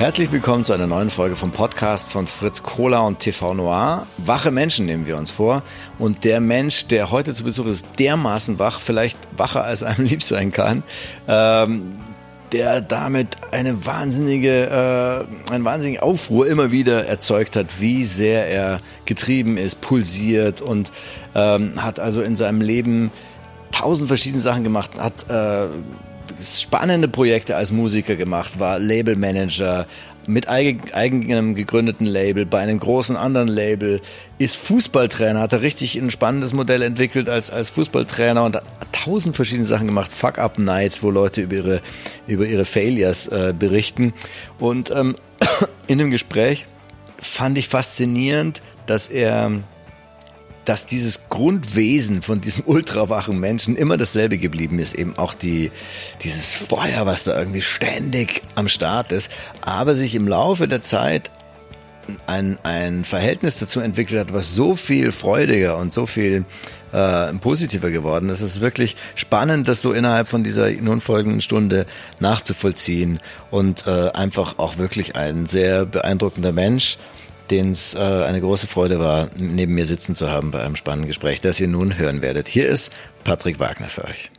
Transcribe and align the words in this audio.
Herzlich 0.00 0.32
willkommen 0.32 0.64
zu 0.64 0.72
einer 0.72 0.86
neuen 0.86 1.10
Folge 1.10 1.36
vom 1.36 1.50
Podcast 1.50 2.10
von 2.10 2.26
Fritz 2.26 2.62
Kohler 2.62 3.04
und 3.04 3.18
TV 3.18 3.52
Noir. 3.52 4.06
Wache 4.16 4.50
Menschen 4.50 4.86
nehmen 4.86 5.06
wir 5.06 5.18
uns 5.18 5.30
vor. 5.30 5.62
Und 5.98 6.24
der 6.24 6.40
Mensch, 6.40 6.86
der 6.86 7.10
heute 7.10 7.34
zu 7.34 7.44
Besuch 7.44 7.66
ist, 7.66 7.84
dermaßen 7.98 8.58
wach, 8.58 8.80
vielleicht 8.80 9.18
wacher 9.36 9.62
als 9.62 9.82
einem 9.82 10.06
lieb 10.06 10.22
sein 10.22 10.52
kann, 10.52 10.84
ähm, 11.28 11.92
der 12.50 12.80
damit 12.80 13.36
eine 13.50 13.84
wahnsinnige, 13.84 15.26
äh, 15.50 15.52
einen 15.52 15.66
wahnsinnigen 15.66 16.02
Aufruhr 16.02 16.46
immer 16.46 16.70
wieder 16.70 17.04
erzeugt 17.04 17.54
hat, 17.54 17.66
wie 17.82 18.04
sehr 18.04 18.48
er 18.48 18.80
getrieben 19.04 19.58
ist, 19.58 19.82
pulsiert 19.82 20.62
und 20.62 20.92
ähm, 21.34 21.82
hat 21.82 22.00
also 22.00 22.22
in 22.22 22.38
seinem 22.38 22.62
Leben 22.62 23.10
tausend 23.70 24.08
verschiedene 24.08 24.40
Sachen 24.40 24.64
gemacht, 24.64 24.92
hat 24.98 25.28
äh, 25.28 25.68
spannende 26.42 27.08
Projekte 27.08 27.56
als 27.56 27.72
Musiker 27.72 28.16
gemacht, 28.16 28.58
war 28.58 28.78
Labelmanager 28.78 29.86
mit 30.26 30.48
eigenem 30.48 31.54
gegründeten 31.54 32.06
Label, 32.06 32.46
bei 32.46 32.60
einem 32.60 32.78
großen 32.78 33.16
anderen 33.16 33.48
Label, 33.48 34.00
ist 34.38 34.56
Fußballtrainer, 34.56 35.40
hat 35.40 35.52
er 35.52 35.62
richtig 35.62 35.96
ein 35.96 36.10
spannendes 36.10 36.52
Modell 36.52 36.82
entwickelt 36.82 37.28
als, 37.28 37.50
als 37.50 37.70
Fußballtrainer 37.70 38.44
und 38.44 38.56
hat 38.56 38.64
tausend 38.92 39.34
verschiedene 39.34 39.66
Sachen 39.66 39.86
gemacht, 39.86 40.12
Fuck-Up-Nights, 40.12 41.02
wo 41.02 41.10
Leute 41.10 41.42
über 41.42 41.54
ihre, 41.54 41.80
über 42.26 42.46
ihre 42.46 42.64
Failures 42.64 43.28
äh, 43.28 43.54
berichten. 43.58 44.12
Und 44.58 44.90
ähm, 44.90 45.16
in 45.86 45.98
dem 45.98 46.10
Gespräch 46.10 46.66
fand 47.18 47.58
ich 47.58 47.68
faszinierend, 47.68 48.62
dass 48.86 49.08
er 49.08 49.50
dass 50.70 50.86
dieses 50.86 51.22
Grundwesen 51.28 52.22
von 52.22 52.40
diesem 52.40 52.62
ultrawachen 52.64 53.40
Menschen 53.40 53.74
immer 53.74 53.96
dasselbe 53.96 54.38
geblieben 54.38 54.78
ist, 54.78 54.94
eben 54.94 55.18
auch 55.18 55.34
die, 55.34 55.72
dieses 56.22 56.54
Feuer, 56.54 57.06
was 57.06 57.24
da 57.24 57.36
irgendwie 57.36 57.60
ständig 57.60 58.42
am 58.54 58.68
Start 58.68 59.10
ist, 59.10 59.32
aber 59.62 59.96
sich 59.96 60.14
im 60.14 60.28
Laufe 60.28 60.68
der 60.68 60.80
Zeit 60.80 61.32
ein, 62.28 62.56
ein 62.62 63.02
Verhältnis 63.02 63.58
dazu 63.58 63.80
entwickelt 63.80 64.20
hat, 64.20 64.32
was 64.32 64.54
so 64.54 64.76
viel 64.76 65.10
freudiger 65.10 65.76
und 65.76 65.92
so 65.92 66.06
viel 66.06 66.44
äh, 66.92 67.34
positiver 67.34 67.90
geworden 67.90 68.28
ist. 68.28 68.40
Es 68.40 68.54
ist 68.54 68.60
wirklich 68.60 68.94
spannend, 69.16 69.66
das 69.66 69.82
so 69.82 69.92
innerhalb 69.92 70.28
von 70.28 70.44
dieser 70.44 70.70
nun 70.70 71.00
folgenden 71.00 71.40
Stunde 71.40 71.84
nachzuvollziehen 72.20 73.18
und 73.50 73.88
äh, 73.88 74.10
einfach 74.10 74.60
auch 74.60 74.78
wirklich 74.78 75.16
ein 75.16 75.46
sehr 75.46 75.84
beeindruckender 75.84 76.52
Mensch 76.52 76.96
den 77.50 77.72
es 77.72 77.94
äh, 77.94 77.98
eine 77.98 78.40
große 78.40 78.66
Freude 78.66 78.98
war, 78.98 79.30
neben 79.36 79.74
mir 79.74 79.86
sitzen 79.86 80.14
zu 80.14 80.30
haben 80.30 80.50
bei 80.50 80.62
einem 80.62 80.76
spannenden 80.76 81.08
Gespräch, 81.08 81.40
das 81.40 81.60
ihr 81.60 81.68
nun 81.68 81.98
hören 81.98 82.22
werdet. 82.22 82.48
Hier 82.48 82.68
ist 82.68 82.92
Patrick 83.24 83.58
Wagner 83.58 83.88
für 83.88 84.04
euch. 84.04 84.30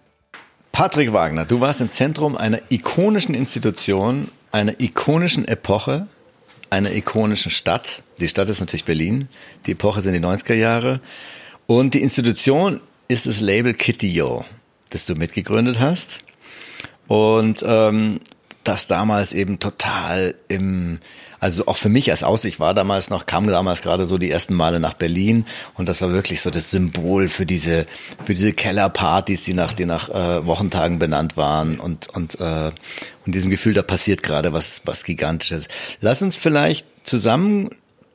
Patrick 0.72 1.12
Wagner, 1.12 1.46
du 1.46 1.60
warst 1.60 1.82
im 1.82 1.92
Zentrum 1.92 2.38
einer 2.38 2.62
ikonischen 2.70 3.36
Institution, 3.36 4.30
einer 4.52 4.80
ikonischen 4.80 5.48
Epoche, 5.48 6.08
einer 6.70 6.94
ikonischen 6.94 7.52
Stadt. 7.52 8.04
Die 8.20 8.30
Stadt 8.30 8.50
ist 8.50 8.62
natürlich 8.62 8.86
Berlin, 8.86 9.28
die 9.66 9.72
Epoche 9.72 10.02
sind 10.02 10.14
die 10.14 10.20
90er 10.20 10.54
Jahre 10.54 11.02
und 11.68 11.94
die 11.94 12.02
Institution 12.02 12.80
ist 13.10 13.28
das 13.28 13.42
Label 13.42 13.74
Kitty 13.74 14.08
Yo, 14.08 14.46
das 14.90 15.06
du 15.06 15.16
mitgegründet 15.16 15.80
hast 15.82 16.24
und 17.08 17.64
ähm, 17.68 18.22
das 18.64 18.88
damals 18.88 19.34
eben 19.34 19.60
total 19.60 20.36
im 20.48 21.00
also 21.42 21.66
auch 21.66 21.78
für 21.78 21.90
mich 21.90 22.12
als 22.12 22.24
Aussicht 22.24 22.60
war 22.60 22.76
damals 22.76 23.10
noch, 23.10 23.26
kam 23.26 23.48
damals 23.48 23.82
gerade 23.82 24.06
so 24.06 24.20
die 24.20 24.30
ersten 24.30 24.54
Male 24.54 24.80
nach 24.80 24.94
Berlin 24.94 25.46
und 25.74 25.90
das 25.90 26.02
war 26.02 26.14
wirklich 26.14 26.40
so 26.40 26.52
das 26.52 26.70
Symbol 26.70 27.28
für 27.30 27.48
diese, 27.48 27.88
für 28.24 28.36
diese 28.36 28.54
Kellerpartys, 28.54 29.42
die 29.42 29.56
nach, 29.56 29.74
die 29.74 29.86
nach 29.86 30.10
äh, 30.10 30.46
Wochentagen 30.46 31.00
benannt 31.00 31.38
waren 31.38 31.80
und, 31.80 32.10
und, 32.10 32.40
äh, 32.40 32.72
und 33.26 33.36
diesem 33.36 33.50
Gefühl, 33.50 33.74
da 33.74 33.82
passiert 33.82 34.22
gerade 34.22 34.54
was, 34.54 34.84
was 34.86 35.04
Gigantisches. 35.04 35.68
Lass 36.00 36.22
uns 36.22 36.36
vielleicht 36.36 36.86
zusammen 37.04 37.70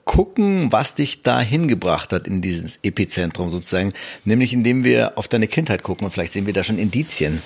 gucken, 0.04 0.70
was 0.70 0.94
dich 0.94 1.22
da 1.22 1.40
hingebracht 1.40 2.12
hat 2.12 2.28
in 2.28 2.40
dieses 2.40 2.78
Epizentrum 2.84 3.50
sozusagen, 3.50 3.92
nämlich 4.24 4.52
indem 4.52 4.84
wir 4.84 5.18
auf 5.18 5.26
deine 5.26 5.48
Kindheit 5.48 5.82
gucken 5.82 6.04
und 6.04 6.12
vielleicht 6.12 6.32
sehen 6.32 6.46
wir 6.46 6.52
da 6.52 6.62
schon 6.62 6.78
Indizien. 6.78 7.42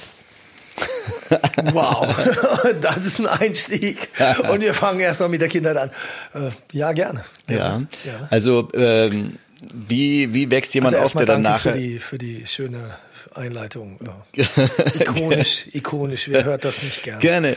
Wow, 1.72 2.14
das 2.80 3.06
ist 3.06 3.20
ein 3.20 3.26
Einstieg. 3.26 4.08
Und 4.50 4.60
wir 4.60 4.74
fangen 4.74 5.00
erstmal 5.00 5.28
mit 5.28 5.40
der 5.40 5.48
Kindheit 5.48 5.76
an. 5.76 5.90
Äh, 6.34 6.50
ja, 6.72 6.92
gerne. 6.92 7.24
Ja, 7.48 7.56
ja. 8.04 8.28
also 8.30 8.68
ähm, 8.74 9.38
wie, 9.72 10.32
wie 10.34 10.50
wächst 10.50 10.74
jemand 10.74 10.94
also 10.94 11.06
auf, 11.06 11.12
der 11.12 11.26
dann 11.26 11.42
nachher... 11.42 11.72
Für 11.72 11.78
die, 11.78 11.98
für 11.98 12.18
die 12.18 12.46
schöne 12.46 12.96
Einleitung. 13.34 13.98
Ja. 14.34 14.44
Ikonisch, 15.00 15.66
ikonisch. 15.72 16.28
Wer 16.28 16.44
hört 16.44 16.64
das 16.64 16.82
nicht 16.82 17.02
gern? 17.02 17.20
Gerne. 17.20 17.56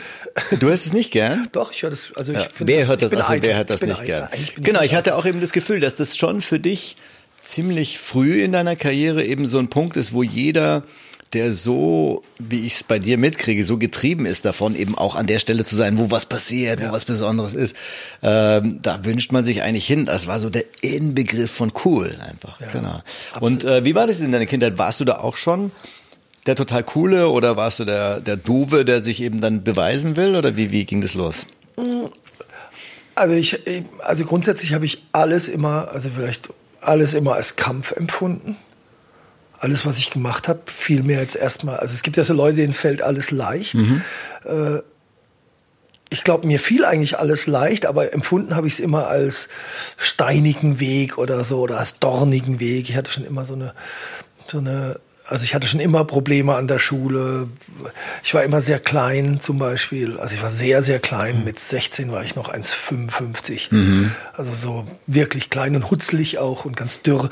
Du 0.60 0.68
hörst 0.68 0.86
es 0.86 0.94
nicht 0.94 1.12
gern? 1.12 1.48
Doch, 1.52 1.72
ich 1.72 1.84
höre 1.84 1.90
das. 1.90 2.10
Also 2.16 2.32
ich 2.32 2.40
ja. 2.40 2.48
wer 2.60 2.88
hört 2.88 3.02
das? 3.02 3.14
Also 3.14 3.42
wer 3.42 3.58
hört 3.58 3.70
das 3.70 3.82
nicht 3.82 4.04
gern? 4.04 4.30
Genau, 4.58 4.82
ich 4.82 4.96
hatte 4.96 5.16
auch 5.16 5.26
eben 5.26 5.42
das 5.42 5.52
Gefühl, 5.52 5.80
dass 5.80 5.96
das 5.96 6.16
schon 6.16 6.42
für 6.42 6.60
dich 6.60 6.98
ziemlich 7.42 7.98
früh 7.98 8.42
in 8.44 8.52
deiner 8.52 8.76
Karriere 8.76 9.24
eben 9.26 9.48
so 9.48 9.60
ein 9.60 9.70
Punkt 9.70 9.98
ist, 9.98 10.14
wo 10.14 10.24
jeder 10.24 10.84
der 11.34 11.54
so, 11.54 12.24
wie 12.40 12.66
ich 12.66 12.76
es 12.76 12.84
bei 12.84 13.00
dir 13.00 13.18
mitkriege, 13.18 13.64
so 13.64 13.78
getrieben 13.78 14.26
ist 14.26 14.46
davon, 14.46 14.76
eben 14.76 14.98
auch 14.98 15.16
an 15.16 15.28
der 15.28 15.40
Stelle 15.40 15.66
zu 15.66 15.76
sein, 15.76 15.98
wo 15.98 16.12
was 16.12 16.26
passiert, 16.26 16.80
ja. 16.80 16.90
wo 16.90 16.94
was 16.94 17.06
Besonderes 17.06 17.54
ist. 17.54 17.76
Ähm, 18.22 18.80
da 18.82 19.04
wünscht 19.04 19.32
man 19.32 19.44
sich 19.44 19.62
eigentlich 19.62 19.88
hin. 19.88 20.06
Das 20.06 20.28
war 20.28 20.40
so 20.40 20.50
der 20.50 20.66
Inbegriff 20.82 21.52
von 21.52 21.72
cool 21.86 22.16
einfach. 22.28 22.60
Ja, 22.62 22.68
genau. 22.72 23.02
Und 23.40 23.64
äh, 23.64 23.84
wie 23.86 23.96
war 23.96 24.08
das 24.08 24.20
in 24.20 24.32
deiner 24.32 24.46
Kindheit? 24.46 24.78
Warst 24.78 25.00
du 25.00 25.06
da 25.06 25.18
auch 25.18 25.38
schon 25.38 25.72
der 26.46 26.56
total 26.56 26.84
coole 26.84 27.30
oder 27.30 27.56
warst 27.56 27.80
du 27.80 27.86
der, 27.86 28.20
der 28.20 28.38
Dove, 28.38 28.86
der 28.86 29.02
sich 29.02 29.22
eben 29.22 29.42
dann 29.42 29.64
beweisen 29.64 30.16
will? 30.16 30.36
Oder 30.36 30.56
wie, 30.56 30.72
wie 30.72 30.86
ging 30.86 31.02
das 31.02 31.14
los? 31.14 31.46
Also 33.16 33.36
ich, 33.36 33.60
also 34.00 34.26
grundsätzlich 34.26 34.74
habe 34.74 34.86
ich 34.86 35.04
alles 35.12 35.48
immer, 35.48 35.90
also 35.92 36.10
vielleicht 36.14 36.50
alles 36.82 37.14
immer 37.14 37.36
als 37.36 37.56
Kampf 37.56 37.92
empfunden 37.94 38.58
alles, 39.63 39.85
was 39.85 39.97
ich 39.97 40.12
gemacht 40.12 40.50
habe, 40.50 40.59
fiel 40.66 41.03
mir 41.03 41.18
jetzt 41.19 41.38
erstmal. 41.38 41.78
Also 41.78 41.94
es 41.94 42.03
gibt 42.03 42.18
ja 42.18 42.24
so 42.25 42.34
Leute, 42.34 42.57
denen 42.57 42.74
fällt 42.74 43.01
alles 43.01 43.31
leicht. 43.31 43.75
Mhm. 43.75 44.01
Äh, 44.44 44.79
ich 46.09 46.25
glaube, 46.25 46.46
mir 46.46 46.59
fiel 46.59 46.84
eigentlich 46.84 47.18
alles 47.18 47.47
leicht, 47.47 47.85
aber 47.85 48.13
empfunden 48.13 48.57
habe 48.57 48.68
ich 48.68 48.74
es 48.74 48.79
immer 48.81 49.07
als 49.07 49.47
steinigen 49.96 50.81
Weg 50.81 51.18
oder 51.18 51.46
so 51.46 51.62
oder 51.62 51.79
als 51.79 51.97
dornigen 52.00 52.59
Weg. 52.59 52.90
Ich 52.90 52.97
hatte 52.97 53.09
schon 53.09 53.25
immer 53.25 53.46
so 53.46 53.53
eine, 53.53 53.74
so 54.46 54.57
eine, 54.57 55.00
also 55.25 55.46
ich 55.46 55.56
hatte 55.56 55.66
schon 55.66 55.80
immer 55.80 56.03
Probleme 56.03 56.56
an 56.56 56.68
der 56.68 56.78
Schule. 56.78 57.47
Ich 58.22 58.34
war 58.34 58.44
immer 58.44 58.59
sehr 58.59 58.80
klein 58.80 59.40
zum 59.40 59.59
Beispiel. 59.59 60.19
Also 60.19 60.35
ich 60.35 60.44
war 60.44 60.51
sehr, 60.51 60.81
sehr 60.81 61.00
klein. 61.00 61.40
Mhm. 61.40 61.45
Mit 61.45 61.57
16 61.57 62.12
war 62.12 62.22
ich 62.22 62.35
noch 62.35 62.53
1,55. 62.53 63.74
Mhm. 63.74 64.12
Also 64.35 64.51
so 64.53 64.88
wirklich 65.07 65.50
klein 65.50 65.74
und 65.78 65.90
hutzlig 65.90 66.38
auch 66.38 66.66
und 66.66 66.75
ganz 66.75 67.01
dürr. 67.01 67.30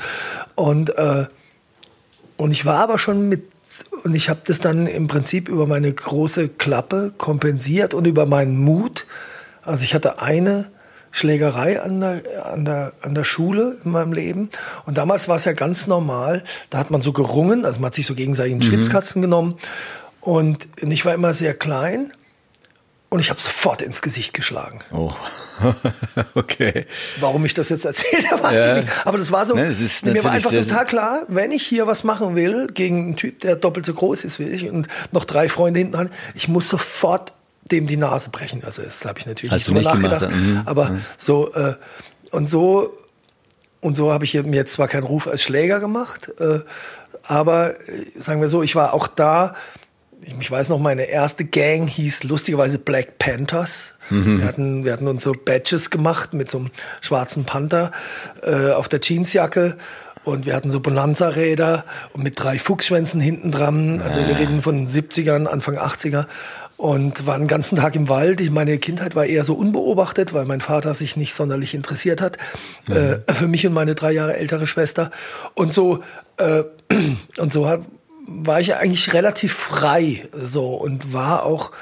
Und 0.54 0.96
äh, 0.96 1.26
und 2.36 2.50
ich 2.50 2.64
war 2.64 2.78
aber 2.78 2.98
schon 2.98 3.28
mit, 3.28 3.44
und 4.04 4.14
ich 4.14 4.28
habe 4.28 4.40
das 4.44 4.60
dann 4.60 4.86
im 4.86 5.06
Prinzip 5.06 5.48
über 5.48 5.66
meine 5.66 5.92
große 5.92 6.48
Klappe 6.48 7.12
kompensiert 7.16 7.94
und 7.94 8.06
über 8.06 8.26
meinen 8.26 8.58
Mut. 8.58 9.06
Also 9.62 9.84
ich 9.84 9.94
hatte 9.94 10.20
eine 10.20 10.70
Schlägerei 11.10 11.80
an 11.80 12.00
der, 12.00 12.22
an 12.50 12.64
der, 12.64 12.92
an 13.02 13.14
der 13.14 13.24
Schule 13.24 13.78
in 13.84 13.92
meinem 13.92 14.12
Leben. 14.12 14.48
Und 14.86 14.98
damals 14.98 15.28
war 15.28 15.36
es 15.36 15.44
ja 15.44 15.52
ganz 15.52 15.86
normal. 15.86 16.42
Da 16.70 16.78
hat 16.78 16.90
man 16.90 17.02
so 17.02 17.12
gerungen, 17.12 17.64
also 17.64 17.80
man 17.80 17.88
hat 17.88 17.94
sich 17.94 18.06
so 18.06 18.14
gegenseitig 18.14 18.52
einen 18.52 18.60
mhm. 18.60 18.66
Schwitzkatzen 18.66 19.22
genommen. 19.22 19.56
Und 20.20 20.68
ich 20.80 21.04
war 21.04 21.14
immer 21.14 21.34
sehr 21.34 21.54
klein 21.54 22.12
und 23.12 23.20
ich 23.20 23.28
habe 23.28 23.38
sofort 23.38 23.82
ins 23.82 24.00
Gesicht 24.00 24.32
geschlagen. 24.32 24.80
Oh, 24.90 25.12
okay. 26.34 26.86
Warum 27.20 27.44
ich 27.44 27.52
das 27.52 27.68
jetzt 27.68 27.84
erzähle, 27.84 28.22
weiß 28.42 28.52
ja. 28.54 28.76
ich 28.76 28.84
nicht. 28.84 29.06
Aber 29.06 29.18
das 29.18 29.30
war 29.30 29.44
so, 29.44 29.54
ne, 29.54 29.68
das 29.68 30.02
mir 30.02 30.24
war 30.24 30.30
einfach 30.30 30.50
total 30.50 30.86
klar, 30.86 31.22
wenn 31.28 31.52
ich 31.52 31.62
hier 31.62 31.86
was 31.86 32.04
machen 32.04 32.36
will 32.36 32.68
gegen 32.72 33.08
einen 33.08 33.16
Typ, 33.16 33.40
der 33.40 33.56
doppelt 33.56 33.84
so 33.84 33.92
groß 33.92 34.24
ist 34.24 34.38
wie 34.38 34.44
ich 34.44 34.66
und 34.66 34.88
noch 35.10 35.26
drei 35.26 35.50
Freunde 35.50 35.80
hinten 35.80 35.92
dran, 35.92 36.10
ich 36.34 36.48
muss 36.48 36.70
sofort 36.70 37.34
dem 37.70 37.86
die 37.86 37.98
Nase 37.98 38.30
brechen. 38.30 38.64
Also 38.64 38.80
das 38.80 39.04
habe 39.04 39.18
ich 39.18 39.26
natürlich 39.26 39.52
Hast 39.52 39.68
nicht, 39.68 39.84
du 39.86 39.94
nicht 39.94 40.02
nachgedacht. 40.02 40.34
Mhm. 40.34 40.62
Aber 40.64 40.88
mhm. 40.88 41.04
so 41.18 41.52
äh, 41.52 41.74
und 42.30 42.48
so 42.48 42.96
und 43.82 43.94
so 43.94 44.10
habe 44.10 44.24
ich 44.24 44.32
mir 44.32 44.56
jetzt 44.56 44.72
zwar 44.72 44.88
keinen 44.88 45.04
Ruf 45.04 45.28
als 45.28 45.42
Schläger 45.42 45.80
gemacht, 45.80 46.32
äh, 46.40 46.60
aber 47.24 47.78
äh, 47.90 48.06
sagen 48.18 48.40
wir 48.40 48.48
so, 48.48 48.62
ich 48.62 48.74
war 48.74 48.94
auch 48.94 49.06
da 49.06 49.54
ich 50.40 50.50
weiß 50.50 50.68
noch, 50.68 50.78
meine 50.78 51.04
erste 51.04 51.44
Gang 51.44 51.88
hieß 51.88 52.24
lustigerweise 52.24 52.78
Black 52.78 53.18
Panthers. 53.18 53.94
Mhm. 54.10 54.40
Wir, 54.40 54.46
hatten, 54.46 54.84
wir 54.84 54.92
hatten 54.92 55.08
uns 55.08 55.22
so 55.22 55.32
Badges 55.32 55.90
gemacht 55.90 56.32
mit 56.32 56.50
so 56.50 56.58
einem 56.58 56.70
schwarzen 57.00 57.44
Panther 57.44 57.92
äh, 58.42 58.70
auf 58.70 58.88
der 58.88 59.00
Jeansjacke. 59.00 59.76
Und 60.24 60.46
wir 60.46 60.54
hatten 60.54 60.70
so 60.70 60.78
Bonanza-Räder 60.78 61.84
und 62.12 62.22
mit 62.22 62.40
drei 62.40 62.58
Fuchsschwänzen 62.58 63.20
hinten 63.20 63.50
dran. 63.50 64.00
Also 64.00 64.20
wir 64.20 64.38
reden 64.38 64.62
von 64.62 64.86
70ern, 64.86 65.46
Anfang 65.46 65.76
80er. 65.76 66.26
Und 66.76 67.26
waren 67.26 67.42
den 67.42 67.48
ganzen 67.48 67.76
Tag 67.76 67.96
im 67.96 68.08
Wald. 68.08 68.40
Ich, 68.40 68.50
meine 68.50 68.78
Kindheit 68.78 69.14
war 69.14 69.24
eher 69.24 69.44
so 69.44 69.54
unbeobachtet, 69.54 70.32
weil 70.32 70.44
mein 70.46 70.60
Vater 70.60 70.94
sich 70.94 71.16
nicht 71.16 71.34
sonderlich 71.34 71.74
interessiert 71.74 72.20
hat. 72.20 72.38
Mhm. 72.86 72.96
Äh, 72.96 73.32
für 73.32 73.48
mich 73.48 73.66
und 73.66 73.72
meine 73.72 73.94
drei 73.96 74.12
Jahre 74.12 74.36
ältere 74.36 74.66
Schwester. 74.66 75.10
Und 75.54 75.72
so, 75.72 76.02
äh, 76.36 76.64
und 77.38 77.52
so 77.52 77.68
hat, 77.68 77.80
war 78.44 78.60
ich 78.60 78.74
eigentlich 78.74 79.12
relativ 79.12 79.52
frei 79.52 80.28
so 80.34 80.74
und 80.74 81.12
war 81.12 81.44
auch 81.44 81.72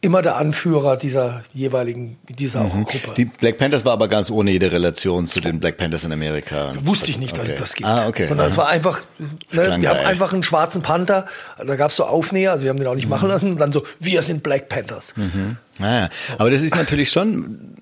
immer 0.00 0.22
der 0.22 0.36
Anführer 0.36 0.96
dieser 0.96 1.42
jeweiligen, 1.52 2.18
dieser 2.28 2.62
mhm. 2.62 2.84
Gruppe. 2.84 3.14
Die 3.16 3.24
Black 3.24 3.58
Panthers 3.58 3.84
war 3.84 3.92
aber 3.92 4.06
ganz 4.06 4.30
ohne 4.30 4.52
jede 4.52 4.70
Relation 4.70 5.26
zu 5.26 5.40
den 5.40 5.58
Black 5.58 5.76
Panthers 5.76 6.04
in 6.04 6.12
Amerika. 6.12 6.72
Wusste 6.82 7.10
ich 7.10 7.18
nicht, 7.18 7.36
dass 7.36 7.46
okay. 7.46 7.52
es 7.54 7.58
das 7.58 7.74
gibt. 7.74 7.88
Ah, 7.88 8.06
okay. 8.06 8.26
Sondern 8.26 8.46
ja. 8.46 8.50
es 8.50 8.56
war 8.56 8.68
einfach, 8.68 9.02
ne, 9.18 9.80
wir 9.80 9.90
haben 9.90 10.06
einfach 10.06 10.32
einen 10.32 10.44
schwarzen 10.44 10.82
Panther, 10.82 11.26
da 11.64 11.74
gab 11.74 11.90
es 11.90 11.96
so 11.96 12.04
Aufnäher, 12.04 12.52
also 12.52 12.62
wir 12.62 12.70
haben 12.70 12.78
den 12.78 12.86
auch 12.86 12.94
nicht 12.94 13.06
mhm. 13.06 13.10
machen 13.10 13.28
lassen, 13.28 13.52
und 13.52 13.58
dann 13.58 13.72
so, 13.72 13.82
wir 13.98 14.22
sind 14.22 14.44
Black 14.44 14.68
Panthers. 14.68 15.14
Mhm. 15.16 15.56
Ah, 15.80 16.08
aber 16.38 16.50
das 16.50 16.62
ist 16.62 16.74
natürlich 16.76 17.10
schon, 17.10 17.76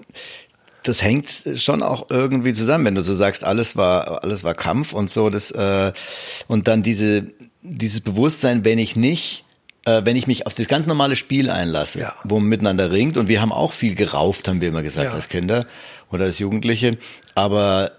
das 0.84 1.02
hängt 1.02 1.42
schon 1.56 1.82
auch 1.82 2.06
irgendwie 2.08 2.54
zusammen, 2.54 2.86
wenn 2.86 2.94
du 2.94 3.02
so 3.02 3.14
sagst, 3.14 3.44
alles 3.44 3.76
war, 3.76 4.24
alles 4.24 4.42
war 4.42 4.54
Kampf 4.54 4.94
und 4.94 5.10
so, 5.10 5.28
das, 5.28 5.50
äh, 5.50 5.92
und 6.46 6.66
dann 6.66 6.82
diese, 6.82 7.26
dieses 7.68 8.00
Bewusstsein, 8.00 8.64
wenn 8.64 8.78
ich 8.78 8.96
nicht 8.96 9.44
äh, 9.86 10.02
wenn 10.04 10.16
ich 10.16 10.26
mich 10.26 10.46
auf 10.46 10.54
das 10.54 10.68
ganz 10.68 10.86
normale 10.86 11.16
Spiel 11.16 11.48
einlasse, 11.48 12.00
ja. 12.00 12.14
wo 12.24 12.38
man 12.38 12.48
miteinander 12.48 12.90
ringt. 12.90 13.16
Und 13.16 13.28
wir 13.28 13.40
haben 13.40 13.52
auch 13.52 13.72
viel 13.72 13.94
gerauft, 13.94 14.48
haben 14.48 14.60
wir 14.60 14.68
immer 14.68 14.82
gesagt, 14.82 15.10
ja. 15.10 15.14
als 15.14 15.28
Kinder 15.28 15.64
oder 16.10 16.24
als 16.24 16.38
Jugendliche. 16.38 16.98
Aber 17.34 17.92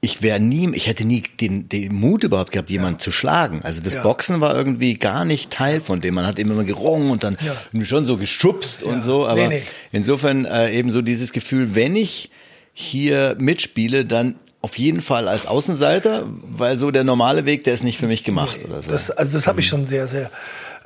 ich 0.00 0.22
wäre 0.22 0.38
nie, 0.38 0.70
ich 0.74 0.86
hätte 0.86 1.04
nie 1.04 1.24
den, 1.40 1.68
den 1.68 1.92
Mut 1.92 2.22
überhaupt 2.22 2.52
gehabt, 2.52 2.70
jemanden 2.70 3.00
ja. 3.00 3.04
zu 3.04 3.10
schlagen. 3.10 3.62
Also 3.64 3.82
das 3.82 3.94
ja. 3.94 4.02
Boxen 4.02 4.40
war 4.40 4.54
irgendwie 4.56 4.94
gar 4.94 5.24
nicht 5.24 5.50
Teil 5.50 5.80
von 5.80 6.00
dem. 6.00 6.14
Man 6.14 6.26
hat 6.26 6.38
immer 6.38 6.62
gerungen 6.62 7.10
und 7.10 7.24
dann 7.24 7.36
ja. 7.44 7.84
schon 7.84 8.06
so 8.06 8.16
geschubst 8.16 8.84
und 8.84 9.02
so. 9.02 9.26
Aber 9.26 9.48
nee, 9.48 9.58
nee. 9.58 9.62
insofern 9.90 10.44
äh, 10.44 10.72
eben 10.72 10.92
so 10.92 11.02
dieses 11.02 11.32
Gefühl, 11.32 11.74
wenn 11.74 11.96
ich 11.96 12.30
hier 12.72 13.34
mitspiele, 13.40 14.04
dann 14.04 14.36
auf 14.66 14.76
jeden 14.78 15.00
Fall 15.00 15.28
als 15.28 15.46
Außenseiter, 15.46 16.26
weil 16.42 16.76
so 16.76 16.90
der 16.90 17.04
normale 17.04 17.44
Weg, 17.44 17.62
der 17.62 17.72
ist 17.72 17.84
nicht 17.84 17.98
für 17.98 18.08
mich 18.08 18.24
gemacht 18.24 18.56
nee, 18.58 18.66
oder 18.66 18.82
so. 18.82 18.90
Das, 18.90 19.12
also 19.12 19.32
das 19.32 19.46
habe 19.46 19.60
ich 19.60 19.68
schon 19.68 19.86
sehr, 19.86 20.08
sehr 20.08 20.28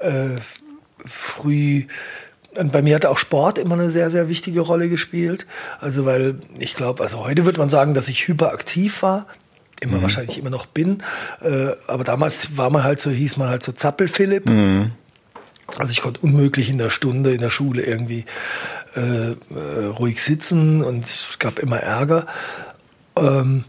äh, 0.01 0.37
früh 1.07 1.87
und 2.59 2.73
bei 2.73 2.83
mir 2.83 2.95
hat 2.95 3.07
auch 3.07 3.17
Sport 3.17 3.57
immer 3.57 3.75
eine 3.75 3.91
sehr, 3.91 4.11
sehr 4.11 4.29
wichtige 4.29 4.61
Rolle 4.61 4.91
gespielt. 4.91 5.47
Also, 5.81 6.05
weil 6.05 6.41
ich 6.59 6.75
glaube, 6.75 7.03
also 7.03 7.25
heute 7.25 7.47
wird 7.47 7.57
man 7.57 7.71
sagen, 7.71 7.95
dass 7.95 8.09
ich 8.09 8.29
hyperaktiv 8.29 9.03
war. 9.03 9.27
Immer 9.81 9.97
mhm. 9.97 10.03
wahrscheinlich 10.03 10.37
immer 10.37 10.51
noch 10.51 10.67
bin. 10.67 11.03
Äh, 11.41 11.69
aber 11.87 12.05
damals 12.05 12.59
war 12.59 12.69
man 12.69 12.85
halt 12.85 13.01
so, 13.01 13.09
hieß 13.09 13.39
man 13.39 13.49
halt 13.49 13.63
so 13.63 13.73
Zappel-Philipp. 13.73 14.47
Mhm. 14.47 14.91
Also 15.79 15.93
ich 15.93 16.03
konnte 16.03 16.21
unmöglich 16.21 16.69
in 16.69 16.77
der 16.77 16.91
Stunde 16.91 17.33
in 17.33 17.41
der 17.41 17.51
Schule 17.51 17.83
irgendwie 17.83 18.27
äh, 18.97 19.31
äh, 19.31 19.85
ruhig 19.87 20.23
sitzen 20.23 20.83
und 20.83 21.05
es 21.05 21.39
gab 21.39 21.59
immer 21.59 21.79
Ärger. 21.79 22.27
Ähm, 23.17 23.65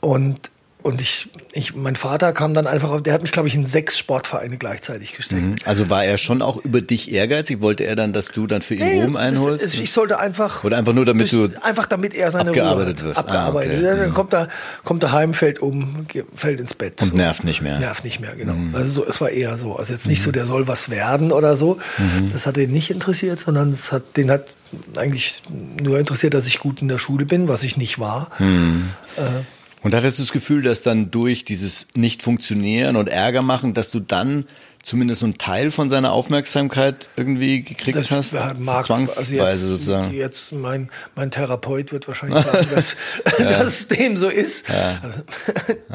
und 0.00 0.50
und 0.84 1.00
ich, 1.00 1.30
ich, 1.54 1.74
mein 1.74 1.96
Vater 1.96 2.34
kam 2.34 2.52
dann 2.52 2.66
einfach 2.66 2.90
auf, 2.90 3.02
der 3.02 3.14
hat 3.14 3.22
mich, 3.22 3.32
glaube 3.32 3.48
ich, 3.48 3.54
in 3.54 3.64
sechs 3.64 3.96
Sportvereine 3.96 4.58
gleichzeitig 4.58 5.16
gesteckt. 5.16 5.40
Mhm. 5.40 5.56
Also 5.64 5.88
war 5.88 6.04
er 6.04 6.18
schon 6.18 6.42
auch 6.42 6.62
über 6.62 6.82
dich 6.82 7.10
ehrgeizig? 7.10 7.62
Wollte 7.62 7.84
er 7.84 7.96
dann, 7.96 8.12
dass 8.12 8.26
du 8.26 8.46
dann 8.46 8.60
für 8.60 8.74
ihn 8.74 8.84
nee, 8.84 9.02
Ruhm 9.02 9.16
einholst? 9.16 9.64
Das, 9.64 9.72
ich 9.72 9.90
sollte 9.92 10.18
einfach. 10.18 10.62
Oder 10.62 10.76
einfach 10.76 10.92
nur, 10.92 11.06
damit 11.06 11.32
du. 11.32 11.48
Einfach 11.62 11.86
damit 11.86 12.14
er 12.14 12.30
seine 12.30 12.50
abgearbeitet 12.50 13.00
Ruhe 13.00 13.08
hat, 13.08 13.16
wirst. 13.16 13.18
Abgearbeitet. 13.18 13.72
Ah, 13.72 13.78
okay. 13.78 13.96
Dann 13.96 14.10
mhm. 14.10 14.14
kommt 14.14 14.34
er, 14.34 14.48
kommt 14.84 15.02
er 15.04 15.12
heim, 15.12 15.32
fällt 15.32 15.58
um, 15.60 16.06
fällt 16.36 16.60
ins 16.60 16.74
Bett. 16.74 17.00
Und 17.00 17.08
so. 17.08 17.16
nervt 17.16 17.44
nicht 17.44 17.62
mehr. 17.62 17.78
Nervt 17.78 18.04
nicht 18.04 18.20
mehr, 18.20 18.36
genau. 18.36 18.52
Mhm. 18.52 18.74
Also 18.74 18.92
so, 18.92 19.06
es 19.06 19.22
war 19.22 19.30
eher 19.30 19.56
so. 19.56 19.76
Also 19.76 19.94
jetzt 19.94 20.06
nicht 20.06 20.20
mhm. 20.20 20.24
so, 20.24 20.32
der 20.32 20.44
soll 20.44 20.68
was 20.68 20.90
werden 20.90 21.32
oder 21.32 21.56
so. 21.56 21.78
Mhm. 21.96 22.28
Das 22.28 22.46
hat 22.46 22.58
ihn 22.58 22.70
nicht 22.70 22.90
interessiert, 22.90 23.40
sondern 23.40 23.72
es 23.72 23.90
hat, 23.90 24.18
den 24.18 24.30
hat 24.30 24.48
eigentlich 24.98 25.42
nur 25.82 25.98
interessiert, 25.98 26.34
dass 26.34 26.46
ich 26.46 26.58
gut 26.58 26.82
in 26.82 26.88
der 26.88 26.98
Schule 26.98 27.24
bin, 27.24 27.48
was 27.48 27.62
ich 27.62 27.78
nicht 27.78 27.98
war. 27.98 28.30
Mhm. 28.38 28.90
Äh, 29.16 29.22
und 29.84 29.94
hattest 29.94 30.18
du 30.18 30.22
das 30.22 30.32
Gefühl, 30.32 30.62
dass 30.62 30.82
dann 30.82 31.10
durch 31.10 31.44
dieses 31.44 31.88
Nicht-Funktionieren 31.94 32.96
und 32.96 33.08
Ärger 33.08 33.42
machen, 33.42 33.74
dass 33.74 33.90
du 33.90 34.00
dann 34.00 34.46
zumindest 34.82 35.20
so 35.20 35.26
einen 35.26 35.36
Teil 35.36 35.70
von 35.70 35.90
seiner 35.90 36.12
Aufmerksamkeit 36.12 37.10
irgendwie 37.16 37.62
gekriegt 37.62 37.98
das 37.98 38.10
hast? 38.10 38.32
Mag, 38.32 38.84
zwangsweise 38.84 39.42
also 39.42 39.52
jetzt, 39.52 39.60
sozusagen. 39.60 40.14
Jetzt 40.14 40.52
mein, 40.52 40.90
mein 41.14 41.30
Therapeut 41.30 41.92
wird 41.92 42.08
wahrscheinlich 42.08 42.42
sagen, 42.44 42.66
dass, 42.74 42.96
ja. 43.38 43.44
dass 43.44 43.88
dem 43.88 44.16
so 44.16 44.30
ist. 44.30 44.66
Ja. 44.70 45.02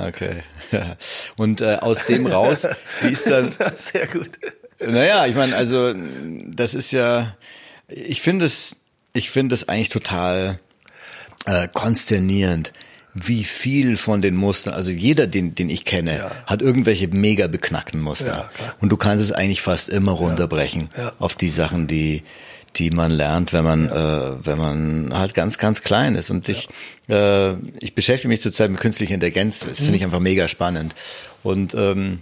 Okay. 0.07 0.43
Ja. 0.71 0.95
Und 1.37 1.61
äh, 1.61 1.77
aus 1.81 2.05
dem 2.05 2.27
raus, 2.27 2.67
wie 3.01 3.09
ist 3.09 3.27
dann. 3.27 3.51
Sehr 3.75 4.05
gut. 4.05 4.29
Naja, 4.79 5.25
ich 5.25 5.35
meine, 5.35 5.55
also 5.55 5.95
das 6.45 6.75
ist 6.75 6.91
ja, 6.91 7.35
ich 7.87 8.21
finde 8.21 8.45
es, 8.45 8.75
ich 9.13 9.31
finde 9.31 9.55
es 9.55 9.67
eigentlich 9.67 9.89
total 9.89 10.59
äh, 11.45 11.67
konsternierend 11.73 12.71
wie 13.27 13.43
viel 13.43 13.97
von 13.97 14.21
den 14.21 14.35
Mustern, 14.35 14.73
also 14.73 14.91
jeder, 14.91 15.27
den, 15.27 15.55
den 15.55 15.69
ich 15.69 15.85
kenne, 15.85 16.17
ja. 16.17 16.31
hat 16.45 16.61
irgendwelche 16.61 17.07
mega 17.07 17.47
beknackten 17.47 18.01
Muster. 18.01 18.49
Ja, 18.59 18.73
und 18.81 18.89
du 18.89 18.97
kannst 18.97 19.23
es 19.23 19.31
eigentlich 19.31 19.61
fast 19.61 19.89
immer 19.89 20.11
runterbrechen 20.11 20.89
ja. 20.97 21.13
auf 21.19 21.35
die 21.35 21.49
Sachen, 21.49 21.87
die, 21.87 22.23
die 22.75 22.91
man 22.91 23.11
lernt, 23.11 23.53
wenn 23.53 23.63
man, 23.63 23.89
äh, 23.89 24.45
wenn 24.45 24.57
man 24.57 25.09
halt 25.13 25.33
ganz, 25.33 25.57
ganz 25.57 25.81
klein 25.81 26.15
ist. 26.15 26.29
Und 26.29 26.49
ich, 26.49 26.69
äh, 27.09 27.53
ich 27.79 27.95
beschäftige 27.95 28.29
mich 28.29 28.41
zurzeit 28.41 28.69
mit 28.69 28.79
künstlicher 28.79 29.15
Intelligenz. 29.15 29.59
Das 29.59 29.79
finde 29.79 29.95
ich 29.95 30.01
mhm. 30.01 30.07
einfach 30.07 30.19
mega 30.19 30.47
spannend. 30.47 30.95
Und 31.43 31.73
ähm, 31.75 32.21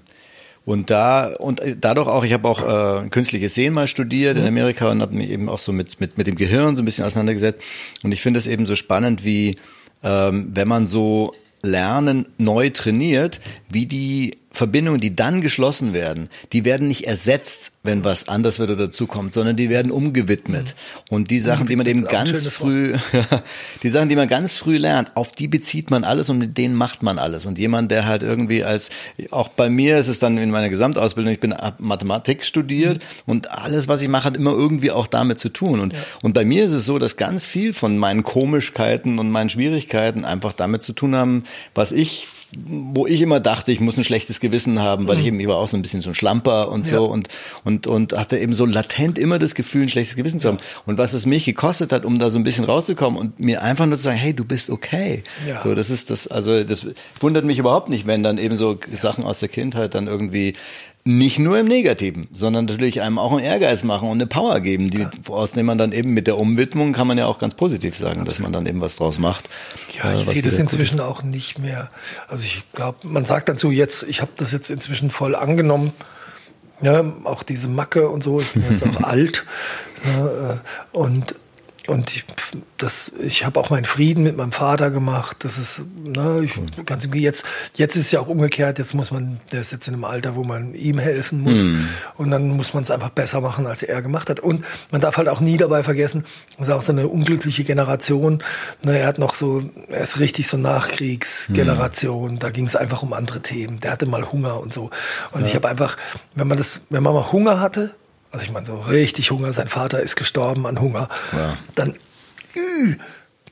und 0.68 0.90
da 0.90 1.28
und 1.40 1.62
dadurch 1.80 2.10
auch, 2.10 2.26
ich 2.26 2.34
habe 2.34 2.46
auch 2.46 3.06
äh, 3.06 3.08
künstliches 3.08 3.56
Sehen 3.56 3.74
mal 3.74 3.88
studiert 3.88 4.36
in 4.36 4.42
mhm. 4.42 4.50
Amerika 4.50 4.92
und 4.92 5.02
habe 5.02 5.16
mich 5.16 5.30
eben 5.30 5.48
auch 5.48 5.60
so 5.60 5.72
mit, 5.72 6.02
mit, 6.02 6.18
mit 6.18 6.28
dem 6.28 6.36
Gehirn 6.36 6.76
so 6.76 6.82
ein 6.82 6.86
bisschen 6.86 7.06
auseinandergesetzt. 7.06 7.62
Und 8.04 8.12
ich 8.12 8.22
finde 8.22 8.38
es 8.38 8.48
eben 8.48 8.66
so 8.66 8.76
spannend, 8.76 9.24
wie 9.24 9.56
ähm, 10.04 10.52
wenn 10.54 10.68
man 10.68 10.88
so 10.88 11.34
Lernen 11.64 12.28
neu 12.38 12.70
trainiert, 12.70 13.40
wie 13.70 13.86
die 13.86 14.38
Verbindungen, 14.58 15.00
die 15.00 15.16
dann 15.16 15.42
geschlossen 15.42 15.94
werden, 15.94 16.30
die 16.52 16.66
werden 16.66 16.88
nicht 16.88 17.06
ersetzt, 17.06 17.72
wenn 17.84 18.04
was 18.04 18.28
anders 18.28 18.58
wird 18.58 18.72
oder 18.72 18.88
dazukommt, 18.88 19.32
sondern 19.32 19.56
die 19.56 19.70
werden 19.70 19.92
umgewidmet. 19.92 20.76
Mhm. 21.10 21.16
Und 21.16 21.32
die 21.32 21.40
Sachen, 21.40 21.68
die 21.68 21.76
man 21.76 21.86
eben 21.86 22.06
ganz 22.06 22.48
früh, 22.48 22.96
die 23.84 23.90
Sachen, 23.90 24.10
die 24.10 24.16
man 24.16 24.28
ganz 24.28 24.58
früh 24.58 24.78
lernt, 24.78 25.16
auf 25.16 25.32
die 25.32 25.48
bezieht 25.48 25.92
man 25.92 26.04
alles 26.04 26.30
und 26.30 26.40
mit 26.40 26.58
denen 26.58 26.76
macht 26.76 27.04
man 27.04 27.20
alles. 27.20 27.46
Und 27.46 27.60
jemand, 27.60 27.92
der 27.92 28.06
halt 28.06 28.24
irgendwie 28.24 28.64
als, 28.64 28.90
auch 29.30 29.50
bei 29.50 29.70
mir 29.70 30.00
ist 30.00 30.08
es 30.08 30.18
dann 30.20 30.38
in 30.38 30.50
meiner 30.50 30.70
Gesamtausbildung, 30.70 31.34
ich 31.34 31.40
bin 31.40 31.56
Mathematik 31.78 32.44
studiert 32.44 32.98
mhm. 32.98 33.32
und 33.32 33.52
alles, 33.52 33.88
was 33.88 34.02
ich 34.02 34.10
mache, 34.10 34.26
hat 34.26 34.38
immer 34.38 34.52
irgendwie 34.52 34.92
auch 34.92 35.08
damit 35.08 35.38
zu 35.38 35.50
tun. 35.50 35.80
Und, 35.80 35.94
ja. 35.94 36.00
und 36.24 36.34
bei 36.34 36.46
mir 36.46 36.66
ist 36.66 36.74
es 36.74 36.86
so, 36.86 36.98
dass 36.98 37.16
ganz 37.16 37.46
viel 37.46 37.74
von 37.74 37.98
meinen 37.98 38.24
Komischkeiten 38.24 39.20
und 39.20 39.30
meinen 39.30 39.52
Schwierigkeiten 39.52 40.26
einfach 40.26 40.54
damit 40.54 40.82
zu 40.82 40.94
tun 40.94 41.16
haben, 41.16 41.44
was 41.76 41.92
ich 41.92 42.28
wo 42.56 43.06
ich 43.08 43.22
immer 43.22 43.40
dachte, 43.40 43.72
ich 43.72 43.80
muss 43.80 43.98
ein 43.98 44.04
schlechtes 44.04 44.40
Gewissen 44.40 44.80
haben, 44.80 45.08
weil 45.08 45.16
mhm. 45.16 45.22
ich 45.22 45.28
eben, 45.28 45.40
ich 45.40 45.48
war 45.48 45.58
auch 45.58 45.68
so 45.68 45.76
ein 45.76 45.82
bisschen 45.82 46.02
so 46.02 46.12
ein 46.12 46.16
Schlamper 46.16 46.72
und 46.72 46.88
ja. 46.90 46.98
so 46.98 47.06
und, 47.06 47.28
und, 47.64 47.88
und 47.88 48.14
hatte 48.14 48.38
eben 48.38 48.54
so 48.54 48.66
latent 48.66 49.18
immer 49.18 49.40
das 49.40 49.56
Gefühl, 49.56 49.84
ein 49.84 49.90
schlechtes 49.90 50.16
Gewissen 50.16 50.40
zu 50.40 50.48
haben. 50.48 50.58
Und 50.86 50.98
was 50.98 51.14
es 51.14 51.26
mich 51.26 51.46
gekostet 51.46 51.92
hat, 51.92 52.06
um 52.06 52.18
da 52.20 52.30
so 52.30 52.40
ein 52.40 52.44
bisschen 52.44 52.66
rauszukommen 52.66 53.20
und 53.20 53.40
mir 53.40 53.64
einfach 53.64 53.86
nur 53.86 53.98
zu 53.98 54.04
sagen, 54.04 54.18
hey, 54.18 54.34
du 54.34 54.46
bist 54.46 54.70
okay. 54.70 55.24
Ja. 55.48 55.62
So, 55.62 55.76
das 55.76 55.90
ist 55.90 56.10
das, 56.10 56.28
also, 56.28 56.64
das 56.64 56.88
wundert 57.20 57.46
mich 57.46 57.60
überhaupt 57.60 57.90
nicht, 57.90 58.08
wenn 58.08 58.24
dann 58.24 58.38
eben 58.38 58.58
so 58.58 58.78
Sachen 58.94 59.24
aus 59.24 59.40
der 59.40 59.50
Kindheit 59.50 59.94
dann 59.96 60.08
irgendwie 60.08 60.54
nicht 61.08 61.40
nur 61.40 61.58
im 61.58 61.68
Negativen, 61.68 62.28
sondern 62.34 62.66
natürlich 62.66 63.02
einem 63.02 63.18
auch 63.18 63.32
einen 63.32 63.40
Ehrgeiz 63.40 63.84
machen 63.84 64.10
und 64.10 64.18
eine 64.18 64.28
Power 64.28 64.60
geben, 64.60 64.90
die, 64.92 65.00
ja. 65.00 65.12
aus 65.30 65.54
dem 65.54 65.66
man 65.66 65.78
dann 65.78 65.94
eben 65.94 66.14
mit 66.14 66.28
der 66.28 66.38
Umwidmung 66.38 66.92
kann 66.92 67.08
man 67.08 67.18
ja 67.18 67.28
auch 67.28 67.40
ganz 67.40 67.54
positiv 67.54 67.96
sagen, 67.96 68.22
Absolut. 68.22 68.28
dass 68.28 68.40
man 68.40 68.52
dann 68.52 68.66
eben 68.66 68.82
was 68.82 68.98
draus 68.98 69.18
macht. 69.18 69.50
Ja, 69.98 70.14
ich 70.14 70.28
äh, 70.28 70.32
sehe 70.34 70.42
das 70.42 70.60
inzwischen 70.60 71.00
auch 71.00 71.24
nicht 71.24 71.60
mehr. 71.60 71.90
Also 72.28 72.44
ich 72.44 72.64
glaube, 72.74 73.08
man 73.08 73.24
sagt 73.24 73.48
dazu 73.48 73.72
jetzt, 73.72 74.04
ich 74.04 74.22
habe 74.22 74.32
das 74.36 74.52
jetzt 74.52 74.70
inzwischen 74.70 75.10
voll 75.10 75.36
angenommen. 75.36 75.94
Ja, 76.82 77.04
auch 77.24 77.42
diese 77.42 77.70
Macke 77.70 78.10
und 78.10 78.22
so, 78.22 78.40
ich 78.42 78.52
bin 78.52 78.64
jetzt 78.70 78.86
auch 78.86 79.02
alt. 79.02 79.46
Ja, 80.06 80.52
äh, 80.52 80.58
und 80.92 81.36
und 81.88 82.14
ich, 82.14 82.26
das, 82.78 83.12
ich 83.20 83.46
habe 83.46 83.60
auch 83.60 83.70
meinen 83.70 83.86
Frieden 83.86 84.24
mit 84.24 84.36
meinem 84.36 84.52
Vater 84.52 84.92
gemacht. 84.92 85.38
Das 85.40 85.58
ist, 85.58 85.82
ne, 86.04 86.42
ich, 86.44 86.86
ganz 86.86 87.06
im 87.06 87.14
jetzt, 87.14 87.46
jetzt 87.76 87.96
ist 87.96 88.08
es 88.08 88.12
ja 88.12 88.20
auch 88.20 88.28
umgekehrt. 88.28 88.78
Jetzt 88.78 88.94
muss 88.94 89.10
man, 89.10 89.40
der 89.52 89.62
ist 89.62 89.72
jetzt 89.72 89.88
in 89.88 89.94
einem 89.94 90.04
Alter, 90.04 90.36
wo 90.36 90.44
man 90.44 90.74
ihm 90.74 91.00
helfen 91.00 91.42
muss. 91.42 91.60
Mhm. 91.60 91.88
Und 92.18 92.32
dann 92.32 92.50
muss 92.50 92.74
man 92.74 92.84
es 92.84 92.92
einfach 92.92 93.10
besser 93.10 93.40
machen, 93.40 93.66
als 93.66 93.84
er 93.84 94.02
gemacht 94.02 94.30
hat. 94.30 94.42
Und 94.42 94.66
man 94.92 95.00
darf 95.00 95.18
halt 95.18 95.30
auch 95.30 95.40
nie 95.40 95.56
dabei 95.56 95.82
vergessen, 95.82 96.26
das 96.58 96.68
ist 96.68 96.74
auch 96.74 96.82
so 96.82 96.92
eine 96.92 97.08
unglückliche 97.08 97.64
Generation. 97.64 98.44
Ne, 98.84 99.00
er 99.00 99.08
hat 99.08 99.18
noch 99.18 99.34
so, 99.34 99.64
er 99.88 100.02
ist 100.02 100.20
richtig 100.20 100.48
so 100.48 100.58
Nachkriegsgeneration. 100.58 102.34
Mhm. 102.34 102.40
Da 102.40 102.50
ging 102.50 102.66
es 102.66 102.76
einfach 102.76 103.02
um 103.02 103.14
andere 103.14 103.42
Themen. 103.42 103.80
Der 103.80 103.92
hatte 103.92 104.06
mal 104.06 104.30
Hunger 104.32 104.60
und 104.60 104.74
so. 104.74 104.90
Und 105.32 105.42
ja. 105.42 105.48
ich 105.48 105.56
habe 105.56 105.70
einfach, 105.70 105.96
wenn 106.36 106.48
man 106.48 106.58
das, 106.58 106.82
wenn 106.90 107.02
man 107.02 107.14
mal 107.14 107.32
Hunger 107.32 107.62
hatte, 107.62 107.96
also 108.32 108.46
ich 108.46 108.52
meine, 108.52 108.66
so 108.66 108.80
richtig 108.80 109.32
Hunger, 109.32 109.54
sein 109.54 109.68
Vater 109.68 110.02
ist 110.02 110.16
gestorben 110.16 110.66
an 110.68 110.80
Hunger, 110.80 111.10
ja. 111.34 111.58
dann, 111.76 111.96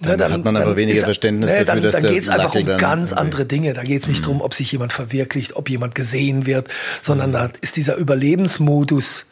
dann, 0.02 0.12
ne, 0.12 0.18
dann, 0.18 0.34
hat 0.34 0.44
man 0.44 0.56
aber 0.58 0.66
dann 0.66 0.76
weniger 0.76 1.00
ist, 1.00 1.06
Verständnis 1.06 1.50
ne, 1.50 1.66
dafür, 1.66 1.82
dann, 1.82 1.84
dass 1.84 2.02
dann 2.02 2.14
geht 2.14 2.24
es 2.24 2.30
einfach 2.30 2.56
um 2.56 2.66
ganz 2.66 3.12
okay. 3.12 3.22
andere 3.22 3.46
Dinge. 3.46 3.74
Da 3.74 3.84
geht 3.84 4.04
es 4.04 4.08
nicht 4.08 4.20
mhm. 4.20 4.24
darum, 4.24 4.42
ob 4.42 4.54
sich 4.54 4.72
jemand 4.72 4.94
verwirklicht, 4.94 5.56
ob 5.56 5.70
jemand 5.70 5.96
gesehen 5.96 6.46
wird, 6.46 6.68
sondern 7.02 7.30
mhm. 7.30 7.34
da 7.34 7.50
ist 7.62 7.78
dieser 7.78 7.96
Überlebensmodus. 7.96 9.26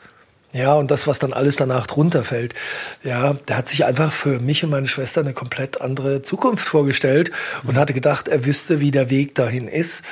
Ja, 0.53 0.75
und 0.75 0.91
das, 0.91 1.07
was 1.07 1.17
dann 1.17 1.33
alles 1.33 1.55
danach 1.55 1.88
drunter 1.88 2.23
fällt, 2.23 2.53
ja, 3.03 3.33
der 3.33 3.57
hat 3.57 3.67
sich 3.67 3.85
einfach 3.85 4.12
für 4.12 4.39
mich 4.39 4.63
und 4.63 4.69
meine 4.69 4.85
Schwester 4.85 5.21
eine 5.21 5.33
komplett 5.33 5.81
andere 5.81 6.21
Zukunft 6.21 6.67
vorgestellt 6.67 7.31
mhm. 7.63 7.69
und 7.69 7.75
hatte 7.77 7.93
gedacht, 7.93 8.27
er 8.27 8.45
wüsste, 8.45 8.79
wie 8.79 8.91
der 8.91 9.09
Weg 9.09 9.33
dahin 9.33 9.67
ist 9.67 10.03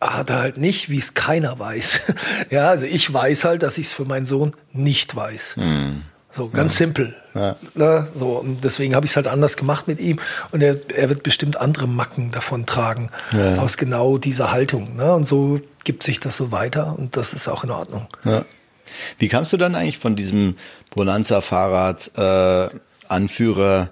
hatte 0.00 0.36
halt 0.36 0.56
nicht, 0.56 0.88
wie 0.88 0.98
es 0.98 1.14
keiner 1.14 1.58
weiß. 1.58 2.00
ja, 2.50 2.68
also 2.68 2.86
ich 2.86 3.12
weiß 3.12 3.44
halt, 3.44 3.62
dass 3.62 3.78
ich 3.78 3.86
es 3.86 3.92
für 3.92 4.04
meinen 4.04 4.26
Sohn 4.26 4.54
nicht 4.72 5.14
weiß. 5.14 5.56
Mhm. 5.56 6.02
So 6.32 6.48
ganz 6.48 6.74
ja. 6.74 6.86
simpel. 6.86 7.14
Ja. 7.34 7.56
Ne? 7.74 8.06
So, 8.14 8.38
und 8.38 8.62
deswegen 8.62 8.94
habe 8.94 9.04
ich 9.04 9.12
es 9.12 9.16
halt 9.16 9.26
anders 9.26 9.56
gemacht 9.56 9.88
mit 9.88 9.98
ihm. 9.98 10.20
Und 10.52 10.62
er, 10.62 10.76
er 10.94 11.08
wird 11.08 11.22
bestimmt 11.22 11.56
andere 11.56 11.88
Macken 11.88 12.30
davon 12.30 12.66
tragen, 12.66 13.10
ja. 13.32 13.56
aus 13.56 13.76
genau 13.76 14.16
dieser 14.16 14.52
Haltung. 14.52 14.96
Ne? 14.96 15.12
Und 15.12 15.24
so 15.24 15.60
gibt 15.84 16.02
sich 16.02 16.20
das 16.20 16.36
so 16.36 16.52
weiter 16.52 16.96
und 16.98 17.16
das 17.16 17.32
ist 17.32 17.48
auch 17.48 17.64
in 17.64 17.70
Ordnung. 17.70 18.06
Wie 19.18 19.28
kamst 19.28 19.52
du 19.52 19.56
dann 19.56 19.74
eigentlich 19.74 19.98
von 19.98 20.14
diesem 20.16 20.56
Bonanza-Fahrrad 20.90 22.12
äh, 22.16 22.76
Anführer 23.08 23.90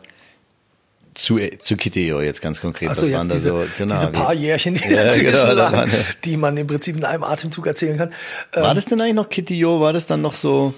zu, 1.19 1.39
zu 1.59 1.77
Kiteo 1.77 2.21
jetzt 2.21 2.41
ganz 2.41 2.61
konkret. 2.61 2.89
Also 2.91 3.03
Was 3.03 3.13
waren 3.13 3.29
da 3.29 3.35
diese, 3.35 3.49
so, 3.49 3.65
genau, 3.77 3.95
diese 3.95 4.07
paar 4.09 4.33
Jährchen, 4.33 4.75
die, 4.75 4.89
ja, 4.89 5.15
genau, 5.15 5.53
lagen, 5.53 5.91
die 6.25 6.37
man 6.37 6.57
im 6.57 6.67
Prinzip 6.67 6.97
in 6.97 7.05
einem 7.05 7.25
Atemzug 7.25 7.67
erzählen 7.67 7.99
kann. 7.99 8.13
War 8.53 8.71
ähm, 8.71 8.75
das 8.77 8.85
denn 8.85 9.01
eigentlich 9.01 9.15
noch 9.15 9.29
Kiteo? 9.29 9.81
War 9.81 9.93
das 9.93 10.07
dann 10.07 10.23
noch 10.23 10.35
so, 10.35 10.75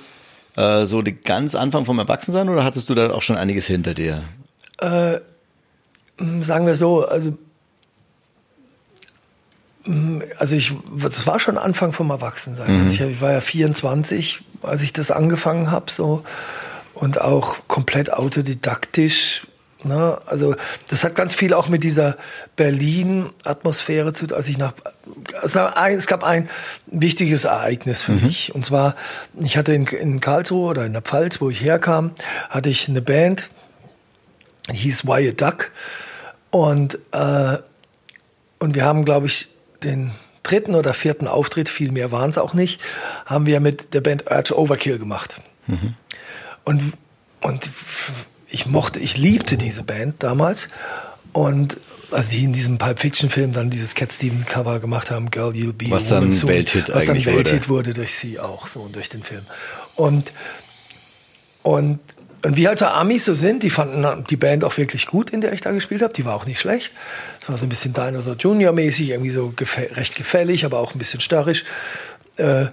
äh, 0.56 0.86
so 0.86 1.02
die 1.02 1.12
ganz 1.12 1.54
Anfang 1.54 1.84
vom 1.84 1.98
Erwachsensein 1.98 2.48
oder 2.48 2.64
hattest 2.64 2.88
du 2.88 2.94
da 2.94 3.10
auch 3.10 3.20
schon 3.20 3.36
einiges 3.36 3.66
hinter 3.66 3.92
dir? 3.92 4.24
Äh, 4.78 5.20
sagen 6.40 6.66
wir 6.66 6.74
so, 6.74 7.06
also 7.06 7.36
also 10.38 10.56
ich, 10.56 10.74
das 10.94 11.26
war 11.26 11.40
schon 11.40 11.56
Anfang 11.56 11.92
vom 11.92 12.10
Erwachsensein. 12.10 12.70
Mhm. 12.70 12.86
Also 12.86 13.04
ich, 13.04 13.10
ich, 13.10 13.20
war 13.20 13.32
ja 13.32 13.40
24, 13.40 14.40
als 14.62 14.82
ich 14.82 14.92
das 14.92 15.10
angefangen 15.10 15.70
habe, 15.70 15.90
so 15.90 16.22
und 16.94 17.20
auch 17.20 17.56
komplett 17.66 18.12
autodidaktisch 18.12 19.46
Ne? 19.84 20.18
Also 20.26 20.54
das 20.88 21.04
hat 21.04 21.14
ganz 21.14 21.34
viel 21.34 21.54
auch 21.54 21.68
mit 21.68 21.84
dieser 21.84 22.16
Berlin-Atmosphäre 22.56 24.12
zu 24.12 24.26
tun. 24.26 24.36
Als 24.36 24.48
ich 24.48 24.58
nach, 24.58 24.74
es 25.42 26.06
gab 26.06 26.24
ein 26.24 26.48
wichtiges 26.86 27.44
Ereignis 27.44 28.02
für 28.02 28.12
mhm. 28.12 28.24
mich. 28.24 28.54
Und 28.54 28.64
zwar, 28.64 28.96
ich 29.40 29.56
hatte 29.56 29.72
in, 29.72 29.86
in 29.86 30.20
Karlsruhe 30.20 30.70
oder 30.70 30.84
in 30.84 30.92
der 30.92 31.02
Pfalz, 31.02 31.40
wo 31.40 31.50
ich 31.50 31.62
herkam, 31.62 32.12
hatte 32.48 32.68
ich 32.68 32.88
eine 32.88 33.02
Band, 33.02 33.50
die 34.70 34.76
hieß 34.76 35.06
Wyatt 35.06 35.40
Duck. 35.40 35.70
Und, 36.50 36.98
äh, 37.12 37.58
und 38.58 38.74
wir 38.74 38.84
haben, 38.84 39.04
glaube 39.04 39.26
ich, 39.26 39.48
den 39.82 40.10
dritten 40.42 40.74
oder 40.74 40.94
vierten 40.94 41.28
Auftritt, 41.28 41.68
viel 41.68 41.92
mehr 41.92 42.12
waren 42.12 42.30
es 42.30 42.38
auch 42.38 42.54
nicht, 42.54 42.80
haben 43.26 43.46
wir 43.46 43.60
mit 43.60 43.94
der 43.94 44.00
Band 44.00 44.30
Urge 44.30 44.58
Overkill 44.58 44.98
gemacht. 44.98 45.40
Mhm. 45.66 45.94
Und, 46.64 46.92
und 47.40 47.70
ich 48.50 48.66
mochte, 48.66 49.00
ich 49.00 49.16
liebte 49.16 49.56
diese 49.56 49.82
Band 49.82 50.22
damals. 50.22 50.68
Und 51.32 51.76
also 52.10 52.30
die 52.30 52.44
in 52.44 52.52
diesem 52.52 52.78
Pulp 52.78 52.98
Fiction 52.98 53.30
Film 53.30 53.52
dann 53.52 53.70
dieses 53.70 53.94
Cat 53.94 54.12
Stevens 54.12 54.46
Cover 54.46 54.80
gemacht 54.80 55.10
haben, 55.10 55.30
Girl 55.30 55.52
You'll 55.52 55.72
Be 55.72 55.90
was 55.90 56.08
dann 56.08 56.32
soon, 56.32 56.50
Welthit 56.50 56.92
was 56.92 57.06
dann 57.06 57.24
Welthit 57.24 57.68
wurde. 57.68 57.88
wurde 57.88 57.94
durch 57.94 58.14
sie 58.14 58.40
auch 58.40 58.66
so 58.66 58.80
und 58.80 58.96
durch 58.96 59.08
den 59.08 59.22
Film. 59.22 59.42
Und 59.96 60.32
und 61.62 62.00
und 62.42 62.56
wie 62.56 62.66
halt 62.66 62.78
so 62.78 62.86
Amis 62.86 63.26
so 63.26 63.34
sind, 63.34 63.62
die 63.62 63.68
fanden 63.68 64.24
die 64.24 64.36
Band 64.36 64.64
auch 64.64 64.76
wirklich 64.78 65.06
gut, 65.06 65.28
in 65.28 65.42
der 65.42 65.52
ich 65.52 65.60
da 65.60 65.72
gespielt 65.72 66.00
habe. 66.00 66.14
Die 66.14 66.24
war 66.24 66.34
auch 66.34 66.46
nicht 66.46 66.58
schlecht. 66.58 66.92
Es 67.40 67.50
war 67.50 67.58
so 67.58 67.66
ein 67.66 67.68
bisschen 67.68 67.92
Dinosaur 67.92 68.34
Junior 68.34 68.72
mäßig, 68.72 69.10
irgendwie 69.10 69.30
so 69.30 69.52
gefä 69.54 69.90
recht 69.94 70.16
gefällig, 70.16 70.64
aber 70.64 70.78
auch 70.78 70.94
ein 70.94 70.98
bisschen 70.98 71.20
störrisch. 71.20 71.64
Äh, 72.36 72.66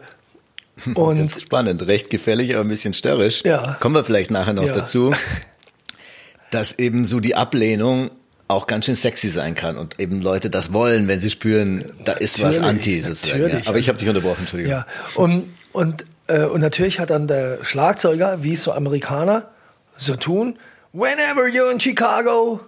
und 0.93 1.31
spannend, 1.31 1.85
recht 1.85 2.09
gefällig, 2.09 2.55
aber 2.55 2.63
ein 2.63 2.69
bisschen 2.69 2.93
störrisch. 2.93 3.43
Ja. 3.43 3.75
Kommen 3.81 3.95
wir 3.95 4.05
vielleicht 4.05 4.31
nachher 4.31 4.53
noch 4.53 4.65
ja. 4.65 4.73
dazu. 4.73 5.13
dass 6.51 6.79
eben 6.79 7.05
so 7.05 7.19
die 7.19 7.35
Ablehnung 7.35 8.11
auch 8.47 8.67
ganz 8.67 8.85
schön 8.85 8.95
sexy 8.95 9.29
sein 9.29 9.55
kann 9.55 9.77
und 9.77 9.99
eben 9.99 10.21
Leute 10.21 10.49
das 10.49 10.71
wollen, 10.71 11.07
wenn 11.07 11.19
sie 11.19 11.29
spüren, 11.29 11.91
da 12.03 12.13
ist 12.13 12.41
was 12.41 12.59
anti 12.59 13.01
sozusagen. 13.01 13.49
Ja. 13.49 13.61
Aber 13.65 13.77
ich 13.77 13.89
habe 13.89 13.97
dich 13.97 14.07
unterbrochen, 14.07 14.41
Entschuldigung. 14.41 14.71
Ja, 14.71 14.87
und, 15.15 15.51
und, 15.73 16.05
äh, 16.27 16.43
und 16.43 16.61
natürlich 16.61 16.99
hat 16.99 17.09
dann 17.09 17.27
der 17.27 17.63
Schlagzeuger, 17.63 18.43
wie 18.43 18.53
es 18.53 18.63
so 18.63 18.71
Amerikaner 18.71 19.49
so 19.97 20.15
tun, 20.15 20.57
whenever 20.93 21.47
you're 21.47 21.71
in 21.71 21.79
Chicago, 21.79 22.61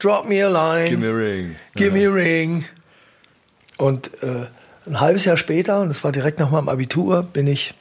drop 0.00 0.26
me 0.26 0.44
a 0.44 0.48
line. 0.48 0.88
Give 0.88 0.98
me 0.98 1.08
a 1.08 1.14
ring. 1.14 1.56
Give 1.76 1.96
ja. 1.96 2.08
me 2.08 2.08
a 2.08 2.24
ring. 2.24 2.64
Und 3.76 4.10
äh, 4.22 4.46
ein 4.86 5.00
halbes 5.00 5.24
Jahr 5.24 5.36
später, 5.36 5.80
und 5.80 5.88
das 5.88 6.02
war 6.02 6.10
direkt 6.10 6.40
nach 6.40 6.50
meinem 6.50 6.68
Abitur, 6.68 7.22
bin 7.22 7.46
ich, 7.46 7.74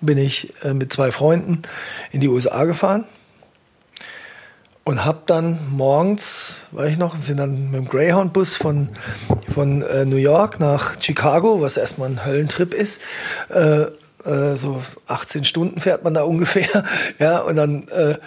bin 0.00 0.16
ich 0.16 0.54
äh, 0.62 0.72
mit 0.72 0.90
zwei 0.90 1.12
Freunden 1.12 1.62
in 2.12 2.20
die 2.20 2.28
USA 2.28 2.64
gefahren 2.64 3.04
und 4.84 5.04
habe 5.04 5.22
dann 5.26 5.58
morgens, 5.70 6.58
weiß 6.72 6.92
ich 6.92 6.98
noch, 6.98 7.16
sind 7.16 7.38
dann 7.38 7.70
mit 7.70 7.80
dem 7.80 7.88
Greyhound-Bus 7.88 8.56
von, 8.56 8.90
von 9.52 9.82
äh, 9.82 10.04
New 10.04 10.16
York 10.16 10.60
nach 10.60 11.00
Chicago, 11.00 11.62
was 11.62 11.78
erstmal 11.78 12.10
ein 12.10 12.24
Höllentrip 12.24 12.74
ist. 12.74 13.00
Äh, 13.48 13.86
äh, 14.24 14.56
so 14.56 14.82
18 15.06 15.44
Stunden 15.44 15.80
fährt 15.80 16.04
man 16.04 16.12
da 16.12 16.22
ungefähr. 16.24 16.84
ja, 17.18 17.38
und 17.38 17.56
dann, 17.56 17.88
äh, 17.88 18.18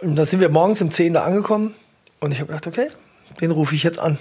und 0.00 0.16
dann 0.16 0.26
sind 0.26 0.40
wir 0.40 0.48
morgens 0.48 0.82
um 0.82 0.90
10 0.90 1.14
da 1.14 1.24
angekommen 1.24 1.74
und 2.18 2.32
ich 2.32 2.40
habe 2.40 2.48
gedacht, 2.48 2.66
okay, 2.66 2.88
den 3.40 3.52
rufe 3.52 3.74
ich 3.74 3.84
jetzt 3.84 4.00
an. 4.00 4.18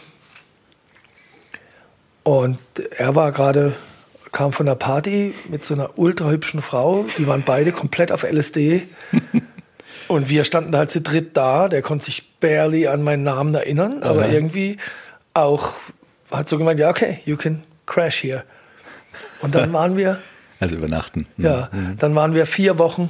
Und 2.23 2.59
er 2.97 3.15
war 3.15 3.31
gerade, 3.31 3.73
kam 4.31 4.51
von 4.51 4.65
der 4.65 4.75
Party 4.75 5.33
mit 5.49 5.63
so 5.63 5.73
einer 5.73 5.97
ultra 5.97 6.29
hübschen 6.29 6.61
Frau. 6.61 7.05
Die 7.17 7.27
waren 7.27 7.43
beide 7.45 7.71
komplett 7.71 8.11
auf 8.11 8.23
LSD. 8.23 8.83
Und 10.07 10.29
wir 10.29 10.43
standen 10.43 10.75
halt 10.75 10.91
zu 10.91 11.01
dritt 11.01 11.35
da. 11.35 11.67
Der 11.67 11.81
konnte 11.81 12.05
sich 12.05 12.39
barely 12.39 12.87
an 12.87 13.03
meinen 13.03 13.23
Namen 13.23 13.53
erinnern, 13.55 14.03
aber 14.03 14.23
Aha. 14.23 14.31
irgendwie 14.31 14.77
auch 15.33 15.73
hat 16.31 16.49
so 16.49 16.57
gemeint, 16.57 16.79
ja, 16.79 16.89
okay, 16.89 17.19
you 17.25 17.37
can 17.37 17.63
crash 17.85 18.23
here. 18.23 18.43
Und 19.41 19.55
dann 19.55 19.71
waren 19.73 19.97
wir. 19.97 20.19
Also 20.57 20.77
übernachten. 20.77 21.27
Ja, 21.35 21.69
mhm. 21.73 21.97
dann 21.99 22.15
waren 22.15 22.33
wir 22.33 22.45
vier 22.45 22.79
Wochen 22.79 23.09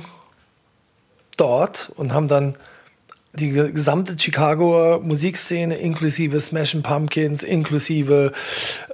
dort 1.38 1.92
und 1.96 2.12
haben 2.12 2.28
dann 2.28 2.56
die 3.34 3.50
gesamte 3.50 4.16
Chicagoer 4.18 5.02
Musikszene 5.02 5.78
inklusive 5.78 6.42
Smashing 6.42 6.82
Pumpkins, 6.82 7.44
inklusive 7.44 8.32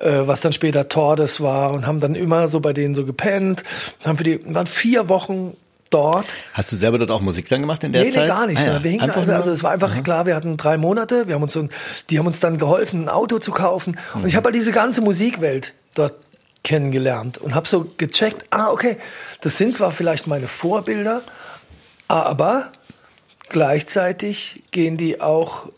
äh, 0.01 0.19
was 0.25 0.41
dann 0.41 0.51
später 0.51 0.89
Tordes 0.89 1.39
war 1.39 1.71
und 1.71 1.87
haben 1.87 2.01
dann 2.01 2.13
immer 2.13 2.49
so 2.49 2.59
bei 2.59 2.73
denen 2.73 2.93
so 2.93 3.05
gepennt, 3.05 3.63
haben 4.03 4.17
für 4.17 4.25
die 4.25 4.41
waren 4.53 4.67
vier 4.67 5.07
Wochen 5.07 5.55
dort. 5.91 6.25
Hast 6.53 6.71
du 6.71 6.75
selber 6.75 6.97
dort 6.97 7.11
auch 7.11 7.21
Musik 7.21 7.47
dann 7.49 7.61
gemacht 7.61 7.83
in 7.83 7.91
der 7.91 8.05
nee, 8.05 8.09
Zeit? 8.09 8.23
Nee, 8.23 8.27
gar 8.27 8.47
nicht. 8.47 8.59
Ah, 8.59 8.65
ja. 8.65 8.83
wir 8.83 8.91
hingen, 8.91 9.09
also, 9.09 9.31
also 9.31 9.51
es 9.51 9.61
war 9.61 9.71
einfach 9.71 9.93
Aha. 9.93 10.01
klar, 10.01 10.25
wir 10.25 10.35
hatten 10.35 10.57
drei 10.57 10.77
Monate, 10.77 11.27
wir 11.27 11.35
haben 11.35 11.43
uns 11.43 11.53
so, 11.53 11.67
die 12.09 12.17
haben 12.17 12.25
uns 12.25 12.39
dann 12.39 12.57
geholfen, 12.57 13.03
ein 13.03 13.09
Auto 13.09 13.37
zu 13.37 13.51
kaufen. 13.51 13.97
Und 14.13 14.21
mhm. 14.21 14.27
ich 14.27 14.35
habe 14.35 14.45
halt 14.45 14.55
diese 14.55 14.71
ganze 14.71 15.01
Musikwelt 15.01 15.73
dort 15.93 16.15
kennengelernt 16.63 17.37
und 17.37 17.55
habe 17.55 17.67
so 17.67 17.91
gecheckt, 17.97 18.45
ah, 18.51 18.69
okay, 18.69 18.97
das 19.41 19.57
sind 19.57 19.75
zwar 19.75 19.91
vielleicht 19.91 20.27
meine 20.27 20.47
Vorbilder, 20.47 21.21
aber 22.07 22.71
gleichzeitig 23.49 24.63
gehen 24.71 24.97
die 24.97 25.21
auch 25.21 25.69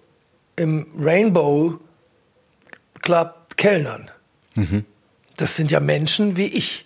im 0.56 0.88
Rainbow 1.00 1.80
Club 3.02 3.58
Kellnern. 3.58 4.12
Mhm. 4.56 4.86
Das 5.38 5.56
sind 5.56 5.72
ja 5.72 5.80
Menschen 5.80 6.38
wie 6.38 6.48
ich. 6.48 6.86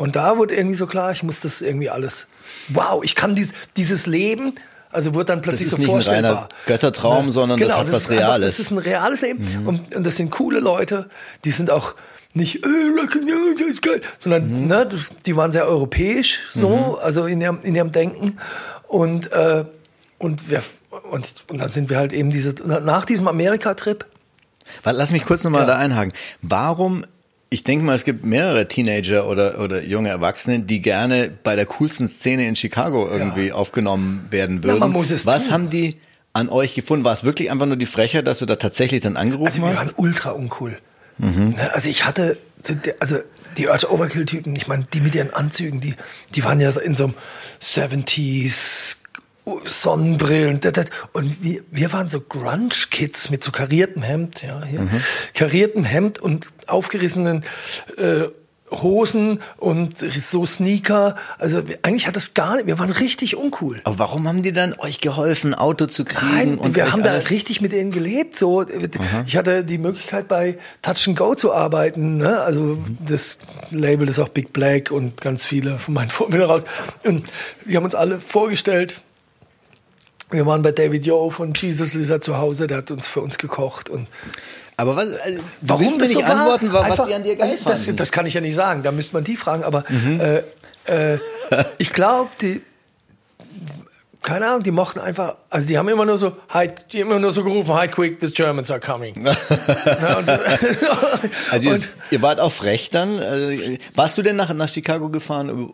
Und 0.00 0.16
da 0.16 0.38
wurde 0.38 0.56
irgendwie 0.56 0.76
so 0.76 0.86
klar, 0.86 1.12
ich 1.12 1.22
muss 1.22 1.40
das 1.40 1.60
irgendwie 1.60 1.90
alles. 1.90 2.26
Wow, 2.68 3.04
ich 3.04 3.14
kann 3.14 3.34
dies, 3.34 3.52
dieses 3.76 4.06
Leben, 4.06 4.54
also 4.90 5.14
wurde 5.14 5.26
dann 5.26 5.42
plötzlich 5.42 5.68
so 5.68 5.76
vorstellbar. 5.76 5.98
Das 5.98 6.06
ist 6.06 6.10
nicht 6.10 6.18
ein 6.18 6.24
reiner 6.24 6.48
Göttertraum, 6.66 7.26
ne? 7.26 7.32
sondern 7.32 7.58
genau, 7.58 7.70
das 7.70 7.78
hat 7.78 7.88
das 7.88 7.94
was 7.94 8.10
Reales. 8.10 8.32
Einfach, 8.32 8.46
das 8.46 8.58
ist 8.60 8.70
ein 8.70 8.78
reales 8.78 9.20
Leben. 9.20 9.44
Mhm. 9.44 9.68
Und, 9.68 9.94
und, 9.94 10.06
das 10.06 10.16
sind 10.16 10.30
coole 10.30 10.58
Leute, 10.58 11.06
die 11.44 11.50
sind 11.50 11.70
auch 11.70 11.94
nicht, 12.32 12.64
äh, 12.64 12.68
Rock'n'Roll, 12.68 13.58
das 13.58 13.68
ist 13.68 13.82
geil, 13.82 14.00
sondern 14.18 14.62
mhm. 14.62 14.66
ne, 14.68 14.86
das, 14.86 15.10
die 15.26 15.36
waren 15.36 15.52
sehr 15.52 15.66
europäisch 15.66 16.40
so, 16.48 16.70
mhm. 16.70 16.94
also 17.02 17.26
in 17.26 17.38
ihrem, 17.42 17.58
in 17.62 17.74
ihrem 17.74 17.90
Denken. 17.90 18.38
Und, 18.88 19.30
äh, 19.32 19.66
und, 20.16 20.48
wir, 20.48 20.62
und, 21.10 21.26
und 21.48 21.60
dann 21.60 21.70
sind 21.70 21.90
wir 21.90 21.98
halt 21.98 22.14
eben 22.14 22.30
diese, 22.30 22.54
nach 22.64 23.04
diesem 23.04 23.28
Amerika-Trip. 23.28 24.06
Lass 24.82 25.12
mich 25.12 25.26
kurz 25.26 25.44
nochmal 25.44 25.62
ja. 25.62 25.66
da 25.66 25.76
einhaken. 25.76 26.14
Warum 26.40 27.04
ich 27.52 27.64
denke 27.64 27.84
mal, 27.84 27.94
es 27.94 28.04
gibt 28.04 28.24
mehrere 28.24 28.68
Teenager 28.68 29.26
oder, 29.26 29.58
oder 29.58 29.82
junge 29.82 30.08
Erwachsene, 30.08 30.60
die 30.60 30.80
gerne 30.80 31.30
bei 31.42 31.56
der 31.56 31.66
coolsten 31.66 32.06
Szene 32.06 32.46
in 32.46 32.54
Chicago 32.54 33.08
irgendwie 33.08 33.48
ja. 33.48 33.54
aufgenommen 33.54 34.28
werden 34.30 34.62
würden. 34.62 34.78
Na, 34.78 34.86
man 34.86 34.92
muss 34.92 35.10
es 35.10 35.26
Was 35.26 35.46
tun. 35.46 35.54
haben 35.54 35.70
die 35.70 35.96
an 36.32 36.48
euch 36.48 36.74
gefunden? 36.74 37.04
War 37.04 37.12
es 37.12 37.24
wirklich 37.24 37.50
einfach 37.50 37.66
nur 37.66 37.76
die 37.76 37.86
Frechheit, 37.86 38.28
dass 38.28 38.38
du 38.38 38.46
da 38.46 38.54
tatsächlich 38.54 39.02
dann 39.02 39.16
angerufen 39.16 39.48
also, 39.48 39.62
wir 39.62 39.68
hast? 39.70 39.78
waren 39.78 39.94
ultra 39.96 40.30
uncool. 40.30 40.78
Mhm. 41.18 41.50
Ne, 41.50 41.74
also 41.74 41.88
ich 41.88 42.04
hatte, 42.04 42.38
also 43.00 43.18
die 43.58 43.66
Urge 43.66 43.92
Overkill-Typen, 43.92 44.54
ich 44.54 44.68
meine, 44.68 44.84
die 44.92 45.00
mit 45.00 45.16
ihren 45.16 45.34
Anzügen, 45.34 45.80
die, 45.80 45.96
die 46.36 46.44
waren 46.44 46.60
ja 46.60 46.70
in 46.70 46.94
so 46.94 47.04
einem 47.04 47.14
70s 47.60 48.98
Sonnenbrillen. 49.64 50.60
Und 51.12 51.42
wir, 51.42 51.62
wir 51.70 51.92
waren 51.92 52.08
so 52.08 52.20
Grunge-Kids 52.20 53.30
mit 53.30 53.42
so 53.42 53.50
kariertem 53.52 54.02
Hemd, 54.02 54.42
ja, 54.42 54.64
hier. 54.64 54.80
Mhm. 54.80 54.90
kariertem 55.34 55.84
Hemd 55.84 56.18
und 56.18 56.48
aufgerissenen 56.66 57.44
äh, 57.96 58.24
Hosen 58.70 59.40
und 59.56 59.98
so 59.98 60.46
Sneaker. 60.46 61.16
Also 61.38 61.62
eigentlich 61.82 62.06
hat 62.06 62.14
das 62.14 62.34
gar 62.34 62.54
nicht, 62.54 62.66
wir 62.68 62.78
waren 62.78 62.92
richtig 62.92 63.36
uncool. 63.36 63.80
Aber 63.82 63.98
warum 63.98 64.28
haben 64.28 64.44
die 64.44 64.52
dann 64.52 64.74
euch 64.78 65.00
geholfen, 65.00 65.54
Auto 65.54 65.86
zu 65.86 66.04
kriegen? 66.04 66.30
Nein, 66.32 66.58
und 66.58 66.76
wir 66.76 66.92
haben 66.92 67.02
da 67.02 67.10
alles- 67.10 67.30
richtig 67.30 67.60
mit 67.60 67.72
denen 67.72 67.90
gelebt. 67.90 68.36
So, 68.36 68.64
ich 69.26 69.36
hatte 69.36 69.64
die 69.64 69.78
Möglichkeit 69.78 70.28
bei 70.28 70.56
Touch 70.82 71.08
and 71.08 71.16
Go 71.18 71.34
zu 71.34 71.52
arbeiten. 71.52 72.16
Ne? 72.18 72.40
Also 72.40 72.78
das 73.04 73.38
Label 73.70 74.08
ist 74.08 74.20
auch 74.20 74.28
Big 74.28 74.52
Black 74.52 74.92
und 74.92 75.20
ganz 75.20 75.44
viele 75.44 75.78
von 75.78 75.94
meinen 75.94 76.10
Vorbildern 76.10 76.50
raus. 76.50 76.64
Und 77.04 77.24
wir 77.64 77.76
haben 77.76 77.84
uns 77.84 77.96
alle 77.96 78.20
vorgestellt. 78.20 79.00
Wir 80.30 80.46
waren 80.46 80.62
bei 80.62 80.72
David 80.72 81.04
Yo 81.06 81.30
von 81.30 81.52
Jesus 81.54 81.94
Lizard 81.94 82.22
zu 82.22 82.38
Hause, 82.38 82.66
der 82.66 82.78
hat 82.78 82.90
uns 82.90 83.06
für 83.06 83.20
uns 83.20 83.36
gekocht 83.38 83.88
und 83.88 84.06
Aber 84.76 84.96
was, 84.96 85.12
also, 85.14 85.38
du 85.38 85.44
Warum 85.62 85.84
willst 85.84 86.00
das 86.00 86.08
nicht 86.08 86.18
so 86.18 86.22
war? 86.24 86.30
antworten, 86.30 86.72
wa- 86.72 86.80
was 86.82 86.90
Einfach- 86.92 87.06
die 87.08 87.14
an 87.14 87.22
dir 87.22 87.36
geil 87.36 87.50
also 87.50 87.64
das, 87.68 87.84
fanden. 87.84 87.96
das 87.96 88.12
kann 88.12 88.26
ich 88.26 88.34
ja 88.34 88.40
nicht 88.40 88.54
sagen, 88.54 88.82
da 88.82 88.92
müsste 88.92 89.14
man 89.14 89.24
die 89.24 89.36
fragen. 89.36 89.64
Aber 89.64 89.84
Mhm. 89.88 90.20
äh, 90.20 90.38
äh, 91.14 91.18
ich 91.78 91.92
glaube, 91.92 92.30
die, 92.40 92.62
keine 94.22 94.46
Ahnung, 94.48 94.62
die 94.62 94.70
mochten 94.70 95.00
einfach, 95.00 95.36
also 95.50 95.66
die 95.66 95.76
haben 95.78 95.88
immer 95.88 96.04
nur 96.06 96.16
so, 96.18 96.36
hi, 96.50 96.68
die 96.92 97.00
haben 97.00 97.10
immer 97.10 97.18
nur 97.20 97.32
so 97.32 97.42
gerufen, 97.42 97.74
hi 97.74 97.88
quick, 97.88 98.18
the 98.20 98.30
Germans 98.30 98.70
are 98.70 98.80
coming. 98.80 99.26
und, 99.26 100.28
also 101.50 101.68
ihr, 101.68 101.74
und, 101.74 101.88
ihr 102.10 102.22
wart 102.22 102.40
auch 102.40 102.52
frech 102.52 102.90
dann. 102.90 103.18
Also, 103.18 103.50
warst 103.96 104.16
du 104.18 104.22
denn 104.22 104.36
nach, 104.36 104.52
nach 104.54 104.68
Chicago 104.68 105.08
gefahren, 105.08 105.72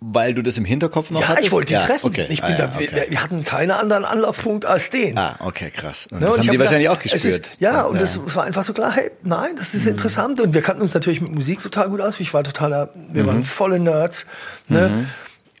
weil 0.00 0.34
du 0.34 0.42
das 0.42 0.58
im 0.58 0.64
Hinterkopf 0.64 1.10
noch 1.10 1.22
ja, 1.22 1.28
hattest? 1.28 1.46
ich 1.46 1.52
wollte 1.52 1.68
die 1.68 1.74
ja, 1.74 1.80
treffen. 1.80 2.06
Okay. 2.06 2.26
Ich 2.28 2.42
bin 2.42 2.54
ah, 2.54 2.58
ja, 2.58 2.66
da, 2.66 2.78
wir, 2.78 2.88
okay. 2.88 3.06
wir 3.08 3.22
hatten 3.22 3.44
keinen 3.44 3.70
anderen 3.70 4.04
Anlaufpunkt 4.04 4.64
als 4.66 4.90
den. 4.90 5.16
Ah, 5.16 5.36
okay, 5.40 5.70
krass. 5.70 6.06
Und 6.10 6.20
Ne, 6.20 6.26
das 6.26 6.34
und 6.34 6.40
haben 6.40 6.44
die 6.44 6.50
hab 6.50 6.58
wahrscheinlich 6.60 6.88
gedacht, 6.88 7.00
auch 7.00 7.04
es 7.06 7.12
gespürt. 7.12 7.46
Ist, 7.46 7.60
ja, 7.60 7.82
und 7.82 8.00
das 8.00 8.34
war 8.34 8.44
einfach 8.44 8.64
so 8.64 8.72
klar, 8.72 8.92
hey, 8.92 9.10
nein, 9.22 9.56
das 9.56 9.74
ist 9.74 9.86
interessant. 9.86 10.38
Und 10.40 10.52
wir 10.52 10.62
kannten 10.62 10.82
uns 10.82 10.92
natürlich 10.92 11.20
mit 11.20 11.32
Musik 11.32 11.62
total 11.62 11.88
gut 11.88 12.00
aus. 12.00 12.20
Ich 12.20 12.34
war 12.34 12.44
totaler, 12.44 12.90
wir 13.12 13.26
waren 13.26 13.42
volle 13.42 13.78
Nerds. 13.78 14.26
Ne? 14.68 15.06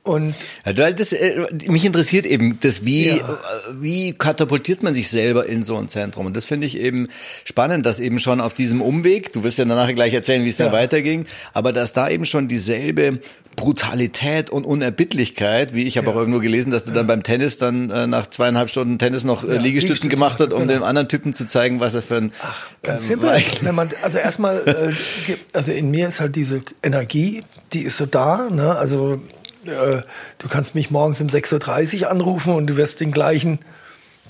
Und 0.06 0.34
Ja, 0.64 0.72
das, 0.92 1.12
äh, 1.12 1.46
mich 1.66 1.84
interessiert 1.84 2.26
eben, 2.26 2.58
das 2.60 2.84
wie, 2.84 3.08
Ja. 3.08 3.16
äh, 3.16 3.20
wie 3.80 4.12
katapultiert 4.12 4.82
man 4.82 4.94
sich 4.94 5.08
selber 5.08 5.46
in 5.46 5.64
so 5.64 5.76
ein 5.76 5.88
Zentrum? 5.88 6.26
Und 6.26 6.36
das 6.36 6.44
finde 6.44 6.66
ich 6.66 6.78
eben 6.78 7.08
spannend, 7.44 7.84
dass 7.84 7.98
eben 7.98 8.20
schon 8.20 8.40
auf 8.40 8.54
diesem 8.54 8.80
Umweg, 8.82 9.32
du 9.32 9.42
wirst 9.42 9.58
ja 9.58 9.64
danach 9.64 9.92
gleich 9.94 10.14
erzählen, 10.14 10.44
wie 10.44 10.48
es 10.48 10.56
dann 10.56 10.68
Ja. 10.68 10.72
weiterging, 10.72 11.26
aber 11.52 11.72
dass 11.72 11.92
da 11.92 12.08
eben 12.08 12.24
schon 12.24 12.46
dieselbe 12.46 13.18
Brutalität 13.56 14.50
und 14.50 14.64
Unerbittlichkeit, 14.64 15.74
wie 15.74 15.84
ich 15.84 15.96
habe 15.96 16.06
Ja. 16.08 16.12
auch 16.12 16.16
irgendwo 16.18 16.38
gelesen, 16.40 16.70
dass 16.70 16.84
du 16.84 16.92
dann 16.92 17.06
beim 17.06 17.22
Tennis 17.22 17.58
dann 17.58 17.90
äh, 17.90 18.06
nach 18.06 18.28
zweieinhalb 18.28 18.68
Stunden 18.70 18.98
Tennis 18.98 19.24
noch 19.24 19.42
äh, 19.42 19.46
Liegestützen 19.46 19.64
Liegestütze 19.64 20.08
gemacht 20.08 20.38
hat, 20.40 20.52
um 20.52 20.60
genau. 20.68 20.72
dem 20.74 20.82
anderen 20.84 21.08
Typen 21.08 21.32
zu 21.34 21.46
zeigen, 21.46 21.80
was 21.80 21.94
er 21.94 22.02
für 22.02 22.16
ein 22.18 22.32
Ach, 22.42 22.70
ganz 22.82 23.02
ähm, 23.04 23.08
simpel. 23.20 23.42
Wenn 23.62 23.74
man, 23.74 23.90
also 24.02 24.18
erstmal, 24.18 24.62
äh, 24.68 25.36
also 25.52 25.72
in 25.72 25.90
mir 25.90 26.06
ist 26.08 26.20
halt 26.20 26.36
diese 26.36 26.62
Energie, 26.82 27.42
die 27.72 27.82
ist 27.82 27.96
so 27.96 28.06
da. 28.06 28.48
Ne? 28.50 28.76
Also 28.76 29.20
äh, 29.68 30.02
du 30.38 30.48
kannst 30.48 30.74
mich 30.74 30.90
morgens 30.90 31.20
um 31.20 31.28
6.30 31.28 32.02
Uhr 32.02 32.10
anrufen 32.10 32.54
und 32.54 32.66
du 32.66 32.76
wirst 32.76 33.00
den 33.00 33.12
gleichen 33.12 33.58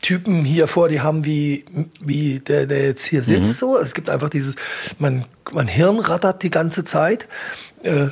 Typen 0.02 0.44
hier 0.44 0.66
vor 0.66 0.88
dir 0.88 1.02
haben, 1.02 1.24
wie, 1.24 1.64
wie 2.00 2.40
der, 2.40 2.66
der 2.66 2.84
jetzt 2.84 3.06
hier 3.06 3.22
sitzt. 3.22 3.58
So. 3.58 3.78
Es 3.78 3.94
gibt 3.94 4.10
einfach 4.10 4.28
dieses, 4.28 4.54
mein, 4.98 5.24
mein 5.52 5.68
Hirn 5.68 5.98
rattert 5.98 6.42
die 6.42 6.50
ganze 6.50 6.84
Zeit. 6.84 7.28
Äh, 7.82 8.08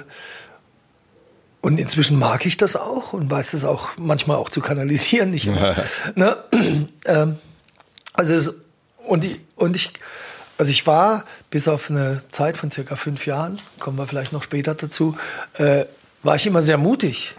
und 1.60 1.78
inzwischen 1.78 2.18
mag 2.18 2.44
ich 2.44 2.56
das 2.56 2.76
auch 2.76 3.12
und 3.12 3.30
weiß 3.30 3.52
das 3.52 3.64
auch 3.64 3.90
manchmal 3.96 4.36
auch 4.36 4.50
zu 4.50 4.60
kanalisieren. 4.60 5.30
Nicht 5.30 5.46
ne? 6.14 6.36
ähm, 7.06 7.36
also 8.12 8.32
es, 8.34 8.54
und 9.06 9.24
ich, 9.24 9.40
und 9.56 9.76
ich, 9.76 9.92
also 10.58 10.70
ich 10.70 10.86
war 10.86 11.24
bis 11.50 11.68
auf 11.68 11.90
eine 11.90 12.22
Zeit 12.28 12.56
von 12.56 12.70
circa 12.70 12.96
fünf 12.96 13.26
Jahren, 13.26 13.58
kommen 13.78 13.98
wir 13.98 14.06
vielleicht 14.06 14.32
noch 14.32 14.42
später 14.42 14.74
dazu, 14.74 15.16
äh, 15.54 15.84
war 16.24 16.34
ich 16.34 16.46
immer 16.46 16.62
sehr 16.62 16.78
mutig. 16.78 17.36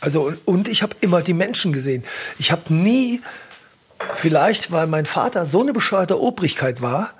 Also 0.00 0.22
und, 0.22 0.38
und 0.46 0.68
ich 0.68 0.82
habe 0.82 0.96
immer 1.00 1.22
die 1.22 1.32
Menschen 1.32 1.72
gesehen. 1.72 2.02
Ich 2.38 2.50
habe 2.50 2.74
nie, 2.74 3.22
vielleicht 4.16 4.72
weil 4.72 4.86
mein 4.88 5.06
Vater 5.06 5.46
so 5.46 5.60
eine 5.60 5.72
bescheuerte 5.72 6.20
Obrigkeit 6.20 6.82
war, 6.82 7.12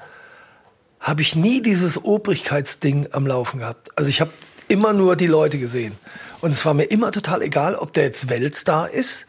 habe 0.99 1.23
ich 1.23 1.37
nie 1.37 1.63
dieses 1.63 2.03
Obrigkeitsding 2.03 3.09
am 3.13 3.27
Laufen 3.27 3.61
gehabt. 3.61 3.91
Also 3.97 4.11
ich 4.11 4.21
habe 4.21 4.33
immer 4.69 4.93
nur 4.93 5.17
die 5.17 5.27
Leute 5.27 5.59
gesehen. 5.59 5.93
Und 6.41 6.51
es 6.51 6.65
war 6.65 6.75
mir 6.75 6.85
immer 6.85 7.13
total 7.13 7.43
egal, 7.43 7.75
ob 7.75 7.93
der 7.93 8.05
jetzt 8.05 8.29
Weltstar 8.29 8.91
ist 8.91 9.27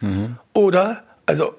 oder, 0.53 1.03
also, 1.25 1.55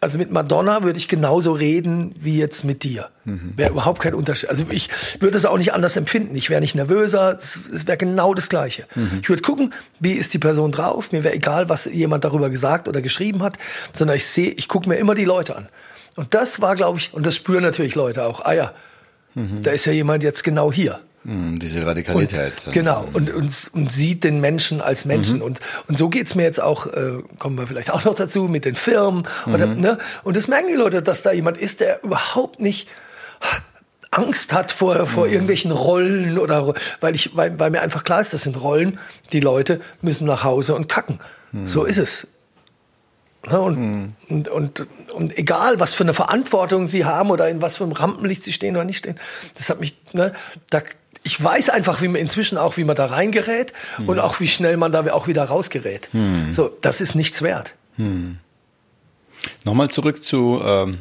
also 0.00 0.18
mit 0.18 0.30
Madonna 0.30 0.82
würde 0.82 0.98
ich 0.98 1.08
genauso 1.08 1.52
reden 1.52 2.14
wie 2.20 2.38
jetzt 2.38 2.64
mit 2.64 2.84
dir. 2.84 3.08
Wäre 3.56 3.70
überhaupt 3.70 4.00
kein 4.00 4.14
Unterschied. 4.14 4.48
Also 4.48 4.64
ich 4.70 4.88
würde 5.20 5.36
es 5.36 5.44
auch 5.44 5.58
nicht 5.58 5.72
anders 5.72 5.96
empfinden. 5.96 6.34
Ich 6.36 6.50
wäre 6.50 6.60
nicht 6.60 6.74
nervöser. 6.74 7.34
Es, 7.36 7.60
es 7.72 7.86
wäre 7.86 7.98
genau 7.98 8.32
das 8.32 8.48
Gleiche. 8.48 8.86
Ich 9.22 9.28
würde 9.28 9.42
gucken, 9.42 9.74
wie 10.00 10.12
ist 10.12 10.32
die 10.34 10.38
Person 10.38 10.72
drauf. 10.72 11.12
Mir 11.12 11.24
wäre 11.24 11.34
egal, 11.34 11.68
was 11.68 11.84
jemand 11.86 12.24
darüber 12.24 12.48
gesagt 12.48 12.88
oder 12.88 13.02
geschrieben 13.02 13.42
hat, 13.42 13.58
sondern 13.92 14.16
ich 14.16 14.26
sehe, 14.26 14.50
ich 14.50 14.68
gucke 14.68 14.88
mir 14.88 14.96
immer 14.96 15.14
die 15.14 15.24
Leute 15.24 15.56
an. 15.56 15.68
Und 16.16 16.34
das 16.34 16.60
war, 16.60 16.74
glaube 16.74 16.98
ich, 16.98 17.12
und 17.12 17.26
das 17.26 17.36
spüren 17.36 17.62
natürlich 17.62 17.94
Leute 17.94 18.24
auch. 18.24 18.40
Ah 18.44 18.52
ja, 18.54 18.72
da 19.62 19.70
ist 19.70 19.84
ja 19.84 19.92
jemand 19.92 20.22
jetzt 20.22 20.42
genau 20.42 20.72
hier. 20.72 21.00
Hm, 21.24 21.58
diese 21.58 21.80
Und, 21.80 21.86
Radikalität. 21.86 22.52
genau, 22.72 23.06
und, 23.12 23.30
und, 23.30 23.70
und 23.72 23.92
sieht 23.92 24.24
den 24.24 24.40
Menschen 24.40 24.80
als 24.80 25.04
Menschen. 25.04 25.42
Und, 25.42 25.60
und 25.86 25.98
so 25.98 26.08
geht's 26.08 26.34
mir 26.34 26.44
jetzt 26.44 26.60
auch, 26.62 26.86
äh, 26.86 27.22
kommen 27.38 27.58
wir 27.58 27.66
vielleicht 27.66 27.90
auch 27.90 28.04
noch 28.04 28.14
dazu, 28.14 28.44
mit 28.44 28.64
den 28.64 28.76
Firmen. 28.76 29.26
Oder, 29.46 29.66
ne? 29.66 29.98
Und 30.24 30.36
das 30.36 30.48
merken 30.48 30.68
die 30.68 30.74
Leute, 30.74 31.02
dass 31.02 31.22
da 31.22 31.32
jemand 31.32 31.58
ist, 31.58 31.80
der 31.80 32.02
überhaupt 32.04 32.60
nicht 32.60 32.88
Angst 34.10 34.54
hat 34.54 34.72
vor, 34.72 35.04
vor 35.06 35.26
irgendwelchen 35.26 35.70
Rollen 35.70 36.38
oder 36.38 36.72
weil 37.00 37.14
ich, 37.14 37.36
weil, 37.36 37.58
weil 37.58 37.70
mir 37.70 37.82
einfach 37.82 38.04
klar 38.04 38.20
ist, 38.20 38.32
das 38.32 38.42
sind 38.42 38.60
Rollen, 38.60 38.98
die 39.32 39.40
Leute 39.40 39.80
müssen 40.00 40.26
nach 40.26 40.44
Hause 40.44 40.74
und 40.74 40.88
kacken. 40.88 41.18
So 41.66 41.84
ist 41.84 41.98
es. 41.98 42.26
Ne, 43.48 43.60
und, 43.60 44.14
und, 44.28 44.48
und, 44.48 44.86
und 45.12 45.38
egal, 45.38 45.78
was 45.78 45.94
für 45.94 46.02
eine 46.02 46.12
Verantwortung 46.12 46.86
sie 46.86 47.04
haben 47.04 47.30
oder 47.30 47.48
in 47.48 47.62
was 47.62 47.76
für 47.76 47.84
einem 47.84 47.92
Rampenlicht 47.92 48.42
sie 48.42 48.52
stehen 48.52 48.76
oder 48.76 48.84
nicht 48.84 48.98
stehen, 48.98 49.14
das 49.56 49.70
hat 49.70 49.78
mich, 49.80 49.96
ne, 50.12 50.32
da, 50.70 50.82
ich 51.28 51.42
weiß 51.44 51.68
einfach, 51.68 52.00
wie 52.00 52.08
man 52.08 52.20
inzwischen 52.20 52.56
auch, 52.56 52.76
wie 52.78 52.84
man 52.84 52.96
da 52.96 53.04
reingerät 53.06 53.74
und 54.06 54.18
auch 54.18 54.40
wie 54.40 54.48
schnell 54.48 54.76
man 54.78 54.92
da 54.92 55.00
auch 55.12 55.26
wieder 55.26 55.44
rausgerät. 55.44 56.08
So, 56.52 56.70
das 56.80 57.00
ist 57.02 57.14
nichts 57.14 57.42
wert. 57.42 57.74
Nochmal 59.64 59.88
zurück 59.90 60.24
zu, 60.24 60.60
ähm, 60.64 60.98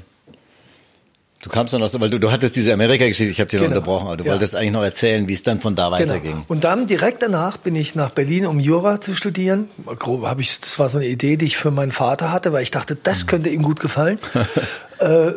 du 1.42 1.50
kamst 1.50 1.74
dann 1.74 1.82
aus, 1.82 1.98
weil 2.00 2.10
du, 2.10 2.20
du 2.20 2.30
hattest 2.32 2.56
diese 2.58 2.74
Amerika-Geschichte, 2.74 3.32
ich 3.32 3.40
habe 3.40 3.48
noch 3.56 3.64
Genau. 3.64 3.76
unterbrochen, 3.78 4.08
aber 4.08 4.18
du 4.18 4.26
Ja. 4.26 4.32
wolltest 4.34 4.56
eigentlich 4.56 4.72
noch 4.74 4.84
erzählen, 4.84 5.28
wie 5.30 5.34
es 5.34 5.44
dann 5.44 5.62
von 5.62 5.76
da 5.76 5.92
weiterging. 5.92 6.32
Genau. 6.34 6.46
Und 6.50 6.64
dann 6.66 6.88
direkt 6.88 7.22
danach 7.24 7.56
bin 7.58 7.76
ich 7.76 7.96
nach 7.96 8.10
Berlin, 8.10 8.46
um 8.46 8.60
Jura 8.60 9.00
zu 9.00 9.16
studieren. 9.16 9.70
Habe 9.88 10.42
ich, 10.42 10.60
das 10.60 10.78
war 10.78 10.90
so 10.90 10.98
eine 10.98 11.08
Idee, 11.08 11.38
die 11.38 11.46
ich 11.46 11.56
für 11.58 11.72
meinen 11.72 11.92
Vater 11.94 12.32
hatte, 12.32 12.52
weil 12.52 12.64
ich 12.64 12.72
dachte, 12.72 12.98
das 13.02 13.24
Mhm. 13.24 13.28
könnte 13.28 13.50
ihm 13.50 13.64
gut 13.64 13.80
gefallen. 13.80 14.20
äh, 15.00 15.32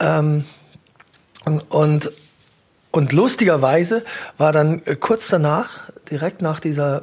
ähm, 0.00 0.44
und, 1.44 1.60
und, 1.70 2.10
und 2.94 3.12
lustigerweise 3.12 4.04
war 4.38 4.52
dann 4.52 4.80
äh, 4.84 4.94
kurz 4.94 5.26
danach, 5.26 5.80
direkt 6.12 6.42
nach 6.42 6.60
dieser, 6.60 7.02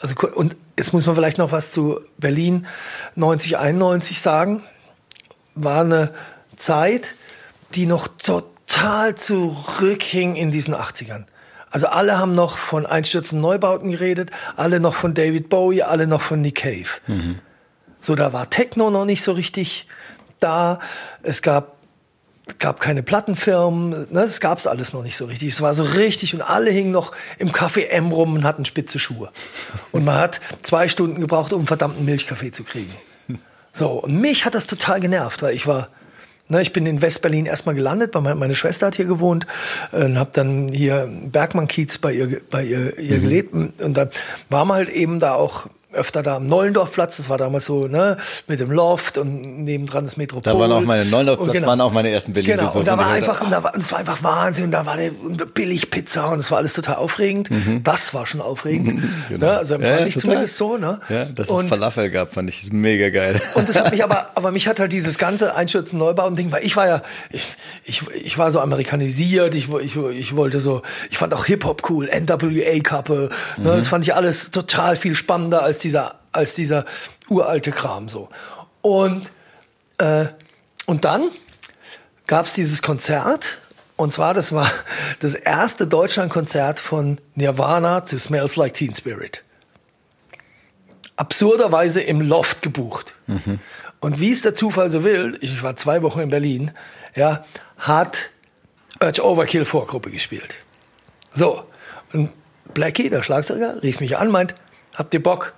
also 0.00 0.14
und 0.28 0.54
jetzt 0.78 0.92
muss 0.92 1.06
man 1.06 1.16
vielleicht 1.16 1.38
noch 1.38 1.50
was 1.50 1.72
zu 1.72 1.98
Berlin 2.18 2.68
90, 3.16 3.58
91 3.58 4.20
sagen, 4.20 4.62
war 5.56 5.80
eine 5.80 6.12
Zeit, 6.54 7.16
die 7.74 7.86
noch 7.86 8.06
total 8.06 9.16
zurückhing 9.16 10.36
in 10.36 10.52
diesen 10.52 10.72
80ern. 10.72 11.24
Also 11.68 11.88
alle 11.88 12.16
haben 12.16 12.36
noch 12.36 12.56
von 12.56 12.86
Einstürzen 12.86 13.40
Neubauten 13.40 13.90
geredet, 13.90 14.30
alle 14.54 14.78
noch 14.78 14.94
von 14.94 15.14
David 15.14 15.48
Bowie, 15.48 15.82
alle 15.82 16.06
noch 16.06 16.20
von 16.20 16.40
Nick 16.40 16.58
Cave. 16.58 16.90
So, 18.00 18.14
da 18.14 18.32
war 18.32 18.50
Techno 18.50 18.88
noch 18.90 19.04
nicht 19.04 19.24
so 19.24 19.32
richtig 19.32 19.88
da. 20.38 20.78
Es 21.24 21.42
gab 21.42 21.77
gab 22.58 22.80
keine 22.80 23.02
Plattenfirmen, 23.02 23.90
ne, 23.90 24.06
das 24.10 24.40
gab's 24.40 24.66
alles 24.66 24.92
noch 24.92 25.02
nicht 25.02 25.16
so 25.16 25.26
richtig. 25.26 25.50
Es 25.50 25.60
war 25.60 25.74
so 25.74 25.82
richtig 25.82 26.34
und 26.34 26.42
alle 26.42 26.70
hingen 26.70 26.90
noch 26.90 27.12
im 27.38 27.52
Café 27.52 27.88
M 27.88 28.10
rum 28.12 28.34
und 28.34 28.44
hatten 28.44 28.64
spitze 28.64 28.98
Schuhe. 28.98 29.30
Und 29.92 30.04
man 30.04 30.16
hat 30.16 30.40
zwei 30.62 30.88
Stunden 30.88 31.20
gebraucht, 31.20 31.52
um 31.52 31.60
einen 31.60 31.66
verdammten 31.66 32.04
Milchkaffee 32.04 32.50
zu 32.50 32.64
kriegen. 32.64 32.92
So, 33.72 33.90
und 33.90 34.20
mich 34.20 34.44
hat 34.44 34.54
das 34.54 34.66
total 34.66 34.98
genervt, 34.98 35.42
weil 35.42 35.54
ich 35.54 35.66
war, 35.66 35.88
ne, 36.48 36.60
ich 36.62 36.72
bin 36.72 36.84
in 36.86 37.00
Westberlin 37.00 37.46
erstmal 37.46 37.74
gelandet, 37.74 38.14
weil 38.14 38.34
meine, 38.34 38.54
Schwester 38.54 38.88
hat 38.88 38.96
hier 38.96 39.04
gewohnt 39.04 39.46
äh, 39.92 40.04
und 40.04 40.18
habe 40.18 40.30
dann 40.32 40.68
hier 40.68 41.08
Bergmann-Kiez 41.08 41.98
bei 41.98 42.12
ihr, 42.12 42.40
bei 42.50 42.64
ihr, 42.64 42.98
ihr 42.98 43.18
gelebt. 43.18 43.52
Und 43.54 43.96
dann 43.96 44.10
war 44.50 44.64
man 44.64 44.78
halt 44.78 44.88
eben 44.88 45.18
da 45.20 45.34
auch 45.34 45.68
öfter 45.92 46.22
da 46.22 46.36
am 46.36 46.46
Neulendorfplatz, 46.46 47.16
das 47.16 47.30
war 47.30 47.38
damals 47.38 47.64
so, 47.64 47.88
ne, 47.88 48.18
mit 48.46 48.60
dem 48.60 48.70
Loft 48.70 49.16
und 49.16 49.64
nebendran 49.64 50.04
das 50.04 50.18
Metropol. 50.18 50.52
Da 50.52 50.58
waren 50.58 50.70
auch 50.70 50.82
meine 50.82 51.06
Neulendorfplatz, 51.06 51.52
genau. 51.52 51.66
waren 51.66 51.80
auch 51.80 51.92
meine 51.92 52.10
ersten 52.10 52.34
Berlin 52.34 52.56
Genau, 52.58 52.72
und 52.72 52.86
da 52.86 52.98
war 52.98 53.08
einfach, 53.08 53.40
und 53.40 53.50
da 53.50 53.62
war, 53.62 53.74
und 53.74 53.80
es 53.80 53.90
war 53.90 53.98
einfach 53.98 54.22
Wahnsinn, 54.22 54.66
und 54.66 54.72
da 54.72 54.84
war 54.84 54.98
der 54.98 55.10
billig 55.54 55.90
Pizza 55.90 56.28
und 56.28 56.40
es 56.40 56.50
war 56.50 56.58
alles 56.58 56.74
total 56.74 56.96
aufregend. 56.96 57.50
Mhm. 57.50 57.82
Das 57.84 58.12
war 58.12 58.26
schon 58.26 58.42
aufregend. 58.42 59.02
genau. 59.30 59.46
ne? 59.46 59.58
Also 59.58 59.74
empfand 59.74 60.00
Ja, 60.00 60.06
ich 60.06 60.14
total. 60.14 60.30
zumindest 60.30 60.56
so, 60.56 60.76
ne? 60.76 61.00
Ja, 61.08 61.24
dass 61.24 61.48
und, 61.48 61.64
es 61.64 61.70
Falafel 61.70 62.10
gab, 62.10 62.32
fand 62.32 62.50
ich 62.50 62.70
mega 62.70 63.08
geil. 63.08 63.40
und 63.54 63.66
das 63.66 63.78
hat 63.78 63.90
mich 63.90 64.04
aber, 64.08 64.30
aber 64.34 64.50
mich 64.50 64.68
hat 64.68 64.80
halt 64.80 64.92
dieses 64.92 65.16
ganze 65.16 65.54
Einstürzen, 65.54 65.98
Neubau 65.98 66.28
Ding, 66.30 66.52
weil 66.52 66.64
ich 66.64 66.76
war 66.76 66.86
ja, 66.86 67.02
ich, 67.30 67.48
ich, 67.84 68.02
ich 68.08 68.36
war 68.36 68.50
so 68.50 68.60
amerikanisiert, 68.60 69.54
ich, 69.54 69.68
ich, 69.72 69.96
ich 69.96 70.36
wollte 70.36 70.60
so, 70.60 70.82
ich 71.10 71.16
fand 71.16 71.32
auch 71.32 71.46
Hip-Hop 71.46 71.88
cool, 71.88 72.10
NWA-Kappe, 72.12 73.30
ne, 73.56 73.76
das 73.76 73.88
fand 73.88 74.04
ich 74.04 74.14
alles 74.14 74.50
total 74.50 74.96
viel 74.96 75.14
spannender 75.14 75.62
als 75.62 75.77
dieser, 75.78 76.20
als 76.32 76.54
dieser 76.54 76.84
uralte 77.28 77.70
Kram 77.70 78.08
so. 78.08 78.28
Und, 78.82 79.30
äh, 79.98 80.26
und 80.86 81.04
dann 81.04 81.30
gab's 82.26 82.54
dieses 82.54 82.82
Konzert, 82.82 83.58
und 83.96 84.12
zwar, 84.12 84.34
das 84.34 84.52
war 84.52 84.70
das 85.20 85.34
erste 85.34 85.86
Deutschlandkonzert 85.86 86.80
von 86.80 87.20
Nirvana 87.34 88.04
zu 88.04 88.18
Smells 88.18 88.56
Like 88.56 88.74
Teen 88.74 88.94
Spirit 88.94 89.42
absurderweise 91.18 92.00
im 92.00 92.20
Loft 92.20 92.62
gebucht. 92.62 93.14
Und 94.00 94.20
wie 94.20 94.30
es 94.30 94.42
der 94.42 94.54
Zufall 94.54 94.88
so 94.88 95.04
will, 95.04 95.36
ich 95.40 95.62
war 95.62 95.76
zwei 95.76 96.02
Wochen 96.02 96.20
in 96.20 96.30
Berlin, 96.30 96.70
ja, 97.16 97.44
hat 97.76 98.30
Urge 99.02 99.24
Overkill 99.24 99.64
Vorgruppe 99.64 100.10
gespielt. 100.10 100.56
So. 101.34 101.64
Und 102.12 102.30
Blackie, 102.72 103.10
der 103.10 103.22
Schlagzeuger, 103.22 103.82
rief 103.82 104.00
mich 104.00 104.16
an, 104.16 104.30
meint, 104.30 104.54
habt 104.94 105.12
ihr 105.12 105.22
Bock 105.22 105.54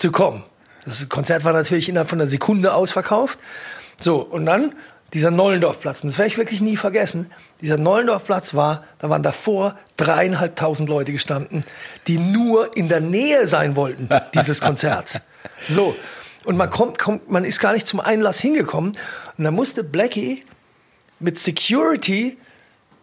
zu 0.00 0.10
kommen? 0.10 0.42
Das 0.84 1.08
Konzert 1.08 1.44
war 1.44 1.52
natürlich 1.52 1.88
innerhalb 1.88 2.08
von 2.08 2.20
einer 2.20 2.26
Sekunde 2.26 2.74
ausverkauft. 2.74 3.38
So, 4.00 4.18
und 4.18 4.46
dann 4.46 4.74
dieser 5.12 5.30
Nollendorfplatz, 5.30 6.02
und 6.02 6.10
das 6.10 6.18
werde 6.18 6.28
ich 6.28 6.38
wirklich 6.38 6.60
nie 6.60 6.76
vergessen, 6.76 7.30
dieser 7.60 7.76
Nollendorfplatz 7.76 8.54
war, 8.54 8.84
da 8.98 9.10
waren 9.10 9.22
davor 9.22 9.78
dreieinhalbtausend 9.96 10.88
Leute 10.88 11.12
gestanden, 11.12 11.64
die 12.06 12.18
nur 12.18 12.76
in 12.76 12.88
der 12.88 13.00
Nähe 13.00 13.46
sein 13.46 13.76
wollten 13.76 14.08
dieses 14.34 14.60
Konzerts. 14.62 15.20
So, 15.68 15.96
und 16.44 16.56
man 16.56 16.70
kommt, 16.70 16.98
kommt, 16.98 17.30
man 17.30 17.44
ist 17.44 17.60
gar 17.60 17.72
nicht 17.72 17.86
zum 17.86 18.00
Einlass 18.00 18.40
hingekommen, 18.40 18.92
und 19.36 19.44
da 19.44 19.50
musste 19.50 19.84
Blackie 19.84 20.44
mit 21.18 21.38
Security 21.38 22.38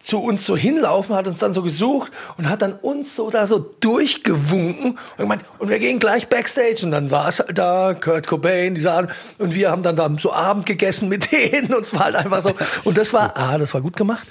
zu 0.00 0.22
uns 0.22 0.46
so 0.46 0.56
hinlaufen, 0.56 1.14
hat 1.14 1.26
uns 1.26 1.38
dann 1.38 1.52
so 1.52 1.62
gesucht 1.62 2.12
und 2.36 2.48
hat 2.48 2.62
dann 2.62 2.74
uns 2.74 3.16
so 3.16 3.30
da 3.30 3.46
so 3.46 3.58
durchgewunken 3.58 4.92
und 4.92 4.98
gemeint, 5.18 5.44
und 5.58 5.68
wir 5.68 5.78
gehen 5.78 5.98
gleich 5.98 6.28
Backstage 6.28 6.80
und 6.84 6.92
dann 6.92 7.08
saß 7.08 7.40
halt 7.40 7.58
da 7.58 7.94
Kurt 7.94 8.26
Cobain, 8.26 8.74
die 8.74 8.80
sahen, 8.80 9.08
und 9.38 9.54
wir 9.54 9.70
haben 9.70 9.82
dann 9.82 9.96
da 9.96 10.08
so 10.18 10.32
Abend 10.32 10.66
gegessen 10.66 11.08
mit 11.08 11.32
denen 11.32 11.74
und 11.74 11.84
es 11.84 11.94
war 11.94 12.04
halt 12.04 12.16
einfach 12.16 12.42
so 12.42 12.52
und 12.84 12.96
das 12.96 13.12
war, 13.12 13.36
ah, 13.36 13.58
das 13.58 13.74
war 13.74 13.80
gut 13.80 13.96
gemacht. 13.96 14.26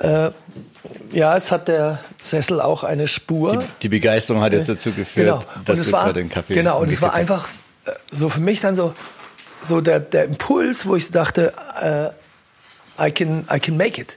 Äh, 0.00 0.30
ja, 1.12 1.36
es 1.36 1.52
hat 1.52 1.68
der 1.68 1.98
Sessel 2.20 2.60
auch 2.60 2.84
eine 2.84 3.06
Spur. 3.08 3.58
Die, 3.58 3.66
die 3.82 3.88
Begeisterung 3.88 4.42
hat 4.42 4.52
jetzt 4.52 4.68
dazu 4.68 4.92
geführt, 4.92 5.26
Genau. 5.26 5.64
dass 5.64 5.78
und 5.78 5.82
es 5.82 5.92
war, 5.92 6.12
den 6.12 6.28
Kaffee 6.30 6.54
genau, 6.54 6.80
und 6.80 6.90
es 6.90 7.02
war 7.02 7.12
einfach 7.12 7.48
äh, 7.84 7.92
so 8.10 8.28
für 8.28 8.40
mich 8.40 8.60
dann 8.60 8.74
so, 8.74 8.94
so 9.62 9.80
der, 9.80 10.00
der 10.00 10.24
Impuls, 10.24 10.86
wo 10.86 10.96
ich 10.96 11.10
dachte, 11.10 11.52
äh, 11.80 12.10
I 13.06 13.10
can, 13.12 13.46
I 13.52 13.60
can 13.60 13.76
make 13.76 14.00
it. 14.00 14.16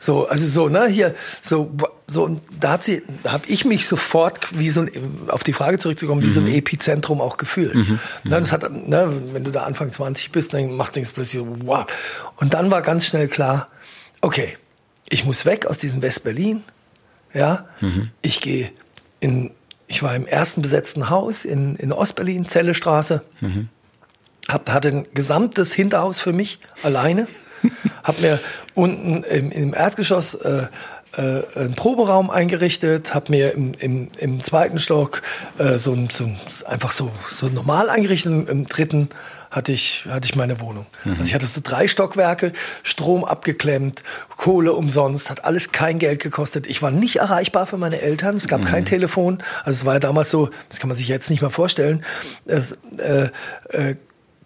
So, 0.00 0.26
also 0.28 0.46
so, 0.46 0.68
ne, 0.68 0.86
hier, 0.86 1.14
so, 1.42 1.72
so, 2.06 2.24
und 2.24 2.42
da 2.58 2.72
hat 2.72 2.84
sie, 2.84 3.02
habe 3.24 3.46
ich 3.46 3.64
mich 3.64 3.86
sofort 3.86 4.58
wie 4.58 4.70
so 4.70 4.82
ein, 4.82 4.90
auf 5.28 5.44
die 5.44 5.52
Frage 5.52 5.78
zurückzukommen, 5.78 6.22
wie 6.22 6.30
so 6.30 6.40
ein 6.40 6.48
Epizentrum 6.48 7.20
auch 7.20 7.36
gefühlt. 7.36 7.74
Ne, 8.24 8.40
das 8.40 8.52
hat, 8.52 8.70
ne, 8.70 9.22
wenn 9.32 9.44
du 9.44 9.50
da 9.50 9.62
Anfang 9.62 9.92
20 9.92 10.32
bist, 10.32 10.54
dann 10.54 10.72
machst 10.76 10.96
du 10.96 11.00
nichts 11.00 11.12
plötzlich 11.14 11.42
so, 11.42 11.56
wow. 11.66 11.86
Und 12.36 12.54
dann 12.54 12.70
war 12.70 12.82
ganz 12.82 13.06
schnell 13.06 13.28
klar, 13.28 13.68
okay, 14.20 14.56
ich 15.08 15.24
muss 15.24 15.44
weg 15.46 15.66
aus 15.66 15.78
diesem 15.78 16.02
West-Berlin, 16.02 16.62
ja, 17.32 17.66
ich 18.22 18.40
gehe 18.40 18.70
in, 19.20 19.50
ich 19.86 20.02
war 20.02 20.14
im 20.14 20.26
ersten 20.26 20.62
besetzten 20.62 21.10
Haus 21.10 21.44
in, 21.44 21.76
in 21.76 21.92
Ostberlin, 21.92 22.46
Zellestraße, 22.46 23.22
hab, 24.48 24.70
hatte 24.70 24.88
ein 24.88 25.06
gesamtes 25.14 25.72
Hinterhaus 25.74 26.20
für 26.20 26.32
mich 26.32 26.58
alleine, 26.82 27.26
hab 28.02 28.20
mir 28.20 28.40
unten 28.74 29.22
im, 29.24 29.50
im 29.50 29.74
Erdgeschoss 29.74 30.34
äh, 30.34 30.66
äh, 31.16 31.42
einen 31.54 31.74
Proberaum 31.76 32.30
eingerichtet, 32.30 33.14
habe 33.14 33.30
mir 33.30 33.52
im, 33.52 33.72
im, 33.78 34.08
im 34.18 34.42
zweiten 34.42 34.78
Stock 34.78 35.22
äh, 35.58 35.78
so, 35.78 35.92
ein- 35.92 36.10
so 36.10 36.24
ein- 36.24 36.38
einfach 36.66 36.90
so, 36.90 37.10
so 37.32 37.48
normal 37.48 37.88
eingerichtet, 37.90 38.48
im, 38.48 38.66
dritten 38.66 39.08
hatte 39.50 39.70
ich, 39.70 40.04
hatte 40.10 40.26
ich 40.26 40.34
meine 40.34 40.58
Wohnung. 40.58 40.84
Also 41.04 41.22
ich 41.22 41.32
hatte 41.32 41.46
so 41.46 41.60
drei 41.62 41.86
Stockwerke, 41.86 42.52
Strom 42.82 43.24
abgeklemmt, 43.24 44.02
Kohle 44.36 44.72
umsonst, 44.72 45.30
hat 45.30 45.44
alles 45.44 45.70
kein 45.70 46.00
Geld 46.00 46.20
gekostet. 46.20 46.66
Ich 46.66 46.82
war 46.82 46.90
nicht 46.90 47.16
erreichbar 47.20 47.66
für 47.66 47.76
meine 47.78 48.00
Eltern, 48.00 48.34
es 48.34 48.48
gab 48.48 48.64
kein 48.66 48.84
Telefon. 48.84 49.38
Also 49.64 49.78
es 49.78 49.84
war 49.84 49.94
ja 49.94 50.00
damals 50.00 50.32
so, 50.32 50.50
das 50.68 50.80
kann 50.80 50.88
man 50.88 50.96
sich 50.96 51.06
jetzt 51.06 51.30
nicht 51.30 51.40
mal 51.40 51.50
vorstellen, 51.50 52.04
es 52.46 52.76
äh, 52.98 53.28
äh, 53.68 53.94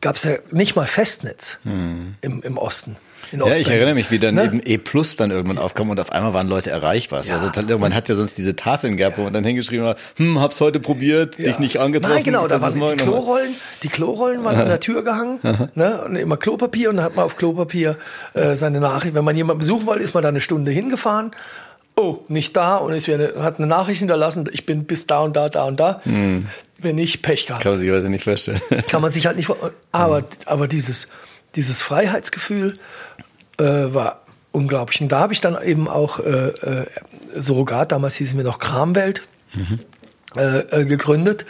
gab 0.02 0.16
es 0.16 0.24
ja 0.24 0.32
nicht 0.50 0.76
mal 0.76 0.86
Festnetz 0.86 1.58
im, 1.64 2.42
im 2.42 2.58
Osten. 2.58 2.96
In 3.32 3.40
Ja, 3.40 3.52
ich 3.52 3.68
erinnere 3.68 3.94
mich, 3.94 4.10
wie 4.10 4.18
dann 4.18 4.34
Ne? 4.34 4.44
eben 4.44 4.60
E 4.64 4.78
Plus 4.78 5.16
dann 5.16 5.30
irgendwann 5.30 5.58
aufkam 5.58 5.90
und 5.90 6.00
auf 6.00 6.12
einmal 6.12 6.34
waren 6.34 6.48
Leute 6.48 6.70
erreichbar. 6.70 7.24
Ja. 7.24 7.38
Also 7.38 7.78
man 7.78 7.94
hat 7.94 8.08
ja 8.08 8.14
sonst 8.14 8.36
diese 8.38 8.56
Tafeln 8.56 8.96
gehabt, 8.96 9.18
wo 9.18 9.22
man 9.22 9.32
dann 9.32 9.44
hingeschrieben 9.44 9.86
hat, 9.86 9.98
hm, 10.16 10.40
hab's 10.40 10.60
heute 10.60 10.80
probiert, 10.80 11.38
dich 11.38 11.58
nicht 11.58 11.78
angetroffen. 11.78 12.16
Nein, 12.16 12.24
genau, 12.24 12.48
da 12.48 12.60
waren 12.60 12.74
die. 12.74 12.96
Klorollen, 12.96 13.54
die 13.82 13.88
Klorollen 13.88 14.44
waren 14.44 14.56
an 14.56 14.68
der 14.68 14.80
Tür 14.80 15.02
gehangen, 15.02 15.40
ne, 15.74 16.02
und 16.04 16.16
immer 16.16 16.36
Klopapier 16.36 16.90
und 16.90 16.96
dann 16.96 17.04
hat 17.04 17.16
man 17.16 17.24
auf 17.24 17.36
Klopapier 17.36 17.96
äh, 18.34 18.56
seine 18.56 18.80
Nachricht. 18.80 19.14
Wenn 19.14 19.24
man 19.24 19.36
jemanden 19.36 19.60
besuchen 19.60 19.86
wollte, 19.86 20.02
ist 20.02 20.14
man 20.14 20.22
da 20.22 20.28
eine 20.28 20.40
Stunde 20.40 20.70
hingefahren. 20.72 21.32
Oh, 21.96 22.18
nicht 22.28 22.56
da 22.56 22.76
und 22.76 22.92
ist 22.92 23.08
eine, 23.08 23.32
hat 23.42 23.58
eine 23.58 23.66
Nachricht 23.66 23.98
hinterlassen. 23.98 24.48
Ich 24.52 24.64
bin 24.66 24.84
bis 24.84 25.08
da 25.08 25.18
und 25.20 25.36
da, 25.36 25.48
da 25.48 25.64
und 25.64 25.80
da. 25.80 26.00
Wenn 26.80 26.94
nicht, 26.94 27.22
Pech 27.22 27.46
gehabt. 27.46 27.64
Kann 27.64 27.72
man 27.72 27.80
sich 27.80 27.90
heute 27.90 28.08
nicht 28.08 28.22
vorstellen. 28.22 28.60
Kann 28.88 29.02
man 29.02 29.10
sich 29.10 29.26
halt 29.26 29.36
nicht 29.36 29.46
vor. 29.46 29.56
Aber, 29.90 30.22
aber 30.46 30.68
dieses, 30.68 31.08
dieses 31.54 31.82
Freiheitsgefühl 31.82 32.78
äh, 33.58 33.64
war 33.64 34.22
unglaublich. 34.52 35.00
Und 35.00 35.10
da 35.10 35.20
habe 35.20 35.32
ich 35.32 35.40
dann 35.40 35.60
eben 35.62 35.88
auch 35.88 36.18
äh, 36.20 36.48
äh, 36.48 36.86
Surrogat, 37.34 37.92
damals 37.92 38.16
hießen 38.16 38.36
wir 38.36 38.44
noch 38.44 38.58
Kramwelt, 38.58 39.22
äh, 40.36 40.58
äh, 40.58 40.84
gegründet. 40.84 41.46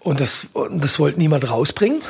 Und 0.00 0.20
das, 0.20 0.48
und 0.52 0.82
das 0.82 0.98
wollte 0.98 1.18
niemand 1.18 1.48
rausbringen. 1.48 2.02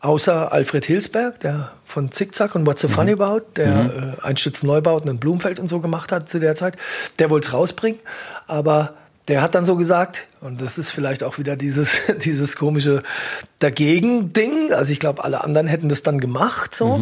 Außer 0.00 0.52
Alfred 0.52 0.84
Hilsberg, 0.84 1.40
der 1.40 1.72
von 1.84 2.12
Zickzack 2.12 2.54
und 2.54 2.66
What's 2.66 2.82
so 2.82 2.88
Funny 2.88 3.12
About, 3.12 3.40
der 3.56 4.16
äh, 4.20 4.22
Einstützen 4.22 4.66
Neubauten 4.66 5.08
in 5.08 5.18
Blumfeld 5.18 5.58
und 5.58 5.66
so 5.66 5.80
gemacht 5.80 6.12
hat 6.12 6.28
zu 6.28 6.40
der 6.40 6.54
Zeit, 6.56 6.76
der 7.18 7.30
wollte 7.30 7.48
es 7.48 7.54
rausbringen. 7.54 8.00
Aber 8.46 8.94
der 9.28 9.40
hat 9.40 9.54
dann 9.54 9.64
so 9.64 9.76
gesagt, 9.76 10.26
und 10.40 10.60
das 10.60 10.76
ist 10.76 10.90
vielleicht 10.90 11.22
auch 11.22 11.38
wieder 11.38 11.56
dieses, 11.56 12.02
dieses 12.18 12.56
komische 12.56 13.02
Dagegen-Ding, 13.60 14.72
also 14.72 14.92
ich 14.92 15.00
glaube, 15.00 15.24
alle 15.24 15.42
anderen 15.42 15.66
hätten 15.66 15.88
das 15.88 16.02
dann 16.02 16.20
gemacht, 16.20 16.74
so. 16.74 16.98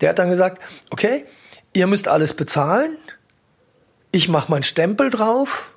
Der 0.00 0.10
hat 0.10 0.18
dann 0.18 0.30
gesagt, 0.30 0.62
okay, 0.90 1.24
ihr 1.72 1.86
müsst 1.86 2.08
alles 2.08 2.34
bezahlen, 2.34 2.96
ich 4.12 4.28
mache 4.28 4.50
meinen 4.50 4.62
Stempel 4.62 5.10
drauf 5.10 5.70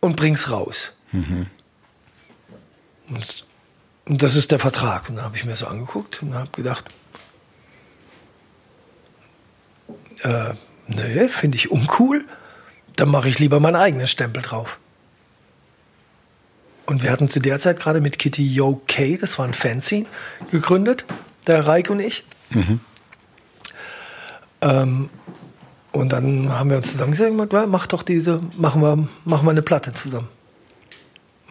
und 0.00 0.16
bring's 0.16 0.50
raus. 0.50 0.92
Und, 3.08 3.46
und 4.06 4.22
das 4.22 4.36
ist 4.36 4.50
der 4.50 4.58
Vertrag. 4.58 5.08
Und 5.08 5.16
dann 5.16 5.24
habe 5.24 5.36
ich 5.36 5.44
mir 5.44 5.56
so 5.56 5.66
angeguckt 5.66 6.22
und 6.22 6.34
habe 6.34 6.50
gedacht, 6.50 6.84
äh, 10.22 10.54
nee, 10.86 11.28
finde 11.28 11.56
ich 11.56 11.70
uncool. 11.70 12.24
Dann 12.96 13.08
mache 13.10 13.28
ich 13.28 13.38
lieber 13.38 13.60
meinen 13.60 13.76
eigenen 13.76 14.06
Stempel 14.06 14.42
drauf. 14.42 14.78
Und 16.86 17.02
wir 17.02 17.10
hatten 17.10 17.28
zu 17.28 17.40
der 17.40 17.58
Zeit 17.60 17.78
gerade 17.80 18.00
mit 18.00 18.18
Kitty 18.18 18.46
Yo 18.46 18.82
K, 18.86 19.16
das 19.16 19.38
war 19.38 19.46
ein 19.46 19.54
Fanzine, 19.54 20.06
gegründet, 20.50 21.04
der 21.46 21.66
Reik 21.66 21.90
und 21.90 22.00
ich. 22.00 22.24
Ähm, 24.60 25.08
und 25.92 26.12
dann 26.12 26.50
haben 26.58 26.70
wir 26.70 26.76
uns 26.78 26.90
zusammen 26.92 27.12
gesagt, 27.12 27.52
ja, 27.52 27.66
mach 27.66 27.86
doch 27.86 28.02
diese, 28.02 28.40
machen 28.56 28.82
wir, 28.82 29.08
machen 29.24 29.46
wir 29.46 29.50
eine 29.50 29.62
Platte 29.62 29.92
zusammen. 29.92 30.28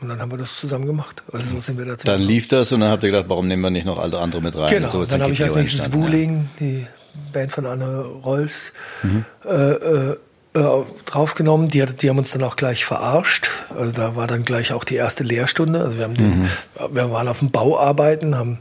Und 0.01 0.09
dann 0.09 0.19
haben 0.19 0.31
wir 0.31 0.37
das 0.39 0.55
zusammen 0.57 0.87
gemacht. 0.87 1.21
Also 1.31 1.45
so 1.53 1.59
sind 1.59 1.77
wir 1.77 1.85
dazu. 1.85 2.05
Dann 2.05 2.21
lief 2.21 2.47
das 2.47 2.71
und 2.71 2.79
dann 2.79 2.89
habt 2.89 3.03
ihr 3.03 3.11
gedacht, 3.11 3.25
warum 3.29 3.47
nehmen 3.47 3.61
wir 3.61 3.69
nicht 3.69 3.85
noch 3.85 3.99
alle 3.99 4.17
andere 4.19 4.41
mit 4.41 4.57
rein? 4.57 4.69
Genau, 4.69 4.85
Und 4.87 4.91
so 4.91 5.01
ist 5.03 5.13
dann 5.13 5.21
habe 5.21 5.31
ich 5.33 5.43
als 5.43 5.53
nächstes 5.55 5.93
Wuling, 5.93 6.49
die 6.59 6.87
Band 7.31 7.51
von 7.51 7.65
Anne 7.67 7.99
Rolfs, 7.99 8.73
Mhm. 9.03 9.25
äh, 9.45 9.49
äh, 9.53 10.17
äh, 10.53 10.59
draufgenommen. 11.05 11.69
Die, 11.69 11.81
hat, 11.81 12.01
die 12.01 12.09
haben 12.09 12.17
uns 12.19 12.31
dann 12.31 12.43
auch 12.43 12.55
gleich 12.55 12.85
verarscht. 12.85 13.49
Also 13.77 13.91
da 13.91 14.15
war 14.15 14.27
dann 14.27 14.43
gleich 14.45 14.73
auch 14.73 14.83
die 14.83 14.95
erste 14.95 15.23
Lehrstunde. 15.23 15.81
Also 15.81 15.97
wir, 15.97 16.05
haben 16.05 16.13
den, 16.15 16.41
Mhm. 16.41 16.47
wir 16.91 17.11
waren 17.11 17.27
auf 17.27 17.39
dem 17.39 17.49
Bauarbeiten, 17.51 18.35
haben 18.37 18.59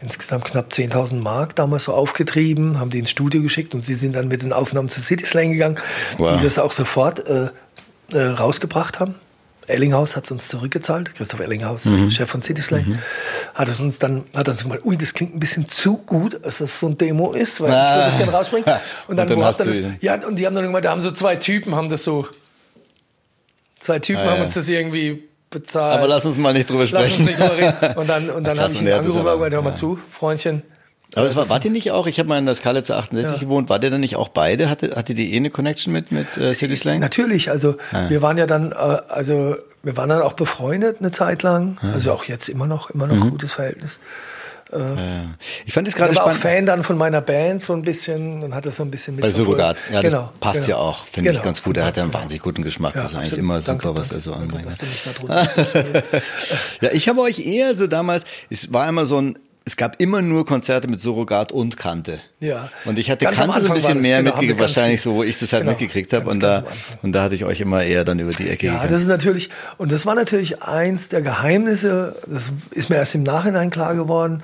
insgesamt 0.00 0.44
knapp 0.44 0.70
10.000 0.72 1.22
Mark 1.22 1.56
damals 1.56 1.84
so 1.84 1.94
aufgetrieben, 1.94 2.78
haben 2.78 2.90
die 2.90 2.98
ins 2.98 3.10
Studio 3.10 3.40
geschickt 3.42 3.74
und 3.74 3.80
sie 3.80 3.94
sind 3.94 4.14
dann 4.14 4.28
mit 4.28 4.42
den 4.42 4.52
Aufnahmen 4.52 4.88
zu 4.88 5.00
City 5.00 5.24
Slang 5.24 5.52
gegangen, 5.52 5.76
Wow. 6.18 6.36
die 6.38 6.44
das 6.44 6.58
auch 6.58 6.72
sofort 6.72 7.26
äh, 7.26 7.48
äh, 8.12 8.18
rausgebracht 8.26 9.00
haben. 9.00 9.14
Ellinghaus 9.66 10.16
hat 10.16 10.24
es 10.24 10.30
uns 10.30 10.48
zurückgezahlt, 10.48 11.14
Christoph 11.14 11.40
Ellinghaus, 11.40 11.84
mhm. 11.84 12.10
Chef 12.10 12.30
von 12.30 12.42
City 12.42 12.62
Slang, 12.62 12.86
mhm. 12.86 12.98
hat 13.54 13.68
es 13.68 13.80
uns 13.80 13.98
dann, 13.98 14.24
hat 14.34 14.48
dann 14.48 14.56
so 14.56 14.64
gemeint, 14.64 14.84
ui, 14.84 14.96
das 14.96 15.14
klingt 15.14 15.34
ein 15.34 15.40
bisschen 15.40 15.68
zu 15.68 15.98
gut, 15.98 16.44
als 16.44 16.58
das 16.58 16.80
so 16.80 16.88
ein 16.88 16.96
Demo 16.96 17.32
ist, 17.32 17.60
weil 17.60 17.72
ah. 17.72 17.90
ich 17.90 17.96
würde 17.96 18.06
das 18.06 18.16
gerne 18.18 18.32
rausbringen. 18.32 18.66
Und 19.08 19.16
dann, 19.16 19.28
und 19.28 19.38
dann, 19.38 19.44
hast 19.44 19.60
dann 19.60 19.66
das, 19.68 19.80
ja, 20.00 20.14
und 20.26 20.38
die 20.38 20.46
haben 20.46 20.54
dann 20.54 20.64
gemeint, 20.64 20.84
da 20.84 20.90
haben 20.90 21.00
so 21.00 21.10
zwei 21.12 21.36
Typen, 21.36 21.74
haben 21.74 21.88
das 21.88 22.04
so, 22.04 22.26
zwei 23.78 23.98
Typen 23.98 24.22
ah, 24.22 24.30
haben 24.30 24.38
ja. 24.38 24.42
uns 24.44 24.54
das 24.54 24.68
irgendwie 24.68 25.28
bezahlt. 25.50 25.98
Aber 25.98 26.08
lass 26.08 26.24
uns 26.24 26.38
mal 26.38 26.52
nicht 26.52 26.68
drüber 26.68 26.86
sprechen. 26.86 27.04
Lass 27.10 27.18
uns 27.18 27.28
nicht 27.28 27.38
drüber 27.38 27.56
reden. 27.56 27.98
Und 27.98 28.08
dann, 28.08 28.30
und 28.30 28.44
dann 28.46 28.58
habe 28.58 28.72
ich 28.72 28.80
ihn 28.80 28.88
angerufen 28.88 29.24
gesagt, 29.24 29.52
hör 29.52 29.62
mal 29.62 29.74
zu, 29.74 29.98
Freundchen, 30.10 30.62
aber 31.14 31.26
es 31.26 31.36
war, 31.36 31.48
wart 31.48 31.64
ihr 31.64 31.70
nicht 31.70 31.92
auch, 31.92 32.06
ich 32.06 32.18
habe 32.18 32.28
mal 32.28 32.38
in 32.38 32.46
der 32.46 32.54
Skalitzer 32.54 32.96
68 32.96 33.34
ja. 33.34 33.38
gewohnt, 33.38 33.68
wart 33.68 33.84
ihr 33.84 33.90
dann 33.90 34.00
nicht 34.00 34.16
auch 34.16 34.28
beide? 34.28 34.68
Hatte, 34.68 34.96
hatte 34.96 35.14
die 35.14 35.32
eh 35.32 35.36
eine 35.36 35.50
Connection 35.50 35.92
mit, 35.92 36.10
mit 36.10 36.36
äh, 36.36 36.52
City 36.52 36.76
Slang? 36.76 36.98
Natürlich, 36.98 37.50
also 37.50 37.76
ah. 37.92 38.08
wir 38.08 38.22
waren 38.22 38.36
ja 38.38 38.46
dann, 38.46 38.72
äh, 38.72 38.74
also 38.74 39.56
wir 39.82 39.96
waren 39.96 40.08
dann 40.08 40.22
auch 40.22 40.32
befreundet 40.32 40.96
eine 41.00 41.12
Zeit 41.12 41.42
lang, 41.42 41.78
ah. 41.82 41.92
also 41.94 42.12
auch 42.12 42.24
jetzt 42.24 42.48
immer 42.48 42.66
noch, 42.66 42.90
immer 42.90 43.06
noch 43.06 43.16
mhm. 43.16 43.30
gutes 43.30 43.52
Verhältnis. 43.52 44.00
Äh, 44.72 44.78
ja. 44.78 44.96
Ich 45.64 45.72
fand 45.72 45.86
es 45.86 45.94
gerade 45.94 46.12
spannend. 46.12 46.38
Ich 46.38 46.44
war 46.44 46.50
auch 46.50 46.54
Fan 46.54 46.66
dann 46.66 46.82
von 46.82 46.98
meiner 46.98 47.20
Band 47.20 47.62
so 47.62 47.72
ein 47.72 47.82
bisschen 47.82 48.42
und 48.42 48.54
hatte 48.54 48.72
so 48.72 48.82
ein 48.82 48.90
bisschen 48.90 49.14
mit. 49.14 49.22
Bei 49.22 49.30
Surrogat, 49.30 49.76
ja, 49.92 50.02
das 50.02 50.12
genau, 50.12 50.32
passt 50.40 50.66
genau. 50.66 50.78
ja 50.78 50.82
auch, 50.82 51.04
finde 51.04 51.30
genau. 51.30 51.38
ich 51.38 51.44
ganz 51.44 51.62
gut. 51.62 51.76
Er 51.76 51.86
hat 51.86 51.96
ja 51.96 52.02
einen 52.02 52.12
wahnsinnig 52.12 52.42
guten 52.42 52.62
Geschmack. 52.62 52.96
Ja, 52.96 53.02
das 53.02 53.12
ist 53.12 53.18
eigentlich 53.18 53.38
immer 53.38 53.62
super, 53.62 53.78
danke, 53.78 54.00
was 54.00 54.10
er 54.10 54.20
so 54.20 54.32
anbringt. 54.32 54.66
ja, 56.80 56.90
ich 56.92 57.08
habe 57.08 57.20
euch 57.20 57.38
eher 57.38 57.76
so 57.76 57.86
damals, 57.86 58.24
es 58.50 58.72
war 58.72 58.88
immer 58.88 59.06
so 59.06 59.20
ein 59.20 59.38
es 59.66 59.76
gab 59.76 60.00
immer 60.00 60.22
nur 60.22 60.46
Konzerte 60.46 60.86
mit 60.86 61.00
Surrogat 61.00 61.50
und 61.50 61.76
Kante. 61.76 62.20
Ja. 62.38 62.68
Und 62.84 62.98
ich 62.98 63.10
hatte 63.10 63.24
ganz 63.24 63.38
Kante 63.38 63.62
so 63.62 63.68
ein 63.68 63.74
bisschen 63.74 64.00
mehr 64.00 64.18
genau, 64.18 64.32
mitgekriegt, 64.32 64.60
wahrscheinlich 64.60 65.00
so, 65.00 65.14
wo 65.14 65.22
ich 65.22 65.38
das 65.38 65.54
halt 65.54 65.62
genau, 65.62 65.72
mitgekriegt 65.72 66.12
habe. 66.12 66.28
Und 66.28 66.40
da, 66.40 66.64
und 67.02 67.12
da 67.12 67.22
hatte 67.22 67.34
ich 67.34 67.46
euch 67.46 67.62
immer 67.62 67.82
eher 67.82 68.04
dann 68.04 68.18
über 68.18 68.30
die 68.30 68.50
Ecke 68.50 68.66
Ja, 68.66 68.72
gegangen. 68.72 68.90
das 68.92 69.02
ist 69.02 69.08
natürlich, 69.08 69.48
und 69.78 69.90
das 69.90 70.04
war 70.04 70.14
natürlich 70.14 70.62
eins 70.62 71.08
der 71.08 71.22
Geheimnisse, 71.22 72.16
das 72.26 72.52
ist 72.72 72.90
mir 72.90 72.96
erst 72.96 73.14
im 73.14 73.22
Nachhinein 73.22 73.70
klar 73.70 73.94
geworden, 73.94 74.42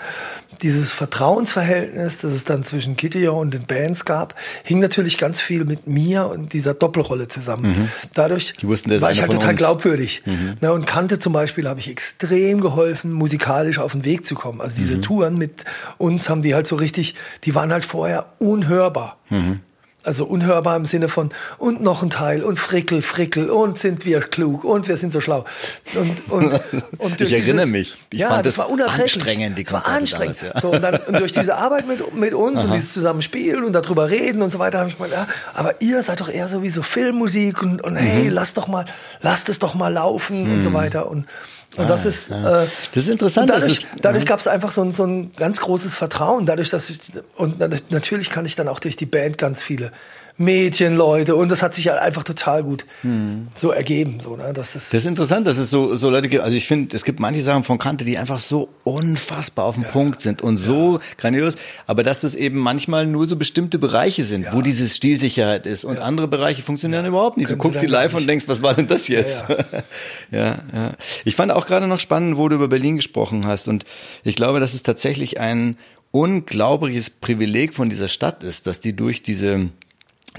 dieses 0.62 0.92
Vertrauensverhältnis, 0.92 2.18
das 2.18 2.32
es 2.32 2.44
dann 2.44 2.62
zwischen 2.64 2.96
Kitty 2.96 3.26
und 3.28 3.52
den 3.52 3.66
Bands 3.66 4.04
gab, 4.04 4.34
hing 4.62 4.78
natürlich 4.78 5.18
ganz 5.18 5.40
viel 5.40 5.64
mit 5.64 5.86
mir 5.86 6.26
und 6.26 6.52
dieser 6.52 6.74
Doppelrolle 6.74 7.28
zusammen. 7.28 7.70
Mhm. 7.70 7.88
Dadurch 8.14 8.54
wussten, 8.62 9.00
war 9.00 9.10
ich 9.10 9.20
halt 9.20 9.32
total 9.32 9.50
uns. 9.50 9.58
glaubwürdig. 9.58 10.22
Mhm. 10.24 10.54
Na, 10.60 10.70
und 10.70 10.86
Kante 10.86 11.18
zum 11.18 11.32
Beispiel 11.32 11.68
habe 11.68 11.80
ich 11.80 11.88
extrem 11.88 12.60
geholfen, 12.60 13.12
musikalisch 13.12 13.78
auf 13.78 13.92
den 13.92 14.04
Weg 14.04 14.24
zu 14.24 14.34
kommen. 14.34 14.60
Also 14.60 14.76
diese 14.76 14.96
mhm. 14.96 15.02
Touren 15.02 15.38
mit 15.38 15.64
uns 15.98 16.30
haben 16.30 16.42
die 16.42 16.54
halt 16.54 16.66
so 16.66 16.76
richtig, 16.76 17.14
die 17.44 17.54
waren 17.54 17.72
halt 17.72 17.81
vorher 17.86 18.26
unhörbar. 18.38 19.16
Mhm. 19.28 19.60
Also 20.04 20.24
unhörbar 20.24 20.76
im 20.76 20.84
Sinne 20.84 21.06
von 21.06 21.30
und 21.58 21.80
noch 21.80 22.02
ein 22.02 22.10
Teil 22.10 22.42
und 22.42 22.58
Frickel, 22.58 23.02
Frickel 23.02 23.50
und 23.50 23.78
sind 23.78 24.04
wir 24.04 24.20
klug 24.20 24.64
und 24.64 24.88
wir 24.88 24.96
sind 24.96 25.12
so 25.12 25.20
schlau. 25.20 25.44
Und, 25.94 26.32
und, 26.32 26.60
und 26.98 27.20
durch 27.20 27.32
ich 27.32 27.38
erinnere 27.38 27.66
dieses, 27.66 27.70
mich. 27.70 27.96
Ich 28.10 28.18
ja, 28.18 28.30
fand 28.30 28.46
das, 28.46 28.56
das 28.56 28.68
war 28.68 29.00
anstrengend, 29.00 29.58
die 29.58 29.64
Konzerte 29.64 29.90
war 29.90 29.98
anstrengend. 29.98 30.42
Damals, 30.42 30.54
ja. 30.54 30.60
so, 30.60 30.72
und, 30.72 30.82
dann, 30.82 30.96
und 31.06 31.20
durch 31.20 31.32
diese 31.32 31.54
Arbeit 31.54 31.86
mit, 31.86 32.14
mit 32.16 32.34
uns 32.34 32.58
Aha. 32.58 32.66
und 32.66 32.74
dieses 32.74 32.92
Zusammenspielen 32.92 33.62
und 33.62 33.72
darüber 33.74 34.10
reden 34.10 34.42
und 34.42 34.50
so 34.50 34.58
weiter, 34.58 34.80
habe 34.80 34.90
ich 34.90 34.96
gemeint, 34.96 35.12
ja, 35.12 35.28
aber 35.54 35.80
ihr 35.80 36.02
seid 36.02 36.20
doch 36.20 36.28
eher 36.28 36.48
so 36.48 36.64
wie 36.64 36.70
so 36.70 36.82
Filmmusik 36.82 37.62
und, 37.62 37.80
und 37.80 37.94
hey, 37.94 38.24
mhm. 38.24 38.30
lasst 38.30 38.56
doch 38.56 38.66
mal, 38.66 38.86
lasst 39.20 39.48
es 39.48 39.60
doch 39.60 39.74
mal 39.74 39.92
laufen 39.92 40.46
mhm. 40.46 40.54
und 40.54 40.60
so 40.62 40.70
mhm. 40.70 40.74
weiter. 40.74 41.08
Und 41.08 41.26
und 41.76 41.86
ah, 41.86 41.88
das 41.88 42.04
ist, 42.04 42.28
ja. 42.28 42.64
äh, 42.64 42.66
das 42.92 43.04
ist 43.04 43.08
interessant. 43.08 43.48
Dadurch, 43.48 43.86
dadurch 44.00 44.26
gab 44.26 44.38
es 44.38 44.46
einfach 44.46 44.72
so 44.72 44.82
ein, 44.82 44.92
so 44.92 45.04
ein 45.04 45.32
ganz 45.32 45.60
großes 45.60 45.96
Vertrauen. 45.96 46.44
Dadurch, 46.44 46.68
dass 46.68 46.90
ich, 46.90 47.00
und 47.36 47.60
natürlich 47.90 48.28
kann 48.28 48.44
ich 48.44 48.54
dann 48.56 48.68
auch 48.68 48.78
durch 48.78 48.96
die 48.96 49.06
Band 49.06 49.38
ganz 49.38 49.62
viele 49.62 49.90
Mädchenleute 50.38 51.36
und 51.36 51.50
das 51.50 51.62
hat 51.62 51.74
sich 51.74 51.88
halt 51.88 52.00
einfach 52.00 52.24
total 52.24 52.62
gut 52.62 52.86
hm. 53.02 53.48
so 53.54 53.70
ergeben. 53.70 54.18
So, 54.22 54.36
ne? 54.36 54.52
dass 54.52 54.72
das, 54.72 54.88
das 54.90 55.02
ist 55.02 55.06
interessant, 55.06 55.46
dass 55.46 55.58
es 55.58 55.70
so, 55.70 55.94
so 55.96 56.08
Leute 56.10 56.28
gibt. 56.28 56.42
Also 56.42 56.56
ich 56.56 56.66
finde, 56.66 56.96
es 56.96 57.04
gibt 57.04 57.20
manche 57.20 57.42
Sachen 57.42 57.64
von 57.64 57.78
Kante, 57.78 58.04
die 58.04 58.16
einfach 58.16 58.40
so 58.40 58.70
unfassbar 58.84 59.66
auf 59.66 59.74
den 59.74 59.84
ja. 59.84 59.90
Punkt 59.90 60.20
sind 60.20 60.42
und 60.42 60.56
so 60.56 60.94
ja. 60.94 61.00
grandios, 61.18 61.56
aber 61.86 62.02
dass 62.02 62.22
das 62.22 62.34
eben 62.34 62.58
manchmal 62.58 63.06
nur 63.06 63.26
so 63.26 63.36
bestimmte 63.36 63.78
Bereiche 63.78 64.24
sind, 64.24 64.44
ja. 64.44 64.52
wo 64.52 64.62
diese 64.62 64.88
Stilsicherheit 64.88 65.66
ist 65.66 65.84
und 65.84 65.98
andere 65.98 66.28
Bereiche 66.28 66.62
funktionieren 66.62 67.04
überhaupt 67.04 67.36
nicht. 67.36 67.50
Du 67.50 67.56
guckst 67.56 67.82
die 67.82 67.86
live 67.86 68.14
und 68.14 68.26
denkst, 68.26 68.48
was 68.48 68.62
war 68.62 68.74
denn 68.74 68.86
das 68.86 69.08
jetzt? 69.08 69.44
Ja, 70.30 70.60
ja. 70.72 70.94
Ich 71.24 71.36
fand 71.36 71.52
auch 71.52 71.66
gerade 71.66 71.86
noch 71.86 72.00
spannend, 72.00 72.38
wo 72.38 72.48
du 72.48 72.56
über 72.56 72.68
Berlin 72.68 72.96
gesprochen 72.96 73.46
hast 73.46 73.68
und 73.68 73.84
ich 74.24 74.34
glaube, 74.34 74.60
dass 74.60 74.72
es 74.72 74.82
tatsächlich 74.82 75.38
ein 75.40 75.76
unglaubliches 76.10 77.10
Privileg 77.10 77.74
von 77.74 77.90
dieser 77.90 78.08
Stadt 78.08 78.44
ist, 78.44 78.66
dass 78.66 78.80
die 78.80 78.94
durch 78.94 79.22
diese 79.22 79.70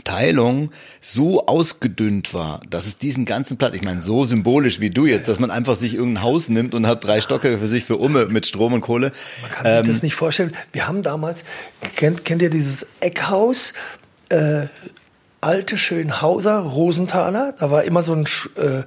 Teilung 0.03 0.71
so 1.01 1.45
ausgedünnt 1.45 2.33
war, 2.33 2.61
dass 2.69 2.87
es 2.87 2.97
diesen 2.97 3.25
ganzen 3.25 3.57
Platz, 3.57 3.75
ich 3.75 3.83
meine, 3.83 4.01
so 4.01 4.25
symbolisch 4.25 4.79
wie 4.79 4.89
du 4.89 5.05
jetzt, 5.05 5.27
dass 5.27 5.39
man 5.39 5.51
einfach 5.51 5.75
sich 5.75 5.93
irgendein 5.93 6.23
Haus 6.23 6.49
nimmt 6.49 6.73
und 6.73 6.87
hat 6.87 7.03
drei 7.03 7.21
Stocke 7.21 7.57
für 7.59 7.67
sich 7.67 7.83
für 7.83 7.97
Umme 7.97 8.25
mit 8.25 8.47
Strom 8.47 8.73
und 8.73 8.81
Kohle. 8.81 9.11
Man 9.41 9.51
kann 9.51 9.65
ähm, 9.65 9.85
sich 9.85 9.93
das 9.93 10.03
nicht 10.03 10.15
vorstellen. 10.15 10.51
Wir 10.71 10.87
haben 10.87 11.03
damals, 11.03 11.43
kennt, 11.95 12.25
kennt 12.25 12.41
ihr 12.41 12.49
dieses 12.49 12.87
Eckhaus? 13.01 13.73
Äh, 14.29 14.67
alte 15.43 15.77
Schönhauser, 15.77 16.59
Rosenthaler. 16.59 17.53
Da 17.59 17.71
war 17.71 17.83
immer 17.83 18.01
so 18.01 18.13
ein 18.13 18.25
Sch 18.25 18.49
äh, 18.57 18.83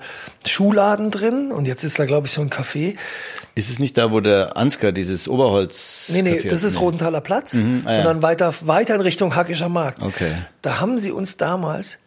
Schuhladen 0.46 1.10
drin 1.10 1.52
und 1.52 1.66
jetzt 1.66 1.84
ist 1.84 1.98
da, 1.98 2.06
glaube 2.06 2.26
ich, 2.26 2.32
so 2.32 2.40
ein 2.40 2.50
Café. 2.50 2.96
Ist 3.54 3.70
es 3.70 3.78
nicht 3.78 3.96
da, 3.96 4.12
wo 4.12 4.20
der 4.20 4.56
Ansgar 4.56 4.92
dieses 4.92 5.28
Oberholz. 5.28 6.10
Nee, 6.12 6.22
nee, 6.22 6.42
das 6.42 6.62
ist 6.62 6.74
nee. 6.74 6.80
Rosenthaler 6.80 7.20
Platz. 7.20 7.54
Mhm, 7.54 7.82
ah, 7.84 7.92
ja. 7.92 7.98
Und 7.98 8.04
dann 8.04 8.22
weiter, 8.22 8.54
weiter 8.62 8.94
in 8.94 9.00
Richtung 9.00 9.34
Hackischer 9.34 9.68
Markt. 9.68 10.02
Okay. 10.02 10.34
Da 10.62 10.80
haben 10.80 10.98
sie 10.98 11.10
uns 11.10 11.36
damals 11.36 11.98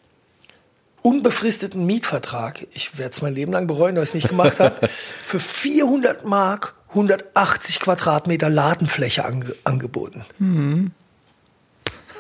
unbefristeten 1.02 1.86
Mietvertrag, 1.86 2.68
ich 2.72 2.98
werde 2.98 3.14
es 3.14 3.22
mein 3.22 3.34
Leben 3.34 3.52
lang 3.52 3.68
bereuen, 3.68 3.96
dass 3.96 4.04
ich 4.04 4.10
es 4.10 4.14
nicht 4.16 4.30
gemacht 4.30 4.60
habe, 4.60 4.90
für 5.26 5.40
400 5.40 6.26
Mark 6.26 6.76
180 6.90 7.80
Quadratmeter 7.80 8.50
Ladenfläche 8.50 9.26
ange 9.26 9.56
angeboten. 9.64 10.26
Mhm. 10.40 10.92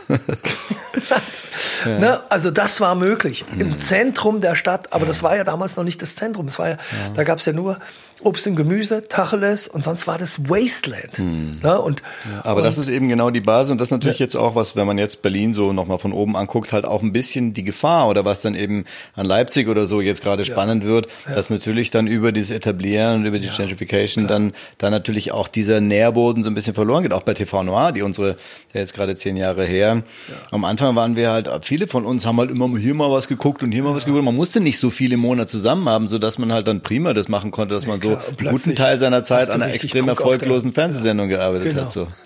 ja. 1.86 2.00
ne? 2.00 2.22
Also 2.30 2.52
das 2.52 2.82
war 2.82 2.96
möglich 2.96 3.46
im 3.58 3.70
mhm. 3.70 3.80
Zentrum 3.80 4.42
der 4.42 4.56
Stadt, 4.56 4.92
aber 4.92 5.04
ja. 5.04 5.08
das 5.08 5.24
war 5.24 5.36
ja 5.36 5.44
damals 5.44 5.76
noch 5.76 5.84
nicht 5.84 6.02
das 6.02 6.16
Zentrum. 6.16 6.48
Es 6.48 6.58
war 6.60 6.70
ja, 6.70 6.74
ja. 6.74 6.80
da 7.14 7.24
gab 7.24 7.40
es 7.40 7.46
ja 7.46 7.54
nur 7.54 7.80
Obst 8.22 8.48
und 8.48 8.56
Gemüse, 8.56 9.08
Tacheles 9.08 9.68
und 9.68 9.82
sonst 9.82 10.06
war 10.06 10.18
das 10.18 10.50
Wasteland. 10.50 11.18
Hm. 11.18 11.60
Ne? 11.64 11.80
Und, 11.80 12.02
ja, 12.34 12.46
aber 12.46 12.58
und, 12.58 12.64
das 12.64 12.78
ist 12.78 12.90
eben 12.90 13.08
genau 13.08 13.30
die 13.30 13.40
Basis 13.40 13.72
und 13.72 13.80
das 13.80 13.88
ist 13.88 13.92
natürlich 13.92 14.20
ja. 14.20 14.26
jetzt 14.26 14.36
auch 14.36 14.56
was, 14.56 14.76
wenn 14.76 14.86
man 14.86 14.98
jetzt 14.98 15.22
Berlin 15.22 15.54
so 15.54 15.72
nochmal 15.72 16.00
von 16.00 16.12
oben 16.12 16.36
anguckt, 16.36 16.74
halt 16.74 16.86
auch 16.86 17.02
ein 17.02 17.14
bisschen 17.14 17.54
die 17.54 17.64
Gefahr 17.64 18.10
oder 18.10 18.26
was 18.26 18.42
dann 18.42 18.56
eben 18.56 18.84
an 19.16 19.26
Leipzig 19.26 19.68
oder 19.70 19.86
so 19.86 20.02
jetzt 20.02 20.22
gerade 20.22 20.44
spannend 20.44 20.84
ja. 20.84 20.90
wird, 20.90 21.08
dass 21.34 21.50
natürlich 21.50 21.92
dann 21.92 22.08
über 22.08 22.32
dieses 22.32 22.52
Etablieren 22.52 23.22
und 23.22 23.26
über 23.26 23.40
die 23.40 23.50
Gentrification 23.50 24.28
dann, 24.28 24.54
dann 24.78 24.92
natürlich 24.92 25.32
auch 25.32 25.48
dieser 25.48 25.80
Nährboden 25.80 26.44
so 26.44 26.50
ein 26.50 26.56
bisschen 26.56 26.74
verloren 26.74 27.04
geht, 27.04 27.14
auch 27.14 27.24
bei 27.24 27.34
TV 27.34 27.64
Noir, 27.64 27.94
die 27.94 28.02
unsere, 28.02 28.36
der 28.74 28.82
jetzt 28.82 28.94
gerade 28.94 29.16
zehn 29.16 29.38
Jahre 29.38 29.66
her. 29.66 30.04
Am 30.52 30.66
Anfang 30.66 30.96
waren 30.96 31.16
wir 31.16 31.32
halt, 31.32 31.50
viele 31.62 31.88
von 31.88 32.06
uns 32.06 32.26
haben 32.26 32.38
halt 32.38 32.52
immer 32.52 32.70
hier 32.78 32.94
mal 32.94 33.10
was 33.12 33.28
geguckt 33.30 33.64
und 33.64 33.72
hier 33.72 33.84
mal 33.84 33.96
was 33.96 34.06
geguckt. 34.06 34.24
Man 34.26 34.36
musste 34.36 34.60
nicht 34.60 34.78
so 34.78 34.90
viel 34.90 35.14
im 35.14 35.22
Monat 35.22 35.50
zusammen 35.50 35.88
haben, 35.88 36.10
so 36.10 36.18
dass 36.18 36.38
man 36.38 36.52
halt 36.52 36.68
dann 36.68 36.82
prima 36.82 37.14
das 37.14 37.30
machen 37.30 37.52
konnte, 37.52 37.76
dass 37.76 37.88
man 37.88 38.02
so 38.02 38.09
so 38.10 38.18
einen 38.18 38.50
guten 38.50 38.76
Teil 38.76 39.00
seiner 39.00 39.24
Zeit 39.24 39.50
an 39.50 39.62
einer 39.62 39.74
extrem 39.74 40.08
erfolglosen 40.08 40.74
Fernsehsendung 40.74 41.30
gearbeitet 41.30 41.70
genau. 41.70 41.84
hat. 41.84 41.92
So. 41.92 42.08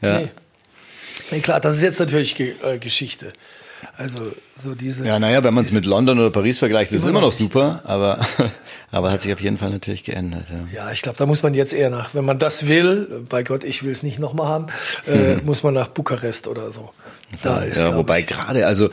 ja. 0.00 0.20
Nee. 0.20 0.28
nee. 1.30 1.40
klar, 1.40 1.60
das 1.60 1.76
ist 1.76 1.82
jetzt 1.82 2.00
natürlich 2.00 2.38
äh, 2.38 2.78
Geschichte. 2.78 3.32
Also 4.00 4.32
so 4.56 4.74
diese. 4.74 5.04
Ja, 5.04 5.18
naja, 5.18 5.44
wenn 5.44 5.52
man 5.52 5.64
es 5.64 5.72
mit 5.72 5.84
London 5.84 6.18
oder 6.18 6.30
Paris 6.30 6.58
vergleicht, 6.58 6.90
ist 6.90 7.02
es 7.02 7.06
immer 7.06 7.20
noch 7.20 7.32
super, 7.32 7.82
aber, 7.84 8.18
aber 8.90 9.10
hat 9.10 9.20
sich 9.20 9.30
auf 9.30 9.42
jeden 9.42 9.58
Fall 9.58 9.68
natürlich 9.68 10.04
geändert. 10.04 10.46
Ja, 10.50 10.84
ja 10.84 10.90
ich 10.90 11.02
glaube, 11.02 11.18
da 11.18 11.26
muss 11.26 11.42
man 11.42 11.52
jetzt 11.52 11.74
eher 11.74 11.90
nach, 11.90 12.14
wenn 12.14 12.24
man 12.24 12.38
das 12.38 12.66
will, 12.66 13.26
bei 13.28 13.42
Gott, 13.42 13.62
ich 13.62 13.82
will 13.82 13.90
es 13.90 14.02
nicht 14.02 14.18
nochmal 14.18 14.48
haben, 14.48 14.66
äh, 15.06 15.34
mhm. 15.36 15.44
muss 15.44 15.62
man 15.62 15.74
nach 15.74 15.88
Bukarest 15.88 16.48
oder 16.48 16.70
so. 16.70 16.88
Da 17.42 17.60
ist, 17.60 17.78
ja, 17.78 17.94
wobei 17.94 18.22
gerade, 18.22 18.66
also 18.66 18.86
äh, 18.86 18.90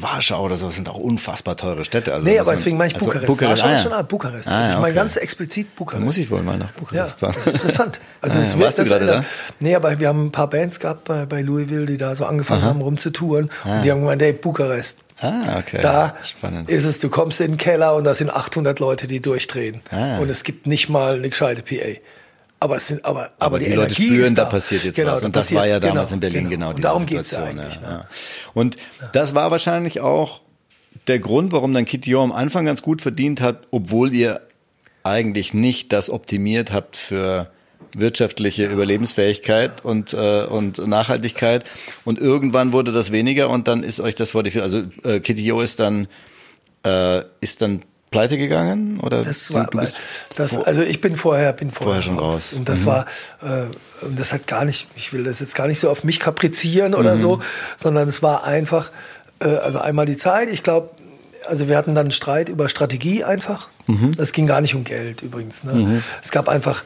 Warschau 0.00 0.44
oder 0.44 0.56
so 0.56 0.70
sind 0.70 0.88
auch 0.88 0.96
unfassbar 0.96 1.56
teure 1.56 1.84
Städte. 1.84 2.12
Also, 2.12 2.26
nee, 2.26 2.38
aber 2.38 2.52
deswegen 2.52 2.76
meine 2.76 2.90
ich 2.90 2.96
also 2.96 3.06
Bukarest. 3.06 3.26
Bukarest. 3.28 3.62
Warschau 3.62 3.66
ah, 3.66 3.70
ja. 3.70 3.76
ist 3.76 3.82
schon 3.84 3.92
ah, 3.92 4.02
Bukarest. 4.02 4.48
Ah, 4.48 4.60
ja, 4.60 4.72
ich 4.74 4.80
meine 4.80 4.94
ganz 4.94 5.16
explizit 5.16 5.76
Bukarest. 5.76 6.02
Da 6.02 6.04
muss 6.04 6.18
ich 6.18 6.28
wohl 6.30 6.42
mal 6.42 6.58
nach 6.58 6.72
Bukarest 6.72 7.20
fahren. 7.20 7.36
Ja, 7.44 7.52
interessant. 7.52 8.00
Also 8.22 8.38
ah, 8.38 8.42
ja, 8.42 8.64
warst 8.64 8.78
du 8.78 8.84
gerade 8.84 9.06
da? 9.06 9.24
Nee, 9.60 9.74
aber 9.74 9.98
wir 9.98 10.08
haben 10.08 10.26
ein 10.26 10.30
paar 10.30 10.50
Bands 10.50 10.78
gehabt 10.78 11.04
bei, 11.04 11.24
bei 11.24 11.40
Louisville, 11.40 11.86
die 11.86 11.96
da 11.96 12.14
so 12.14 12.26
angefangen 12.26 12.62
Aha. 12.62 12.68
haben 12.68 12.82
rumzutouren. 12.82 13.48
Ah. 13.64 13.76
Und 13.76 13.82
die 13.82 13.90
haben 13.90 14.00
gemeint, 14.00 14.20
hey, 14.32 14.38
Bukarest. 14.40 14.98
Ah, 15.20 15.58
okay. 15.58 15.80
Da 15.82 16.16
Spannend. 16.22 16.70
ist 16.70 16.84
es, 16.84 16.98
du 16.98 17.10
kommst 17.10 17.40
in 17.40 17.52
den 17.52 17.58
Keller 17.58 17.94
und 17.94 18.04
da 18.04 18.14
sind 18.14 18.30
800 18.30 18.80
Leute, 18.80 19.06
die 19.06 19.20
durchdrehen. 19.20 19.82
Ah. 19.90 20.18
Und 20.18 20.30
es 20.30 20.44
gibt 20.44 20.66
nicht 20.66 20.88
mal 20.88 21.16
eine 21.16 21.28
gescheite 21.28 21.62
PA. 21.62 21.98
Aber 22.58 22.76
es 22.76 22.86
sind, 22.86 23.04
aber, 23.04 23.24
aber, 23.24 23.32
aber 23.38 23.58
die, 23.58 23.66
die 23.66 23.72
Leute 23.72 23.94
spüren, 23.94 24.34
da. 24.34 24.44
da. 24.44 24.50
passiert 24.50 24.84
jetzt 24.84 24.96
genau, 24.96 25.12
was. 25.12 25.22
Und 25.22 25.36
das 25.36 25.54
war 25.54 25.66
ja 25.66 25.80
damals 25.80 26.08
genau, 26.08 26.14
in 26.14 26.20
Berlin 26.20 26.50
genau, 26.50 26.66
genau 26.68 26.72
diese 26.74 26.82
darum 26.82 27.02
Situation. 27.02 27.56
Geht's 27.56 27.80
ja, 27.82 27.88
ne? 27.88 28.06
Und 28.54 28.76
das 29.12 29.34
war 29.34 29.50
wahrscheinlich 29.50 30.00
auch 30.00 30.42
der 31.06 31.18
Grund, 31.18 31.52
warum 31.52 31.72
dann 31.72 31.84
Kitty 31.84 32.14
am 32.14 32.32
Anfang 32.32 32.66
ganz 32.66 32.82
gut 32.82 33.00
verdient 33.00 33.40
hat, 33.40 33.68
obwohl 33.70 34.12
ihr 34.12 34.42
eigentlich 35.02 35.54
nicht 35.54 35.92
das 35.92 36.10
optimiert 36.10 36.72
habt 36.72 36.96
für 36.96 37.50
wirtschaftliche. 37.96 38.66
Überlebensfähigkeit 38.66 39.84
und 39.84 40.12
äh, 40.12 40.44
und 40.44 40.78
Nachhaltigkeit 40.86 41.64
und 42.04 42.18
irgendwann 42.18 42.72
wurde 42.72 42.92
das 42.92 43.12
weniger 43.12 43.50
und 43.50 43.68
dann 43.68 43.82
ist 43.82 44.00
euch 44.00 44.14
das 44.14 44.30
vor 44.30 44.42
die 44.42 44.60
also 44.60 44.82
äh, 45.02 45.20
Kitty 45.20 45.50
ist 45.62 45.80
dann 45.80 46.08
äh, 46.84 47.22
ist 47.40 47.62
dann 47.62 47.82
pleite 48.10 48.36
gegangen 48.38 48.98
oder 49.00 49.22
das 49.22 49.52
war, 49.52 49.66
du 49.66 49.78
bist 49.78 49.98
das, 50.36 50.56
also 50.56 50.82
ich 50.82 51.00
bin 51.00 51.16
vorher 51.16 51.52
bin 51.52 51.70
vorher, 51.70 51.84
vorher 51.84 52.02
schon 52.02 52.18
raus, 52.18 52.34
raus. 52.34 52.52
und 52.54 52.68
das 52.68 52.80
mhm. 52.80 52.86
war 52.86 53.06
äh, 53.42 53.64
das 54.16 54.32
hat 54.32 54.46
gar 54.46 54.64
nicht 54.64 54.88
ich 54.96 55.12
will 55.12 55.24
das 55.24 55.40
jetzt 55.40 55.54
gar 55.54 55.68
nicht 55.68 55.78
so 55.78 55.90
auf 55.90 56.02
mich 56.02 56.18
kaprizieren 56.18 56.94
oder 56.94 57.16
mhm. 57.16 57.20
so 57.20 57.40
sondern 57.76 58.08
es 58.08 58.22
war 58.22 58.44
einfach 58.44 58.90
äh, 59.40 59.48
also 59.48 59.78
einmal 59.78 60.06
die 60.06 60.16
Zeit 60.16 60.50
ich 60.50 60.62
glaube 60.62 60.90
also 61.48 61.68
wir 61.68 61.76
hatten 61.76 61.94
dann 61.94 62.06
einen 62.06 62.12
Streit 62.12 62.48
über 62.48 62.68
Strategie 62.68 63.24
einfach 63.24 63.68
mhm. 63.86 64.12
es 64.18 64.32
ging 64.32 64.46
gar 64.46 64.60
nicht 64.60 64.74
um 64.74 64.84
Geld 64.84 65.22
übrigens 65.22 65.62
ne? 65.62 65.72
Mhm. 65.72 66.02
es 66.22 66.32
gab 66.32 66.48
einfach 66.48 66.84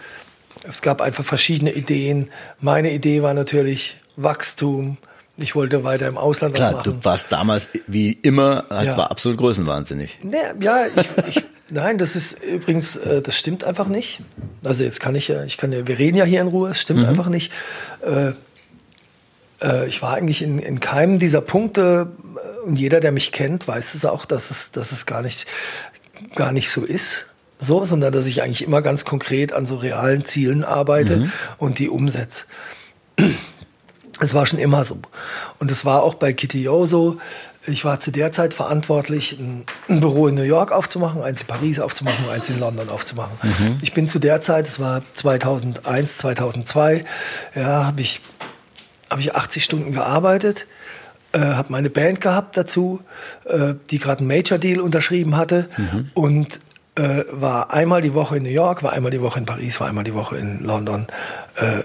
es 0.67 0.83
gab 0.83 1.01
einfach 1.01 1.25
verschiedene 1.25 1.73
Ideen 1.73 2.31
meine 2.61 2.93
Idee 2.93 3.23
war 3.23 3.35
natürlich 3.35 3.97
Wachstum 4.17 4.99
ich 5.37 5.55
wollte 5.55 5.83
weiter 5.83 6.07
im 6.07 6.17
Ausland 6.17 6.55
Klar, 6.55 6.69
was 6.69 6.87
machen. 6.87 7.01
du 7.01 7.05
warst 7.05 7.33
damals 7.33 7.69
wie 7.87 8.13
immer, 8.13 8.65
halt 8.71 8.87
ja. 8.87 8.97
war 8.97 9.11
absolut 9.11 9.37
größenwahnsinnig. 9.39 10.19
Nee, 10.23 10.37
ja, 10.61 10.87
ich, 10.87 11.37
ich, 11.37 11.45
nein, 11.71 11.99
das 11.99 12.15
ist 12.15 12.41
übrigens, 12.43 12.97
äh, 12.97 13.21
das 13.21 13.37
stimmt 13.37 13.65
einfach 13.65 13.89
nicht. 13.89 14.21
Also 14.63 14.85
jetzt 14.85 15.01
kann 15.01 15.17
ich 15.17 15.29
ja, 15.29 15.43
ich 15.43 15.57
kann 15.57 15.73
ja, 15.73 15.87
wir 15.89 15.99
reden 15.99 16.17
ja 16.17 16.25
hier 16.25 16.41
in 16.41 16.49
Ruhe, 16.49 16.71
es 16.71 16.81
stimmt 16.81 17.01
mhm. 17.01 17.07
einfach 17.07 17.29
nicht. 17.29 17.53
Äh, 18.03 18.33
äh, 19.61 19.89
ich 19.89 20.03
war 20.03 20.15
eigentlich 20.15 20.43
in, 20.43 20.61
in 20.61 20.79
keinem 20.79 21.19
dieser 21.19 21.41
Punkte 21.41 22.13
und 22.65 22.77
jeder, 22.77 23.01
der 23.01 23.11
mich 23.11 23.33
kennt, 23.33 23.67
weiß 23.67 23.95
es 23.95 24.05
auch, 24.05 24.27
dass 24.27 24.53
es, 24.53 24.71
dass 24.71 24.93
es 24.93 25.05
gar 25.05 25.23
nicht, 25.23 25.47
gar 26.37 26.53
nicht 26.53 26.71
so 26.71 26.83
ist 26.83 27.27
so, 27.59 27.85
sondern 27.85 28.13
dass 28.13 28.27
ich 28.27 28.43
eigentlich 28.43 28.63
immer 28.63 28.83
ganz 28.83 29.05
konkret 29.05 29.53
an 29.53 29.67
so 29.67 29.77
realen 29.77 30.25
Zielen 30.25 30.65
arbeite 30.65 31.17
mhm. 31.17 31.33
und 31.59 31.79
die 31.79 31.89
umsetze. 31.89 32.45
Es 34.21 34.33
war 34.33 34.47
schon 34.47 34.59
immer 34.59 34.85
so. 34.85 34.99
Und 35.59 35.71
es 35.71 35.85
war 35.85 36.03
auch 36.03 36.15
bei 36.15 36.33
Kitty 36.33 36.69
O 36.69 36.87
so. 36.87 37.19
Ich 37.67 37.85
war 37.85 37.99
zu 37.99 38.11
der 38.11 38.31
Zeit 38.31 38.55
verantwortlich, 38.55 39.39
ein, 39.39 39.65
ein, 39.89 40.01
Büro 40.01 40.29
in 40.29 40.35
New 40.35 40.43
York 40.43 40.71
aufzumachen, 40.71 41.23
eins 41.23 41.41
in 41.41 41.47
Paris 41.47 41.81
aufzumachen, 41.81 42.29
eins 42.31 42.49
in 42.49 42.61
London 42.61 42.91
aufzumachen. 42.91 43.37
Mhm. 43.43 43.79
Ich 43.83 43.93
bin 43.93 44.07
zu 44.07 44.19
der 44.19 44.41
Zeit, 44.41 44.67
es 44.67 44.79
war 44.79 45.03
2001, 45.15 46.19
2002, 46.19 47.05
ja, 47.55 47.87
habe 47.87 48.03
ich, 48.03 48.21
hab 49.11 49.19
ich 49.19 49.35
80 49.35 49.65
Stunden 49.65 49.93
gearbeitet, 49.93 50.67
äh, 51.33 51.41
habe 51.41 51.73
meine 51.73 51.91
Band 51.91 52.21
gehabt 52.21 52.57
dazu, 52.57 53.01
äh, 53.47 53.75
die 53.91 53.99
gerade 53.99 54.21
einen 54.21 54.29
Major 54.29 54.59
Deal 54.59 54.81
unterschrieben 54.81 55.37
hatte 55.37 55.69
mhm. 55.77 56.11
und 56.15 56.61
äh, 56.97 57.25
war 57.31 57.73
einmal 57.73 58.03
die 58.03 58.15
Woche 58.15 58.37
in 58.37 58.45
New 58.45 58.51
York, 58.51 58.83
war 58.83 58.93
einmal 58.93 59.11
die 59.11 59.21
Woche 59.21 59.39
in 59.39 59.47
Paris, 59.47 59.81
war 59.81 59.89
einmal 59.89 60.05
die 60.05 60.15
Woche 60.15 60.37
in 60.37 60.65
London. 60.65 61.07
Äh, 61.57 61.83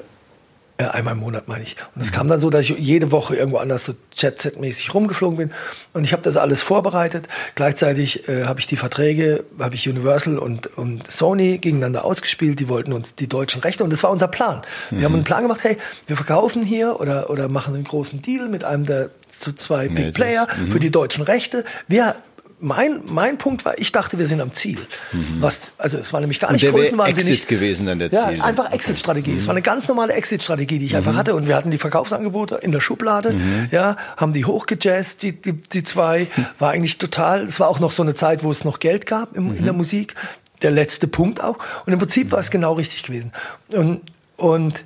einmal 0.86 1.14
im 1.14 1.20
Monat 1.20 1.48
meine 1.48 1.64
ich. 1.64 1.76
Und 1.94 2.02
es 2.02 2.12
mhm. 2.12 2.16
kam 2.16 2.28
dann 2.30 2.40
so, 2.40 2.50
dass 2.50 2.62
ich 2.62 2.78
jede 2.78 3.12
Woche 3.12 3.36
irgendwo 3.36 3.58
anders 3.58 3.84
so 3.84 3.96
Jet-Set-mäßig 4.14 4.94
rumgeflogen 4.94 5.38
bin. 5.38 5.52
Und 5.94 6.06
ich 6.06 6.14
habe 6.14 6.22
das 6.22 6.38
alles 6.38 6.62
vorbereitet. 6.62 7.28
Gleichzeitig 7.56 8.30
äh, 8.30 8.46
habe 8.46 8.60
ich 8.60 8.68
die 8.68 8.78
Verträge, 8.78 9.44
habe 9.60 9.76
ich 9.76 9.90
Universal 9.90 10.38
und, 10.38 10.68
und 10.78 11.12
Sony 11.12 11.58
gegeneinander 11.58 12.06
ausgespielt. 12.06 12.60
Die 12.60 12.70
wollten 12.70 12.94
uns 12.94 13.16
die 13.16 13.28
deutschen 13.28 13.62
Rechte. 13.62 13.84
Und 13.84 13.92
das 13.92 14.04
war 14.04 14.10
unser 14.10 14.30
Plan. 14.30 14.62
Wir 14.90 15.00
mhm. 15.00 15.04
haben 15.04 15.16
einen 15.16 15.24
Plan 15.26 15.42
gemacht, 15.44 15.64
hey, 15.64 15.78
wir 16.08 16.16
verkaufen 16.16 16.64
hier 16.64 17.00
oder, 17.00 17.30
oder 17.30 17.52
machen 17.52 17.76
einen 17.76 17.84
großen 17.84 18.22
Deal 18.22 18.48
mit 18.48 18.64
einem 18.64 18.86
der 18.86 19.10
zu 19.38 19.54
zwei 19.54 19.88
Big 19.88 20.14
Player 20.14 20.48
mhm. 20.58 20.72
für 20.72 20.80
die 20.80 20.92
deutschen 20.92 21.24
Rechte. 21.24 21.64
Wir 21.88 22.16
mein, 22.62 23.02
mein 23.06 23.38
Punkt 23.38 23.64
war, 23.64 23.78
ich 23.78 23.92
dachte, 23.92 24.20
wir 24.20 24.28
sind 24.28 24.42
am 24.42 24.52
Ziel. 24.52 24.80
Mhm. 25.14 25.38
Was, 25.40 25.72
also 25.78 25.98
es 25.98 26.12
war 26.12 26.20
nämlich 26.20 26.40
gar 26.40 26.52
nicht 26.52 26.68
größenwahnsinnig. 26.68 27.32
Exit 27.32 27.48
gewesen 27.48 27.86
dann 27.86 28.00
der 28.00 28.10
Ziel. 28.10 28.38
Ja, 28.38 28.44
einfach 28.44 28.72
Exit-Strategie. 28.72 29.32
Mhm. 29.32 29.38
Es 29.38 29.48
war 29.48 29.54
eine 29.54 29.62
ganz 29.62 29.88
normale 29.88 30.14
Exit-Strategie, 30.14 30.80
die 30.80 30.86
ich 30.86 30.92
mhm. 30.92 30.98
einfach 31.00 31.16
hatte. 31.16 31.36
Und 31.36 31.48
wir 31.48 31.56
hatten 31.56 31.72
die 31.72 31.78
Verkaufsangebote 31.78 32.56
in 32.56 32.72
der 32.72 32.82
Schublade, 32.82 33.34
mhm. 33.34 33.70
ja, 33.72 33.96
haben 34.18 34.34
die 34.34 34.46
hochgejazzt, 34.46 35.24
die, 35.24 35.34
die, 35.34 35.54
die 35.54 35.84
zwei. 35.84 36.28
War 36.60 36.72
eigentlich 36.72 36.98
total, 36.98 37.46
es 37.46 37.60
war 37.60 37.68
auch 37.68 37.80
noch 37.80 37.92
so 37.92 38.04
eine 38.04 38.16
Zeit, 38.16 38.44
wo 38.44 38.52
es 38.52 38.64
noch 38.64 38.80
Geld 38.80 39.06
gab 39.06 39.36
im, 39.36 39.56
in 39.56 39.64
der 39.64 39.74
mhm. 39.74 39.80
Musik. 39.80 40.16
Der 40.62 40.72
letzte 40.72 41.08
Punkt 41.08 41.42
auch. 41.42 41.58
Und 41.86 41.94
im 41.94 42.00
Prinzip 42.00 42.32
war 42.32 42.40
es 42.40 42.52
genau 42.52 42.74
richtig 42.74 43.04
gewesen. 43.04 43.32
Und, 43.72 44.02
und 44.36 44.84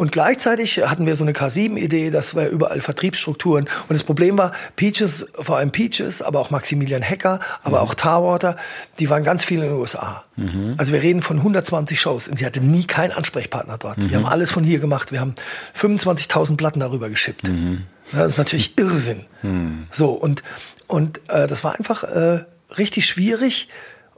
und 0.00 0.12
gleichzeitig 0.12 0.78
hatten 0.78 1.06
wir 1.06 1.16
so 1.16 1.24
eine 1.24 1.32
K7-Idee, 1.32 2.10
dass 2.10 2.36
wir 2.36 2.48
überall 2.48 2.80
Vertriebsstrukturen. 2.80 3.64
Und 3.64 3.90
das 3.90 4.04
Problem 4.04 4.38
war, 4.38 4.52
Peaches, 4.76 5.26
vor 5.34 5.56
allem 5.56 5.72
Peaches, 5.72 6.22
aber 6.22 6.38
auch 6.38 6.50
Maximilian 6.50 7.02
Hecker, 7.02 7.40
aber 7.64 7.78
mhm. 7.78 7.82
auch 7.82 7.94
Tarwater, 7.96 8.56
die 9.00 9.10
waren 9.10 9.24
ganz 9.24 9.44
viel 9.44 9.58
in 9.58 9.70
den 9.70 9.72
USA. 9.72 10.22
Mhm. 10.36 10.74
Also 10.76 10.92
wir 10.92 11.02
reden 11.02 11.20
von 11.20 11.38
120 11.38 12.00
Shows 12.00 12.28
und 12.28 12.38
sie 12.38 12.46
hatte 12.46 12.60
nie 12.60 12.84
keinen 12.84 13.10
Ansprechpartner 13.10 13.76
dort. 13.76 13.98
Mhm. 13.98 14.10
Wir 14.10 14.18
haben 14.18 14.26
alles 14.26 14.52
von 14.52 14.62
hier 14.62 14.78
gemacht. 14.78 15.10
Wir 15.10 15.20
haben 15.20 15.34
25.000 15.76 16.56
Platten 16.56 16.78
darüber 16.78 17.08
geschippt. 17.08 17.48
Mhm. 17.48 17.82
Das 18.12 18.28
ist 18.28 18.38
natürlich 18.38 18.74
Irrsinn. 18.78 19.24
Mhm. 19.42 19.88
So, 19.90 20.10
und, 20.10 20.44
und 20.86 21.20
äh, 21.28 21.48
das 21.48 21.64
war 21.64 21.74
einfach 21.76 22.04
äh, 22.04 22.44
richtig 22.78 23.04
schwierig. 23.04 23.68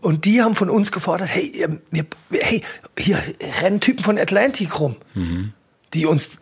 Und 0.02 0.26
die 0.26 0.42
haben 0.42 0.54
von 0.54 0.68
uns 0.68 0.92
gefordert, 0.92 1.30
hey, 1.30 1.66
wir, 1.90 2.06
hey, 2.32 2.62
hier 2.98 3.18
rennen 3.62 3.80
Typen 3.80 4.04
von 4.04 4.18
Atlantic 4.18 4.78
rum. 4.78 4.96
Mhm 5.14 5.54
die 5.94 6.06
uns 6.06 6.38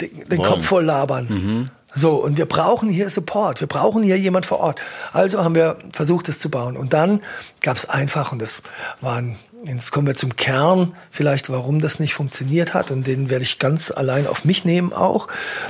den, 0.00 0.28
den 0.28 0.42
Kopf 0.42 0.64
voll 0.64 0.84
labern. 0.84 1.26
Mhm. 1.28 1.70
So, 1.94 2.16
und 2.16 2.36
wir 2.36 2.46
brauchen 2.46 2.90
hier 2.90 3.08
Support, 3.08 3.60
wir 3.60 3.66
brauchen 3.66 4.02
hier 4.02 4.18
jemand 4.18 4.46
vor 4.46 4.60
Ort. 4.60 4.80
Also 5.12 5.42
haben 5.42 5.54
wir 5.54 5.78
versucht, 5.92 6.28
das 6.28 6.38
zu 6.38 6.50
bauen. 6.50 6.76
Und 6.76 6.92
dann 6.92 7.22
gab 7.62 7.76
es 7.76 7.88
einfach, 7.88 8.30
und 8.30 8.40
das 8.40 8.62
waren, 9.00 9.36
jetzt 9.64 9.90
kommen 9.90 10.06
wir 10.06 10.14
zum 10.14 10.36
Kern, 10.36 10.94
vielleicht 11.10 11.50
warum 11.50 11.80
das 11.80 11.98
nicht 11.98 12.12
funktioniert 12.12 12.74
hat, 12.74 12.90
und 12.90 13.06
den 13.06 13.30
werde 13.30 13.42
ich 13.42 13.58
ganz 13.58 13.90
allein 13.90 14.26
auf 14.26 14.44
mich 14.44 14.66
nehmen 14.66 14.92
auch. 14.92 15.28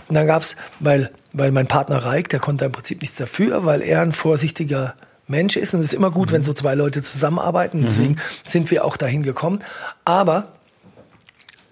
Und 0.09 0.17
dann 0.17 0.27
gab 0.27 0.43
es, 0.43 0.57
weil, 0.81 1.11
weil 1.33 1.53
mein 1.53 1.69
Partner 1.69 2.05
Reik, 2.05 2.29
der 2.31 2.41
konnte 2.41 2.65
im 2.65 2.73
Prinzip 2.73 3.01
nichts 3.01 3.17
dafür, 3.17 3.65
weil 3.65 3.81
er 3.81 4.03
ein 4.03 4.13
vorsichtiger 4.13 4.95
Mensch 5.29 5.57
ist. 5.57 5.73
Und 5.73 5.81
es 5.81 5.89
ist 5.89 5.95
immer 5.95 6.11
gut, 6.11 6.31
mhm. 6.31 6.35
wenn 6.35 6.43
so 6.43 6.53
zwei 6.53 6.75
Leute 6.75 7.03
zusammenarbeiten. 7.03 7.83
Deswegen 7.83 8.15
mhm. 8.15 8.21
sind 8.43 8.71
wir 8.73 8.85
auch 8.85 8.97
dahin 8.97 9.23
gekommen. 9.23 9.61
Aber 10.05 10.49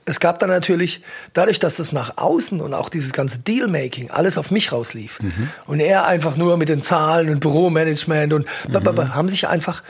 es 0.06 0.20
gab 0.20 0.38
dann 0.38 0.48
natürlich, 0.48 1.02
dadurch, 1.32 1.58
dass 1.58 1.76
das 1.76 1.92
nach 1.92 2.16
außen 2.16 2.60
und 2.60 2.72
auch 2.74 2.88
dieses 2.88 3.12
ganze 3.12 3.40
Dealmaking 3.40 4.10
alles 4.10 4.38
auf 4.38 4.50
mich 4.50 4.72
rauslief 4.72 5.20
mhm. 5.20 5.50
und 5.66 5.80
er 5.80 6.06
einfach 6.06 6.36
nur 6.36 6.56
mit 6.56 6.68
den 6.68 6.80
Zahlen 6.80 7.28
und 7.28 7.40
Büromanagement 7.40 8.32
und 8.32 8.46
mhm. 8.68 9.14
haben 9.14 9.28
sich 9.28 9.48
einfach 9.48 9.82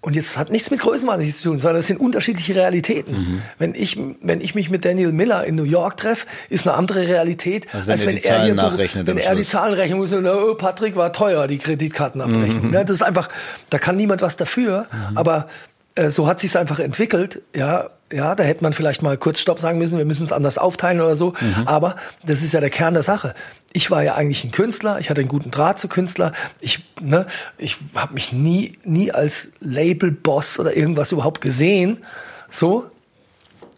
und 0.00 0.16
jetzt 0.16 0.36
hat 0.36 0.50
nichts 0.50 0.70
mit 0.70 0.80
Größenwahn 0.80 1.18
zu 1.22 1.48
tun, 1.48 1.58
sondern 1.58 1.80
es 1.80 1.86
sind 1.86 1.98
unterschiedliche 1.98 2.54
Realitäten. 2.54 3.14
Mhm. 3.14 3.42
Wenn 3.58 3.74
ich 3.74 3.98
wenn 4.20 4.42
ich 4.42 4.54
mich 4.54 4.68
mit 4.68 4.84
Daniel 4.84 5.12
Miller 5.12 5.44
in 5.44 5.54
New 5.54 5.64
York 5.64 5.96
treffe, 5.96 6.26
ist 6.50 6.66
eine 6.66 6.76
andere 6.76 7.08
Realität, 7.08 7.66
als 7.72 7.86
wenn, 7.86 7.92
als 7.92 8.06
wenn 8.06 8.16
er 8.18 8.44
hier 8.44 8.54
nachrechnet 8.54 9.06
wenn 9.06 9.16
er 9.16 9.34
die 9.34 9.44
Zahlen 9.44 9.72
rechnen 9.72 9.98
muss 9.98 10.12
und 10.12 10.26
oh, 10.26 10.54
Patrick 10.56 10.96
war 10.96 11.12
teuer 11.12 11.46
die 11.48 11.56
Kreditkartenabrechnung. 11.56 12.68
Mhm. 12.68 12.72
Das 12.72 12.90
ist 12.90 13.02
einfach, 13.02 13.30
da 13.70 13.78
kann 13.78 13.96
niemand 13.96 14.20
was 14.20 14.36
dafür, 14.36 14.88
mhm. 14.92 15.16
aber 15.16 15.48
äh, 15.94 16.10
so 16.10 16.26
hat 16.26 16.40
sich's 16.40 16.56
einfach 16.56 16.80
entwickelt, 16.80 17.40
ja, 17.54 17.88
ja, 18.12 18.34
da 18.34 18.44
hätte 18.44 18.62
man 18.62 18.72
vielleicht 18.72 19.02
mal 19.02 19.16
kurz 19.16 19.40
Stopp 19.40 19.58
sagen 19.58 19.78
müssen, 19.78 19.98
wir 19.98 20.04
müssen 20.04 20.24
es 20.24 20.32
anders 20.32 20.58
aufteilen 20.58 21.00
oder 21.00 21.16
so. 21.16 21.34
Mhm. 21.40 21.66
Aber 21.66 21.96
das 22.24 22.42
ist 22.42 22.52
ja 22.52 22.60
der 22.60 22.70
Kern 22.70 22.94
der 22.94 23.02
Sache. 23.02 23.34
Ich 23.72 23.90
war 23.90 24.02
ja 24.04 24.14
eigentlich 24.14 24.44
ein 24.44 24.50
Künstler, 24.50 25.00
ich 25.00 25.10
hatte 25.10 25.20
einen 25.20 25.28
guten 25.28 25.50
Draht 25.50 25.78
zu 25.78 25.88
Künstler. 25.88 26.32
Ich, 26.60 26.84
ne, 27.00 27.26
ich 27.58 27.78
habe 27.94 28.14
mich 28.14 28.32
nie, 28.32 28.78
nie 28.84 29.10
als 29.10 29.48
Label-Boss 29.60 30.58
oder 30.58 30.76
irgendwas 30.76 31.12
überhaupt 31.12 31.40
gesehen. 31.40 32.04
So. 32.50 32.86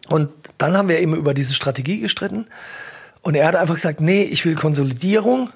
Und 0.08 0.30
dann 0.58 0.76
haben 0.76 0.88
wir 0.88 1.00
eben 1.00 1.14
über 1.14 1.32
diese 1.32 1.54
Strategie 1.54 2.00
gestritten. 2.00 2.46
Und 3.22 3.34
er 3.34 3.46
hat 3.46 3.56
einfach 3.56 3.74
gesagt, 3.74 4.00
nee, 4.00 4.22
ich 4.22 4.44
will 4.44 4.54
Konsolidierung. 4.54 5.50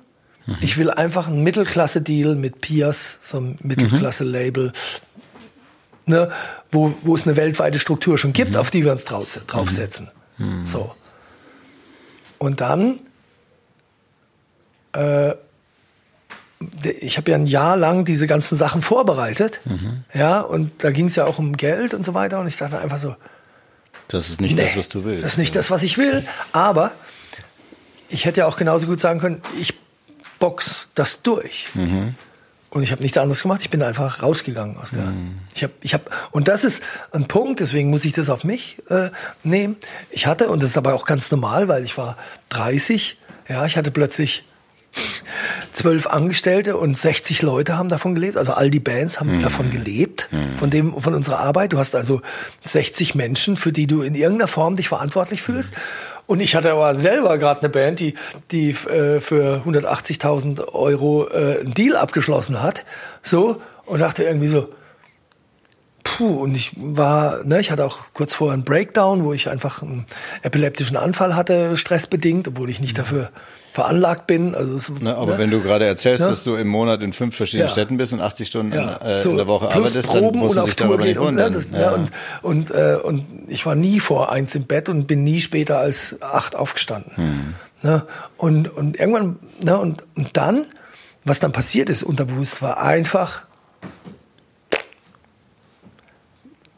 Mhm. 0.47 0.57
Ich 0.61 0.79
will 0.79 0.91
einfach 0.91 1.29
einen 1.29 1.43
Mittelklasse-Deal 1.43 2.35
mit 2.35 2.61
Piers, 2.61 3.19
so 3.23 3.39
ein 3.39 3.59
Mittelklasse-Label 3.63 4.73
ne, 6.11 6.31
wo, 6.71 6.95
wo 7.03 7.15
es 7.15 7.27
eine 7.27 7.37
weltweite 7.37 7.79
Struktur 7.79 8.19
schon 8.19 8.33
gibt, 8.33 8.53
mhm. 8.53 8.57
auf 8.59 8.71
die 8.71 8.85
wir 8.85 8.93
uns 8.93 9.05
draus, 9.05 9.41
draufsetzen. 9.47 10.11
Mhm. 10.39 10.67
So. 10.67 10.95
Und 12.39 12.61
dann, 12.61 13.01
äh, 14.93 15.35
ich 16.83 17.17
habe 17.17 17.31
ja 17.31 17.37
ein 17.37 17.47
Jahr 17.47 17.77
lang 17.77 18.05
diese 18.05 18.27
ganzen 18.27 18.57
Sachen 18.57 18.83
vorbereitet, 18.83 19.61
mhm. 19.65 20.05
ja, 20.13 20.41
und 20.41 20.85
da 20.85 20.91
ging 20.91 21.07
es 21.07 21.17
ja 21.17 21.25
auch 21.25 21.39
um 21.39 21.57
Geld 21.57 21.95
und 21.95 22.05
so 22.05 22.13
weiter, 22.15 22.41
und 22.41 22.47
ich 22.47 22.57
dachte 22.57 22.79
einfach 22.79 22.99
so, 22.99 23.17
das 24.09 24.29
ist 24.29 24.41
nicht 24.41 24.57
nee, 24.57 24.65
das, 24.65 24.77
was 24.77 24.89
du 24.89 25.05
willst. 25.05 25.25
Das 25.25 25.33
ist 25.33 25.39
nicht 25.39 25.55
das, 25.55 25.71
was 25.71 25.83
ich 25.83 25.97
will, 25.97 26.27
aber 26.53 26.93
ich 28.09 28.25
hätte 28.25 28.41
ja 28.41 28.47
auch 28.47 28.57
genauso 28.57 28.87
gut 28.87 29.01
sagen 29.01 29.21
können, 29.21 29.41
ich 29.59 29.75
box 30.39 30.91
das 30.95 31.23
durch. 31.23 31.69
Mhm. 31.75 32.15
Und 32.71 32.85
ich 32.85 32.93
habe 32.93 33.03
nichts 33.03 33.19
anderes 33.19 33.43
gemacht. 33.43 33.63
Ich 33.63 33.71
bin 33.71 33.83
einfach 33.83 34.23
rausgegangen 34.23 34.77
aus 34.77 34.93
der. 34.93 35.03
Mhm. 35.03 35.39
Ich 35.55 35.65
habe, 35.65 35.73
ich 35.83 35.93
habe, 35.93 36.05
und 36.31 36.47
das 36.47 36.65
ist 36.65 36.83
ein 37.11 37.27
Punkt. 37.27 37.59
Deswegen 37.59 37.91
muss 37.91 38.05
ich 38.05 38.13
das 38.13 38.31
auf 38.31 38.45
mich 38.45 38.81
äh, 38.89 39.11
nehmen. 39.43 39.77
Ich 40.11 40.27
hatte, 40.27 40.49
und 40.49 40.63
das 40.63 40.71
ist 40.71 40.79
aber 40.79 40.95
auch 40.95 41.05
ganz 41.05 41.31
normal, 41.33 41.67
weil 41.67 41.83
ich 41.83 41.99
war 41.99 42.17
30. 42.51 43.19
Ja, 43.49 43.67
ich 43.67 43.77
hatte 43.77 43.91
plötzlich 43.91 44.45
zwölf 45.73 46.07
Angestellte 46.07 46.77
und 46.77 46.97
60 46.97 47.43
Leute 47.43 47.79
haben 47.79 47.89
davon 47.89 48.15
gelebt. 48.15 48.37
Also 48.37 48.53
all 48.53 48.71
die 48.71 48.81
Bands 48.81 49.21
haben 49.21 49.37
mhm. 49.37 49.43
davon 49.43 49.71
gelebt, 49.71 50.29
mhm. 50.31 50.59
von 50.59 50.71
dem, 50.71 51.01
von 51.01 51.15
unserer 51.15 51.39
Arbeit. 51.39 51.73
Du 51.73 51.79
hast 51.79 51.95
also 51.95 52.23
60 52.65 53.15
Menschen, 53.15 53.57
für 53.57 53.73
die 53.73 53.87
du 53.87 54.03
in 54.03 54.15
irgendeiner 54.15 54.49
Form 54.49 54.77
dich 54.77 54.89
verantwortlich 54.89 55.43
fühlst. 55.43 55.75
Und 56.31 56.39
ich 56.39 56.55
hatte 56.55 56.71
aber 56.71 56.95
selber 56.95 57.39
gerade 57.39 57.59
eine 57.59 57.71
Band, 57.71 57.99
die, 57.99 58.15
die 58.53 58.71
äh, 58.71 59.19
für 59.19 59.65
180.000 59.67 60.73
Euro 60.75 61.27
äh, 61.27 61.59
einen 61.59 61.75
Deal 61.75 61.97
abgeschlossen 61.97 62.63
hat. 62.63 62.85
So. 63.25 63.61
Und 63.85 63.99
dachte 63.99 64.23
irgendwie 64.23 64.47
so, 64.47 64.69
puh, 66.03 66.43
und 66.43 66.55
ich 66.55 66.73
war, 66.77 67.45
ne, 67.45 67.61
ich 67.61 67.71
hatte 67.71 67.85
auch 67.85 68.01
kurz 68.13 68.35
vorher 68.35 68.55
einen 68.55 68.65
Breakdown, 68.65 69.25
wo 69.25 69.33
ich 69.33 69.49
einfach 69.49 69.83
einen 69.83 70.07
epileptischen 70.43 70.97
Anfall 70.97 71.35
hatte, 71.35 71.77
stressbedingt, 71.77 72.49
obwohl 72.49 72.71
ich 72.71 72.81
nicht 72.81 72.95
mhm. 72.95 73.03
dafür 73.03 73.31
veranlagt 73.73 74.27
bin. 74.27 74.55
Also 74.55 74.77
es, 74.77 74.91
ne, 74.91 75.15
aber 75.15 75.33
ne? 75.33 75.39
wenn 75.39 75.51
du 75.51 75.61
gerade 75.61 75.87
erzählst, 75.87 76.25
ne? 76.25 76.31
dass 76.31 76.45
du 76.45 76.57
im 76.57 76.69
Monat 76.69 77.03
in 77.03 77.13
fünf 77.13 77.37
verschiedenen 77.37 77.69
ja. 77.69 77.73
Städten 77.73 77.97
bist 77.97 78.13
und 78.13 78.21
80 78.21 78.49
Stunden 78.49 78.73
ja. 78.73 78.97
äh, 78.97 79.21
so 79.21 79.31
in 79.31 79.37
der 79.37 79.47
Woche 79.47 79.69
arbeitest, 79.69 80.09
Proben 80.09 80.33
dann 80.33 80.39
muss 80.39 80.55
man 80.55 80.67
sich 80.67 80.77
darüber 80.77 81.05
nicht 81.05 81.21
wundern. 81.21 81.55
Und, 81.55 81.73
ne, 81.73 81.81
ja. 81.81 81.91
und, 81.93 82.11
und, 82.43 82.71
äh, 82.71 82.99
und 83.03 83.27
ich 83.49 83.65
war 83.67 83.75
nie 83.75 84.01
vor 84.01 84.33
eins 84.33 84.55
im 84.55 84.65
Bett 84.65 84.89
und 84.89 85.07
bin 85.07 85.23
nie 85.23 85.41
später 85.41 85.79
als 85.79 86.17
acht 86.21 86.57
aufgestanden. 86.57 87.13
Hm. 87.17 87.55
Ne? 87.83 88.07
Und, 88.37 88.69
und 88.69 88.99
irgendwann, 88.99 89.39
ne, 89.63 89.79
und, 89.79 90.05
und 90.17 90.37
dann, 90.37 90.63
was 91.25 91.39
dann 91.39 91.53
passiert 91.53 91.91
ist 91.91 92.03
unterbewusst, 92.03 92.63
war 92.63 92.83
einfach, 92.83 93.45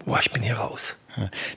boah, 0.05 0.19
ich 0.21 0.31
bin 0.31 0.43
hier 0.43 0.57
raus. 0.57 0.97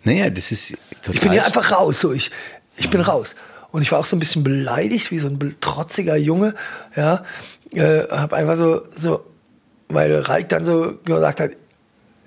Naja, 0.04 0.30
das 0.30 0.52
ist 0.52 0.78
total. 1.02 1.16
Ich 1.16 1.22
bin 1.22 1.32
hier 1.32 1.46
einfach 1.46 1.72
raus, 1.72 2.00
so 2.00 2.12
ich, 2.12 2.32
ich 2.78 2.90
bin 2.90 3.02
raus. 3.02 3.36
Und 3.72 3.82
ich 3.82 3.92
war 3.92 4.00
auch 4.00 4.06
so 4.06 4.16
ein 4.16 4.20
bisschen 4.20 4.44
beleidigt, 4.44 5.12
wie 5.12 5.20
so 5.20 5.28
ein 5.28 5.56
trotziger 5.60 6.16
Junge, 6.16 6.56
ja. 6.96 7.24
Äh, 7.74 8.04
hab 8.10 8.32
einfach 8.32 8.56
so, 8.56 8.84
so, 8.96 9.26
weil 9.90 10.20
Reik 10.20 10.50
dann 10.50 10.64
so 10.64 10.98
gesagt 11.04 11.40
hat, 11.40 11.52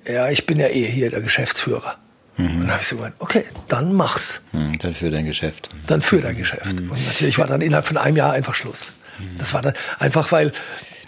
ja, 0.07 0.31
ich 0.31 0.47
bin 0.47 0.59
ja 0.59 0.69
eh 0.69 0.87
hier 0.87 1.11
der 1.11 1.21
Geschäftsführer. 1.21 1.97
Mhm. 2.37 2.47
Und 2.47 2.61
dann 2.61 2.71
habe 2.73 2.83
ich 2.83 2.89
so 2.89 2.97
gemeint, 2.97 3.15
okay, 3.19 3.45
dann 3.69 3.93
mach's. 3.93 4.41
Mhm, 4.53 4.79
dann 4.79 4.95
für 4.95 5.11
dein 5.11 5.25
Geschäft. 5.25 5.71
Dann 5.87 6.03
für 6.03 6.21
dein 6.21 6.37
Geschäft. 6.37 6.81
Mhm. 6.81 6.91
Und 6.91 7.07
natürlich 7.07 7.39
war 7.39 7.47
dann 7.47 7.61
innerhalb 7.61 7.87
von 7.87 7.97
einem 7.97 8.17
Jahr 8.17 8.33
einfach 8.33 8.55
Schluss. 8.55 8.93
Das 9.37 9.53
war 9.53 9.63
dann 9.63 9.75
einfach, 9.99 10.31
weil 10.31 10.53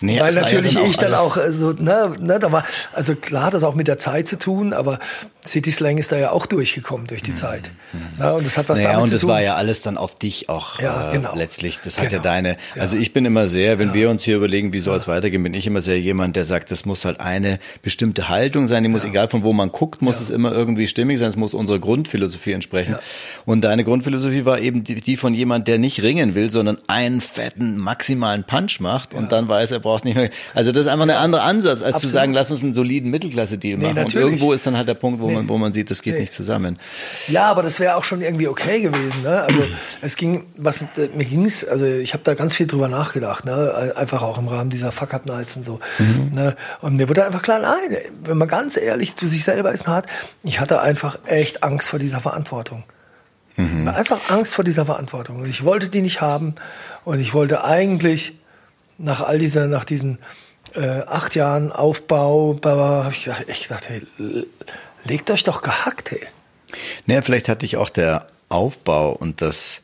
Nee, 0.00 0.18
Weil 0.20 0.34
natürlich 0.34 0.74
ja 0.74 0.80
dann 0.80 0.90
ich 0.90 0.96
dann 0.96 1.14
auch, 1.14 1.36
also, 1.36 1.72
ne, 1.72 2.12
ne, 2.18 2.38
da 2.38 2.50
war, 2.50 2.64
also 2.92 3.14
klar, 3.14 3.44
hat 3.44 3.54
das 3.54 3.62
auch 3.62 3.74
mit 3.74 3.86
der 3.86 3.98
Zeit 3.98 4.28
zu 4.28 4.38
tun, 4.38 4.72
aber 4.72 4.98
City 5.46 5.70
Slang 5.70 5.96
ist 5.98 6.12
da 6.12 6.16
ja 6.16 6.32
auch 6.32 6.46
durchgekommen 6.46 7.06
durch 7.06 7.22
die 7.22 7.30
mhm. 7.30 7.36
Zeit. 7.36 7.70
Mhm. 7.92 7.98
Na, 8.18 8.32
und 8.32 8.46
das 8.46 8.58
hat 8.58 8.68
was 8.68 8.78
naja, 8.78 8.92
damit 8.92 9.10
zu 9.10 9.18
tun. 9.18 9.22
und 9.22 9.22
das 9.22 9.36
war 9.36 9.42
ja 9.42 9.54
alles 9.54 9.80
dann 9.82 9.96
auf 9.96 10.14
dich 10.14 10.48
auch 10.48 10.78
ja, 10.80 11.10
äh, 11.10 11.16
genau. 11.16 11.34
letztlich. 11.34 11.80
Das 11.82 11.98
hat 11.98 12.10
genau. 12.10 12.16
ja 12.16 12.22
deine. 12.22 12.56
Also 12.78 12.96
ich 12.96 13.12
bin 13.12 13.24
immer 13.24 13.48
sehr, 13.48 13.78
wenn 13.78 13.94
wir 13.94 14.10
uns 14.10 14.22
hier 14.22 14.36
überlegen, 14.36 14.72
wie 14.72 14.80
soll 14.80 14.96
es 14.96 15.08
weitergehen, 15.08 15.42
bin 15.42 15.54
ich 15.54 15.66
immer 15.66 15.80
sehr 15.80 15.98
jemand, 15.98 16.36
der 16.36 16.44
sagt, 16.44 16.70
das 16.70 16.84
muss 16.84 17.04
halt 17.04 17.20
eine 17.20 17.58
bestimmte 17.80 18.28
Haltung 18.28 18.66
sein. 18.66 18.82
Die 18.82 18.88
muss, 18.90 19.04
egal 19.04 19.30
von 19.30 19.42
wo 19.42 19.52
man 19.52 19.72
guckt, 19.72 20.02
muss 20.02 20.20
es 20.20 20.28
immer 20.28 20.52
irgendwie 20.52 20.86
stimmig 20.86 21.18
sein. 21.18 21.28
Es 21.28 21.36
muss 21.36 21.54
unserer 21.54 21.78
Grundphilosophie 21.78 22.52
entsprechen. 22.52 22.96
Und 23.46 23.62
deine 23.62 23.82
Grundphilosophie 23.84 24.44
war 24.44 24.60
eben 24.60 24.84
die, 24.84 24.96
die, 24.96 25.16
von 25.16 25.32
jemand, 25.32 25.68
der 25.68 25.78
nicht 25.78 26.02
ringen 26.02 26.34
will, 26.34 26.50
sondern 26.50 26.78
einen 26.86 27.22
fetten 27.22 27.78
maximalen 27.78 28.44
Punch 28.44 28.80
macht 28.80 29.14
und 29.14 29.32
dann 29.32 29.48
weiß, 29.48 29.70
er 29.70 29.84
braucht 29.90 30.04
nicht 30.04 30.14
mehr. 30.14 30.30
Also 30.54 30.72
das 30.72 30.86
ist 30.86 30.88
einfach 30.88 31.04
ein 31.04 31.10
anderer 31.10 31.42
Ansatz, 31.42 31.82
als 31.82 31.94
Absolut. 31.94 32.00
zu 32.00 32.06
sagen, 32.08 32.32
lass 32.32 32.50
uns 32.50 32.62
einen 32.62 32.74
soliden 32.74 33.10
Mittelklasse-Deal 33.10 33.76
nee, 33.76 33.84
machen. 33.84 33.96
Natürlich. 33.96 34.14
Und 34.24 34.32
irgendwo 34.32 34.52
ist 34.52 34.66
dann 34.66 34.76
halt 34.76 34.88
der 34.88 34.94
Punkt, 34.94 35.20
wo 35.20 35.26
nee. 35.26 35.34
man, 35.34 35.48
wo 35.48 35.58
man 35.58 35.72
sieht, 35.72 35.90
das 35.90 36.02
geht 36.02 36.14
nee. 36.14 36.20
nicht 36.20 36.32
zusammen. 36.32 36.78
Ja, 37.28 37.50
aber 37.50 37.62
das 37.62 37.80
wäre 37.80 37.96
auch 37.96 38.04
schon 38.04 38.22
irgendwie 38.22 38.46
okay 38.46 38.80
gewesen. 38.80 39.22
Ne? 39.22 39.42
Also 39.42 39.60
es 40.00 40.16
ging, 40.16 40.44
was 40.56 40.84
mir 41.14 41.24
ging's, 41.24 41.64
also 41.64 41.84
ich 41.84 42.12
habe 42.12 42.22
da 42.22 42.34
ganz 42.34 42.54
viel 42.54 42.66
drüber 42.66 42.88
nachgedacht, 42.88 43.44
ne? 43.44 43.92
einfach 43.96 44.22
auch 44.22 44.38
im 44.38 44.48
Rahmen 44.48 44.70
dieser 44.70 44.92
Fuck-Up-Nights 44.92 45.56
und 45.56 45.64
so. 45.64 45.80
Mhm. 45.98 46.30
Ne? 46.34 46.56
Und 46.80 46.96
mir 46.96 47.08
wurde 47.08 47.24
einfach 47.24 47.42
klar, 47.42 47.58
nein, 47.58 47.96
wenn 48.24 48.38
man 48.38 48.48
ganz 48.48 48.76
ehrlich 48.76 49.16
zu 49.16 49.26
sich 49.26 49.44
selber 49.44 49.72
ist, 49.72 49.86
hart, 49.86 50.06
ich 50.42 50.60
hatte 50.60 50.80
einfach 50.80 51.18
echt 51.26 51.64
Angst 51.64 51.88
vor 51.88 51.98
dieser 51.98 52.20
Verantwortung. 52.20 52.84
Mhm. 53.56 53.88
Einfach 53.88 54.30
Angst 54.30 54.54
vor 54.54 54.64
dieser 54.64 54.86
Verantwortung. 54.86 55.40
Und 55.40 55.48
ich 55.48 55.64
wollte 55.64 55.88
die 55.88 56.02
nicht 56.02 56.20
haben. 56.20 56.54
Und 57.04 57.20
ich 57.20 57.34
wollte 57.34 57.64
eigentlich 57.64 58.39
nach 59.00 59.22
all 59.22 59.38
dieser, 59.38 59.66
nach 59.66 59.84
diesen 59.84 60.18
äh, 60.74 61.00
acht 61.02 61.34
Jahren 61.34 61.72
Aufbau, 61.72 62.58
habe 62.62 63.12
ich 63.12 63.24
gedacht, 63.24 63.44
ich 63.48 63.68
dachte, 63.68 63.88
hey, 63.88 64.46
legt 65.04 65.30
euch 65.30 65.44
doch 65.44 65.62
gehackt, 65.62 66.12
hey. 66.12 66.22
Naja, 67.06 67.22
vielleicht 67.22 67.48
hatte 67.48 67.66
ich 67.66 67.76
auch 67.76 67.90
der 67.90 68.26
Aufbau 68.48 69.12
und 69.12 69.42
das, 69.42 69.82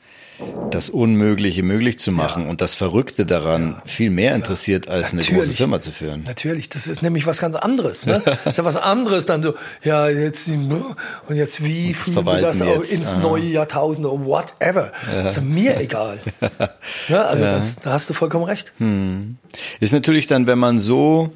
das 0.71 0.91
Unmögliche 0.91 1.63
möglich 1.63 1.99
zu 1.99 2.13
machen 2.13 2.45
ja. 2.45 2.51
und 2.51 2.61
das 2.61 2.75
Verrückte 2.75 3.25
daran 3.25 3.71
ja. 3.71 3.83
viel 3.87 4.11
mehr 4.11 4.35
interessiert, 4.35 4.89
als 4.89 5.13
Natürlich. 5.13 5.31
eine 5.31 5.39
große 5.39 5.53
Firma 5.55 5.81
zu 5.81 5.91
führen. 5.91 6.23
Natürlich, 6.27 6.69
das 6.69 6.87
ist 6.87 7.03
nämlich 7.03 7.27
was 7.27 7.41
ganz 7.41 7.57
anderes. 7.57 8.05
Ne? 8.05 8.23
das 8.25 8.39
ist 8.45 8.57
ja 8.59 8.65
was 8.65 8.77
anderes 8.77 9.25
dann 9.25 9.43
so, 9.43 9.55
ja, 9.83 10.09
jetzt 10.09 10.49
und 10.49 10.97
jetzt 11.31 11.65
wie 11.65 11.95
fühlen 11.95 12.27
wir 12.27 12.41
das 12.41 12.61
auch 12.61 12.83
ins 12.83 13.15
Aha. 13.15 13.21
neue 13.21 13.45
Jahrtausend 13.45 14.07
oder 14.07 14.25
whatever. 14.25 14.93
Ja. 15.11 15.29
Ist 15.29 15.41
mir 15.41 15.81
egal. 15.81 16.19
ja, 17.09 17.23
also 17.23 17.43
ganz, 17.43 17.77
da 17.77 17.93
hast 17.93 18.11
du 18.11 18.15
vollkommen 18.15 18.45
recht. 18.45 18.73
Hm. 18.79 19.39
Ist 19.81 19.93
natürlich 19.93 20.27
dann, 20.27 20.47
wenn 20.47 20.59
man 20.59 20.81
so 20.81 21.31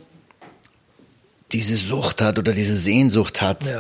diese 1.52 1.76
Sucht 1.76 2.20
hat 2.20 2.38
oder 2.38 2.52
diese 2.52 2.76
Sehnsucht 2.76 3.40
hat, 3.40 3.72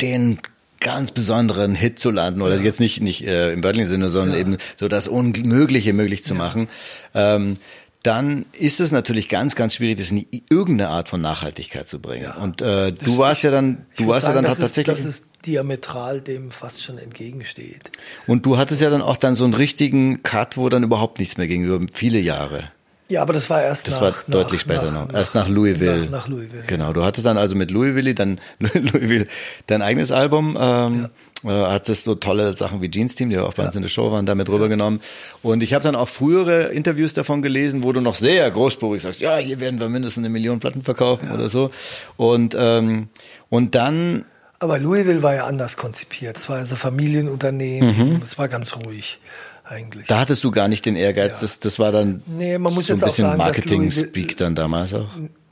den 0.00 0.38
ganz 0.80 1.12
besonderen 1.12 1.74
Hit 1.74 1.98
zu 1.98 2.10
landen 2.10 2.42
oder 2.42 2.56
ja. 2.56 2.62
jetzt 2.62 2.80
nicht 2.80 3.00
nicht 3.00 3.26
äh, 3.26 3.52
im 3.52 3.64
wörtlichen 3.64 3.88
Sinne, 3.88 4.10
sondern 4.10 4.34
ja. 4.34 4.40
eben 4.40 4.56
so 4.76 4.88
das 4.88 5.08
Unmögliche 5.08 5.92
möglich 5.92 6.24
zu 6.24 6.34
machen, 6.34 6.68
ähm, 7.14 7.56
dann 8.02 8.46
ist 8.52 8.80
es 8.80 8.92
natürlich 8.92 9.28
ganz 9.28 9.56
ganz 9.56 9.74
schwierig, 9.74 9.98
das 9.98 10.10
in 10.12 10.24
irgendeine 10.48 10.90
Art 10.90 11.08
von 11.08 11.20
Nachhaltigkeit 11.20 11.88
zu 11.88 11.98
bringen. 11.98 12.30
Und 12.32 12.62
äh, 12.62 12.92
du 12.92 13.18
warst 13.18 13.42
ja 13.42 13.50
dann, 13.50 13.86
du 13.96 14.06
warst 14.06 14.22
sagen, 14.22 14.36
ja 14.36 14.42
dann 14.42 14.50
das 14.50 14.58
tatsächlich, 14.58 14.96
ist, 14.96 15.04
das 15.04 15.14
ist 15.14 15.24
diametral 15.46 16.20
dem 16.20 16.50
fast 16.50 16.82
schon 16.82 16.98
entgegensteht. 16.98 17.90
Und 18.26 18.46
du 18.46 18.56
hattest 18.56 18.80
ja 18.80 18.90
dann 18.90 19.02
auch 19.02 19.16
dann 19.16 19.34
so 19.34 19.44
einen 19.44 19.54
richtigen 19.54 20.22
Cut, 20.22 20.56
wo 20.56 20.68
dann 20.68 20.84
überhaupt 20.84 21.18
nichts 21.18 21.36
mehr 21.36 21.48
ging 21.48 21.64
über 21.64 21.84
viele 21.92 22.18
Jahre. 22.18 22.70
Ja, 23.08 23.22
aber 23.22 23.32
das 23.32 23.48
war 23.48 23.62
erst 23.62 23.88
das 23.88 23.94
nach, 23.94 24.02
war 24.02 24.14
deutlich 24.28 24.66
nach, 24.66 24.74
später 24.76 24.92
nach, 24.92 25.08
noch. 25.08 25.14
Erst 25.14 25.34
nach 25.34 25.48
Louisville. 25.48 26.02
Nach, 26.02 26.10
nach 26.10 26.28
Louisville. 26.28 26.64
Genau. 26.66 26.92
Du 26.92 27.04
hattest 27.04 27.24
dann 27.24 27.38
also 27.38 27.56
mit 27.56 27.70
Louisville 27.70 28.14
dann 28.14 28.38
Louisville 28.58 29.26
dein 29.66 29.80
eigenes 29.80 30.12
Album. 30.12 30.58
Ähm, 30.60 31.08
ja. 31.42 31.68
äh, 31.68 31.72
hattest 31.72 32.04
so 32.04 32.14
tolle 32.16 32.54
Sachen 32.54 32.82
wie 32.82 32.90
Jeans 32.90 33.14
Team, 33.14 33.30
die 33.30 33.38
auch 33.38 33.54
bei 33.54 33.64
uns 33.64 33.74
in 33.76 33.82
der 33.82 33.88
Show 33.88 34.12
waren, 34.12 34.26
damit 34.26 34.50
rübergenommen. 34.50 35.00
Und 35.42 35.62
ich 35.62 35.72
habe 35.72 35.82
dann 35.82 35.96
auch 35.96 36.08
frühere 36.08 36.64
Interviews 36.64 37.14
davon 37.14 37.40
gelesen, 37.40 37.82
wo 37.82 37.92
du 37.92 38.02
noch 38.02 38.14
sehr 38.14 38.50
großspurig 38.50 39.00
sagst, 39.00 39.20
ja, 39.20 39.38
hier 39.38 39.58
werden 39.58 39.80
wir 39.80 39.88
mindestens 39.88 40.22
eine 40.22 40.28
Million 40.28 40.60
Platten 40.60 40.82
verkaufen 40.82 41.28
ja. 41.28 41.34
oder 41.34 41.48
so. 41.48 41.70
Und 42.18 42.54
ähm, 42.58 43.08
und 43.48 43.74
dann 43.74 44.26
aber 44.60 44.78
Louisville 44.80 45.22
war 45.22 45.34
ja 45.34 45.46
anders 45.46 45.76
konzipiert. 45.76 46.36
Es 46.36 46.48
war 46.48 46.56
also 46.56 46.74
Familienunternehmen. 46.74 48.16
Mhm. 48.16 48.20
Es 48.22 48.38
war 48.38 48.48
ganz 48.48 48.74
ruhig 48.76 49.20
eigentlich. 49.68 50.06
Da 50.06 50.20
hattest 50.20 50.42
du 50.44 50.50
gar 50.50 50.68
nicht 50.68 50.86
den 50.86 50.96
Ehrgeiz, 50.96 51.36
ja. 51.36 51.40
das, 51.42 51.60
das 51.60 51.78
war 51.78 51.92
dann 51.92 52.22
nee, 52.26 52.58
man 52.58 52.74
muss 52.74 52.86
so 52.86 52.94
ein 52.94 53.00
bisschen 53.00 53.36
Marketing-Speak 53.36 54.36
dann 54.36 54.54
damals 54.54 54.94
auch. 54.94 55.08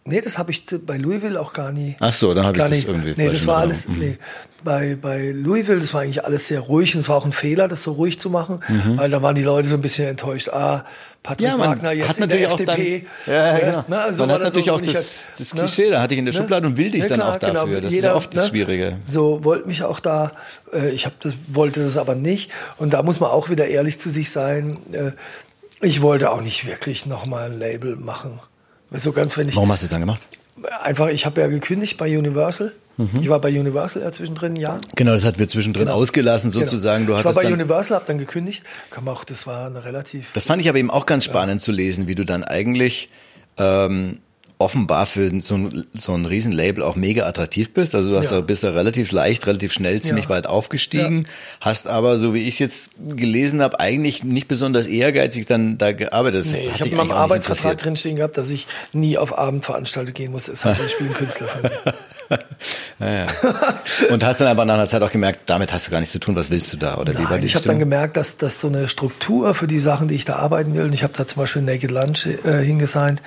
Nee, 0.07 0.21
das 0.21 0.39
habe 0.39 0.53
ich 0.53 0.65
bei 0.87 0.97
Louisville 0.97 1.41
auch 1.41 1.53
gar 1.53 1.73
nie. 1.73 1.97
Ach 1.99 2.13
so, 2.13 2.33
dann 2.33 2.45
habe 2.45 2.57
ich 2.57 2.63
das 2.63 2.71
nicht, 2.71 2.89
irgendwie 2.89 3.15
Nee, 3.17 3.29
das 3.29 3.47
war 3.47 3.59
alles, 3.59 3.89
mhm. 3.89 3.99
nee, 3.99 4.19
bei, 4.63 4.97
bei 5.01 5.33
Louisville, 5.33 5.81
das 5.81 5.93
war 5.93 6.03
eigentlich 6.03 6.25
alles 6.25 6.47
sehr 6.47 6.61
ruhig 6.61 6.95
und 6.95 7.01
es 7.01 7.09
war 7.09 7.17
auch 7.17 7.25
ein 7.25 7.33
Fehler, 7.33 7.67
das 7.67 7.83
so 7.83 7.93
ruhig 7.93 8.21
zu 8.21 8.31
machen, 8.31 8.61
mhm. 8.69 8.99
weil 8.99 9.11
da 9.11 9.21
waren 9.23 9.35
die 9.35 9.43
Leute 9.43 9.69
so 9.69 9.75
ein 9.75 9.81
bisschen 9.81 10.09
enttäuscht. 10.09 10.49
Ah, 10.49 10.85
Patrick 11.27 11.49
ja, 11.49 11.59
Wagner 11.59 11.91
jetzt 11.91 12.09
hat 12.09 12.21
natürlich 12.21 12.51
in 12.51 12.57
der 12.67 12.69
FDP. 12.69 13.07
Dann, 13.27 13.35
ja, 13.35 13.59
genau. 13.59 13.85
Na, 13.89 14.05
also 14.05 14.25
man 14.25 14.35
hat 14.37 14.43
natürlich 14.43 14.67
so, 14.67 14.73
auch 14.75 14.81
das, 14.81 15.29
das 15.37 15.55
ne? 15.55 15.61
Klischee, 15.61 15.91
da 15.91 16.01
hatte 16.01 16.15
ich 16.15 16.19
in 16.19 16.25
der 16.25 16.35
ne? 16.35 16.39
Schublade 16.39 16.67
und 16.69 16.77
will 16.77 16.91
dich 16.91 17.03
ja, 17.03 17.09
dann 17.09 17.23
auch 17.23 17.37
dafür. 17.37 17.67
Genau, 17.67 17.81
das 17.81 17.93
jeder, 17.93 18.09
ist 18.09 18.13
ja 18.13 18.15
oft 18.15 18.35
das 18.37 18.45
ne? 18.45 18.49
Schwierige. 18.51 18.99
So 19.09 19.43
wollte 19.43 19.67
mich 19.67 19.83
auch 19.83 19.99
da, 19.99 20.33
äh, 20.73 20.91
ich 20.91 21.05
hab 21.05 21.19
das, 21.21 21.35
wollte 21.49 21.83
das 21.83 21.97
aber 21.97 22.15
nicht. 22.15 22.53
Und 22.79 22.95
da 22.95 23.03
muss 23.03 23.19
man 23.19 23.31
auch 23.31 23.51
wieder 23.51 23.67
ehrlich 23.67 23.99
zu 23.99 24.11
sich 24.11 24.31
sein. 24.31 24.79
Äh, 24.93 25.13
ich 25.81 26.01
wollte 26.01 26.31
auch 26.31 26.41
nicht 26.41 26.67
wirklich 26.67 27.07
nochmal 27.07 27.51
ein 27.51 27.59
Label 27.59 27.97
machen. 27.97 28.39
So 28.93 29.13
ganz, 29.13 29.37
wenn 29.37 29.49
ich, 29.49 29.57
Warum 29.57 29.71
hast 29.73 29.83
du 29.83 29.87
es 29.87 29.91
dann 29.91 30.01
gemacht? 30.01 30.23
Einfach, 30.83 31.09
ich 31.09 31.27
habe 31.27 31.41
ja 31.41 31.49
gekündigt 31.49 31.97
bei 31.97 32.17
Universal. 32.17 32.73
Mhm. 32.97 33.11
Ich 33.21 33.29
war 33.29 33.41
bei 33.41 33.49
Universal 33.49 34.03
ja 34.03 34.11
zwischendrin 34.11 34.55
ein 34.55 34.57
Jahr. 34.57 34.79
Genau, 34.95 35.13
das 35.13 35.25
hat 35.25 35.39
wir 35.39 35.49
zwischendrin 35.49 35.87
genau. 35.87 35.97
ausgelassen 35.97 36.51
genau. 36.51 36.65
sozusagen. 36.65 37.05
Genau. 37.05 37.21
Du 37.21 37.29
ich 37.29 37.37
war 37.37 37.43
bei 37.43 37.53
Universal, 37.53 37.97
habe 37.97 38.07
dann 38.07 38.19
gekündigt. 38.19 38.63
Kam 38.91 39.09
auch, 39.09 39.25
das 39.25 39.47
war 39.47 39.67
eine 39.67 39.85
relativ. 39.85 40.33
Das 40.33 40.47
fand 40.47 40.63
ich 40.63 40.69
aber 40.69 40.79
eben 40.79 40.91
auch 40.91 41.05
ganz 41.05 41.25
spannend 41.25 41.61
ja. 41.61 41.65
zu 41.65 41.73
lesen, 41.73 42.09
wie 42.09 42.15
du 42.15 42.25
dann 42.25 42.43
eigentlich 42.43 43.11
ähm, 43.59 44.21
offenbar 44.59 45.05
für 45.05 45.31
so 45.43 45.55
ein, 45.55 45.87
so 45.95 46.15
ein 46.15 46.25
Riesenlabel 46.25 46.83
auch 46.83 46.97
mega 46.97 47.27
attraktiv 47.27 47.75
bist. 47.75 47.95
Also 47.95 48.11
du 48.11 48.17
hast 48.17 48.31
ja. 48.31 48.39
da, 48.39 48.41
bist 48.41 48.65
da 48.65 48.71
relativ 48.71 49.13
leicht, 49.13 49.47
relativ 49.47 49.73
schnell, 49.73 50.01
ziemlich 50.01 50.27
ja. 50.27 50.31
weit 50.31 50.47
aufgestiegen, 50.47 51.25
ja. 51.25 51.31
hast 51.61 51.89
aber, 51.89 52.19
so 52.19 52.33
wie 52.33 52.43
ich 52.43 52.55
es 52.55 52.59
jetzt 52.59 52.91
gelesen 52.99 53.61
habe, 53.61 53.81
eigentlich 53.81 54.25
nicht 54.25 54.49
besonders 54.49 54.87
ehrgeizig 54.87 55.47
dann 55.47 55.77
da 55.77 55.93
gearbeitet. 55.93 56.41
Das 56.41 56.53
nee, 56.53 56.71
ich 56.75 56.81
habe 56.81 56.89
in 56.89 56.97
meinem 56.97 57.13
Arbeitsvertrag 57.13 57.77
drinstehen 57.79 58.17
gehabt, 58.17 58.39
dass 58.39 58.49
ich 58.49 58.67
nie 58.93 59.19
auf 59.19 59.37
Abendveranstaltungen 59.37 60.15
gehen 60.15 60.33
muss. 60.33 60.49
Es 60.49 60.65
hat 60.65 60.81
ein 60.81 60.89
Spielenkünstler 60.89 61.49
von 61.49 61.63
mir. 61.63 61.95
naja. 62.99 63.27
Und 64.11 64.25
hast 64.25 64.41
dann 64.41 64.49
aber 64.49 64.65
nach 64.65 64.75
einer 64.75 64.89
Zeit 64.89 65.03
auch 65.03 65.11
gemerkt, 65.11 65.41
damit 65.47 65.73
hast 65.73 65.87
du 65.87 65.91
gar 65.91 66.01
nichts 66.01 66.13
zu 66.13 66.19
tun, 66.19 66.37
was 66.37 66.51
willst 66.51 66.73
du 66.73 66.77
da? 66.77 66.97
Oder 66.97 67.13
Nein, 67.13 67.23
wie 67.23 67.31
war 67.31 67.39
die 67.39 67.47
ich 67.47 67.55
habe 67.55 67.67
dann 67.67 67.79
gemerkt, 67.79 68.17
dass, 68.17 68.37
dass 68.37 68.61
so 68.61 68.69
eine 68.69 68.89
Struktur 68.89 69.55
für 69.55 69.67
die 69.67 69.79
Sachen, 69.79 70.09
die 70.09 70.15
ich 70.15 70.25
da 70.25 70.37
arbeiten 70.37 70.75
will, 70.75 70.85
und 70.85 70.93
ich 70.93 71.03
habe 71.03 71.13
da 71.17 71.27
zum 71.27 71.43
Beispiel 71.43 71.63
Naked 71.63 71.91
Lunch 71.91 72.27
äh, 72.27 72.63
hingesandt, 72.63 73.23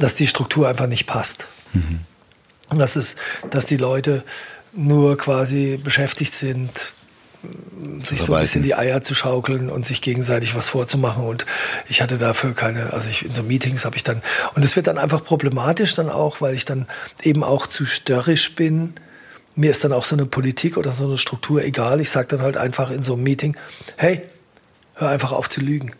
dass 0.00 0.14
die 0.14 0.26
Struktur 0.26 0.68
einfach 0.68 0.86
nicht 0.86 1.06
passt. 1.06 1.46
Mhm. 1.72 2.00
Und 2.68 2.78
das 2.78 2.96
ist, 2.96 3.16
dass 3.50 3.66
die 3.66 3.76
Leute 3.76 4.24
nur 4.72 5.16
quasi 5.16 5.80
beschäftigt 5.82 6.34
sind, 6.34 6.92
sich 8.02 8.22
so 8.22 8.34
ein 8.34 8.40
bisschen 8.40 8.62
die 8.62 8.74
Eier 8.74 9.02
zu 9.02 9.14
schaukeln 9.14 9.68
und 9.70 9.86
sich 9.86 10.00
gegenseitig 10.02 10.54
was 10.54 10.68
vorzumachen. 10.68 11.24
Und 11.24 11.46
ich 11.88 12.02
hatte 12.02 12.18
dafür 12.18 12.54
keine, 12.54 12.92
also 12.92 13.08
ich, 13.08 13.24
in 13.24 13.32
so 13.32 13.42
Meetings 13.42 13.84
habe 13.84 13.96
ich 13.96 14.04
dann, 14.04 14.22
und 14.54 14.64
es 14.64 14.76
wird 14.76 14.86
dann 14.86 14.98
einfach 14.98 15.24
problematisch 15.24 15.94
dann 15.94 16.08
auch, 16.08 16.40
weil 16.40 16.54
ich 16.54 16.64
dann 16.64 16.86
eben 17.22 17.44
auch 17.44 17.66
zu 17.66 17.86
störrisch 17.86 18.54
bin. 18.54 18.94
Mir 19.54 19.70
ist 19.70 19.84
dann 19.84 19.92
auch 19.92 20.04
so 20.04 20.14
eine 20.14 20.26
Politik 20.26 20.76
oder 20.76 20.92
so 20.92 21.04
eine 21.04 21.18
Struktur 21.18 21.62
egal. 21.64 22.00
Ich 22.00 22.10
sage 22.10 22.28
dann 22.28 22.42
halt 22.42 22.56
einfach 22.56 22.90
in 22.90 23.02
so 23.02 23.14
einem 23.14 23.22
Meeting, 23.22 23.56
hey, 23.96 24.22
hör 24.94 25.08
einfach 25.08 25.32
auf 25.32 25.48
zu 25.48 25.60
lügen. 25.60 25.92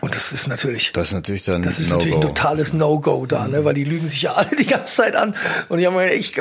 Und 0.00 0.14
das 0.14 0.32
ist 0.32 0.46
natürlich, 0.46 0.92
das 0.92 1.08
ist 1.08 1.14
natürlich 1.14 1.44
dann 1.44 1.62
das 1.62 1.80
ist 1.80 1.88
no 1.88 1.96
natürlich 1.96 2.16
ein 2.16 2.22
totales 2.22 2.72
No-Go 2.72 3.26
da, 3.26 3.44
mhm. 3.44 3.50
ne? 3.50 3.64
weil 3.64 3.74
die 3.74 3.84
lügen 3.84 4.08
sich 4.08 4.22
ja 4.22 4.34
alle 4.34 4.54
die 4.56 4.66
ganze 4.66 4.94
Zeit 4.94 5.16
an. 5.16 5.34
Und 5.68 5.78
ich 5.78 5.86
habe 5.86 5.96
mir, 5.96 6.12
ich 6.12 6.40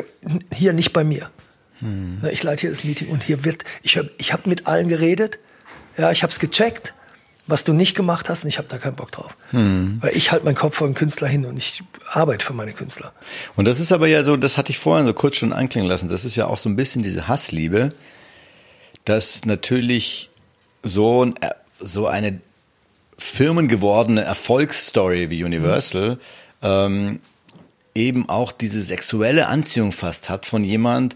hier 0.53 0.73
nicht 0.73 0.93
bei 0.93 1.03
mir. 1.03 1.29
Mhm. 1.81 2.21
Ich 2.31 2.43
leite 2.43 2.61
hier 2.61 2.69
das 2.71 2.83
Meeting 2.83 3.09
und 3.09 3.23
hier 3.23 3.45
wird, 3.45 3.63
ich 3.83 3.97
habe 3.97 4.09
ich 4.17 4.33
hab 4.33 4.47
mit 4.47 4.67
allen 4.67 4.87
geredet. 4.87 5.39
Ja, 5.97 6.11
ich 6.11 6.23
habe 6.23 6.31
es 6.31 6.39
gecheckt, 6.39 6.93
was 7.47 7.63
du 7.63 7.73
nicht 7.73 7.95
gemacht 7.95 8.29
hast 8.29 8.43
und 8.43 8.49
ich 8.49 8.57
habe 8.57 8.67
da 8.67 8.77
keinen 8.77 8.95
Bock 8.95 9.11
drauf. 9.11 9.35
Mhm. 9.51 9.97
Weil 10.01 10.15
ich 10.15 10.31
halte 10.31 10.45
meinen 10.45 10.55
Kopf 10.55 10.75
vor 10.75 10.87
den 10.87 10.93
Künstler 10.93 11.27
hin 11.27 11.45
und 11.45 11.57
ich 11.57 11.81
arbeite 12.11 12.45
für 12.45 12.53
meine 12.53 12.73
Künstler. 12.73 13.13
Und 13.55 13.65
das 13.65 13.79
ist 13.79 13.91
aber 13.91 14.07
ja 14.07 14.23
so, 14.23 14.37
das 14.37 14.57
hatte 14.57 14.71
ich 14.71 14.77
vorhin 14.77 15.05
so 15.05 15.13
kurz 15.13 15.37
schon 15.37 15.53
anklingen 15.53 15.89
lassen, 15.89 16.09
das 16.09 16.25
ist 16.25 16.35
ja 16.35 16.45
auch 16.47 16.57
so 16.57 16.69
ein 16.69 16.75
bisschen 16.75 17.03
diese 17.03 17.27
Hassliebe, 17.27 17.93
dass 19.05 19.45
natürlich 19.45 20.29
so, 20.83 21.25
ein, 21.25 21.35
so 21.79 22.07
eine 22.07 22.41
firmengewordene 23.17 24.21
Erfolgsstory 24.21 25.29
wie 25.29 25.43
Universal 25.43 26.11
mhm. 26.11 26.19
ähm, 26.61 27.19
eben 27.95 28.29
auch 28.29 28.51
diese 28.51 28.81
sexuelle 28.81 29.47
Anziehung 29.47 29.91
fast 29.91 30.29
hat 30.29 30.45
von 30.45 30.63
jemand, 30.63 31.15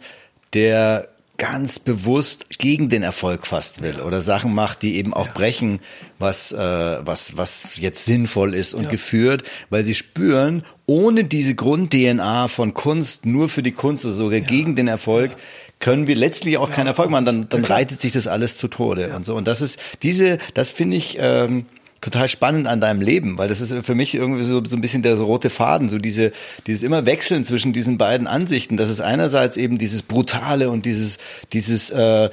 der 0.53 1.07
ganz 1.41 1.79
bewusst 1.79 2.59
gegen 2.59 2.89
den 2.89 3.01
Erfolg 3.01 3.47
fast 3.47 3.81
will 3.81 3.99
oder 3.99 4.21
Sachen 4.21 4.53
macht, 4.53 4.83
die 4.83 4.97
eben 4.97 5.11
auch 5.11 5.25
ja. 5.25 5.31
brechen, 5.33 5.79
was, 6.19 6.51
äh, 6.51 6.57
was, 6.57 7.35
was 7.35 7.79
jetzt 7.79 8.05
sinnvoll 8.05 8.53
ist 8.53 8.75
und 8.75 8.83
ja. 8.83 8.89
geführt, 8.91 9.49
weil 9.71 9.83
sie 9.83 9.95
spüren, 9.95 10.63
ohne 10.85 11.23
diese 11.23 11.55
Grund-DNA 11.55 12.47
von 12.47 12.75
Kunst, 12.75 13.25
nur 13.25 13.49
für 13.49 13.63
die 13.63 13.71
Kunst 13.71 14.05
oder 14.05 14.13
sogar 14.13 14.37
ja. 14.37 14.45
gegen 14.45 14.75
den 14.75 14.87
Erfolg, 14.87 15.31
können 15.79 16.05
wir 16.05 16.15
letztlich 16.15 16.59
auch 16.59 16.69
keinen 16.69 16.85
Erfolg 16.85 17.09
machen. 17.09 17.25
Dann, 17.25 17.49
dann 17.49 17.65
reitet 17.65 17.99
sich 17.99 18.11
das 18.11 18.27
alles 18.27 18.57
zu 18.57 18.67
Tode 18.67 19.11
und 19.15 19.25
so. 19.25 19.35
Und 19.35 19.47
das 19.47 19.61
ist 19.61 19.79
diese, 20.03 20.37
das 20.53 20.69
finde 20.69 20.97
ich, 20.97 21.17
ähm, 21.19 21.65
total 22.01 22.27
spannend 22.27 22.67
an 22.67 22.81
deinem 22.81 22.99
Leben, 22.99 23.37
weil 23.37 23.47
das 23.47 23.61
ist 23.61 23.73
für 23.85 23.95
mich 23.95 24.15
irgendwie 24.15 24.43
so, 24.43 24.63
so 24.65 24.75
ein 24.75 24.81
bisschen 24.81 25.03
der 25.03 25.17
so 25.17 25.25
rote 25.25 25.51
Faden, 25.51 25.87
so 25.87 25.99
diese, 25.99 26.31
dieses 26.65 26.81
immer 26.83 27.05
Wechseln 27.05 27.45
zwischen 27.45 27.73
diesen 27.73 27.97
beiden 27.99 28.27
Ansichten. 28.27 28.75
Das 28.75 28.89
ist 28.89 29.01
einerseits 29.01 29.55
eben 29.55 29.77
dieses 29.77 30.01
Brutale 30.01 30.71
und 30.71 30.85
dieses, 30.85 31.19
dieses 31.53 31.91
äh, 31.91 32.29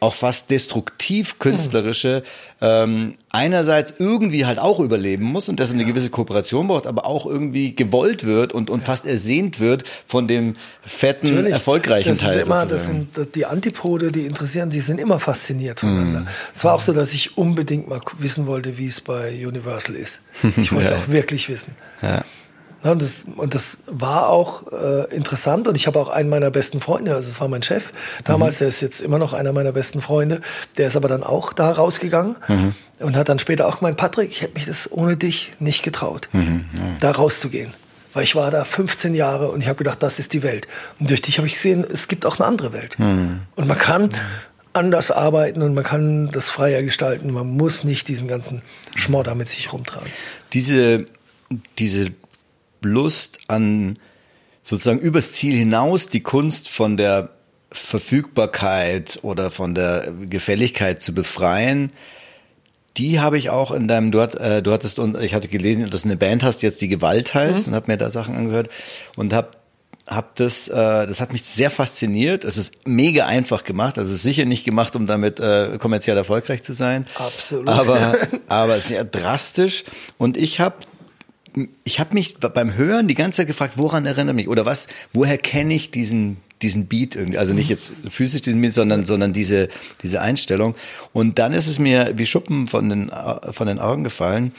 auch 0.00 0.14
fast 0.14 0.50
destruktiv 0.50 1.38
künstlerische 1.38 2.22
ähm, 2.60 3.14
einerseits 3.30 3.94
irgendwie 3.98 4.44
halt 4.46 4.58
auch 4.58 4.78
überleben 4.80 5.24
muss 5.24 5.48
und 5.48 5.58
deshalb 5.58 5.78
eine 5.78 5.84
gewisse 5.84 6.10
Kooperation 6.10 6.68
braucht, 6.68 6.86
aber 6.86 7.06
auch 7.06 7.26
irgendwie 7.26 7.74
gewollt 7.74 8.24
wird 8.24 8.52
und, 8.52 8.70
und 8.70 8.80
ja. 8.80 8.86
fast 8.86 9.06
ersehnt 9.06 9.58
wird 9.58 9.84
von 10.06 10.28
dem 10.28 10.56
fetten, 10.84 11.28
Natürlich. 11.28 11.52
erfolgreichen 11.52 12.10
das 12.10 12.18
Teil. 12.18 12.40
Ist 12.40 12.46
immer, 12.46 12.66
das 12.66 12.84
sind 12.84 13.34
die 13.34 13.46
Antipode, 13.46 14.12
die 14.12 14.26
interessieren 14.26 14.70
sich, 14.70 14.84
sind 14.84 14.98
immer 14.98 15.18
fasziniert 15.18 15.80
voneinander. 15.80 16.20
Mm. 16.20 16.28
Es 16.54 16.64
war 16.64 16.74
auch 16.74 16.82
so, 16.82 16.92
dass 16.92 17.12
ich 17.14 17.38
unbedingt 17.38 17.88
mal 17.88 18.00
wissen 18.18 18.46
wollte, 18.46 18.78
wie 18.78 18.86
es 18.86 19.00
bei 19.00 19.46
Universal 19.46 19.94
ist. 19.94 20.20
Ich 20.56 20.72
wollte 20.72 20.84
es 20.84 20.90
ja. 20.98 20.98
auch 20.98 21.08
wirklich 21.08 21.48
wissen. 21.48 21.74
Ja. 22.02 22.24
Ja, 22.84 22.92
und, 22.92 23.00
das, 23.00 23.22
und 23.36 23.54
das 23.54 23.76
war 23.86 24.28
auch 24.28 24.64
äh, 24.72 25.14
interessant 25.14 25.68
und 25.68 25.76
ich 25.76 25.86
habe 25.86 26.00
auch 26.00 26.08
einen 26.08 26.28
meiner 26.28 26.50
besten 26.50 26.80
Freunde, 26.80 27.14
also 27.14 27.28
es 27.28 27.40
war 27.40 27.48
mein 27.48 27.62
Chef 27.62 27.92
damals, 28.24 28.56
mhm. 28.56 28.58
der 28.60 28.68
ist 28.68 28.80
jetzt 28.80 29.00
immer 29.00 29.18
noch 29.18 29.32
einer 29.32 29.52
meiner 29.52 29.72
besten 29.72 30.00
Freunde, 30.00 30.40
der 30.78 30.88
ist 30.88 30.96
aber 30.96 31.08
dann 31.08 31.22
auch 31.22 31.52
da 31.52 31.70
rausgegangen 31.70 32.36
mhm. 32.48 32.74
und 32.98 33.16
hat 33.16 33.28
dann 33.28 33.38
später 33.38 33.68
auch 33.68 33.78
gemeint, 33.78 33.96
Patrick, 33.96 34.30
ich 34.30 34.42
hätte 34.42 34.54
mich 34.54 34.66
das 34.66 34.90
ohne 34.90 35.16
dich 35.16 35.52
nicht 35.60 35.82
getraut, 35.82 36.28
mhm. 36.32 36.64
Ja. 36.72 36.80
da 37.00 37.10
rauszugehen. 37.12 37.72
Weil 38.14 38.24
ich 38.24 38.34
war 38.34 38.50
da 38.50 38.64
15 38.64 39.14
Jahre 39.14 39.50
und 39.50 39.62
ich 39.62 39.68
habe 39.68 39.78
gedacht, 39.78 40.02
das 40.02 40.18
ist 40.18 40.34
die 40.34 40.42
Welt. 40.42 40.68
Und 41.00 41.08
durch 41.08 41.22
dich 41.22 41.38
habe 41.38 41.46
ich 41.46 41.54
gesehen, 41.54 41.82
es 41.88 42.08
gibt 42.08 42.26
auch 42.26 42.38
eine 42.38 42.46
andere 42.46 42.74
Welt. 42.74 42.98
Mhm. 42.98 43.40
Und 43.56 43.68
man 43.68 43.78
kann 43.78 44.10
anders 44.74 45.10
arbeiten 45.10 45.62
und 45.62 45.74
man 45.74 45.84
kann 45.84 46.30
das 46.30 46.50
freier 46.50 46.82
gestalten. 46.82 47.32
Man 47.32 47.46
muss 47.46 47.84
nicht 47.84 48.08
diesen 48.08 48.28
ganzen 48.28 48.62
Schmodder 48.94 49.34
mit 49.34 49.48
sich 49.48 49.72
rumtragen. 49.72 50.10
Diese, 50.52 51.06
diese 51.78 52.12
Lust 52.84 53.38
an 53.48 53.98
sozusagen 54.62 55.00
übers 55.00 55.32
Ziel 55.32 55.56
hinaus 55.56 56.08
die 56.08 56.22
Kunst 56.22 56.68
von 56.68 56.96
der 56.96 57.30
Verfügbarkeit 57.70 59.18
oder 59.22 59.50
von 59.50 59.74
der 59.74 60.12
Gefälligkeit 60.28 61.00
zu 61.00 61.14
befreien, 61.14 61.90
die 62.96 63.20
habe 63.20 63.38
ich 63.38 63.50
auch 63.50 63.70
in 63.70 63.88
deinem, 63.88 64.10
du, 64.10 64.20
hat, 64.20 64.34
äh, 64.34 64.62
du 64.62 64.70
hattest, 64.72 64.98
und 64.98 65.18
ich 65.20 65.34
hatte 65.34 65.48
gelesen, 65.48 65.88
dass 65.90 66.02
du 66.02 66.08
eine 66.08 66.16
Band 66.16 66.42
hast, 66.42 66.62
jetzt 66.62 66.80
die 66.82 66.88
Gewalt 66.88 67.32
heißt, 67.32 67.66
mhm. 67.66 67.72
und 67.72 67.76
habe 67.76 67.90
mir 67.90 67.96
da 67.96 68.10
Sachen 68.10 68.36
angehört 68.36 68.68
und 69.16 69.32
habe 69.32 69.50
hab 70.06 70.34
das, 70.36 70.68
äh, 70.68 71.06
das 71.06 71.20
hat 71.20 71.32
mich 71.32 71.44
sehr 71.44 71.70
fasziniert. 71.70 72.44
Es 72.44 72.56
ist 72.56 72.74
mega 72.86 73.26
einfach 73.26 73.62
gemacht. 73.64 73.98
Also 73.98 74.10
es 74.10 74.18
ist 74.18 74.24
sicher 74.24 74.44
nicht 74.44 74.64
gemacht, 74.64 74.96
um 74.96 75.06
damit 75.06 75.38
äh, 75.38 75.78
kommerziell 75.78 76.16
erfolgreich 76.16 76.62
zu 76.62 76.74
sein. 76.74 77.06
Absolut. 77.14 77.68
Aber, 77.68 78.16
aber 78.48 78.80
sehr 78.80 79.04
drastisch. 79.04 79.84
Und 80.18 80.36
ich 80.36 80.58
habe 80.58 80.76
ich 81.84 82.00
habe 82.00 82.14
mich 82.14 82.38
beim 82.38 82.74
Hören 82.74 83.08
die 83.08 83.14
ganze 83.14 83.38
Zeit 83.38 83.46
gefragt, 83.46 83.74
woran 83.76 84.06
erinnert 84.06 84.34
mich? 84.34 84.48
Oder 84.48 84.64
was, 84.64 84.88
woher 85.12 85.38
kenne 85.38 85.74
ich 85.74 85.90
diesen 85.90 86.38
diesen 86.62 86.86
Beat 86.86 87.16
irgendwie, 87.16 87.38
also 87.38 87.52
nicht 87.52 87.68
jetzt 87.68 87.92
physisch 88.08 88.42
diesen 88.42 88.60
Beat, 88.62 88.72
sondern 88.72 89.04
sondern 89.04 89.32
diese 89.32 89.68
diese 90.02 90.20
Einstellung. 90.20 90.74
Und 91.12 91.38
dann 91.38 91.52
ist 91.52 91.66
es 91.66 91.78
mir 91.78 92.12
wie 92.16 92.26
Schuppen 92.26 92.68
von 92.68 92.88
den 92.88 93.10
von 93.50 93.66
den 93.66 93.78
Augen 93.78 94.04
gefallen, 94.04 94.52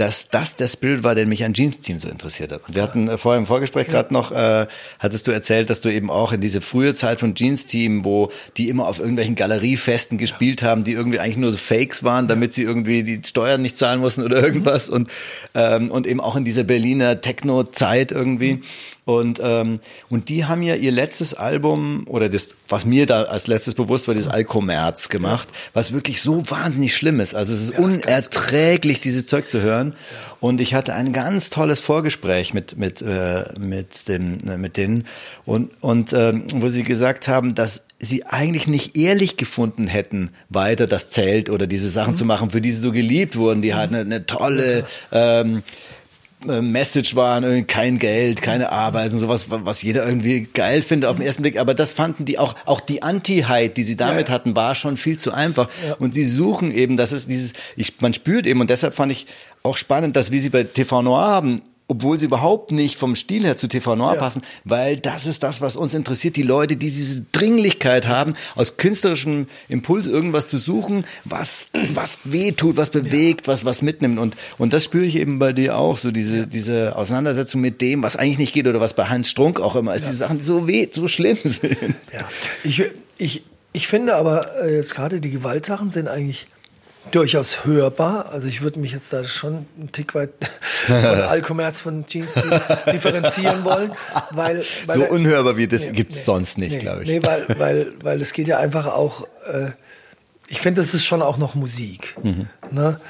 dass 0.00 0.28
das 0.28 0.56
der 0.56 0.66
Spirit 0.66 1.04
war, 1.04 1.14
der 1.14 1.26
mich 1.26 1.44
an 1.44 1.52
Jeans 1.52 1.80
Team 1.80 1.98
so 1.98 2.08
interessiert 2.08 2.52
hat. 2.52 2.62
Und 2.66 2.74
wir 2.74 2.82
hatten 2.82 3.08
äh, 3.08 3.18
vorher 3.18 3.38
im 3.38 3.44
Vorgespräch 3.44 3.86
ja. 3.88 3.92
gerade 3.92 4.14
noch, 4.14 4.32
äh, 4.32 4.66
hattest 4.98 5.26
du 5.26 5.30
erzählt, 5.30 5.68
dass 5.68 5.82
du 5.82 5.90
eben 5.90 6.10
auch 6.10 6.32
in 6.32 6.40
diese 6.40 6.62
frühe 6.62 6.94
Zeit 6.94 7.20
von 7.20 7.34
Jeans 7.34 7.66
Team, 7.66 8.02
wo 8.02 8.30
die 8.56 8.70
immer 8.70 8.88
auf 8.88 8.98
irgendwelchen 8.98 9.34
Galeriefesten 9.34 10.16
gespielt 10.16 10.62
haben, 10.62 10.84
die 10.84 10.92
irgendwie 10.92 11.20
eigentlich 11.20 11.36
nur 11.36 11.52
so 11.52 11.58
Fakes 11.58 12.02
waren, 12.02 12.28
damit 12.28 12.54
sie 12.54 12.62
irgendwie 12.62 13.02
die 13.02 13.20
Steuern 13.26 13.60
nicht 13.60 13.76
zahlen 13.76 14.00
mussten 14.00 14.22
oder 14.22 14.42
irgendwas 14.42 14.88
und 14.88 15.10
ähm, 15.54 15.90
und 15.90 16.06
eben 16.06 16.20
auch 16.20 16.34
in 16.34 16.46
dieser 16.46 16.64
Berliner 16.64 17.20
Techno-Zeit 17.20 18.10
irgendwie. 18.10 18.54
Mhm. 18.54 18.62
Und, 19.10 19.40
ähm, 19.42 19.80
und 20.08 20.28
die 20.28 20.44
haben 20.44 20.62
ja 20.62 20.76
ihr 20.76 20.92
letztes 20.92 21.34
Album, 21.34 22.04
oder 22.06 22.28
das, 22.28 22.50
was 22.68 22.84
mir 22.84 23.06
da 23.06 23.22
als 23.24 23.48
letztes 23.48 23.74
bewusst 23.74 24.06
war, 24.06 24.14
das 24.14 24.28
Alkomerz 24.28 25.08
gemacht, 25.08 25.48
was 25.72 25.92
wirklich 25.92 26.20
so 26.20 26.48
wahnsinnig 26.48 26.94
schlimm 26.94 27.18
ist. 27.18 27.34
Also 27.34 27.52
es 27.52 27.62
ist 27.62 27.72
ja, 27.72 27.80
unerträglich, 27.80 29.00
dieses 29.00 29.26
Zeug 29.26 29.48
zu 29.48 29.60
hören. 29.60 29.89
Und 30.40 30.60
ich 30.60 30.74
hatte 30.74 30.94
ein 30.94 31.12
ganz 31.12 31.50
tolles 31.50 31.80
Vorgespräch 31.80 32.54
mit, 32.54 32.76
mit, 32.76 33.02
äh, 33.02 33.44
mit, 33.58 34.08
dem, 34.08 34.38
äh, 34.46 34.56
mit 34.56 34.76
denen, 34.76 35.06
und, 35.44 35.70
und 35.80 36.12
ähm, 36.12 36.44
wo 36.54 36.68
sie 36.68 36.82
gesagt 36.82 37.28
haben, 37.28 37.54
dass 37.54 37.84
sie 37.98 38.24
eigentlich 38.26 38.66
nicht 38.66 38.96
ehrlich 38.96 39.36
gefunden 39.36 39.86
hätten, 39.86 40.30
weiter 40.48 40.86
das 40.86 41.10
Zelt 41.10 41.50
oder 41.50 41.66
diese 41.66 41.90
Sachen 41.90 42.12
mhm. 42.12 42.18
zu 42.18 42.24
machen, 42.24 42.50
für 42.50 42.60
die 42.60 42.70
sie 42.70 42.80
so 42.80 42.92
geliebt 42.92 43.36
wurden. 43.36 43.62
Die 43.62 43.72
mhm. 43.72 43.76
hatten 43.76 43.94
eine, 43.94 44.04
eine 44.04 44.26
tolle 44.26 44.84
ähm, 45.12 45.58
äh, 45.58 45.60
Message 46.44 47.16
waren, 47.16 47.66
kein 47.66 47.98
Geld, 47.98 48.40
keine 48.40 48.72
Arbeit 48.72 49.12
und 49.12 49.18
sowas, 49.18 49.46
was 49.50 49.82
jeder 49.82 50.06
irgendwie 50.06 50.48
geil 50.52 50.82
findet 50.82 51.10
auf 51.10 51.16
den 51.16 51.26
ersten 51.26 51.42
Blick. 51.42 51.58
Aber 51.58 51.74
das 51.74 51.92
fanden 51.92 52.24
die 52.24 52.38
auch, 52.38 52.54
auch 52.64 52.80
die 52.80 53.02
Anti-Heit, 53.02 53.76
die 53.76 53.84
sie 53.84 53.96
damit 53.96 54.28
ja. 54.28 54.34
hatten, 54.34 54.56
war 54.56 54.74
schon 54.74 54.96
viel 54.96 55.18
zu 55.18 55.32
einfach. 55.32 55.68
Ja. 55.86 55.94
Und 55.94 56.14
sie 56.14 56.24
suchen 56.24 56.72
eben, 56.72 56.96
das 56.96 57.12
ist 57.12 57.28
dieses, 57.28 57.52
ich, 57.76 58.00
man 58.00 58.14
spürt 58.14 58.46
eben, 58.46 58.60
und 58.60 58.70
deshalb 58.70 58.94
fand 58.94 59.12
ich 59.12 59.26
auch 59.62 59.76
spannend, 59.76 60.16
dass 60.16 60.30
wie 60.30 60.38
sie 60.38 60.50
bei 60.50 60.64
TV 60.64 61.02
Noir 61.02 61.26
haben, 61.26 61.60
obwohl 61.90 62.20
sie 62.20 62.26
überhaupt 62.26 62.70
nicht 62.70 62.96
vom 62.96 63.16
Stil 63.16 63.42
her 63.42 63.56
zu 63.56 63.66
TV 63.66 63.96
Noir 63.96 64.14
ja. 64.14 64.20
passen, 64.20 64.42
weil 64.64 64.96
das 64.96 65.26
ist 65.26 65.42
das, 65.42 65.60
was 65.60 65.76
uns 65.76 65.92
interessiert. 65.92 66.36
Die 66.36 66.44
Leute, 66.44 66.76
die 66.76 66.88
diese 66.88 67.22
Dringlichkeit 67.32 68.06
haben, 68.06 68.34
aus 68.54 68.76
künstlerischem 68.76 69.48
Impuls 69.68 70.06
irgendwas 70.06 70.48
zu 70.48 70.58
suchen, 70.58 71.04
was, 71.24 71.70
was 71.92 72.20
weh 72.22 72.52
tut, 72.52 72.76
was 72.76 72.90
bewegt, 72.90 73.48
ja. 73.48 73.52
was, 73.52 73.64
was 73.64 73.82
mitnimmt. 73.82 74.20
Und, 74.20 74.36
und 74.56 74.72
das 74.72 74.84
spüre 74.84 75.04
ich 75.04 75.16
eben 75.16 75.40
bei 75.40 75.52
dir 75.52 75.76
auch, 75.76 75.98
so 75.98 76.12
diese, 76.12 76.46
diese 76.46 76.94
Auseinandersetzung 76.94 77.60
mit 77.60 77.80
dem, 77.80 78.04
was 78.04 78.14
eigentlich 78.14 78.38
nicht 78.38 78.52
geht 78.52 78.68
oder 78.68 78.80
was 78.80 78.94
bei 78.94 79.06
Hans 79.06 79.28
Strunk 79.28 79.58
auch 79.58 79.74
immer 79.74 79.92
ist, 79.92 80.04
ja. 80.04 80.10
die 80.10 80.16
Sachen, 80.16 80.42
so 80.44 80.68
weh, 80.68 80.88
so 80.92 81.08
schlimm 81.08 81.38
sind. 81.42 81.76
Ja. 82.12 82.28
Ich, 82.62 82.84
ich, 83.18 83.42
ich 83.72 83.88
finde 83.88 84.14
aber 84.14 84.62
äh, 84.62 84.76
jetzt 84.76 84.94
gerade 84.94 85.20
die 85.20 85.30
Gewaltsachen 85.30 85.90
sind 85.90 86.06
eigentlich 86.06 86.46
durchaus 87.10 87.64
hörbar. 87.64 88.30
Also 88.32 88.46
ich 88.46 88.62
würde 88.62 88.78
mich 88.78 88.92
jetzt 88.92 89.12
da 89.12 89.24
schon 89.24 89.66
einen 89.78 89.92
Tick 89.92 90.14
weit 90.14 90.30
von 90.86 90.94
Alcommerz 90.94 91.80
von 91.80 92.06
Jeans 92.06 92.34
differenzieren 92.92 93.64
wollen, 93.64 93.92
weil, 94.30 94.64
weil 94.86 94.96
so 94.96 95.04
unhörbar 95.06 95.56
wie 95.56 95.66
das 95.66 95.82
nee, 95.82 95.92
gibt's 95.92 96.16
nee, 96.16 96.22
sonst 96.22 96.58
nicht, 96.58 96.72
nee, 96.72 96.78
glaube 96.78 97.02
ich. 97.02 97.08
Nee, 97.08 97.22
weil 97.22 97.46
weil 97.58 97.92
weil 98.02 98.20
es 98.20 98.32
geht 98.32 98.48
ja 98.48 98.58
einfach 98.58 98.86
auch. 98.86 99.26
Äh, 99.46 99.70
ich 100.48 100.60
finde, 100.60 100.80
das 100.80 100.94
ist 100.94 101.04
schon 101.04 101.22
auch 101.22 101.38
noch 101.38 101.54
Musik. 101.54 102.16
Mhm. 102.22 102.48
Ne? 102.72 103.00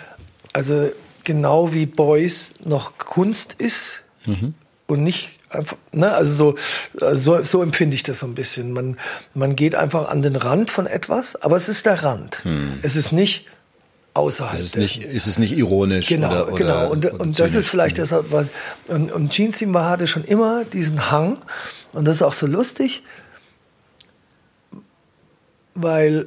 Also 0.53 0.91
genau 1.24 1.72
wie 1.72 1.86
Boys 1.86 2.53
noch 2.64 2.99
Kunst 2.99 3.55
ist 3.55 4.03
mhm. 4.26 4.55
und 4.86 5.03
nicht 5.03 5.30
einfach, 5.51 5.76
ne, 5.93 6.12
also 6.12 6.57
so, 6.95 7.14
so, 7.14 7.43
so 7.43 7.62
empfinde 7.62 7.95
ich 7.95 8.03
das 8.03 8.20
so 8.20 8.26
ein 8.26 8.34
bisschen. 8.34 8.72
Man, 8.72 8.97
man 9.34 9.57
geht 9.57 9.74
einfach 9.74 10.09
an 10.09 10.22
den 10.22 10.36
Rand 10.36 10.70
von 10.70 10.86
etwas, 10.86 11.36
aber 11.36 11.57
es 11.57 11.68
ist 11.68 11.86
der 11.86 12.03
Rand. 12.03 12.45
Hm. 12.45 12.78
Es 12.82 12.97
ist 12.97 13.12
nicht 13.12 13.47
außerhalb. 14.15 14.55
Es 14.55 14.65
ist 14.65 14.77
nicht, 14.77 15.03
ist 15.03 15.27
es 15.27 15.39
nicht 15.39 15.57
ironisch. 15.57 16.09
Genau, 16.09 16.29
oder, 16.29 16.49
oder, 16.49 16.57
genau. 16.57 16.91
Und, 16.91 17.07
oder 17.07 17.21
und 17.21 17.39
das 17.39 17.55
ist 17.55 17.69
vielleicht 17.69 17.99
das, 17.99 18.13
was, 18.13 18.49
und, 18.89 19.13
und 19.13 19.33
Gene 19.33 19.53
Simba 19.53 19.89
hatte 19.89 20.07
schon 20.07 20.25
immer 20.25 20.65
diesen 20.65 21.11
Hang, 21.11 21.39
und 21.93 22.07
das 22.07 22.17
ist 22.17 22.23
auch 22.23 22.33
so 22.33 22.47
lustig, 22.47 23.03
weil, 25.75 26.27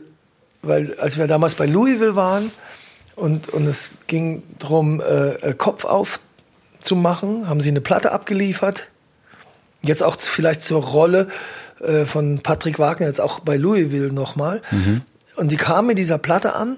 weil 0.61 0.97
als 0.99 1.17
wir 1.17 1.27
damals 1.27 1.55
bei 1.55 1.65
Louisville 1.65 2.15
waren 2.15 2.51
und, 3.15 3.49
und 3.49 3.67
es 3.67 3.91
ging 4.07 4.43
darum, 4.59 5.01
äh, 5.01 5.53
Kopf 5.53 5.85
aufzumachen, 5.85 7.47
haben 7.47 7.61
sie 7.61 7.69
eine 7.69 7.81
Platte 7.81 8.11
abgeliefert. 8.11 8.87
Jetzt 9.81 10.01
auch 10.01 10.17
vielleicht 10.17 10.63
zur 10.63 10.81
Rolle 10.81 11.27
äh, 11.81 12.05
von 12.05 12.39
Patrick 12.39 12.79
Wagner, 12.79 13.07
jetzt 13.07 13.21
auch 13.21 13.39
bei 13.39 13.57
Louisville 13.57 14.11
nochmal. 14.11 14.61
Mhm. 14.71 15.01
Und 15.35 15.51
die 15.51 15.57
kam 15.57 15.87
mit 15.87 15.97
dieser 15.97 16.17
Platte 16.17 16.53
an 16.53 16.77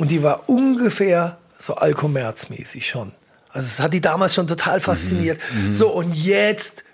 und 0.00 0.10
die 0.10 0.22
war 0.22 0.48
ungefähr 0.48 1.38
so 1.58 1.74
Alkommerz-mäßig 1.74 2.86
schon. 2.88 3.12
Also 3.52 3.68
es 3.68 3.78
hat 3.80 3.92
die 3.92 4.00
damals 4.00 4.34
schon 4.34 4.46
total 4.46 4.80
fasziniert. 4.80 5.38
Mhm. 5.52 5.66
Mhm. 5.66 5.72
So, 5.72 5.88
und 5.90 6.14
jetzt 6.14 6.84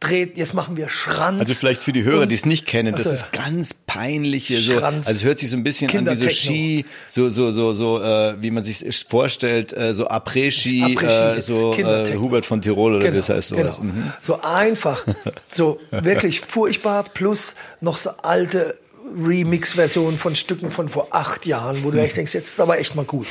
dreht, 0.00 0.36
jetzt 0.36 0.54
machen 0.54 0.76
wir 0.76 0.88
Schranz. 0.88 1.40
Also 1.40 1.54
vielleicht 1.54 1.82
für 1.82 1.92
die 1.92 2.02
Hörer, 2.02 2.26
die 2.26 2.34
es 2.34 2.46
nicht 2.46 2.66
kennen, 2.66 2.94
das 2.96 3.06
ist 3.06 3.32
ganz 3.32 3.74
peinliche, 3.74 4.58
so, 4.58 4.78
also 4.78 5.10
es 5.10 5.22
hört 5.22 5.38
sich 5.38 5.50
so 5.50 5.58
ein 5.58 5.62
bisschen 5.62 5.90
an 5.94 6.06
wie 6.06 6.14
so 6.14 6.28
Ski, 6.30 6.86
so, 7.06 7.28
so, 7.28 7.52
so, 7.52 7.74
so, 7.74 8.02
äh, 8.02 8.34
wie 8.40 8.50
man 8.50 8.64
sich 8.64 9.04
vorstellt, 9.06 9.76
äh, 9.76 9.94
so 9.94 10.08
Après-Ski, 10.08 10.96
Après 10.96 11.36
äh, 11.36 11.40
so 11.42 11.74
äh, 11.74 12.16
Hubert 12.16 12.46
von 12.46 12.62
Tirol 12.62 12.94
oder 12.94 13.04
genau, 13.04 13.12
wie 13.12 13.16
das 13.18 13.28
heißt 13.28 13.48
sowas. 13.50 13.76
Genau. 13.76 13.92
Mhm. 13.92 14.12
So 14.22 14.40
einfach, 14.40 15.04
so 15.50 15.78
wirklich 15.90 16.40
furchtbar, 16.40 17.04
plus 17.04 17.54
noch 17.82 17.98
so 17.98 18.10
alte 18.22 18.78
Remix-Version 19.16 20.16
von 20.16 20.36
Stücken 20.36 20.70
von 20.70 20.88
vor 20.88 21.08
acht 21.10 21.46
Jahren, 21.46 21.82
wo 21.84 21.90
du 21.90 22.00
echt 22.00 22.16
denkst, 22.16 22.34
jetzt 22.34 22.52
ist 22.52 22.60
aber 22.60 22.78
echt 22.78 22.94
mal 22.94 23.04
gut. 23.04 23.26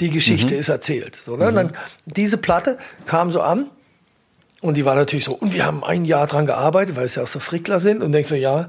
Die 0.00 0.10
Geschichte 0.16 0.54
mhm. 0.54 0.60
ist 0.60 0.68
erzählt. 0.68 1.16
So, 1.16 1.36
ne? 1.36 1.50
Mhm. 1.50 1.56
Dann 1.56 1.72
diese 2.06 2.36
Platte 2.36 2.78
kam 3.06 3.30
so 3.30 3.40
an 3.40 3.70
und 4.60 4.76
die 4.76 4.84
war 4.84 4.94
natürlich 4.94 5.24
so, 5.24 5.34
und 5.34 5.52
wir 5.52 5.66
haben 5.66 5.84
ein 5.84 6.04
Jahr 6.04 6.26
dran 6.26 6.46
gearbeitet, 6.46 6.96
weil 6.96 7.04
es 7.04 7.14
ja 7.14 7.22
auch 7.22 7.28
so 7.28 7.40
Frickler 7.40 7.80
sind 7.80 8.02
und 8.02 8.12
denkst 8.12 8.28
so, 8.28 8.34
ja. 8.34 8.68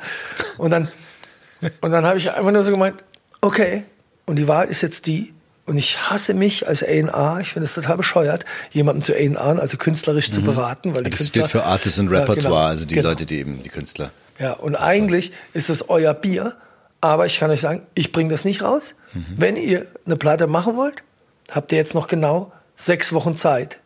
Und 0.58 0.72
dann, 0.72 0.88
und 1.82 1.92
dann 1.92 2.06
habe 2.06 2.18
ich 2.18 2.32
einfach 2.32 2.52
nur 2.52 2.64
so 2.64 2.72
gemeint, 2.72 3.04
okay. 3.42 3.84
Und 4.26 4.36
die 4.36 4.48
Wahrheit 4.48 4.70
ist 4.70 4.82
jetzt 4.82 5.08
die, 5.08 5.34
und 5.66 5.78
ich 5.78 6.10
hasse 6.10 6.34
mich 6.34 6.68
als 6.68 6.84
A&R, 6.84 7.40
ich 7.42 7.50
finde 7.50 7.66
es 7.66 7.74
total 7.74 7.98
bescheuert, 7.98 8.46
jemanden 8.72 9.02
zu 9.02 9.14
A&R, 9.14 9.60
also 9.60 9.78
künstlerisch 9.78 10.30
mhm. 10.30 10.34
zu 10.34 10.42
beraten. 10.42 10.96
Weil 10.96 11.04
die 11.04 11.10
das 11.10 11.20
Künstler, 11.20 11.48
steht 11.48 11.52
für 11.52 11.64
Artist 11.66 12.00
and 12.00 12.12
Repertoire, 12.12 12.36
ja, 12.38 12.50
genau, 12.50 12.56
also 12.56 12.86
die 12.86 12.96
genau. 12.96 13.10
Leute, 13.10 13.26
die 13.26 13.40
eben, 13.40 13.64
die 13.64 13.70
Künstler. 13.70 14.12
Ja, 14.40 14.54
und 14.54 14.76
eigentlich 14.76 15.32
ist 15.54 15.70
es 15.70 15.90
euer 15.90 16.14
Bier, 16.14 16.56
aber 17.02 17.26
ich 17.26 17.40
kann 17.40 17.50
euch 17.50 17.62
sagen, 17.62 17.86
ich 17.96 18.12
bringe 18.12 18.30
das 18.30 18.46
nicht 18.46 18.62
raus. 18.62 18.96
Mhm. 19.14 19.26
Wenn 19.38 19.56
ihr 19.56 19.88
eine 20.06 20.16
Platte 20.16 20.48
machen 20.48 20.76
wollt, 20.78 21.04
habt 21.52 21.72
ihr 21.72 21.78
jetzt 21.78 21.94
noch 21.94 22.08
genau 22.08 22.52
sechs 22.76 23.14
Wochen 23.14 23.36
Zeit. 23.36 23.80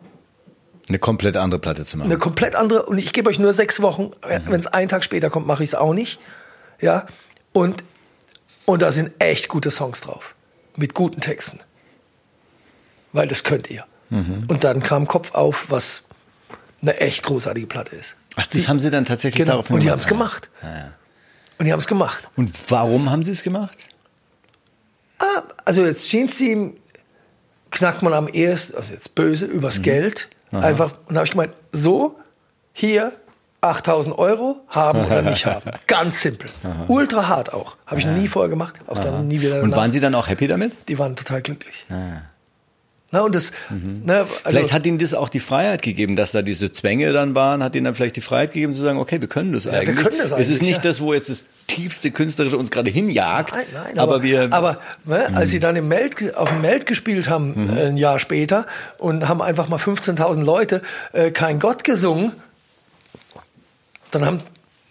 Eine 0.88 1.00
komplett 1.00 1.38
andere 1.38 1.60
Platte 1.60 1.86
zu 1.86 1.98
machen. 1.98 2.10
Eine 2.10 2.20
komplett 2.20 2.56
andere, 2.56 2.84
und 2.84 2.98
ich 2.98 3.14
gebe 3.14 3.30
euch 3.30 3.40
nur 3.40 3.54
sechs 3.54 3.82
Wochen. 3.82 4.12
Mhm. 4.28 4.42
Wenn 4.46 4.60
es 4.60 4.68
einen 4.68 4.90
Tag 4.90 5.04
später 5.04 5.30
kommt, 5.30 5.48
mache 5.48 5.64
ich 5.64 5.70
es 5.70 5.76
auch 5.76 5.94
nicht. 5.94 6.20
Ja, 6.82 7.06
und, 7.54 7.84
und 8.66 8.82
da 8.82 8.92
sind 8.92 9.12
echt 9.20 9.48
gute 9.48 9.72
Songs 9.72 10.02
drauf. 10.02 10.36
Mit 10.76 10.94
guten 10.94 11.22
Texten. 11.22 11.60
Weil 13.14 13.28
das 13.28 13.44
könnt 13.44 13.70
ihr. 13.70 13.86
Mhm. 14.10 14.46
Und 14.48 14.64
dann 14.64 14.82
kam 14.84 15.08
Kopf 15.08 15.34
auf, 15.34 15.68
was 15.70 16.04
eine 16.82 17.00
echt 17.00 17.24
großartige 17.24 17.68
Platte 17.68 17.96
ist. 17.96 18.16
Ach, 18.36 18.46
das 18.46 18.62
die, 18.62 18.68
haben 18.68 18.80
sie 18.80 18.92
dann 18.92 19.06
tatsächlich 19.06 19.40
genau, 19.40 19.54
darauf 19.54 19.70
Und 19.70 19.84
die 19.84 19.92
haben 19.92 20.00
es 20.00 20.08
gemacht. 20.08 20.50
Ja. 20.62 20.94
Und 21.58 21.66
die 21.66 21.72
haben 21.72 21.80
es 21.80 21.88
gemacht. 21.88 22.28
Und 22.36 22.52
warum 22.70 23.12
haben 23.12 23.24
sie 23.24 23.32
es 23.32 23.44
gemacht? 23.44 23.78
Ah, 25.20 25.44
also 25.66 25.86
jetzt 25.86 26.10
Jeans 26.10 26.38
Team 26.38 26.76
knackt 27.70 28.02
man 28.02 28.14
am 28.14 28.28
ehesten, 28.28 28.76
also 28.76 28.92
jetzt 28.92 29.14
böse, 29.16 29.46
übers 29.46 29.80
mhm. 29.80 29.84
Geld. 29.84 30.30
Aha. 30.52 30.62
Einfach, 30.62 30.94
und 31.08 31.16
habe 31.16 31.26
ich 31.26 31.32
gemeint, 31.32 31.54
so, 31.72 32.20
hier, 32.74 33.14
8000 33.62 34.18
Euro 34.18 34.62
haben 34.70 35.06
oder 35.06 35.22
nicht 35.22 35.46
haben. 35.46 35.72
Ganz 35.88 36.22
simpel. 36.22 36.50
Aha. 36.64 36.86
Ultra 36.88 37.28
hart 37.28 37.54
auch. 37.54 37.78
Habe 37.86 38.00
ich 38.00 38.06
ja. 38.06 38.12
nie 38.12 38.28
vorher 38.28 38.50
gemacht. 38.50 38.76
Auch 38.88 38.98
dann 38.98 39.28
nie 39.28 39.40
wieder. 39.40 39.52
Danach. 39.52 39.64
Und 39.64 39.76
waren 39.76 39.92
Sie 39.92 40.00
dann 40.00 40.16
auch 40.16 40.28
happy 40.28 40.48
damit? 40.48 40.90
Die 40.90 40.98
waren 40.98 41.16
total 41.16 41.42
glücklich. 41.42 41.84
Na, 43.14 43.22
und 43.22 43.36
das, 43.36 43.52
mhm. 43.70 44.04
ne, 44.06 44.20
also 44.20 44.30
vielleicht 44.46 44.72
hat 44.72 44.86
ihnen 44.86 44.98
das 44.98 45.14
auch 45.14 45.28
die 45.28 45.42
Freiheit 45.42 45.82
gegeben, 45.82 46.16
dass 46.16 46.32
da 46.32 46.42
diese 46.42 46.72
Zwänge 46.72 47.12
dann 47.12 47.36
waren, 47.36 47.62
hat 47.62 47.76
ihnen 47.76 47.84
dann 47.84 47.96
vielleicht 47.96 48.16
die 48.16 48.22
Freiheit 48.22 48.54
gegeben 48.54 48.74
zu 48.74 48.82
sagen, 48.82 49.00
okay, 49.00 49.20
wir 49.20 49.28
können 49.28 49.52
das 49.52 49.66
ja, 49.66 49.74
eigentlich. 49.74 49.98
Wir 49.98 50.04
können 50.04 50.18
das 50.18 50.32
eigentlich. 50.32 50.48
Es 50.48 50.54
ist 50.54 50.62
nicht 50.62 50.78
ja. 50.78 50.82
das, 50.82 51.02
wo 51.02 51.14
jetzt 51.14 51.30
das 51.30 51.44
tiefste 51.68 52.12
Künstlerische 52.12 52.58
uns 52.58 52.72
gerade 52.72 52.90
hinjagt. 52.90 53.54
Nein, 53.54 53.66
nein, 53.74 54.00
aber, 54.00 54.16
aber 54.16 54.24
wir. 54.24 54.48
Aber 54.52 54.78
ne, 55.04 55.30
als 55.36 55.50
sie 55.50 55.60
dann 55.60 55.76
im 55.76 55.90
Meld, 55.90 56.36
auf 56.38 56.50
dem 56.50 56.62
Meld 56.62 56.86
gespielt 56.86 57.30
haben, 57.30 57.66
mhm. 57.66 57.78
äh, 57.78 57.88
ein 57.88 57.98
Jahr 57.98 58.18
später, 58.18 58.66
und 58.98 59.28
haben 59.28 59.42
einfach 59.42 59.68
mal 59.68 59.78
15.000 59.78 60.44
Leute 60.44 60.82
äh, 61.12 61.32
kein 61.32 61.60
Gott 61.60 61.84
gesungen, 61.84 62.32
dann 64.12 64.26
haben. 64.26 64.40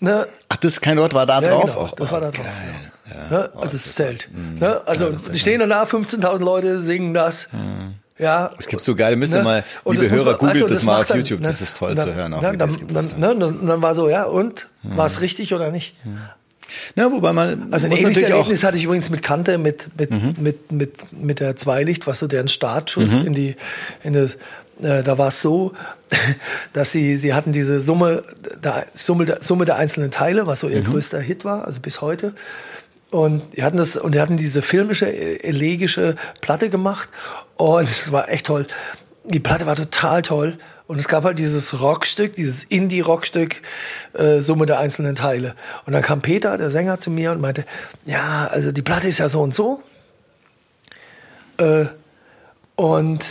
Ne, 0.00 0.26
Ach, 0.48 0.56
das 0.56 0.80
kein 0.80 0.98
Wort 0.98 1.14
war 1.14 1.26
da 1.26 1.40
ja, 1.40 1.48
drauf? 1.48 1.72
Genau, 1.72 1.84
auch. 1.86 1.90
Das 1.92 2.12
war 2.12 2.20
da 2.20 2.30
drauf. 2.30 2.44
Geil. 2.44 2.92
Ja. 3.30 3.38
Ne, 3.38 3.50
also 3.54 3.72
das 3.72 3.94
Zelt. 3.94 4.28
Mhm. 4.32 4.58
Ne, 4.58 4.80
also 4.86 5.10
die 5.10 5.38
stehen 5.38 5.60
da, 5.60 5.84
15.000 5.84 6.38
Leute 6.38 6.80
singen 6.80 7.14
das. 7.14 7.48
Mhm. 7.52 7.94
Ja. 8.20 8.50
Es 8.58 8.66
gibt 8.66 8.82
so 8.84 8.94
geil, 8.94 9.16
müsst 9.16 9.32
ihr 9.32 9.38
ne? 9.38 9.44
mal, 9.44 9.64
liebe 9.86 10.10
Hörer, 10.10 10.34
googelt 10.34 10.56
also, 10.56 10.68
das, 10.68 10.78
das 10.78 10.84
mal 10.84 11.00
auf 11.00 11.06
dann, 11.06 11.18
YouTube, 11.18 11.40
ne? 11.40 11.46
das 11.46 11.60
ist 11.60 11.76
toll 11.76 11.94
dann, 11.94 12.08
zu 12.08 12.14
hören. 12.14 12.34
Auch 12.34 12.42
ne? 12.42 12.56
dann, 12.56 12.70
dann, 12.92 13.38
ne? 13.38 13.46
und 13.46 13.66
dann 13.66 13.82
war 13.82 13.94
so, 13.94 14.08
ja, 14.08 14.24
und? 14.24 14.68
Hm. 14.82 14.96
War 14.96 15.06
es 15.06 15.20
richtig 15.20 15.54
oder 15.54 15.70
nicht? 15.70 15.96
Hm. 16.02 16.18
Ja, 16.94 17.10
wobei 17.10 17.32
man. 17.32 17.72
Also 17.72 17.86
ein 17.86 17.92
ähnliches 17.92 18.22
Erlebnis 18.22 18.62
hatte 18.62 18.76
ich 18.76 18.84
übrigens 18.84 19.10
mit 19.10 19.22
Kante, 19.22 19.58
mit, 19.58 19.88
mit, 19.98 20.10
mhm. 20.10 20.34
mit, 20.38 20.70
mit, 20.70 21.12
mit 21.12 21.40
der 21.40 21.56
Zweilicht, 21.56 22.06
was 22.06 22.20
so 22.20 22.26
deren 22.26 22.48
Startschuss 22.48 23.12
mhm. 23.12 23.26
in 23.26 23.34
die, 23.34 23.56
in 24.04 24.12
das, 24.12 24.34
äh, 24.82 25.02
da 25.02 25.18
war 25.18 25.28
es 25.28 25.40
so, 25.40 25.72
dass 26.72 26.92
sie, 26.92 27.16
sie 27.16 27.34
hatten 27.34 27.52
diese 27.52 27.80
Summe 27.80 28.22
der, 28.62 28.86
Summe, 28.94 29.26
der, 29.26 29.42
Summe 29.42 29.64
der 29.64 29.76
einzelnen 29.76 30.10
Teile, 30.10 30.46
was 30.46 30.60
so 30.60 30.68
ihr 30.68 30.80
mhm. 30.80 30.92
größter 30.92 31.20
Hit 31.20 31.44
war, 31.44 31.64
also 31.64 31.80
bis 31.80 32.00
heute. 32.00 32.34
Und 33.10 33.42
die 33.56 33.62
hatten 33.62 33.76
das, 33.76 33.96
und 33.96 34.14
die 34.14 34.20
hatten 34.20 34.36
diese 34.36 34.62
filmische, 34.62 35.12
elegische 35.42 36.16
Platte 36.40 36.70
gemacht. 36.70 37.08
Und 37.56 37.84
es 37.84 38.12
war 38.12 38.28
echt 38.28 38.46
toll. 38.46 38.66
Die 39.24 39.40
Platte 39.40 39.66
war 39.66 39.76
total 39.76 40.22
toll. 40.22 40.58
Und 40.86 40.98
es 40.98 41.06
gab 41.06 41.22
halt 41.22 41.38
dieses 41.38 41.80
Rockstück, 41.80 42.34
dieses 42.34 42.64
Indie-Rockstück, 42.64 43.62
äh, 44.12 44.40
Summe 44.40 44.66
der 44.66 44.80
einzelnen 44.80 45.14
Teile. 45.14 45.54
Und 45.86 45.92
dann 45.92 46.02
kam 46.02 46.20
Peter, 46.20 46.58
der 46.58 46.72
Sänger, 46.72 46.98
zu 46.98 47.12
mir 47.12 47.30
und 47.30 47.40
meinte, 47.40 47.64
ja, 48.06 48.48
also 48.48 48.72
die 48.72 48.82
Platte 48.82 49.06
ist 49.06 49.18
ja 49.18 49.28
so 49.28 49.40
und 49.40 49.54
so. 49.54 49.82
Äh, 51.58 51.86
und 52.74 53.24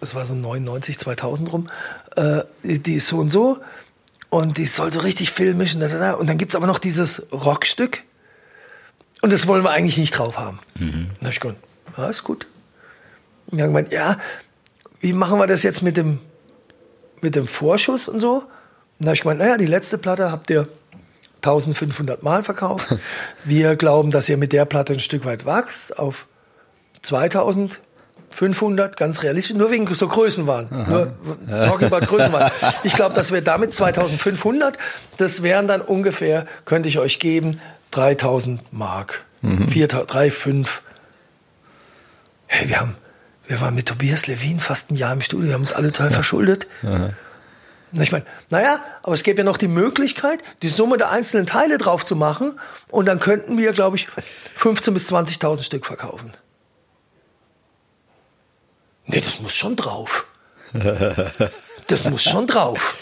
das 0.00 0.14
war 0.14 0.26
so 0.26 0.34
99, 0.34 0.98
2000 0.98 1.52
rum. 1.52 1.70
Äh, 2.16 2.42
die 2.62 2.96
ist 2.96 3.08
so 3.08 3.16
und 3.18 3.30
so. 3.30 3.60
Und 4.28 4.58
die 4.58 4.66
soll 4.66 4.92
so 4.92 5.00
richtig 5.00 5.30
filmisch. 5.30 5.74
Und, 5.74 5.82
und 5.82 6.28
dann 6.28 6.36
gibt's 6.36 6.54
aber 6.54 6.66
noch 6.66 6.78
dieses 6.78 7.32
Rockstück. 7.32 8.02
Und 9.24 9.32
das 9.32 9.46
wollen 9.46 9.64
wir 9.64 9.70
eigentlich 9.70 9.96
nicht 9.96 10.10
drauf 10.10 10.36
haben. 10.36 10.58
Mhm. 10.78 11.08
Dann 11.18 11.28
hab 11.28 11.32
ich 11.32 11.40
gesagt, 11.40 11.58
ja, 11.96 12.08
ist 12.08 12.24
gut. 12.24 12.46
Und 13.46 13.56
dann 13.58 13.68
gemeint, 13.68 13.90
ja, 13.90 14.18
wie 15.00 15.14
machen 15.14 15.38
wir 15.38 15.46
das 15.46 15.62
jetzt 15.62 15.80
mit 15.80 15.96
dem, 15.96 16.18
mit 17.22 17.34
dem 17.34 17.46
Vorschuss 17.46 18.06
und 18.06 18.20
so? 18.20 18.34
Und 18.34 18.44
dann 18.98 19.06
habe 19.06 19.14
ich 19.14 19.22
gemeint, 19.22 19.40
naja, 19.40 19.56
die 19.56 19.64
letzte 19.64 19.96
Platte 19.96 20.30
habt 20.30 20.50
ihr 20.50 20.68
1500 21.36 22.22
Mal 22.22 22.42
verkauft. 22.42 22.94
Wir 23.44 23.76
glauben, 23.76 24.10
dass 24.10 24.28
ihr 24.28 24.36
mit 24.36 24.52
der 24.52 24.66
Platte 24.66 24.92
ein 24.92 25.00
Stück 25.00 25.24
weit 25.24 25.46
wächst 25.46 25.98
auf 25.98 26.26
2500, 27.00 28.98
ganz 28.98 29.22
realistisch, 29.22 29.56
nur 29.56 29.70
wegen 29.70 29.86
so 29.94 30.06
Größen 30.06 30.46
waren. 30.46 30.68
Nur 30.86 31.14
talking 31.64 31.90
about 31.90 32.04
Größen 32.08 32.30
waren. 32.30 32.50
Ich 32.82 32.92
glaube, 32.92 33.14
dass 33.14 33.32
wir 33.32 33.40
damit 33.40 33.72
2500, 33.72 34.76
das 35.16 35.42
wären 35.42 35.66
dann 35.66 35.80
ungefähr, 35.80 36.46
könnte 36.66 36.90
ich 36.90 36.98
euch 36.98 37.18
geben, 37.18 37.58
3000 37.94 38.72
Mark. 38.72 39.24
Mhm. 39.42 39.68
4, 39.68 39.86
3, 39.86 40.30
5. 40.30 40.82
Hey, 42.46 42.68
wir 42.68 42.80
haben, 42.80 42.96
wir 43.46 43.60
waren 43.60 43.74
mit 43.74 43.86
Tobias 43.86 44.26
Levin 44.26 44.60
fast 44.60 44.90
ein 44.90 44.96
Jahr 44.96 45.12
im 45.12 45.20
Studio, 45.20 45.48
wir 45.48 45.54
haben 45.54 45.62
uns 45.62 45.72
alle 45.72 45.92
total 45.92 46.10
ja. 46.10 46.14
verschuldet. 46.14 46.66
Aha. 46.82 47.10
Ich 47.92 48.10
meine, 48.10 48.24
naja, 48.50 48.82
aber 49.04 49.14
es 49.14 49.22
gäbe 49.22 49.38
ja 49.38 49.44
noch 49.44 49.56
die 49.56 49.68
Möglichkeit, 49.68 50.40
die 50.62 50.68
Summe 50.68 50.98
der 50.98 51.10
einzelnen 51.10 51.46
Teile 51.46 51.78
drauf 51.78 52.04
zu 52.04 52.16
machen 52.16 52.58
und 52.88 53.06
dann 53.06 53.20
könnten 53.20 53.56
wir, 53.56 53.72
glaube 53.72 53.96
ich, 53.96 54.08
15.000 54.58 54.90
bis 54.92 55.12
20.000 55.12 55.62
Stück 55.62 55.86
verkaufen. 55.86 56.32
Nee, 59.06 59.20
das 59.20 59.40
muss 59.40 59.54
schon 59.54 59.76
drauf. 59.76 60.26
Das 61.86 62.08
muss 62.08 62.22
schon 62.22 62.46
drauf. 62.46 62.96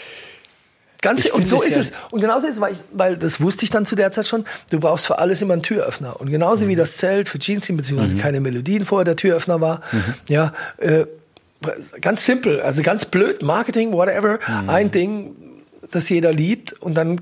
Ganz, 1.03 1.25
und 1.25 1.45
so 1.45 1.61
ist 1.61 1.75
ja 1.75 1.81
es. 1.81 1.91
Und 2.11 2.21
genauso 2.21 2.47
ist 2.47 2.55
es, 2.55 2.61
weil, 2.61 2.71
ich, 2.71 2.79
weil 2.93 3.17
das 3.17 3.41
wusste 3.41 3.65
ich 3.65 3.69
dann 3.69 3.85
zu 3.85 3.95
der 3.95 4.13
Zeit 4.13 4.25
schon, 4.25 4.45
du 4.69 4.79
brauchst 4.79 5.05
für 5.05 5.19
alles 5.19 5.41
immer 5.41 5.53
einen 5.53 5.61
Türöffner. 5.61 6.19
Und 6.19 6.31
genauso 6.31 6.63
mhm. 6.63 6.69
wie 6.69 6.75
das 6.75 6.95
Zelt 6.95 7.27
für 7.27 7.39
Jeans 7.39 7.67
beziehungsweise 7.67 8.15
mhm. 8.15 8.19
keine 8.19 8.39
Melodien 8.39 8.85
vorher 8.85 9.03
der 9.03 9.17
Türöffner 9.17 9.59
war, 9.59 9.81
mhm. 9.91 10.03
ja, 10.29 10.53
äh, 10.77 11.05
ganz 11.99 12.25
simpel, 12.25 12.61
also 12.61 12.81
ganz 12.83 13.03
blöd, 13.03 13.41
Marketing, 13.41 13.91
whatever, 13.91 14.39
mhm. 14.47 14.69
ein 14.69 14.91
Ding, 14.91 15.35
das 15.95 16.09
jeder 16.09 16.31
liebt. 16.31 16.73
Und 16.73 16.95
dann, 16.95 17.21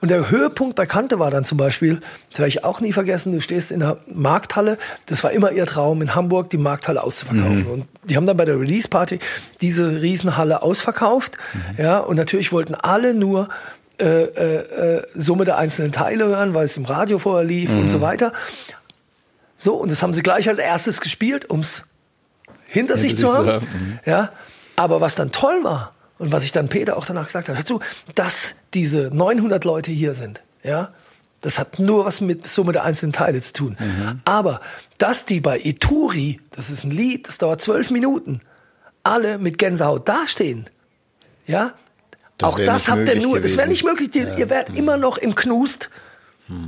und 0.00 0.10
der 0.10 0.30
Höhepunkt 0.30 0.76
bei 0.76 0.86
Kante 0.86 1.18
war 1.18 1.30
dann 1.30 1.44
zum 1.44 1.58
Beispiel, 1.58 2.00
das 2.30 2.38
werde 2.38 2.48
ich 2.48 2.64
auch 2.64 2.80
nie 2.80 2.92
vergessen, 2.92 3.32
du 3.32 3.40
stehst 3.40 3.72
in 3.72 3.80
der 3.80 3.98
Markthalle, 4.06 4.78
das 5.06 5.24
war 5.24 5.32
immer 5.32 5.52
ihr 5.52 5.66
Traum, 5.66 6.02
in 6.02 6.14
Hamburg 6.14 6.50
die 6.50 6.58
Markthalle 6.58 7.02
auszuverkaufen. 7.02 7.64
Mhm. 7.64 7.70
Und 7.70 7.86
die 8.04 8.16
haben 8.16 8.26
dann 8.26 8.36
bei 8.36 8.44
der 8.44 8.58
Release-Party 8.58 9.20
diese 9.60 10.00
Riesenhalle 10.00 10.62
ausverkauft. 10.62 11.36
Mhm. 11.52 11.82
Ja, 11.82 11.98
und 11.98 12.16
natürlich 12.16 12.52
wollten 12.52 12.74
alle 12.74 13.14
nur 13.14 13.48
äh, 13.98 14.24
äh, 14.24 15.02
Summe 15.14 15.44
der 15.44 15.56
einzelnen 15.56 15.92
Teile 15.92 16.26
hören, 16.26 16.54
weil 16.54 16.64
es 16.64 16.76
im 16.76 16.84
Radio 16.84 17.18
vorher 17.18 17.44
lief 17.44 17.70
mhm. 17.70 17.80
und 17.80 17.90
so 17.90 18.00
weiter. 18.00 18.32
So, 19.56 19.76
und 19.76 19.90
das 19.90 20.02
haben 20.02 20.14
sie 20.14 20.22
gleich 20.22 20.48
als 20.48 20.58
erstes 20.58 21.00
gespielt, 21.00 21.48
ums 21.48 21.86
hinter, 22.66 22.94
hinter 22.94 22.96
sich 22.96 23.16
zu 23.16 23.32
haben. 23.32 23.46
haben. 23.46 23.66
Mhm. 23.72 23.98
Ja, 24.04 24.30
aber 24.76 25.00
was 25.00 25.14
dann 25.14 25.30
toll 25.30 25.62
war 25.62 25.93
und 26.18 26.32
was 26.32 26.44
ich 26.44 26.52
dann 26.52 26.68
Peter 26.68 26.96
auch 26.96 27.06
danach 27.06 27.26
gesagt 27.26 27.48
habe, 27.48 27.58
dazu, 27.58 27.80
dass 28.14 28.54
diese 28.72 29.10
900 29.12 29.64
Leute 29.64 29.90
hier 29.90 30.14
sind, 30.14 30.42
ja, 30.62 30.90
das 31.40 31.58
hat 31.58 31.78
nur 31.78 32.06
was 32.06 32.20
mit 32.20 32.46
Summe 32.46 32.72
der 32.72 32.84
einzelnen 32.84 33.12
Teile 33.12 33.42
zu 33.42 33.52
tun. 33.52 33.76
Mhm. 33.78 34.20
Aber 34.24 34.60
dass 34.96 35.26
die 35.26 35.40
bei 35.40 35.60
Eturi, 35.60 36.40
das 36.52 36.70
ist 36.70 36.84
ein 36.84 36.90
Lied, 36.90 37.28
das 37.28 37.38
dauert 37.38 37.60
zwölf 37.60 37.90
Minuten, 37.90 38.40
alle 39.02 39.38
mit 39.38 39.58
Gänsehaut 39.58 40.08
dastehen, 40.08 40.70
ja, 41.46 41.74
das 42.38 42.52
auch 42.52 42.58
das 42.58 42.88
habt 42.88 43.08
ihr 43.08 43.20
nur, 43.20 43.34
gewesen. 43.34 43.42
das 43.42 43.56
wäre 43.58 43.68
nicht 43.68 43.84
möglich. 43.84 44.14
Ja. 44.14 44.34
Ihr 44.36 44.50
wärt 44.50 44.70
mhm. 44.70 44.76
immer 44.76 44.96
noch 44.96 45.18
im 45.18 45.34
Knust, 45.34 45.90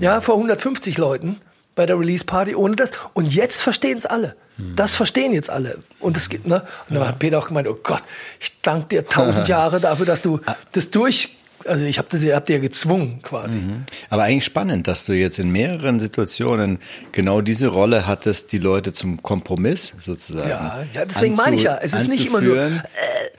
ja, 0.01 0.21
vor 0.21 0.37
150 0.37 0.97
Leuten 0.97 1.39
bei 1.77 1.87
der 1.87 2.01
Release 2.01 2.25
Party 2.25 2.57
ohne 2.57 2.75
das. 2.75 2.91
Und 3.15 3.33
jetzt 3.33 3.63
verstehen 3.63 3.97
es 3.99 4.07
alle. 4.07 4.35
Das 4.75 4.95
verstehen 4.95 5.35
jetzt 5.35 5.51
alle. 5.51 5.79
Und 6.01 6.17
das 6.17 6.31
geht, 6.31 6.47
ne? 6.47 6.63
Und 6.89 6.97
dann 6.97 7.07
hat 7.07 7.19
Peter 7.19 7.39
auch 7.39 7.49
gemeint, 7.49 7.69
oh 7.69 7.77
Gott, 7.83 8.03
ich 8.41 8.53
danke 8.63 8.89
dir 8.89 9.07
tausend 9.07 9.47
Jahre 9.49 9.81
dafür, 9.81 10.07
dass 10.07 10.23
du 10.23 10.41
ah. 10.47 10.57
das 10.73 10.91
durch 10.91 11.37
also 11.65 11.85
ich 11.85 11.99
habe 11.99 12.17
hab 12.33 12.45
dir 12.45 12.61
gezwungen 12.61 13.21
quasi. 13.23 13.57
Mhm. 13.57 13.85
Aber 14.09 14.23
eigentlich 14.23 14.45
spannend, 14.45 14.87
dass 14.87 15.05
du 15.05 15.15
jetzt 15.15 15.41
in 15.41 15.51
mehreren 15.51 15.99
Situationen 15.99 16.79
genau 17.11 17.41
diese 17.41 17.69
Rolle 17.69 18.07
hattest, 18.07 18.53
die 18.53 18.59
Leute 18.59 18.93
zum 18.93 19.21
Kompromiss 19.21 19.93
sozusagen. 19.99 20.49
Ja, 20.49 20.85
ja 20.95 21.05
deswegen 21.05 21.35
meine 21.35 21.57
ich 21.57 21.65
ja, 21.65 21.79
es 21.83 21.93
ist 21.93 22.09
nicht 22.09 22.25
immer 22.25 22.41
nur 22.41 22.57
äh, 22.57 22.71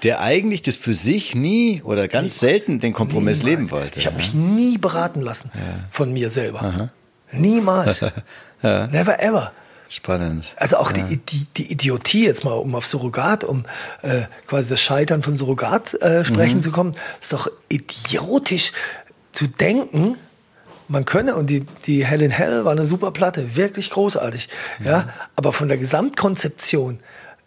der 0.03 0.19
eigentlich 0.19 0.61
das 0.61 0.75
für 0.75 0.93
sich 0.93 1.35
nie 1.35 1.81
oder 1.83 2.09
ganz 2.09 2.39
selten 2.39 2.79
den 2.79 2.91
Kompromiss 2.91 3.43
niemals. 3.43 3.59
leben 3.59 3.71
wollte. 3.71 3.99
Ich 3.99 4.05
habe 4.05 4.15
ja. 4.15 4.21
mich 4.21 4.33
nie 4.33 4.77
beraten 4.77 5.21
lassen 5.21 5.49
ja. 5.53 5.85
von 5.91 6.11
mir 6.11 6.29
selber. 6.29 6.61
Aha. 6.61 6.89
Niemals. 7.31 7.99
ja. 8.61 8.87
Never 8.87 9.21
ever. 9.21 9.51
Spannend. 9.89 10.53
Also 10.57 10.77
auch 10.77 10.91
ja. 10.95 11.03
die, 11.03 11.17
die, 11.17 11.45
die 11.55 11.71
Idiotie, 11.71 12.25
jetzt 12.25 12.43
mal 12.43 12.51
um 12.51 12.75
auf 12.75 12.85
Surrogat, 12.85 13.43
um 13.43 13.63
äh, 14.01 14.23
quasi 14.45 14.67
das 14.69 14.81
Scheitern 14.81 15.23
von 15.23 15.37
Surrogat 15.37 15.93
äh, 16.01 16.25
sprechen 16.25 16.57
mhm. 16.57 16.61
zu 16.61 16.71
kommen, 16.71 16.95
ist 17.21 17.31
doch 17.31 17.49
idiotisch 17.69 18.73
zu 19.31 19.47
denken, 19.47 20.17
man 20.89 21.05
könne, 21.05 21.35
und 21.35 21.49
die, 21.49 21.65
die 21.85 22.05
Hell 22.05 22.21
in 22.21 22.31
Hell 22.31 22.65
war 22.65 22.71
eine 22.71 22.85
super 22.85 23.11
Platte, 23.11 23.55
wirklich 23.55 23.89
großartig, 23.89 24.49
ja. 24.83 24.91
ja 24.91 25.09
aber 25.35 25.53
von 25.53 25.67
der 25.67 25.77
Gesamtkonzeption, 25.77 26.99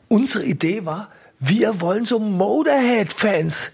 unsere 0.09 0.45
Idee 0.45 0.85
war, 0.85 1.09
wir 1.39 1.81
wollen 1.81 2.05
so 2.05 2.19
Motorhead-Fans 2.19 3.73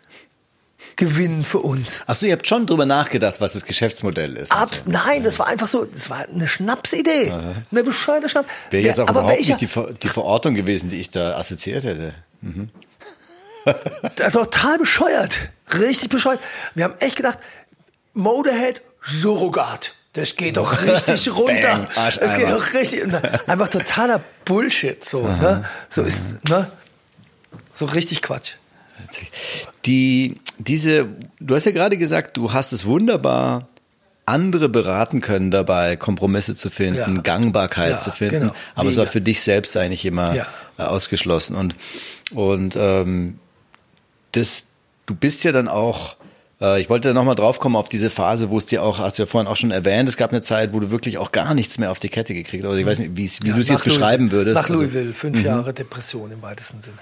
gewinnen 0.96 1.44
für 1.44 1.58
uns. 1.58 2.02
Ach 2.06 2.14
so, 2.14 2.26
ihr 2.26 2.32
habt 2.32 2.46
schon 2.46 2.66
drüber 2.66 2.86
nachgedacht, 2.86 3.40
was 3.40 3.52
das 3.52 3.64
Geschäftsmodell 3.64 4.36
ist. 4.36 4.52
Abs 4.52 4.84
so. 4.84 4.90
Nein, 4.90 5.24
das 5.24 5.38
war 5.38 5.46
einfach 5.46 5.68
so, 5.68 5.84
das 5.84 6.10
war 6.10 6.26
eine 6.28 6.48
Schnapsidee. 6.48 7.30
Aha. 7.30 7.54
Eine 7.70 7.84
bescheuerte 7.84 8.28
Schnaps. 8.28 8.48
Wäre 8.70 8.82
jetzt 8.84 9.00
auch 9.00 9.10
überhaupt 9.10 9.38
nicht 9.38 9.60
die, 9.60 9.68
die 10.02 10.08
Verortung 10.08 10.54
gewesen, 10.54 10.88
die 10.88 11.00
ich 11.00 11.10
da 11.10 11.36
assoziiert 11.36 11.84
hätte. 11.84 12.14
Mhm. 12.40 12.70
Total 14.32 14.78
bescheuert. 14.78 15.48
Richtig 15.78 16.08
bescheuert. 16.08 16.40
Wir 16.74 16.84
haben 16.84 16.94
echt 17.00 17.16
gedacht, 17.16 17.38
Motorhead, 18.14 18.82
Surrogat. 19.02 19.94
Das 20.12 20.36
geht 20.36 20.56
doch 20.56 20.82
richtig 20.86 21.28
runter. 21.36 21.60
Bang, 21.60 21.88
das 21.94 22.18
geht 22.36 22.48
doch 22.48 22.72
richtig. 22.72 23.02
Einfach 23.46 23.68
totaler 23.68 24.22
Bullshit. 24.44 25.04
So, 25.04 25.26
ne? 25.26 25.64
so 25.90 26.02
ist, 26.02 26.48
ne? 26.48 26.70
So 27.72 27.84
richtig 27.86 28.22
Quatsch. 28.22 28.54
Die, 29.84 30.36
diese, 30.58 31.06
du 31.40 31.54
hast 31.54 31.66
ja 31.66 31.72
gerade 31.72 31.96
gesagt, 31.96 32.36
du 32.36 32.52
hast 32.52 32.72
es 32.72 32.86
wunderbar 32.86 33.68
andere 34.26 34.68
beraten 34.68 35.20
können 35.20 35.52
dabei, 35.52 35.96
Kompromisse 35.96 36.56
zu 36.56 36.68
finden, 36.68 37.16
ja. 37.16 37.22
Gangbarkeit 37.22 37.92
ja, 37.92 37.98
zu 37.98 38.10
finden. 38.10 38.40
Genau. 38.40 38.52
Aber 38.74 38.84
Mega. 38.84 38.90
es 38.90 38.96
war 38.98 39.06
für 39.06 39.20
dich 39.20 39.40
selbst 39.40 39.76
eigentlich 39.76 40.04
immer 40.04 40.34
ja. 40.34 40.46
Äh, 40.78 40.82
ausgeschlossen. 40.82 41.54
Und, 41.54 41.76
und 42.32 42.74
ähm, 42.76 43.38
das, 44.32 44.66
du 45.06 45.14
bist 45.14 45.44
ja 45.44 45.52
dann 45.52 45.68
auch, 45.68 46.16
äh, 46.60 46.80
ich 46.80 46.90
wollte 46.90 47.14
nochmal 47.14 47.36
draufkommen 47.36 47.76
auf 47.76 47.88
diese 47.88 48.10
Phase, 48.10 48.50
wo 48.50 48.58
es 48.58 48.66
dir 48.66 48.82
auch, 48.82 48.98
hast 48.98 49.18
du 49.18 49.22
ja 49.22 49.26
vorhin 49.26 49.46
auch 49.46 49.56
schon 49.56 49.70
erwähnt, 49.70 50.08
es 50.08 50.16
gab 50.16 50.30
eine 50.30 50.42
Zeit, 50.42 50.72
wo 50.72 50.80
du 50.80 50.90
wirklich 50.90 51.18
auch 51.18 51.30
gar 51.30 51.54
nichts 51.54 51.78
mehr 51.78 51.92
auf 51.92 52.00
die 52.00 52.08
Kette 52.08 52.34
gekriegt 52.34 52.64
hast. 52.64 52.70
Also 52.70 52.80
ich 52.80 52.86
weiß 52.86 52.98
nicht, 52.98 53.16
wie, 53.16 53.30
wie 53.42 53.52
du 53.52 53.60
es 53.60 53.68
jetzt 53.68 53.84
beschreiben 53.84 54.32
würdest. 54.32 54.56
Nach 54.56 54.68
also 54.68 54.82
Louisville, 54.82 55.06
also, 55.06 55.14
fünf 55.14 55.40
Jahre 55.40 55.72
Depression 55.72 56.32
im 56.32 56.42
weitesten 56.42 56.82
Sinne. 56.82 56.98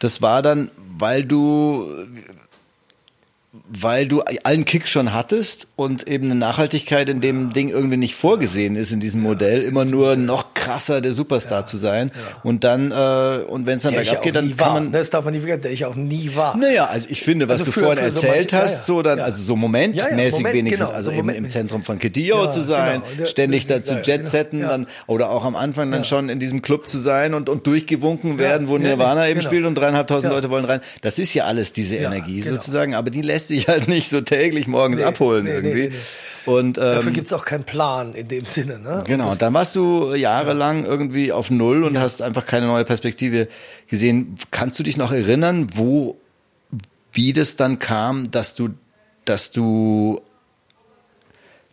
Das 0.00 0.20
war 0.20 0.42
dann, 0.42 0.70
weil 0.98 1.24
du 1.24 1.88
weil 3.72 4.08
du 4.08 4.22
allen 4.42 4.64
Kick 4.64 4.88
schon 4.88 5.14
hattest 5.14 5.68
und 5.76 6.08
eben 6.08 6.24
eine 6.24 6.34
Nachhaltigkeit 6.34 7.08
in 7.08 7.20
dem 7.20 7.46
ja. 7.46 7.52
Ding 7.52 7.68
irgendwie 7.68 7.96
nicht 7.96 8.16
vorgesehen 8.16 8.74
ist 8.74 8.90
in 8.90 8.98
diesem 8.98 9.22
Modell, 9.22 9.62
immer 9.62 9.84
nur 9.84 10.16
noch 10.16 10.54
krasser 10.54 11.00
der 11.00 11.12
Superstar 11.12 11.60
ja. 11.60 11.66
zu 11.66 11.76
sein. 11.76 12.10
Ja. 12.12 12.40
Und 12.42 12.64
dann, 12.64 12.90
äh, 12.90 13.44
und 13.44 13.66
wenn 13.66 13.76
es 13.76 13.84
dann 13.84 13.94
bergab 13.94 14.22
geht, 14.22 14.34
dann 14.34 14.56
kann 14.56 14.72
man. 14.72 14.92
Das 14.92 15.10
darf 15.10 15.24
man 15.24 15.34
nicht 15.34 15.42
vergessen, 15.42 15.62
der 15.62 15.70
ich 15.70 15.84
auch 15.84 15.94
nie 15.94 16.32
war. 16.34 16.56
Naja, 16.56 16.86
also 16.86 17.08
ich 17.10 17.22
finde, 17.22 17.48
was 17.48 17.60
also 17.60 17.70
du 17.70 17.80
vorhin 17.80 17.98
erzählt 17.98 18.50
so 18.50 18.56
manche, 18.56 18.56
hast, 18.56 18.86
so 18.86 19.02
dann, 19.02 19.20
also 19.20 19.40
so 19.40 19.54
momentmäßig 19.54 20.40
Moment, 20.40 20.54
wenigstens, 20.54 20.88
genau, 20.88 20.96
also 20.96 21.10
so 21.12 21.16
eben 21.16 21.28
im 21.28 21.48
Zentrum 21.48 21.84
von 21.84 22.00
Kedillo 22.00 22.50
zu 22.50 22.62
sein, 22.62 23.02
genau. 23.16 23.28
ständig 23.28 23.66
da 23.66 23.84
zu 23.84 24.00
Jetsetten, 24.02 24.60
genau. 24.60 24.70
dann, 24.70 24.86
oder 25.06 25.30
auch 25.30 25.44
am 25.44 25.54
Anfang 25.54 25.92
dann 25.92 26.04
schon 26.04 26.28
in 26.28 26.40
diesem 26.40 26.60
Club 26.60 26.88
zu 26.88 26.98
sein 26.98 27.34
und, 27.34 27.48
und 27.48 27.66
durchgewunken 27.68 28.38
werden, 28.38 28.66
wo 28.66 28.78
Nirvana 28.78 29.28
eben 29.28 29.38
genau. 29.38 29.48
spielt 29.48 29.66
und 29.66 29.76
dreieinhalbtausend 29.76 30.32
Leute 30.32 30.50
wollen 30.50 30.64
rein. 30.64 30.80
Das 31.02 31.20
ist 31.20 31.34
ja 31.34 31.44
alles 31.44 31.72
diese 31.72 31.96
Energie 31.96 32.40
genau. 32.40 32.56
sozusagen, 32.56 32.94
aber 32.94 33.10
die 33.10 33.22
lässt 33.22 33.48
sich 33.48 33.59
halt 33.68 33.88
nicht 33.88 34.10
so 34.10 34.20
täglich 34.20 34.66
morgens 34.66 34.98
nee, 34.98 35.04
abholen 35.04 35.44
nee, 35.44 35.50
irgendwie. 35.50 35.88
Nee, 35.88 35.94
und, 36.46 36.78
ähm, 36.78 36.84
Dafür 36.84 37.12
gibt's 37.12 37.32
auch 37.32 37.44
keinen 37.44 37.64
Plan 37.64 38.14
in 38.14 38.28
dem 38.28 38.44
Sinne. 38.46 38.78
Ne? 38.78 39.04
Genau, 39.06 39.34
dann 39.34 39.52
warst 39.52 39.76
du 39.76 40.14
jahrelang 40.14 40.84
ja. 40.84 40.90
irgendwie 40.90 41.32
auf 41.32 41.50
Null 41.50 41.84
und 41.84 41.94
ja. 41.94 42.00
hast 42.00 42.22
einfach 42.22 42.46
keine 42.46 42.66
neue 42.66 42.84
Perspektive 42.84 43.48
gesehen. 43.88 44.36
Kannst 44.50 44.78
du 44.78 44.82
dich 44.82 44.96
noch 44.96 45.12
erinnern, 45.12 45.68
wo, 45.74 46.16
wie 47.12 47.32
das 47.32 47.56
dann 47.56 47.78
kam, 47.78 48.30
dass 48.30 48.54
du, 48.54 48.70
dass 49.24 49.50
du 49.50 50.20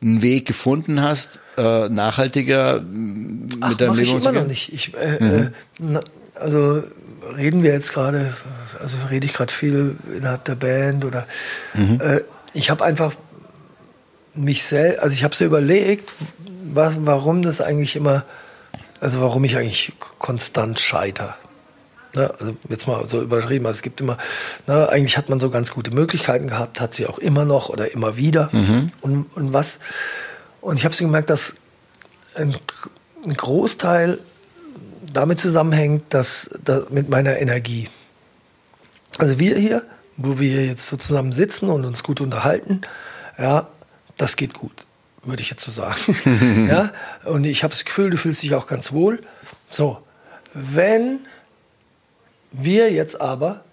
einen 0.02 0.22
Weg 0.22 0.46
gefunden 0.46 1.02
hast, 1.02 1.40
äh, 1.58 1.90
nachhaltiger 1.90 2.82
mit 2.82 3.58
Ach, 3.62 3.74
deinem 3.76 3.96
Leben 3.96 4.12
umzugehen? 4.12 4.36
immer 4.36 4.42
noch 4.42 4.48
nicht. 4.48 4.74
Ich, 4.74 4.94
äh, 4.94 5.24
mhm. 5.24 5.44
äh, 5.44 5.52
na, 5.80 6.02
also 6.36 6.84
reden 7.36 7.64
wir 7.64 7.74
jetzt 7.74 7.94
gerade, 7.94 8.34
also 8.80 8.98
rede 9.10 9.26
ich 9.26 9.34
gerade 9.34 9.54
viel 9.54 9.98
innerhalb 10.16 10.46
der 10.46 10.56
Band 10.56 11.06
oder 11.06 11.26
mhm. 11.74 12.00
äh, 12.02 12.22
ich 12.54 12.70
habe 12.70 12.84
einfach 12.84 13.14
mich 14.34 14.64
selbst, 14.64 15.00
also 15.00 15.14
ich 15.14 15.24
habe 15.24 15.36
so 15.36 15.46
überlegt, 15.46 16.12
was, 16.64 17.06
warum 17.06 17.42
das 17.42 17.62
eigentlich 17.62 17.96
immer, 17.96 18.24
also 19.00 19.22
warum 19.22 19.44
ich 19.44 19.58
eigentlich 19.58 19.94
konstant 20.20 20.80
scheiter. 20.80 21.38
Ne, 22.16 22.32
also 22.40 22.56
jetzt 22.70 22.88
mal 22.88 23.08
so 23.10 23.22
übertrieben, 23.22 23.66
also 23.66 23.78
es 23.78 23.82
gibt 23.82 24.00
immer, 24.00 24.18
ne, 24.66 24.90
eigentlich 24.90 25.18
hat 25.18 25.30
man 25.30 25.40
so 25.40 25.50
ganz 25.50 25.72
gute 25.72 25.92
Möglichkeiten 25.92 26.48
gehabt, 26.48 26.80
hat 26.80 26.94
sie 26.94 27.06
auch 27.06 27.20
immer 27.20 27.46
noch 27.46 27.70
oder 27.70 27.92
immer 27.92 28.18
wieder. 28.18 28.50
Mhm. 28.54 28.92
Und, 29.02 29.26
und 29.36 29.54
was, 29.54 29.80
und 30.62 30.78
ich 30.78 30.86
habe 30.86 30.96
so 30.96 31.04
gemerkt, 31.04 31.30
dass 31.30 31.54
ein, 32.36 32.56
ein 33.26 33.34
Großteil 33.34 34.20
damit 35.18 35.40
zusammenhängt, 35.40 36.14
dass, 36.14 36.48
dass 36.64 36.92
mit 36.92 37.10
meiner 37.10 37.40
Energie. 37.40 37.90
Also 39.18 39.40
wir 39.40 39.58
hier, 39.58 39.84
wo 40.16 40.38
wir 40.38 40.64
jetzt 40.64 40.86
so 40.86 40.96
zusammen 40.96 41.32
sitzen 41.32 41.70
und 41.70 41.86
uns 41.86 42.04
gut 42.04 42.22
unterhalten, 42.22 42.82
ja, 43.40 43.68
das 44.16 44.36
geht 44.36 44.54
gut, 44.54 44.86
würde 45.24 45.42
ich 45.42 45.50
jetzt 45.50 45.64
so 45.64 45.72
sagen. 45.72 46.68
ja, 46.70 46.92
und 47.26 47.48
ich 47.48 47.64
habe 47.64 47.72
das 47.72 47.84
Gefühl, 47.84 48.12
du 48.12 48.18
fühlst 48.18 48.44
dich 48.44 48.54
auch 48.54 48.68
ganz 48.68 48.92
wohl. 48.92 49.20
So, 49.72 49.98
wenn 50.54 51.22
wir 52.52 52.92
jetzt 52.92 53.20
aber 53.20 53.64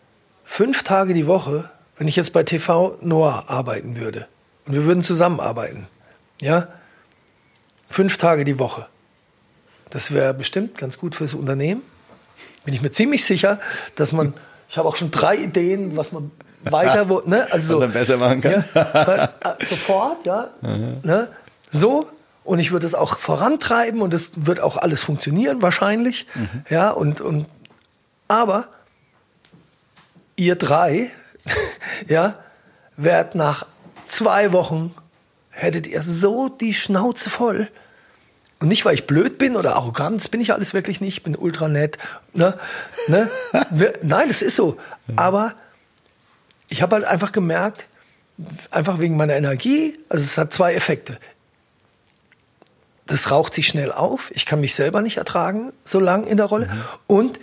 fünf 0.45 0.83
Tage 0.83 1.13
die 1.13 1.27
Woche, 1.27 1.71
wenn 1.99 2.09
ich 2.09 2.17
jetzt 2.17 2.33
bei 2.33 2.43
TV 2.43 2.97
Noah 3.03 3.45
arbeiten 3.49 3.97
würde 3.97 4.27
und 4.65 4.73
wir 4.73 4.87
würden 4.87 5.03
zusammenarbeiten, 5.03 5.89
ja, 6.41 6.69
fünf 7.91 8.17
Tage 8.17 8.47
die 8.47 8.59
Woche, 8.59 8.87
das 9.95 10.13
wäre 10.13 10.35
bestimmt 10.35 10.77
ganz 10.77 10.99
gut 10.99 11.15
fürs 11.15 11.35
Unternehmen. 11.35 11.81
Bin 12.65 12.75
ich 12.75 12.83
mir 12.83 12.91
ziemlich 12.91 13.25
sicher, 13.25 13.61
dass 13.95 14.11
man, 14.11 14.35
ich 14.69 14.77
habe 14.77 14.89
auch 14.89 14.97
schon 14.97 15.13
drei 15.13 15.37
Ideen, 15.37 15.97
was 15.97 16.11
man 16.11 16.33
weiter, 16.65 17.09
wo, 17.09 17.23
ne, 17.25 17.47
also 17.53 17.75
so, 17.75 17.81
dann 17.81 17.93
besser 17.93 18.17
machen 18.17 18.41
kann. 18.41 18.65
Ja, 18.75 19.25
äh, 19.25 19.65
sofort, 19.65 20.27
ja, 20.27 20.51
ne, 20.61 21.29
so. 21.71 22.11
Und 22.43 22.59
ich 22.59 22.73
würde 22.73 22.87
es 22.87 22.95
auch 22.95 23.19
vorantreiben 23.21 24.03
und 24.03 24.13
es 24.13 24.33
wird 24.35 24.59
auch 24.59 24.77
alles 24.77 25.05
funktionieren 25.05 25.63
wahrscheinlich, 25.63 26.27
mhm. 26.35 26.65
ja 26.69 26.91
und 26.91 27.23
und 27.23 27.47
aber 28.27 28.69
ihr 30.37 30.57
drei, 30.57 31.11
ja, 32.09 32.39
werdet 32.97 33.37
nach 33.37 33.67
zwei 34.09 34.53
Wochen 34.53 34.93
hättet 35.51 35.87
ihr 35.87 36.03
so 36.03 36.49
die 36.49 36.75
Schnauze 36.75 37.31
voll. 37.31 37.69
Und 38.61 38.69
nicht, 38.69 38.85
weil 38.85 38.95
ich 38.95 39.07
blöd 39.07 39.39
bin 39.39 39.57
oder 39.57 39.77
arrogant, 39.77 40.21
das 40.21 40.29
bin 40.29 40.41
ich 40.41 40.53
alles 40.53 40.75
wirklich 40.75 41.01
nicht, 41.01 41.19
ich 41.19 41.23
bin 41.23 41.37
ultra 41.37 41.69
nett. 41.69 41.99
Ne? 42.35 42.59
Ne? 43.09 43.29
Nein, 44.03 44.29
das 44.29 44.43
ist 44.43 44.57
so. 44.57 44.79
Aber 45.17 45.55
ich 46.69 46.83
habe 46.83 46.97
halt 46.97 47.05
einfach 47.05 47.33
gemerkt, 47.33 47.87
einfach 48.71 48.99
wegen 48.99 49.17
meiner 49.17 49.35
Energie, 49.35 49.99
also 50.09 50.25
es 50.25 50.39
hat 50.39 50.53
zwei 50.53 50.75
Effekte. 50.75 51.19
Das 53.07 53.31
raucht 53.31 53.53
sich 53.53 53.67
schnell 53.67 53.93
auf, 53.93 54.31
ich 54.35 54.47
kann 54.47 54.61
mich 54.61 54.75
selber 54.75 55.03
nicht 55.03 55.19
ertragen, 55.19 55.73
so 55.85 56.01
lang 56.01 56.25
in 56.25 56.39
der 56.39 56.47
Rolle. 56.47 56.67
Mhm. 56.67 56.83
Und 57.07 57.41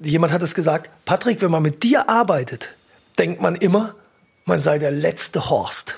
jemand 0.00 0.32
hat 0.32 0.42
es 0.42 0.54
gesagt, 0.54 0.90
Patrick, 1.04 1.42
wenn 1.42 1.50
man 1.50 1.62
mit 1.62 1.82
dir 1.82 2.08
arbeitet, 2.08 2.74
denkt 3.18 3.40
man 3.40 3.56
immer, 3.56 3.94
man 4.44 4.60
sei 4.60 4.78
der 4.78 4.92
letzte 4.92 5.50
Horst. 5.50 5.96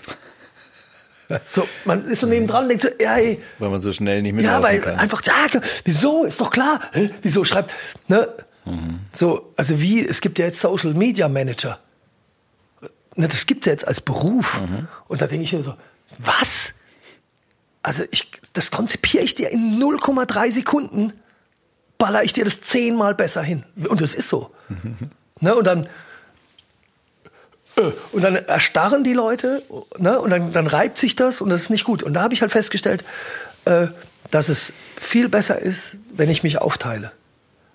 So, 1.47 1.67
man 1.85 2.05
ist 2.05 2.21
so 2.21 2.27
nebendran 2.27 2.65
und 2.65 2.69
denkt 2.71 2.83
so, 2.83 2.89
ja, 3.01 3.17
ey. 3.17 3.41
Weil 3.59 3.71
man 3.71 3.81
so 3.81 3.93
schnell 3.93 4.23
nicht 4.23 4.33
mehr 4.35 4.45
Ja, 4.45 4.63
weil 4.63 4.81
kann. 4.81 4.97
einfach, 4.99 5.23
ja, 5.25 5.47
wieso, 5.85 6.25
ist 6.25 6.41
doch 6.41 6.51
klar. 6.51 6.81
Wieso 7.23 7.45
schreibt, 7.45 7.75
ne? 8.09 8.29
Mhm. 8.65 9.01
So, 9.13 9.53
also 9.57 9.81
wie, 9.81 10.05
es 10.07 10.21
gibt 10.21 10.39
ja 10.39 10.47
jetzt 10.47 10.61
Social 10.61 10.95
Media 10.95 11.29
Manager. 11.29 11.79
Ne, 13.17 13.29
das 13.29 13.47
gibt 13.47 13.63
es 13.63 13.67
ja 13.67 13.73
jetzt 13.73 13.87
als 13.89 14.01
Beruf. 14.01 14.61
Mhm. 14.61 14.89
Und 15.09 15.21
da 15.21 15.27
denke 15.27 15.45
ich 15.45 15.53
mir 15.53 15.63
so, 15.63 15.75
was? 16.19 16.73
Also 17.83 18.05
ich, 18.11 18.31
das 18.53 18.71
konzipiere 18.71 19.25
ich 19.25 19.35
dir 19.35 19.51
in 19.51 19.81
0,3 19.83 20.53
Sekunden, 20.53 21.13
baller 21.99 22.23
ich 22.25 22.33
dir 22.33 22.45
das 22.45 22.61
zehnmal 22.61 23.15
besser 23.15 23.43
hin. 23.43 23.65
Und 23.89 24.01
das 24.01 24.15
ist 24.15 24.29
so. 24.29 24.51
Mhm. 24.69 24.97
Ne, 25.43 25.55
und 25.55 25.65
dann, 25.67 25.89
und 28.13 28.23
dann 28.23 28.35
erstarren 28.35 29.05
die 29.05 29.13
Leute 29.13 29.63
ne, 29.99 30.21
und 30.21 30.31
dann, 30.31 30.53
dann 30.53 30.67
reibt 30.67 30.99
sich 30.99 31.17
das 31.17 31.41
und 31.41 31.51
das 31.51 31.63
ist 31.63 31.71
nicht 31.71 31.85
gut. 31.85 32.03
Und 32.03 32.15
da 32.15 32.23
habe 32.23 32.35
ich 32.35 32.43
halt 32.43 32.53
festgestellt, 32.53 33.05
äh, 33.65 33.89
dass 34.31 34.49
es 34.49 34.73
viel 34.99 35.29
besser 35.29 35.59
ist, 35.59 35.97
wenn 36.15 36.31
ich 36.31 36.43
mich 36.43 36.59
aufteile. 36.59 37.13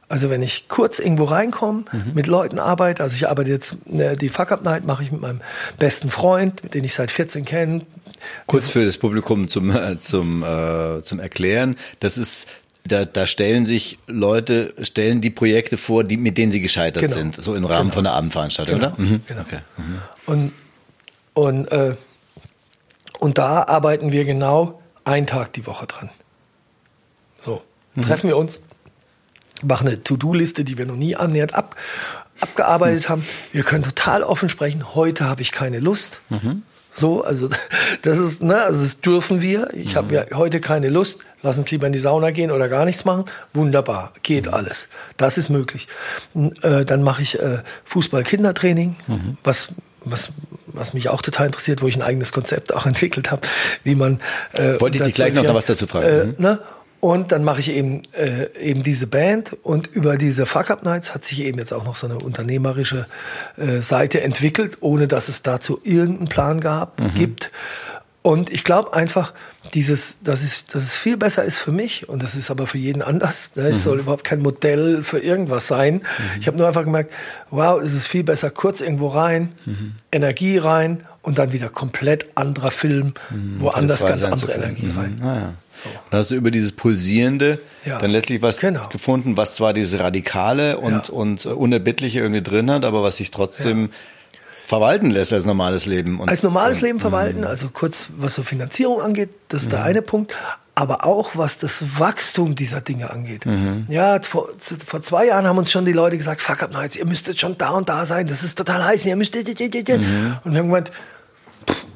Also 0.07 0.29
wenn 0.29 0.43
ich 0.43 0.69
kurz 0.69 0.99
irgendwo 0.99 1.23
reinkomme, 1.23 1.85
mhm. 1.91 2.13
mit 2.13 2.27
Leuten 2.27 2.59
arbeite, 2.59 3.01
also 3.01 3.15
ich 3.15 3.27
arbeite 3.27 3.49
jetzt, 3.49 3.87
ne, 3.87 4.15
die 4.15 4.29
Fuck 4.29 4.51
Up 4.51 4.63
Night 4.63 4.85
mache 4.85 5.01
ich 5.01 5.11
mit 5.11 5.21
meinem 5.21 5.41
besten 5.79 6.11
Freund, 6.11 6.73
den 6.73 6.83
ich 6.83 6.93
seit 6.93 7.09
14 7.09 7.43
kenne. 7.43 7.81
Kurz 8.45 8.69
für 8.69 8.85
das 8.85 8.97
Publikum 8.97 9.47
zum, 9.47 9.75
äh, 9.75 9.99
zum, 9.99 10.43
äh, 10.43 11.01
zum 11.01 11.19
Erklären, 11.19 11.75
das 11.99 12.17
ist 12.17 12.47
da, 12.85 13.05
da 13.05 13.25
stellen 13.25 13.65
sich 13.65 13.97
Leute, 14.07 14.73
stellen 14.81 15.19
die 15.19 15.31
Projekte 15.31 15.75
vor, 15.75 16.03
die, 16.03 16.17
mit 16.17 16.37
denen 16.37 16.51
sie 16.51 16.61
gescheitert 16.61 17.03
genau. 17.03 17.15
sind, 17.15 17.35
so 17.35 17.55
im 17.55 17.65
Rahmen 17.65 17.85
genau. 17.85 17.93
von 17.93 18.03
der 18.03 18.13
Abendveranstaltung, 18.13 18.79
genau. 18.79 18.93
oder? 18.93 19.01
Mhm. 19.01 19.21
Genau. 19.25 19.41
Okay. 19.41 19.59
Mhm. 19.77 20.01
Und, 20.25 20.51
und, 21.33 21.65
äh, 21.71 21.95
und 23.19 23.37
da 23.37 23.63
arbeiten 23.63 24.11
wir 24.11 24.23
genau 24.25 24.81
einen 25.03 25.25
Tag 25.25 25.53
die 25.53 25.65
Woche 25.65 25.87
dran. 25.87 26.09
So, 27.43 27.63
mhm. 27.95 28.03
treffen 28.03 28.27
wir 28.27 28.37
uns, 28.37 28.59
machen 29.63 29.87
eine 29.87 30.01
To-Do-Liste, 30.03 30.63
die 30.63 30.77
wir 30.77 30.85
noch 30.85 30.95
nie 30.95 31.15
annähernd 31.15 31.55
ab, 31.55 31.75
abgearbeitet 32.39 33.05
mhm. 33.05 33.09
haben. 33.09 33.25
Wir 33.51 33.63
können 33.63 33.83
total 33.83 34.21
offen 34.21 34.49
sprechen. 34.49 34.93
Heute 34.93 35.25
habe 35.25 35.41
ich 35.41 35.51
keine 35.51 35.79
Lust. 35.79 36.21
Mhm. 36.29 36.63
So, 36.95 37.23
also 37.23 37.49
das 38.01 38.17
ist, 38.17 38.41
ne, 38.41 38.61
also 38.61 38.81
das 38.81 39.01
dürfen 39.01 39.41
wir. 39.41 39.73
Ich 39.73 39.93
mhm. 39.93 39.97
habe 39.97 40.15
ja 40.15 40.25
heute 40.33 40.61
keine 40.61 40.89
Lust. 40.89 41.19
Lass 41.43 41.57
uns 41.57 41.69
lieber 41.69 41.85
in 41.85 41.93
die 41.93 41.99
Sauna 41.99 42.31
gehen 42.31 42.49
oder 42.49 42.69
gar 42.69 42.85
nichts 42.85 43.05
machen. 43.05 43.25
Wunderbar, 43.53 44.13
geht 44.23 44.47
mhm. 44.47 44.53
alles. 44.53 44.87
Das 45.17 45.37
ist 45.37 45.49
möglich. 45.49 45.87
Äh, 46.61 46.85
dann 46.85 47.03
mache 47.03 47.21
ich 47.21 47.39
äh, 47.39 47.59
Fußball-Kindertraining, 47.85 48.95
mhm. 49.07 49.37
was 49.43 49.69
was 50.07 50.29
was 50.67 50.93
mich 50.93 51.09
auch 51.09 51.21
total 51.21 51.47
interessiert, 51.47 51.81
wo 51.81 51.87
ich 51.87 51.95
ein 51.95 52.01
eigenes 52.01 52.31
Konzept 52.31 52.73
auch 52.73 52.85
entwickelt 52.85 53.31
habe, 53.31 53.47
wie 53.83 53.95
man. 53.95 54.21
Äh, 54.53 54.79
Wollte 54.79 54.97
ich 54.97 55.03
dich 55.03 55.15
gleich 55.15 55.33
noch, 55.33 55.43
noch 55.43 55.53
was 55.53 55.65
dazu 55.65 55.87
fragen. 55.87 56.05
Äh, 56.05 56.25
mhm. 56.25 56.35
ne? 56.37 56.59
Und 57.05 57.31
dann 57.31 57.43
mache 57.43 57.59
ich 57.59 57.69
eben, 57.69 58.01
äh, 58.13 58.47
eben 58.59 58.81
diese 58.81 59.05
Band 59.05 59.55
und 59.61 59.85
über 59.85 60.17
diese 60.17 60.47
Fuck 60.47 60.71
Up 60.71 60.83
Nights 60.83 61.13
hat 61.13 61.23
sich 61.23 61.43
eben 61.43 61.59
jetzt 61.59 61.71
auch 61.71 61.85
noch 61.85 61.95
so 61.95 62.07
eine 62.07 62.17
unternehmerische 62.17 63.05
äh, 63.57 63.81
Seite 63.81 64.21
entwickelt, 64.21 64.77
ohne 64.79 65.07
dass 65.07 65.29
es 65.29 65.43
dazu 65.43 65.79
irgendeinen 65.83 66.29
Plan 66.29 66.61
gab, 66.61 66.99
mhm. 66.99 67.13
gibt. 67.13 67.51
Und 68.23 68.49
ich 68.49 68.63
glaube 68.63 68.95
einfach, 68.95 69.33
dieses, 69.75 70.23
dass 70.23 70.41
es, 70.41 70.65
dass 70.65 70.81
es 70.81 70.97
viel 70.97 71.15
besser 71.15 71.43
ist 71.43 71.59
für 71.59 71.71
mich 71.71 72.09
und 72.09 72.23
das 72.23 72.35
ist 72.35 72.49
aber 72.49 72.65
für 72.65 72.79
jeden 72.79 73.03
anders. 73.03 73.51
Ne? 73.53 73.69
Ich 73.69 73.75
mhm. 73.75 73.81
soll 73.81 73.99
überhaupt 73.99 74.23
kein 74.23 74.39
Modell 74.39 75.03
für 75.03 75.19
irgendwas 75.19 75.67
sein. 75.67 75.97
Mhm. 75.97 76.39
Ich 76.39 76.47
habe 76.47 76.57
nur 76.57 76.65
einfach 76.65 76.85
gemerkt, 76.85 77.13
wow, 77.51 77.79
es 77.79 77.93
ist 77.93 78.07
viel 78.07 78.23
besser, 78.23 78.49
kurz 78.49 78.81
irgendwo 78.81 79.09
rein, 79.09 79.51
mhm. 79.65 79.93
Energie 80.11 80.57
rein 80.57 81.03
und 81.25 81.39
dann 81.39 81.53
wieder 81.53 81.69
komplett 81.69 82.27
anderer 82.35 82.71
Film, 82.71 83.13
mhm. 83.31 83.59
woanders 83.59 84.05
ganz 84.05 84.23
andere 84.23 84.53
Energie 84.53 84.91
rein. 84.95 85.19
Ah, 85.21 85.35
ja. 85.35 85.53
So. 85.73 85.89
Dann 86.09 86.19
hast 86.19 86.31
du 86.31 86.35
über 86.35 86.51
dieses 86.51 86.71
Pulsierende 86.71 87.59
ja. 87.83 87.97
dann 87.97 88.11
letztlich 88.11 88.41
was 88.41 88.59
genau. 88.59 88.87
gefunden, 88.89 89.35
was 89.35 89.55
zwar 89.55 89.73
diese 89.73 89.99
Radikale 89.99 90.77
und, 90.77 91.07
ja. 91.07 91.13
und 91.13 91.45
Unerbittliche 91.45 92.19
irgendwie 92.19 92.43
drin 92.43 92.69
hat, 92.71 92.85
aber 92.85 93.03
was 93.03 93.17
sich 93.17 93.31
trotzdem 93.31 93.89
verwalten 94.65 95.09
lässt 95.09 95.33
als 95.33 95.45
normales 95.45 95.85
Leben. 95.85 96.19
Und, 96.19 96.29
als 96.29 96.43
normales 96.43 96.81
Leben 96.81 96.99
verwalten, 96.99 97.39
mhm. 97.39 97.47
also 97.47 97.69
kurz 97.69 98.07
was 98.17 98.35
so 98.35 98.43
Finanzierung 98.43 99.01
angeht, 99.01 99.31
das 99.49 99.63
ist 99.63 99.71
der 99.71 99.79
mhm. 99.79 99.85
eine 99.85 100.01
Punkt, 100.01 100.33
aber 100.75 101.05
auch 101.05 101.31
was 101.35 101.57
das 101.57 101.99
Wachstum 101.99 102.55
dieser 102.55 102.81
Dinge 102.81 103.09
angeht. 103.09 103.45
Mhm. 103.45 103.85
Ja, 103.89 104.19
vor, 104.21 104.49
vor 104.85 105.01
zwei 105.01 105.27
Jahren 105.27 105.45
haben 105.45 105.57
uns 105.57 105.71
schon 105.71 105.85
die 105.85 105.93
Leute 105.93 106.17
gesagt, 106.17 106.41
fuck 106.41 106.61
up 106.61 106.71
nights, 106.71 106.95
ihr 106.95 107.05
müsstet 107.05 107.39
schon 107.39 107.57
da 107.57 107.69
und 107.69 107.89
da 107.89 108.05
sein, 108.05 108.27
das 108.27 108.43
ist 108.43 108.57
total 108.57 108.83
heiß, 108.83 109.05
ihr 109.05 109.15
müsst, 109.15 109.35
mhm. 109.35 109.41
und 109.41 110.51
wir 110.53 110.59
haben 110.59 110.67
gemeint, 110.67 110.91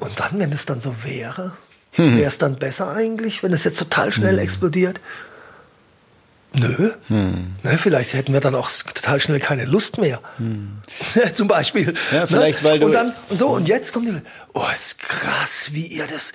und 0.00 0.18
dann, 0.18 0.40
wenn 0.40 0.52
es 0.52 0.66
dann 0.66 0.80
so 0.80 0.94
wäre, 1.04 1.52
hm. 1.96 2.16
Wäre 2.16 2.28
es 2.28 2.38
dann 2.38 2.56
besser 2.56 2.92
eigentlich, 2.92 3.42
wenn 3.42 3.52
es 3.52 3.64
jetzt 3.64 3.78
total 3.78 4.12
schnell 4.12 4.34
hm. 4.34 4.38
explodiert? 4.40 5.00
Nö. 6.52 6.92
Hm. 7.06 7.54
Ne, 7.62 7.78
vielleicht 7.78 8.12
hätten 8.14 8.32
wir 8.32 8.40
dann 8.40 8.54
auch 8.54 8.70
total 8.70 9.20
schnell 9.20 9.38
keine 9.38 9.64
Lust 9.64 9.98
mehr. 9.98 10.20
Hm. 10.38 10.78
Zum 11.32 11.48
Beispiel. 11.48 11.94
Ja, 12.12 12.26
vielleicht, 12.26 12.62
ne? 12.62 12.68
weil 12.68 12.78
du. 12.78 12.86
Und 12.86 12.92
dann, 12.92 13.12
so, 13.30 13.48
und 13.48 13.68
jetzt 13.68 13.92
kommt 13.92 14.08
die, 14.08 14.20
oh, 14.54 14.64
ist 14.74 14.98
krass, 14.98 15.70
wie 15.72 15.86
ihr 15.86 16.06
das, 16.06 16.32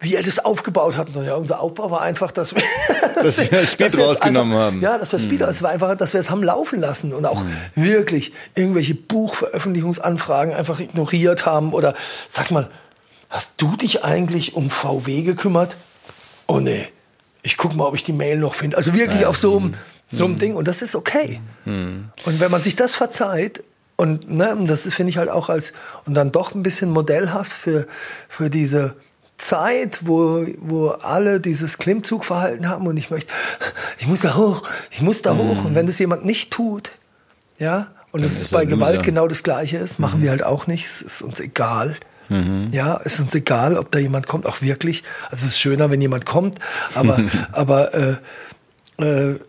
wie 0.00 0.14
ihr 0.14 0.22
das 0.22 0.38
aufgebaut 0.38 0.98
habt. 0.98 1.16
Ja, 1.16 1.34
unser 1.34 1.60
Aufbau 1.60 1.90
war 1.90 2.02
einfach, 2.02 2.30
dass 2.30 2.54
wir, 2.54 2.62
dass 3.22 3.50
wir 3.50 3.60
Speed 3.66 3.98
rausgenommen 3.98 4.52
einfach, 4.52 4.66
haben. 4.66 4.80
Ja, 4.80 4.98
dass 4.98 5.12
wir 5.12 5.18
Speed, 5.18 5.40
hm. 5.40 5.48
es 5.48 5.62
war 5.62 5.70
einfach, 5.70 5.96
dass 5.96 6.14
wir 6.14 6.20
es 6.20 6.30
haben 6.30 6.42
laufen 6.42 6.80
lassen 6.80 7.12
und 7.12 7.24
auch 7.26 7.40
hm. 7.40 7.52
wirklich 7.74 8.32
irgendwelche 8.54 8.94
Buchveröffentlichungsanfragen 8.94 10.54
einfach 10.54 10.80
ignoriert 10.80 11.46
haben 11.46 11.72
oder, 11.72 11.94
sag 12.28 12.50
mal, 12.50 12.70
Hast 13.34 13.54
du 13.56 13.74
dich 13.74 14.04
eigentlich 14.04 14.54
um 14.54 14.70
VW 14.70 15.22
gekümmert? 15.22 15.76
Oh 16.46 16.60
nee, 16.60 16.86
ich 17.42 17.56
guck 17.56 17.74
mal, 17.74 17.84
ob 17.84 17.96
ich 17.96 18.04
die 18.04 18.12
Mail 18.12 18.38
noch 18.38 18.54
finde. 18.54 18.76
Also 18.76 18.94
wirklich 18.94 19.22
ja. 19.22 19.28
auf 19.28 19.36
so 19.36 19.56
einem, 19.56 19.74
so 20.12 20.26
einem 20.26 20.34
mhm. 20.34 20.38
Ding. 20.38 20.54
Und 20.54 20.68
das 20.68 20.82
ist 20.82 20.94
okay. 20.94 21.40
Mhm. 21.64 22.10
Und 22.26 22.38
wenn 22.38 22.52
man 22.52 22.62
sich 22.62 22.76
das 22.76 22.94
verzeiht, 22.94 23.64
und 23.96 24.30
ne, 24.30 24.56
das 24.68 24.82
finde 24.82 25.10
ich 25.10 25.16
halt 25.16 25.30
auch 25.30 25.48
als, 25.48 25.72
und 26.06 26.14
dann 26.14 26.30
doch 26.30 26.54
ein 26.54 26.62
bisschen 26.62 26.90
modellhaft 26.90 27.52
für, 27.52 27.88
für 28.28 28.50
diese 28.50 28.94
Zeit, 29.36 30.06
wo, 30.06 30.46
wo 30.58 30.90
alle 30.90 31.40
dieses 31.40 31.78
Klimmzugverhalten 31.78 32.68
haben 32.68 32.86
und 32.86 32.96
ich 32.98 33.10
möchte, 33.10 33.32
ich 33.98 34.06
muss 34.06 34.20
da 34.20 34.36
hoch, 34.36 34.62
ich 34.92 35.02
muss 35.02 35.22
da 35.22 35.34
mhm. 35.34 35.38
hoch. 35.38 35.64
Und 35.64 35.74
wenn 35.74 35.88
das 35.88 35.98
jemand 35.98 36.24
nicht 36.24 36.52
tut, 36.52 36.92
ja, 37.58 37.88
und 38.12 38.24
es 38.24 38.40
ist 38.40 38.52
bei 38.52 38.64
Gewalt 38.64 39.02
genau 39.02 39.26
das 39.26 39.42
Gleiche 39.42 39.78
ist, 39.78 39.98
machen 39.98 40.20
mhm. 40.20 40.22
wir 40.22 40.30
halt 40.30 40.44
auch 40.44 40.68
nicht, 40.68 40.86
es 40.86 41.02
ist 41.02 41.20
uns 41.20 41.40
egal. 41.40 41.96
Mhm. 42.28 42.68
Ja, 42.72 42.96
ist 42.96 43.20
uns 43.20 43.34
egal, 43.34 43.76
ob 43.76 43.90
da 43.92 43.98
jemand 43.98 44.26
kommt, 44.26 44.46
auch 44.46 44.62
wirklich. 44.62 45.02
Also 45.30 45.46
es 45.46 45.52
ist 45.52 45.58
schöner, 45.58 45.90
wenn 45.90 46.00
jemand 46.00 46.26
kommt, 46.26 46.58
aber, 46.94 47.18
aber 47.52 47.94
äh, 47.94 48.16
äh, 48.98 49.40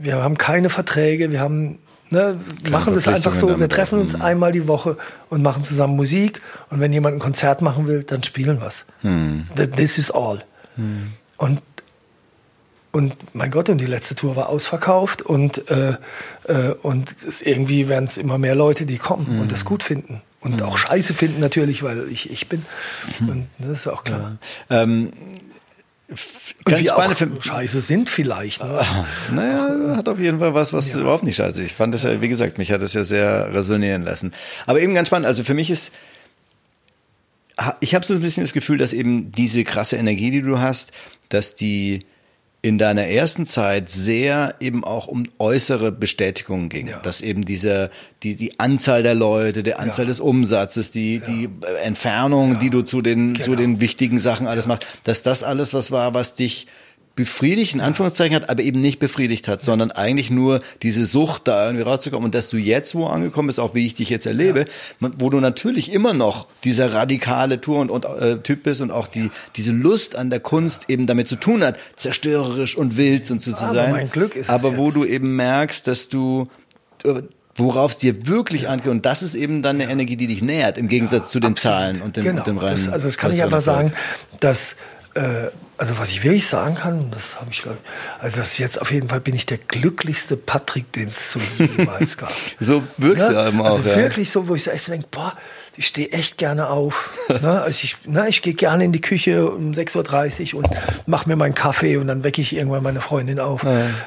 wir 0.00 0.16
haben 0.22 0.38
keine 0.38 0.70
Verträge, 0.70 1.30
wir 1.30 1.40
haben 1.40 1.78
Ne, 2.10 2.38
machen 2.70 2.94
das 2.94 3.08
einfach 3.08 3.32
so. 3.32 3.58
Wir 3.58 3.68
treffen 3.68 3.98
uns 3.98 4.16
mhm. 4.16 4.22
einmal 4.22 4.52
die 4.52 4.68
Woche 4.68 4.96
und 5.30 5.42
machen 5.42 5.62
zusammen 5.62 5.96
Musik. 5.96 6.40
Und 6.70 6.78
wenn 6.78 6.92
jemand 6.92 7.16
ein 7.16 7.18
Konzert 7.18 7.60
machen 7.62 7.88
will, 7.88 8.04
dann 8.04 8.22
spielen 8.22 8.60
wir 8.60 8.68
es. 8.68 8.84
Mhm. 9.02 9.46
This 9.74 9.98
is 9.98 10.10
all. 10.12 10.44
Mhm. 10.76 11.14
Und, 11.38 11.60
und 12.92 13.16
mein 13.34 13.50
Gott, 13.50 13.68
und 13.68 13.78
die 13.78 13.86
letzte 13.86 14.14
Tour 14.14 14.36
war 14.36 14.48
ausverkauft. 14.48 15.22
Und, 15.22 15.68
äh, 15.70 15.96
äh, 16.46 16.74
und 16.82 17.16
irgendwie 17.42 17.88
werden 17.88 18.04
es 18.04 18.18
immer 18.18 18.38
mehr 18.38 18.54
Leute, 18.54 18.86
die 18.86 18.98
kommen 18.98 19.34
mhm. 19.34 19.40
und 19.40 19.50
das 19.50 19.64
gut 19.64 19.82
finden. 19.82 20.20
Und 20.44 20.62
auch 20.62 20.76
scheiße 20.76 21.14
finden 21.14 21.40
natürlich, 21.40 21.82
weil 21.82 22.06
ich 22.10 22.30
ich 22.30 22.48
bin. 22.48 22.64
Mhm. 23.18 23.28
Und 23.28 23.48
das 23.58 23.80
ist 23.80 23.86
auch 23.86 24.04
klar. 24.04 24.38
Ja. 24.70 24.82
Ähm, 24.82 25.10
und 26.66 26.80
wie 26.80 26.90
auch 26.90 27.12
für 27.14 27.30
scheiße 27.40 27.80
sind 27.80 28.10
vielleicht. 28.10 28.62
Ne? 28.62 28.68
Ah, 28.78 29.06
naja, 29.32 29.96
hat 29.96 30.08
auf 30.08 30.20
jeden 30.20 30.38
Fall 30.38 30.52
was, 30.52 30.74
was 30.74 30.92
ja. 30.92 31.00
überhaupt 31.00 31.24
nicht 31.24 31.36
scheiße 31.36 31.62
ist. 31.62 31.70
Ich 31.70 31.74
fand 31.74 31.94
das 31.94 32.02
ja, 32.02 32.20
wie 32.20 32.28
gesagt, 32.28 32.58
mich 32.58 32.70
hat 32.70 32.82
das 32.82 32.92
ja 32.92 33.04
sehr 33.04 33.52
resonieren 33.54 34.02
lassen. 34.02 34.32
Aber 34.66 34.80
eben 34.80 34.94
ganz 34.94 35.08
spannend. 35.08 35.26
Also 35.26 35.44
für 35.44 35.54
mich 35.54 35.70
ist, 35.70 35.92
ich 37.80 37.94
habe 37.94 38.04
so 38.04 38.14
ein 38.14 38.20
bisschen 38.20 38.44
das 38.44 38.52
Gefühl, 38.52 38.76
dass 38.76 38.92
eben 38.92 39.32
diese 39.32 39.64
krasse 39.64 39.96
Energie, 39.96 40.30
die 40.30 40.42
du 40.42 40.60
hast, 40.60 40.92
dass 41.30 41.54
die 41.54 42.06
in 42.64 42.78
deiner 42.78 43.06
ersten 43.08 43.44
Zeit 43.44 43.90
sehr 43.90 44.54
eben 44.58 44.84
auch 44.84 45.06
um 45.06 45.26
äußere 45.38 45.92
Bestätigung 45.92 46.70
ging. 46.70 46.86
Ja. 46.86 46.98
Dass 47.00 47.20
eben 47.20 47.44
diese, 47.44 47.90
die, 48.22 48.36
die 48.36 48.58
Anzahl 48.58 49.02
der 49.02 49.14
Leute, 49.14 49.62
die 49.62 49.74
Anzahl 49.74 50.06
Ja. 50.06 50.08
des 50.08 50.20
Umsatzes, 50.20 50.90
die, 50.90 51.20
die 51.20 51.50
Entfernung, 51.84 52.58
die 52.60 52.70
du 52.70 52.80
zu 52.80 53.02
den, 53.02 53.34
zu 53.38 53.50
Genau. 53.50 53.60
den 53.60 53.80
wichtigen 53.82 54.18
Sachen 54.18 54.46
alles 54.46 54.66
machst, 54.66 54.86
dass 55.04 55.22
das 55.22 55.42
alles 55.42 55.74
was 55.74 55.90
war, 55.90 56.14
was 56.14 56.36
dich 56.36 56.66
befriedigt, 57.16 57.74
in 57.74 57.80
Anführungszeichen 57.80 58.34
hat, 58.34 58.50
aber 58.50 58.62
eben 58.62 58.80
nicht 58.80 58.98
befriedigt 58.98 59.46
hat, 59.46 59.62
sondern 59.62 59.92
eigentlich 59.92 60.30
nur 60.30 60.60
diese 60.82 61.06
Sucht 61.06 61.46
da 61.46 61.66
irgendwie 61.66 61.84
rauszukommen 61.84 62.26
und 62.26 62.34
dass 62.34 62.50
du 62.50 62.56
jetzt 62.56 62.94
wo 62.94 63.06
angekommen 63.06 63.46
bist, 63.46 63.60
auch 63.60 63.74
wie 63.74 63.86
ich 63.86 63.94
dich 63.94 64.10
jetzt 64.10 64.26
erlebe, 64.26 64.64
wo 65.00 65.30
du 65.30 65.38
natürlich 65.38 65.92
immer 65.92 66.12
noch 66.12 66.48
dieser 66.64 66.92
radikale 66.92 67.60
Tour 67.60 67.78
und, 67.78 67.90
und 67.90 68.04
äh, 68.04 68.38
Typ 68.38 68.64
bist 68.64 68.80
und 68.80 68.90
auch 68.90 69.06
die 69.06 69.30
diese 69.56 69.70
Lust 69.70 70.16
an 70.16 70.30
der 70.30 70.40
Kunst 70.40 70.90
eben 70.90 71.06
damit 71.06 71.28
zu 71.28 71.36
tun 71.36 71.62
hat, 71.62 71.78
zerstörerisch 71.96 72.76
und 72.76 72.96
wild 72.96 73.30
und 73.30 73.40
so 73.40 73.52
zu 73.52 73.64
Aber 73.64 73.74
sein. 73.74 73.92
mein 73.92 74.10
Glück 74.10 74.34
ist 74.34 74.50
aber 74.50 74.76
wo 74.76 74.86
jetzt. 74.86 74.96
du 74.96 75.04
eben 75.04 75.36
merkst, 75.36 75.86
dass 75.86 76.08
du 76.08 76.48
äh, 77.04 77.22
worauf 77.56 77.92
es 77.92 77.98
dir 77.98 78.26
wirklich 78.26 78.68
angeht 78.68 78.88
und 78.88 79.06
das 79.06 79.22
ist 79.22 79.36
eben 79.36 79.62
dann 79.62 79.80
eine 79.80 79.90
Energie, 79.90 80.16
die 80.16 80.26
dich 80.26 80.42
nährt 80.42 80.78
im 80.78 80.88
Gegensatz 80.88 81.30
zu 81.30 81.38
den 81.38 81.54
Zahlen 81.54 82.02
und 82.02 82.16
dem, 82.16 82.24
genau. 82.24 82.38
und 82.38 82.46
dem 82.48 82.58
reinen. 82.58 82.74
das, 82.74 82.88
also 82.88 83.06
das 83.06 83.18
kann 83.18 83.32
ich 83.32 83.42
einfach 83.42 83.60
sagen, 83.60 83.92
dass 84.40 84.74
äh, 85.14 85.50
also 85.76 85.98
was 85.98 86.10
ich 86.10 86.22
wirklich 86.22 86.46
sagen 86.46 86.76
kann, 86.76 87.10
das 87.10 87.40
habe 87.40 87.50
ich 87.50 87.62
glaube 87.62 87.78
ich, 87.82 88.22
also 88.22 88.36
das 88.36 88.58
jetzt 88.58 88.80
auf 88.80 88.92
jeden 88.92 89.08
Fall 89.08 89.20
bin 89.20 89.34
ich 89.34 89.44
der 89.46 89.58
glücklichste 89.58 90.36
Patrick, 90.36 90.92
den 90.92 91.08
es 91.08 91.32
so 91.32 91.40
jemals 91.58 92.16
gab. 92.18 92.32
So 92.60 92.82
wirkst 92.96 93.28
du 93.28 93.32
Ne? 93.32 93.48
eben 93.48 93.62
also 93.62 93.80
auch, 93.80 93.84
ja. 93.84 93.96
wirklich 93.96 94.30
so, 94.30 94.48
wo 94.48 94.54
ich 94.54 94.62
so 94.62 94.70
echt 94.70 94.88
denke, 94.88 95.08
boah, 95.10 95.36
ich 95.76 95.88
stehe 95.88 96.12
echt 96.12 96.38
gerne 96.38 96.68
auf. 96.68 97.10
ne? 97.28 97.62
Also 97.62 97.80
ich, 97.82 97.96
ne, 98.06 98.28
ich 98.28 98.42
gehe 98.42 98.54
gerne 98.54 98.84
in 98.84 98.92
die 98.92 99.00
Küche 99.00 99.50
um 99.50 99.72
6.30 99.72 100.54
Uhr 100.54 100.60
und 100.60 100.68
mache 101.06 101.28
mir 101.28 101.36
meinen 101.36 101.54
Kaffee 101.54 101.96
und 101.96 102.06
dann 102.06 102.22
wecke 102.22 102.40
ich 102.40 102.54
irgendwann 102.54 102.82
meine 102.82 103.00
Freundin 103.00 103.40
auf, 103.40 103.64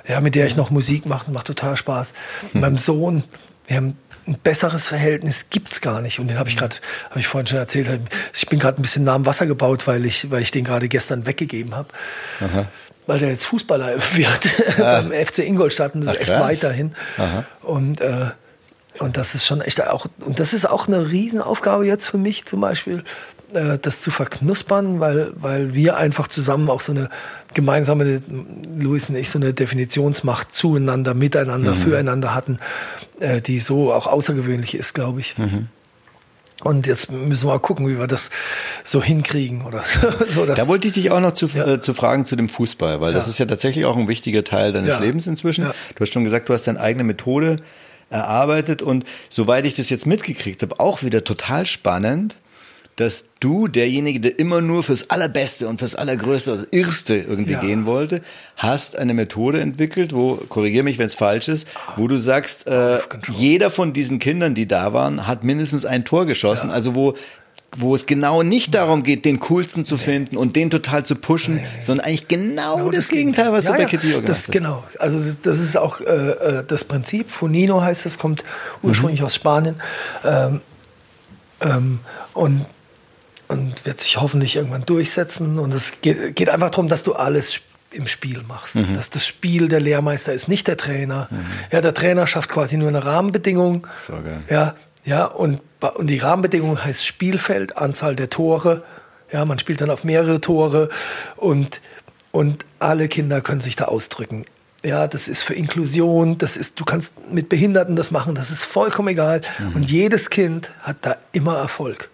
ja. 0.07 0.21
mit 0.21 0.35
der 0.35 0.47
ich 0.47 0.55
noch 0.55 0.71
Musik 0.71 1.05
mache. 1.05 1.31
Macht 1.31 1.47
total 1.47 1.75
Spaß. 1.75 2.13
Hm. 2.53 2.61
Meinem 2.61 2.77
Sohn, 2.77 3.23
wir 3.67 3.77
haben 3.77 3.97
ein 4.27 4.37
besseres 4.43 4.87
Verhältnis 4.87 5.49
gibt's 5.49 5.81
gar 5.81 6.01
nicht. 6.01 6.19
Und 6.19 6.27
den 6.27 6.37
habe 6.37 6.49
ich 6.49 6.57
gerade, 6.57 6.75
habe 7.09 7.19
ich 7.19 7.27
vorhin 7.27 7.47
schon 7.47 7.59
erzählt, 7.59 7.87
ich 8.33 8.47
bin 8.47 8.59
gerade 8.59 8.79
ein 8.79 8.81
bisschen 8.81 9.03
nah 9.03 9.15
am 9.15 9.25
Wasser 9.25 9.45
gebaut, 9.45 9.87
weil 9.87 10.05
ich, 10.05 10.29
weil 10.29 10.41
ich 10.41 10.51
den 10.51 10.65
gerade 10.65 10.87
gestern 10.87 11.25
weggegeben 11.25 11.75
habe. 11.75 11.89
Weil 13.05 13.19
der 13.19 13.29
jetzt 13.29 13.45
Fußballer 13.45 13.95
wird 14.15 14.77
beim 14.77 15.11
FC 15.11 15.39
Ingolstadt 15.39 15.95
und 15.95 16.05
das 16.05 16.15
ist 16.15 16.17
Ach, 16.17 16.21
echt 16.21 16.31
krass. 16.31 16.43
weiterhin. 16.43 16.95
Und 17.61 18.01
äh, 18.01 18.27
und 18.99 19.17
das 19.17 19.35
ist 19.35 19.45
schon 19.45 19.61
echt 19.61 19.85
auch, 19.85 20.07
und 20.25 20.39
das 20.39 20.53
ist 20.53 20.65
auch 20.67 20.87
eine 20.87 21.11
Riesenaufgabe 21.11 21.85
jetzt 21.85 22.07
für 22.07 22.17
mich 22.17 22.45
zum 22.45 22.61
Beispiel, 22.61 23.03
äh, 23.53 23.77
das 23.79 24.01
zu 24.01 24.11
verknuspern, 24.11 24.99
weil, 24.99 25.31
weil 25.35 25.73
wir 25.73 25.97
einfach 25.97 26.27
zusammen 26.27 26.69
auch 26.69 26.81
so 26.81 26.91
eine 26.91 27.09
gemeinsame, 27.53 28.21
Luis 28.77 29.09
und 29.09 29.15
ich, 29.15 29.29
so 29.29 29.39
eine 29.39 29.53
Definitionsmacht 29.53 30.53
zueinander, 30.53 31.13
miteinander, 31.13 31.75
füreinander 31.75 32.33
hatten, 32.35 32.59
äh, 33.19 33.41
die 33.41 33.59
so 33.59 33.93
auch 33.93 34.07
außergewöhnlich 34.07 34.75
ist, 34.75 34.93
glaube 34.93 35.21
ich. 35.21 35.35
Und 36.63 36.87
jetzt 36.87 37.11
müssen 37.11 37.47
wir 37.47 37.53
mal 37.53 37.59
gucken, 37.59 37.87
wie 37.87 37.99
wir 37.99 38.07
das 38.07 38.31
so 38.83 39.01
hinkriegen 39.03 39.63
oder 39.63 39.83
so. 40.27 40.45
Da 40.45 40.67
wollte 40.67 40.87
ich 40.87 40.95
dich 40.95 41.11
auch 41.11 41.19
noch 41.21 41.33
zu, 41.33 41.45
äh, 41.55 41.79
zu 41.79 41.93
fragen 41.93 42.25
zu 42.25 42.35
dem 42.35 42.49
Fußball, 42.49 42.99
weil 42.99 43.13
das 43.13 43.25
Ja. 43.25 43.29
ist 43.29 43.37
ja 43.37 43.45
tatsächlich 43.45 43.85
auch 43.85 43.95
ein 43.95 44.07
wichtiger 44.07 44.43
Teil 44.43 44.73
deines 44.73 44.95
Ja. 44.95 44.99
Lebens 45.01 45.27
inzwischen. 45.27 45.65
Ja. 45.65 45.73
Du 45.95 46.01
hast 46.01 46.11
schon 46.13 46.23
gesagt, 46.23 46.49
du 46.49 46.53
hast 46.53 46.65
deine 46.67 46.79
eigene 46.79 47.03
Methode 47.03 47.57
erarbeitet 48.09 48.81
und 48.81 49.05
soweit 49.29 49.65
ich 49.65 49.75
das 49.75 49.89
jetzt 49.89 50.07
mitgekriegt 50.07 50.61
habe, 50.63 50.79
auch 50.79 51.03
wieder 51.03 51.23
total 51.23 51.65
spannend, 51.65 52.37
dass 52.97 53.29
du 53.39 53.67
derjenige, 53.67 54.19
der 54.19 54.39
immer 54.39 54.59
nur 54.59 54.83
fürs 54.83 55.09
Allerbeste 55.09 55.67
und 55.67 55.79
fürs 55.79 55.95
Allergrößte 55.95 56.51
oder 56.53 56.61
das 56.63 56.69
Irrste 56.71 57.15
irgendwie 57.15 57.53
Ja. 57.53 57.61
gehen 57.61 57.85
wollte, 57.85 58.21
hast 58.57 58.97
eine 58.97 59.13
Methode 59.13 59.61
entwickelt, 59.61 60.13
wo, 60.13 60.35
korrigier 60.49 60.83
mich, 60.83 60.97
wenn 60.97 61.05
es 61.05 61.13
falsch 61.15 61.47
ist, 61.47 61.67
wo 61.95 62.07
du 62.07 62.17
sagst, 62.17 62.67
äh, 62.67 62.99
jeder 63.35 63.69
von 63.69 63.93
diesen 63.93 64.19
Kindern, 64.19 64.55
die 64.55 64.67
da 64.67 64.93
waren, 64.93 65.27
hat 65.27 65.43
mindestens 65.43 65.85
ein 65.85 66.05
Tor 66.05 66.25
geschossen, 66.25 66.69
also 66.71 66.93
wo 66.95 67.13
wo 67.79 67.93
es 67.93 68.05
genau 68.05 68.43
nicht 68.43 68.73
darum 68.73 69.03
geht, 69.03 69.25
den 69.25 69.39
coolsten 69.41 69.83
zu 69.85 69.97
finden 69.97 70.37
und 70.37 70.55
den 70.55 70.69
total 70.71 71.05
zu 71.05 71.15
pushen, 71.15 71.59
sondern 71.81 72.07
eigentlich 72.07 72.27
genau, 72.27 72.77
Genau 72.77 72.89
das, 72.91 73.09
Gegenteil, 73.09 73.51
was 73.51 73.65
Ja, 73.65 73.71
du 73.71 73.75
bei 73.75 73.81
ja, 73.83 73.89
Kitty 73.89 74.07
gemacht 74.09 74.27
das, 74.29 74.37
hast. 74.39 74.51
Genau, 74.53 74.83
also 74.97 75.19
das 75.43 75.59
ist 75.59 75.77
auch 75.77 75.99
äh, 76.01 76.05
äh, 76.05 76.63
das 76.65 76.85
Prinzip. 76.85 77.29
Funino 77.29 77.81
heißt 77.81 78.05
es, 78.05 78.17
kommt 78.17 78.43
ursprünglich 78.81 79.21
aus 79.21 79.35
Spanien. 79.35 79.75
Ähm, 80.25 80.61
ähm, 81.61 81.99
und, 82.33 82.65
und 83.47 83.85
wird 83.85 83.99
sich 83.99 84.17
hoffentlich 84.19 84.55
irgendwann 84.55 84.85
durchsetzen. 84.85 85.59
Und 85.59 85.73
es 85.73 86.01
geht, 86.01 86.35
geht 86.35 86.49
einfach 86.49 86.69
darum, 86.69 86.87
dass 86.87 87.03
du 87.03 87.13
alles 87.13 87.61
im 87.91 88.07
Spiel 88.07 88.43
machst. 88.47 88.75
Mhm. 88.75 88.93
Dass 88.93 89.09
das 89.09 89.25
Spiel 89.25 89.67
der 89.67 89.79
Lehrmeister 89.79 90.33
ist, 90.33 90.47
nicht 90.47 90.67
der 90.67 90.77
Trainer. 90.77 91.29
Ja, 91.71 91.81
der 91.81 91.93
Trainer 91.93 92.27
schafft 92.27 92.49
quasi 92.49 92.77
nur 92.77 92.89
eine 92.89 93.05
Rahmenbedingung. 93.05 93.87
So 94.05 94.13
geil. 94.13 94.43
Ja, 94.49 94.75
ja, 95.05 95.25
und, 95.25 95.61
und 95.95 96.07
die 96.07 96.17
Rahmenbedingung 96.17 96.83
heißt 96.83 97.05
Spielfeld, 97.05 97.77
Anzahl 97.77 98.15
der 98.15 98.29
Tore. 98.29 98.83
Ja, 99.31 99.45
man 99.45 99.57
spielt 99.59 99.81
dann 99.81 99.89
auf 99.89 100.03
mehrere 100.03 100.41
Tore 100.41 100.89
und, 101.35 101.81
und 102.31 102.65
alle 102.79 103.07
Kinder 103.07 103.41
können 103.41 103.61
sich 103.61 103.75
da 103.75 103.85
ausdrücken. 103.85 104.45
Ja, 104.83 105.07
das 105.07 105.27
ist 105.27 105.43
für 105.43 105.53
Inklusion, 105.53 106.37
das 106.37 106.55
ist, 106.55 106.79
du 106.79 106.85
kannst 106.85 107.13
mit 107.31 107.49
Behinderten 107.49 107.95
das 107.95 108.11
machen, 108.11 108.35
das 108.35 108.51
ist 108.51 108.63
vollkommen 108.63 109.09
egal. 109.09 109.41
Und 109.73 109.89
jedes 109.89 110.29
Kind 110.29 110.71
hat 110.81 110.97
da 111.01 111.17
immer 111.31 111.57
Erfolg. 111.57 112.09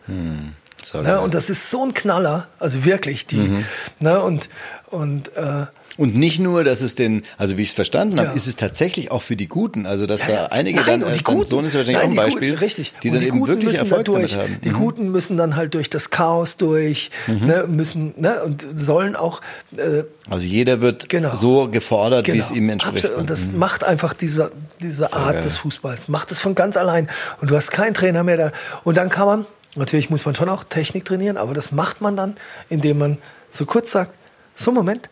So 0.83 1.01
Ne? 1.01 1.19
Und 1.19 1.33
das 1.33 1.49
ist 1.49 1.69
so 1.71 1.83
ein 1.85 1.93
Knaller, 1.93 2.47
also 2.59 2.85
wirklich 2.85 3.25
die. 3.27 3.63
Ne? 3.99 4.19
Und, 4.21 4.49
und 4.87 5.35
äh, 5.35 5.65
Und 5.97 6.15
nicht 6.15 6.39
nur, 6.39 6.63
dass 6.63 6.81
es 6.81 6.95
den, 6.95 7.23
also 7.37 7.55
wie 7.57 7.61
ich 7.61 7.69
es 7.69 7.73
verstanden 7.75 8.17
habe, 8.19 8.29
Ja. 8.29 8.33
ist 8.35 8.47
es 8.47 8.55
tatsächlich 8.55 9.11
auch 9.11 9.21
für 9.21 9.35
die 9.35 9.47
Guten. 9.47 9.85
Also 9.85 10.05
dass 10.07 10.21
Ja, 10.21 10.27
da 10.27 10.45
einige 10.47 10.79
Nein, 10.81 11.01
dann, 11.01 11.03
und 11.03 11.09
äh, 11.13 11.17
die 11.17 11.23
dein 11.23 11.35
Guten, 11.35 11.47
Sohn 11.49 11.65
ist 11.65 11.75
wahrscheinlich 11.75 11.95
nein, 11.97 12.05
auch 12.05 12.07
ein 12.07 12.11
die 12.11 12.17
Beispiel, 12.17 12.49
Guten, 12.51 12.63
richtig. 12.63 12.93
die 13.03 13.09
Und 13.09 13.15
dann 13.15 13.23
eben 13.23 13.39
Guten 13.39 13.47
wirklich 13.51 13.65
müssen 13.67 13.79
Erfolg 13.79 14.05
durch, 14.05 14.31
damit 14.31 14.49
haben. 14.49 14.61
Die 14.63 14.69
Mhm. 14.69 14.73
Guten 14.79 15.11
müssen 15.11 15.37
dann 15.37 15.55
halt 15.55 15.73
durch 15.75 15.89
das 15.91 16.09
Chaos 16.09 16.57
durch, 16.57 17.11
ne, 17.27 17.65
müssen, 17.67 18.13
ne, 18.17 18.43
und 18.43 18.65
sollen 18.73 19.15
auch, 19.15 19.41
äh, 19.77 20.03
Also 20.29 20.47
jeder 20.47 20.81
wird 20.81 21.09
Genau. 21.09 21.35
so 21.35 21.67
gefordert, 21.69 22.27
wie 22.27 22.37
es 22.39 22.47
Genau. 22.47 22.57
ihm 22.57 22.69
entspricht. 22.69 23.05
Absolut. 23.05 23.21
Und 23.21 23.29
das 23.29 23.51
macht 23.51 23.83
einfach 23.83 24.13
diese, 24.13 24.51
diese 24.81 25.13
Art 25.13 25.43
des 25.45 25.57
Fußballs. 25.57 26.07
Macht 26.07 26.31
es 26.31 26.39
von 26.41 26.55
ganz 26.55 26.75
allein. 26.75 27.07
Und 27.39 27.51
du 27.51 27.55
hast 27.55 27.69
keinen 27.71 27.93
Trainer 27.93 28.23
mehr 28.23 28.37
da. 28.37 28.51
Und 28.83 28.97
dann 28.97 29.09
kann 29.09 29.25
man, 29.27 29.45
natürlich 29.75 30.09
muss 30.09 30.25
man 30.25 30.35
schon 30.35 30.49
auch 30.49 30.63
Technik 30.63 31.05
trainieren, 31.05 31.37
aber 31.37 31.53
das 31.53 31.71
macht 31.71 32.01
man 32.01 32.15
dann, 32.15 32.35
indem 32.69 32.97
man 32.97 33.17
so 33.51 33.65
kurz 33.65 33.91
sagt, 33.91 34.13
so 34.55 34.71
Moment, 34.71 35.09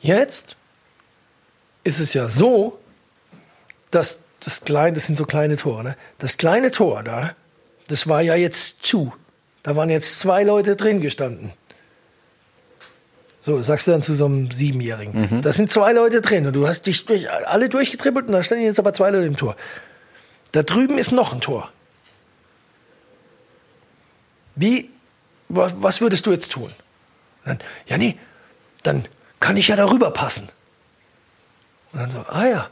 jetzt 0.00 0.56
ist 1.82 2.00
es 2.00 2.14
ja 2.14 2.28
so, 2.28 2.78
dass 3.90 4.20
das 4.40 4.64
kleine, 4.64 4.94
das 4.94 5.06
sind 5.06 5.16
so 5.16 5.24
kleine 5.24 5.56
Tore, 5.56 5.84
ne? 5.84 5.96
Das 6.18 6.36
kleine 6.36 6.70
Tor 6.70 7.02
da, 7.02 7.34
das 7.88 8.08
war 8.08 8.20
ja 8.22 8.34
jetzt 8.34 8.84
zu. 8.84 9.12
Da 9.62 9.76
waren 9.76 9.88
jetzt 9.90 10.18
zwei 10.18 10.42
Leute 10.42 10.76
drin 10.76 11.00
gestanden. 11.00 11.52
So, 13.40 13.60
sagst 13.60 13.86
du 13.86 13.90
dann 13.90 14.02
zu 14.02 14.14
so 14.14 14.24
einem 14.24 14.50
Siebenjährigen. 14.50 15.42
Da 15.42 15.52
sind 15.52 15.70
zwei 15.70 15.92
Leute 15.92 16.22
drin 16.22 16.46
und 16.46 16.54
du 16.54 16.66
hast 16.66 16.86
dich 16.86 17.04
durch 17.04 17.30
alle 17.30 17.68
durchgetribbelt 17.68 18.26
und 18.26 18.32
da 18.32 18.42
stehen 18.42 18.62
jetzt 18.62 18.78
aber 18.78 18.94
zwei 18.94 19.10
Leute 19.10 19.26
im 19.26 19.36
Tor. 19.36 19.56
Da 20.52 20.62
drüben 20.62 20.96
ist 20.96 21.12
noch 21.12 21.34
ein 21.34 21.40
Tor. 21.40 21.70
Wie, 24.56 24.90
wa- 25.48 25.72
was 25.76 26.00
würdest 26.00 26.26
du 26.26 26.32
jetzt 26.32 26.52
tun? 26.52 26.70
Dann, 27.44 27.58
ja, 27.86 27.96
nee, 27.98 28.16
dann 28.82 29.04
kann 29.40 29.56
ich 29.56 29.68
ja 29.68 29.76
darüber 29.76 30.10
passen. 30.10 30.48
Und 31.92 32.00
dann 32.00 32.10
so, 32.12 32.18
ah 32.28 32.46
ja, 32.46 32.70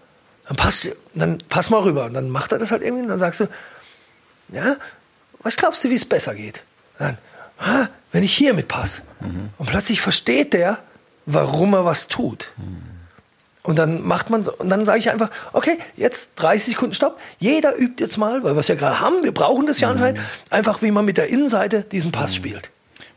dann 0.48 0.56
passt, 0.56 0.88
dann 1.14 1.38
pass 1.48 1.70
mal 1.70 1.80
rüber. 1.82 2.04
Und 2.06 2.14
dann 2.14 2.30
macht 2.30 2.52
er 2.52 2.58
das 2.58 2.70
halt 2.70 2.82
irgendwie 2.82 3.02
und 3.02 3.08
dann 3.08 3.18
sagst 3.18 3.40
du, 3.40 3.48
ja, 4.52 4.76
was 5.40 5.56
glaubst 5.56 5.84
du, 5.84 5.90
wie 5.90 5.94
es 5.94 6.04
besser 6.04 6.34
geht? 6.34 6.62
Dann, 6.98 7.18
ah, 7.58 7.88
wenn 8.12 8.22
ich 8.22 8.34
hier 8.36 8.54
mitpasse. 8.54 9.02
Und 9.58 9.66
plötzlich 9.66 10.00
versteht 10.00 10.52
der, 10.52 10.78
warum 11.26 11.74
er 11.74 11.84
was 11.84 12.08
tut. 12.08 12.48
Und 13.62 13.78
dann 13.78 14.02
macht 14.02 14.28
man 14.28 14.46
und 14.46 14.68
dann 14.70 14.84
sage 14.84 14.98
ich 14.98 15.10
einfach, 15.10 15.30
okay, 15.52 15.78
jetzt 15.96 16.30
30 16.36 16.74
Sekunden 16.74 16.94
Stopp. 16.94 17.20
Jeder 17.38 17.78
übt 17.78 18.02
jetzt 18.02 18.16
mal, 18.18 18.42
weil 18.42 18.54
wir 18.54 18.60
es 18.60 18.68
ja 18.68 18.74
gerade 18.74 18.98
haben, 18.98 19.22
wir 19.22 19.32
brauchen 19.32 19.66
das 19.66 19.78
ja 19.78 19.90
anscheinend, 19.90 20.20
einfach 20.50 20.82
wie 20.82 20.90
man 20.90 21.04
mit 21.04 21.16
der 21.16 21.28
Innenseite 21.28 21.82
diesen 21.82 22.10
Pass 22.10 22.34
spielt. 22.34 22.70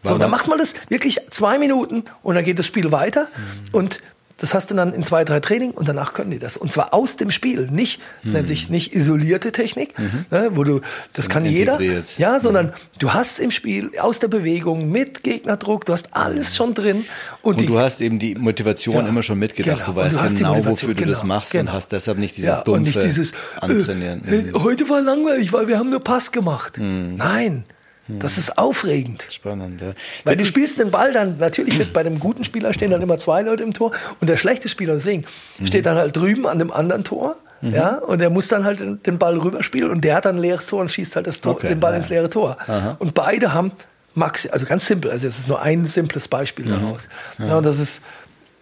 So, 0.03 0.19
dann 0.19 0.29
macht 0.29 0.47
man 0.47 0.59
das 0.59 0.75
wirklich 0.87 1.19
zwei 1.31 1.57
Minuten 1.57 2.03
und 2.21 2.35
dann 2.35 2.43
geht 2.43 2.59
das 2.59 2.67
Spiel 2.67 2.91
weiter. 2.91 3.27
Und 3.71 4.01
das 4.37 4.53
hast 4.53 4.69
du 4.69 4.75
dann 4.75 4.93
in 4.93 5.03
zwei, 5.03 5.23
drei 5.23 5.39
Training 5.39 5.71
und 5.71 5.87
danach 5.87 6.13
können 6.13 6.31
die 6.31 6.39
das. 6.39 6.57
Und 6.57 6.71
zwar 6.71 6.93
aus 6.93 7.15
dem 7.15 7.31
Spiel. 7.31 7.69
Nicht, 7.71 8.01
das 8.23 8.33
nennt 8.33 8.47
sich 8.47 8.69
nicht 8.69 8.93
isolierte 8.93 9.51
Technik, 9.51 9.93
ne, 10.29 10.51
wo 10.53 10.63
du, 10.63 10.81
das 11.13 11.29
kann 11.29 11.45
jeder. 11.45 11.79
Ja, 12.17 12.39
sondern 12.39 12.73
du 12.99 13.13
hast 13.13 13.39
im 13.39 13.51
Spiel 13.51 13.91
aus 13.99 14.19
der 14.19 14.27
Bewegung 14.27 14.91
mit 14.91 15.23
Gegnerdruck, 15.23 15.85
du 15.85 15.93
hast 15.93 16.09
alles 16.11 16.55
schon 16.55 16.73
drin. 16.73 17.05
Und, 17.41 17.61
Und 17.61 17.69
du 17.69 17.79
hast 17.79 18.01
eben 18.01 18.19
die 18.19 18.35
Motivation 18.35 18.95
Ja, 18.95 19.07
immer 19.07 19.23
schon 19.23 19.39
mitgedacht. 19.39 19.85
genau. 19.85 19.91
Du 19.91 19.95
weißt 19.95 20.15
Und 20.15 20.19
du 20.19 20.23
hast 20.25 20.33
die 20.33 20.37
genau, 20.39 20.65
wofür 20.65 20.93
du 20.93 21.05
das 21.05 21.21
genau, 21.21 21.33
machst 21.33 21.51
genau. 21.51 21.69
und 21.69 21.73
hast 21.73 21.91
deshalb 21.91 22.17
nicht 22.17 22.37
dieses 22.37 22.49
ja, 22.49 22.61
dumpfe 22.61 22.71
und 22.77 22.83
nicht 22.83 23.03
dieses 23.03 23.33
Antrainieren. 23.61 24.27
Äh, 24.27 24.35
äh, 24.35 24.53
heute 24.53 24.89
war 24.89 25.01
langweilig, 25.01 25.53
weil 25.53 25.67
wir 25.67 25.79
haben 25.79 25.89
nur 25.89 26.03
Pass 26.03 26.31
gemacht. 26.31 26.77
Mhm. 26.77 27.15
Nein, 27.17 27.63
Das 28.07 28.37
ist 28.37 28.57
aufregend. 28.57 29.25
Spannend, 29.29 29.81
ja. 29.81 29.93
Weil 30.23 30.35
du 30.35 30.45
spielst 30.45 30.79
den 30.79 30.91
Ball 30.91 31.11
dann, 31.11 31.37
natürlich 31.39 31.77
wird 31.79 31.91
bei 31.91 32.03
dem 32.03 32.19
guten 32.19 32.43
Spieler 32.43 32.73
stehen 32.73 32.91
dann 32.91 33.01
immer 33.01 33.17
zwei 33.17 33.41
Leute 33.41 33.63
im 33.63 33.73
Tor 33.73 33.93
und 34.21 34.29
der 34.29 34.37
schlechte 34.37 34.69
Spieler, 34.69 34.93
deswegen, 34.93 35.25
mhm. 35.57 35.67
steht 35.67 35.85
dann 35.87 35.97
halt 35.97 36.15
drüben 36.15 36.45
an 36.45 36.59
dem 36.59 36.71
anderen 36.71 37.03
Tor. 37.03 37.35
Mhm. 37.61 37.73
Ja, 37.73 37.97
und 37.97 38.19
der 38.19 38.29
muss 38.29 38.47
dann 38.47 38.63
halt 38.63 38.79
den 39.07 39.17
Ball 39.17 39.37
rüberspielen 39.37 39.89
und 39.89 40.01
der 40.01 40.15
hat 40.15 40.25
dann 40.25 40.35
ein 40.35 40.41
leeres 40.41 40.67
Tor 40.67 40.81
und 40.81 40.91
schießt 40.91 41.15
halt 41.15 41.25
das 41.25 41.41
Tor, 41.41 41.53
okay, 41.53 41.69
den 41.69 41.79
Ball 41.79 41.93
ja. 41.93 41.97
ins 41.97 42.09
leere 42.09 42.29
Tor. 42.29 42.57
Aha. 42.67 42.95
Und 42.99 43.13
beide 43.15 43.53
haben 43.53 43.71
Maxi, 44.13 44.49
also 44.49 44.65
ganz 44.65 44.85
simpel, 44.85 45.09
also 45.09 45.27
es 45.27 45.39
ist 45.39 45.47
nur 45.47 45.61
ein 45.61 45.85
simples 45.85 46.27
Beispiel 46.27 46.65
mhm. 46.65 46.81
daraus. 46.81 47.07
Ja, 47.39 47.57
und 47.57 47.65
das 47.65 47.79
ist, 47.79 48.01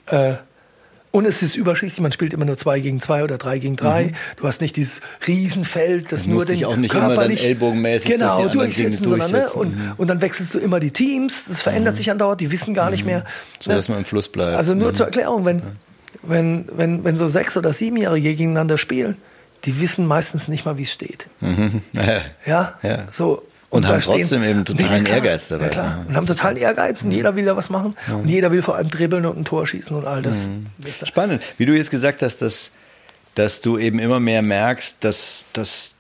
äh, 0.06 0.36
und 1.16 1.26
es 1.26 1.44
ist 1.44 1.56
überschichtig, 1.56 2.02
man 2.02 2.12
spielt 2.12 2.34
immer 2.34 2.44
nur 2.44 2.58
zwei 2.58 2.80
gegen 2.80 3.00
zwei 3.00 3.24
oder 3.24 3.38
drei 3.38 3.60
gegen 3.60 3.76
drei. 3.76 4.06
Mhm. 4.06 4.14
Du 4.38 4.48
hast 4.48 4.62
nicht 4.62 4.76
dieses 4.76 5.00
Riesenfeld, 5.28 6.12
das 6.12 6.26
nur 6.26 6.44
den 6.44 6.66
auch 6.66 6.76
nicht 6.76 6.92
immer 6.92 7.14
dann 7.14 7.30
ellbogenmäßig 7.30 8.14
genau, 8.14 8.48
durchsetzen, 8.48 9.08
sondern, 9.08 9.32
ne? 9.32 9.48
und, 9.52 9.76
mhm. 9.76 9.92
und 9.98 10.08
dann 10.08 10.22
wechselst 10.22 10.56
du 10.56 10.60
immer 10.60 10.80
die 10.80 10.90
Teams, 10.90 11.46
das 11.48 11.62
verändert 11.62 11.94
mhm. 11.94 11.98
sich 11.98 12.10
andauernd, 12.10 12.42
die 12.42 12.52
wissen 12.52 12.74
gar 12.74 12.90
nicht 12.90 13.02
mhm. 13.02 13.12
mehr. 13.12 13.26
So 13.60 13.70
ne? 13.70 13.78
dass 13.78 13.90
man 13.90 14.00
im 14.00 14.06
Fluss 14.06 14.28
bleibt. 14.28 14.58
Also 14.58 14.74
nur 14.74 14.90
mhm. 14.90 14.96
zur 14.96 15.06
Erklärung, 15.06 15.46
wenn, 15.46 15.62
wenn, 16.24 16.66
wenn, 16.76 17.04
wenn 17.04 17.16
so 17.16 17.28
sechs- 17.28 17.58
oder 17.58 17.74
siebenjährige 17.74 18.32
gegeneinander 18.32 18.80
spielen, 18.80 19.18
die 19.66 19.80
wissen 19.80 20.08
meistens 20.08 20.48
nicht 20.48 20.66
mal, 20.66 20.80
wie 20.80 20.84
es 20.84 20.92
steht. 20.92 21.28
Mhm. 21.42 21.84
Ja, 22.44 22.74
ja, 22.82 23.08
so 23.12 23.44
und, 23.74 23.86
und 23.86 23.88
haben 23.88 24.02
trotzdem 24.02 24.44
eben 24.44 24.66
totalen 24.66 25.02
nee, 25.02 25.10
Ehrgeiz 25.10 25.48
dabei. 25.48 25.72
Ja. 25.72 26.06
Und 26.08 26.16
haben 26.16 26.28
totalen 26.28 26.58
Ehrgeiz 26.58 27.02
und 27.02 27.10
jeder 27.10 27.36
will 27.36 27.46
da 27.46 27.58
was 27.58 27.72
machen. 27.72 27.96
Ja. 28.08 28.14
Und 28.14 28.30
jeder 28.30 28.52
will 28.52 28.62
vor 28.62 28.76
allem 28.76 28.90
dribbeln 28.90 29.26
und 29.26 29.36
ein 29.36 29.46
Tor 29.46 29.66
schießen 29.66 29.98
und 29.98 30.06
all 30.06 30.22
das. 30.22 30.48
Mhm. 30.48 30.68
Spannend. 31.04 31.42
Wie 31.58 31.66
du 31.66 31.76
jetzt 31.76 31.90
gesagt 31.90 32.22
hast, 32.22 32.44
dass, 32.44 32.70
dass 33.34 33.62
du 33.62 33.80
eben 33.80 33.98
immer 33.98 34.20
mehr 34.20 34.44
merkst, 34.44 34.98
dass, 35.00 35.46
dass 35.54 35.96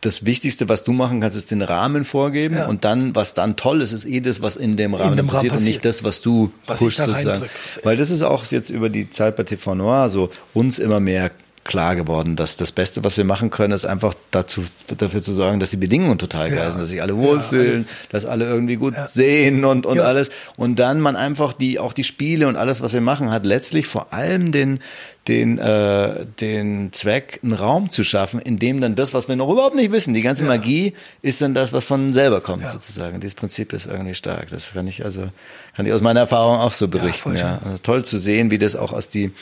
das 0.00 0.26
Wichtigste, 0.26 0.68
was 0.68 0.82
du 0.82 0.90
machen 0.90 1.20
kannst, 1.20 1.36
ist 1.36 1.52
den 1.52 1.62
Rahmen 1.62 2.04
vorgeben 2.04 2.56
ja. 2.56 2.66
und 2.66 2.84
dann, 2.84 3.14
was 3.14 3.34
dann 3.34 3.54
toll 3.54 3.82
ist, 3.82 3.92
ist 3.92 4.04
eh 4.04 4.18
das, 4.18 4.42
was 4.42 4.56
in 4.56 4.76
dem 4.76 4.94
Rahmen, 4.94 5.12
in 5.12 5.16
dem 5.18 5.26
passiert, 5.28 5.52
Rahmen 5.52 5.58
passiert, 5.58 5.60
und 5.60 5.64
nicht 5.64 5.84
das, 5.84 6.02
was 6.02 6.22
du 6.22 6.52
was 6.66 6.80
pushst 6.80 6.98
sozusagen. 6.98 7.44
Weil 7.84 7.96
das 7.96 8.10
ist 8.10 8.22
auch 8.22 8.44
jetzt 8.46 8.70
über 8.70 8.88
die 8.88 9.10
Zeit 9.10 9.36
bei 9.36 9.44
TV 9.44 9.76
Noir 9.76 10.10
so 10.10 10.30
uns 10.54 10.80
immer 10.80 10.98
mehr 10.98 11.30
klar 11.66 11.96
geworden, 11.96 12.36
dass 12.36 12.56
das 12.56 12.72
Beste, 12.72 13.04
was 13.04 13.16
wir 13.16 13.24
machen 13.24 13.50
können, 13.50 13.72
ist 13.72 13.84
einfach 13.84 14.14
dazu, 14.30 14.64
dafür 14.96 15.22
zu 15.22 15.34
sorgen, 15.34 15.60
dass 15.60 15.70
die 15.70 15.76
Bedingungen 15.76 16.18
total 16.18 16.50
geil 16.50 16.70
sind, 16.70 16.80
dass 16.80 16.90
sich 16.90 17.02
alle 17.02 17.16
wohlfühlen, 17.16 17.82
ja, 17.82 17.94
dass 18.10 18.24
alle 18.24 18.46
irgendwie 18.46 18.76
gut 18.76 18.94
ja. 18.94 19.06
sehen 19.06 19.64
und, 19.64 19.84
und 19.84 19.98
ja. 19.98 20.04
alles. 20.04 20.30
Und 20.56 20.78
dann 20.78 21.00
man 21.00 21.16
einfach 21.16 21.52
die, 21.52 21.78
auch 21.78 21.92
die 21.92 22.04
Spiele 22.04 22.48
und 22.48 22.56
alles, 22.56 22.80
was 22.80 22.92
wir 22.92 23.00
machen, 23.00 23.30
hat 23.30 23.44
letztlich 23.44 23.86
vor 23.86 24.12
allem 24.12 24.52
den, 24.52 24.80
den, 25.28 25.58
äh, 25.58 26.24
den 26.40 26.92
Zweck, 26.92 27.40
einen 27.42 27.52
Raum 27.52 27.90
zu 27.90 28.04
schaffen, 28.04 28.40
in 28.40 28.58
dem 28.58 28.80
dann 28.80 28.94
das, 28.94 29.12
was 29.12 29.28
wir 29.28 29.36
noch 29.36 29.50
überhaupt 29.50 29.74
nicht 29.74 29.92
wissen, 29.92 30.14
die 30.14 30.22
ganze 30.22 30.44
Magie, 30.44 30.94
ist 31.22 31.42
dann 31.42 31.52
das, 31.52 31.72
was 31.72 31.84
von 31.84 32.12
selber 32.12 32.40
kommt, 32.40 32.68
sozusagen. 32.68 33.20
Dieses 33.20 33.34
Prinzip 33.34 33.72
ist 33.72 33.86
irgendwie 33.86 34.14
stark. 34.14 34.48
Das 34.50 34.72
kann 34.72 34.86
ich 34.86 35.04
also, 35.04 35.28
kann 35.74 35.86
ich 35.86 35.92
aus 35.92 36.00
meiner 36.00 36.20
Erfahrung 36.20 36.58
auch 36.58 36.72
so 36.72 36.88
berichten. 36.88 37.36
Ja, 37.36 37.58
also 37.64 37.78
toll 37.78 38.04
zu 38.04 38.18
sehen, 38.18 38.50
wie 38.50 38.58
das 38.58 38.76
auch 38.76 38.92
aus 38.92 39.08
die, 39.08 39.32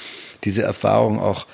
diese 0.44 0.62
Erfahrung 0.62 1.20
auch 1.20 1.46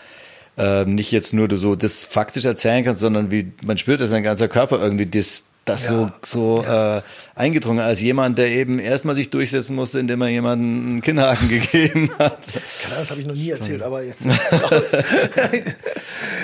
äh, 0.60 0.84
nicht 0.84 1.10
jetzt 1.10 1.32
nur 1.32 1.48
du 1.48 1.56
so 1.56 1.74
das 1.74 2.04
faktisch 2.04 2.44
erzählen 2.44 2.84
kannst, 2.84 3.00
sondern 3.00 3.30
wie 3.30 3.50
man 3.62 3.78
spürt, 3.78 4.00
dass 4.00 4.10
dein 4.10 4.22
ganzer 4.22 4.48
Körper 4.48 4.80
irgendwie 4.80 5.06
das, 5.06 5.44
das 5.64 5.84
ja, 5.84 5.88
so, 5.88 6.06
so 6.22 6.62
ja. 6.62 6.98
äh, 6.98 7.02
eingedrungen 7.34 7.80
als 7.80 8.00
jemand, 8.00 8.36
der 8.36 8.48
eben 8.48 8.78
erstmal 8.78 9.14
sich 9.14 9.30
durchsetzen 9.30 9.74
musste, 9.74 9.98
indem 9.98 10.20
er 10.20 10.28
jemanden 10.28 10.86
einen 10.86 11.00
Kinnhaken 11.00 11.48
gegeben 11.48 12.10
hat. 12.18 12.38
Das 12.90 13.10
habe 13.10 13.22
ich 13.22 13.26
noch 13.26 13.34
nie 13.34 13.50
erzählt, 13.50 13.82
aber 13.82 14.02
jetzt. 14.02 14.26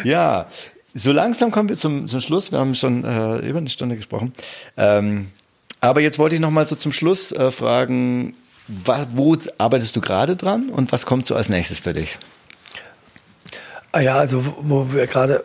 ja, 0.04 0.46
so 0.94 1.12
langsam 1.12 1.50
kommen 1.50 1.68
wir 1.68 1.76
zum, 1.76 2.08
zum 2.08 2.22
Schluss. 2.22 2.52
Wir 2.52 2.58
haben 2.58 2.74
schon 2.74 3.04
äh, 3.04 3.46
über 3.46 3.58
eine 3.58 3.68
Stunde 3.68 3.96
gesprochen. 3.96 4.32
Ähm, 4.78 5.26
aber 5.82 6.00
jetzt 6.00 6.18
wollte 6.18 6.36
ich 6.36 6.40
noch 6.40 6.50
mal 6.50 6.66
so 6.66 6.74
zum 6.74 6.90
Schluss 6.90 7.32
äh, 7.32 7.50
fragen, 7.50 8.34
wo 8.66 9.36
arbeitest 9.58 9.94
du 9.94 10.00
gerade 10.00 10.36
dran 10.36 10.70
und 10.70 10.90
was 10.90 11.04
kommt 11.04 11.26
so 11.26 11.34
als 11.34 11.50
nächstes 11.50 11.80
für 11.80 11.92
dich? 11.92 12.16
Ah 13.92 14.00
ja, 14.00 14.16
also 14.16 14.44
wo 14.60 14.92
wir 14.92 15.06
gerade 15.06 15.44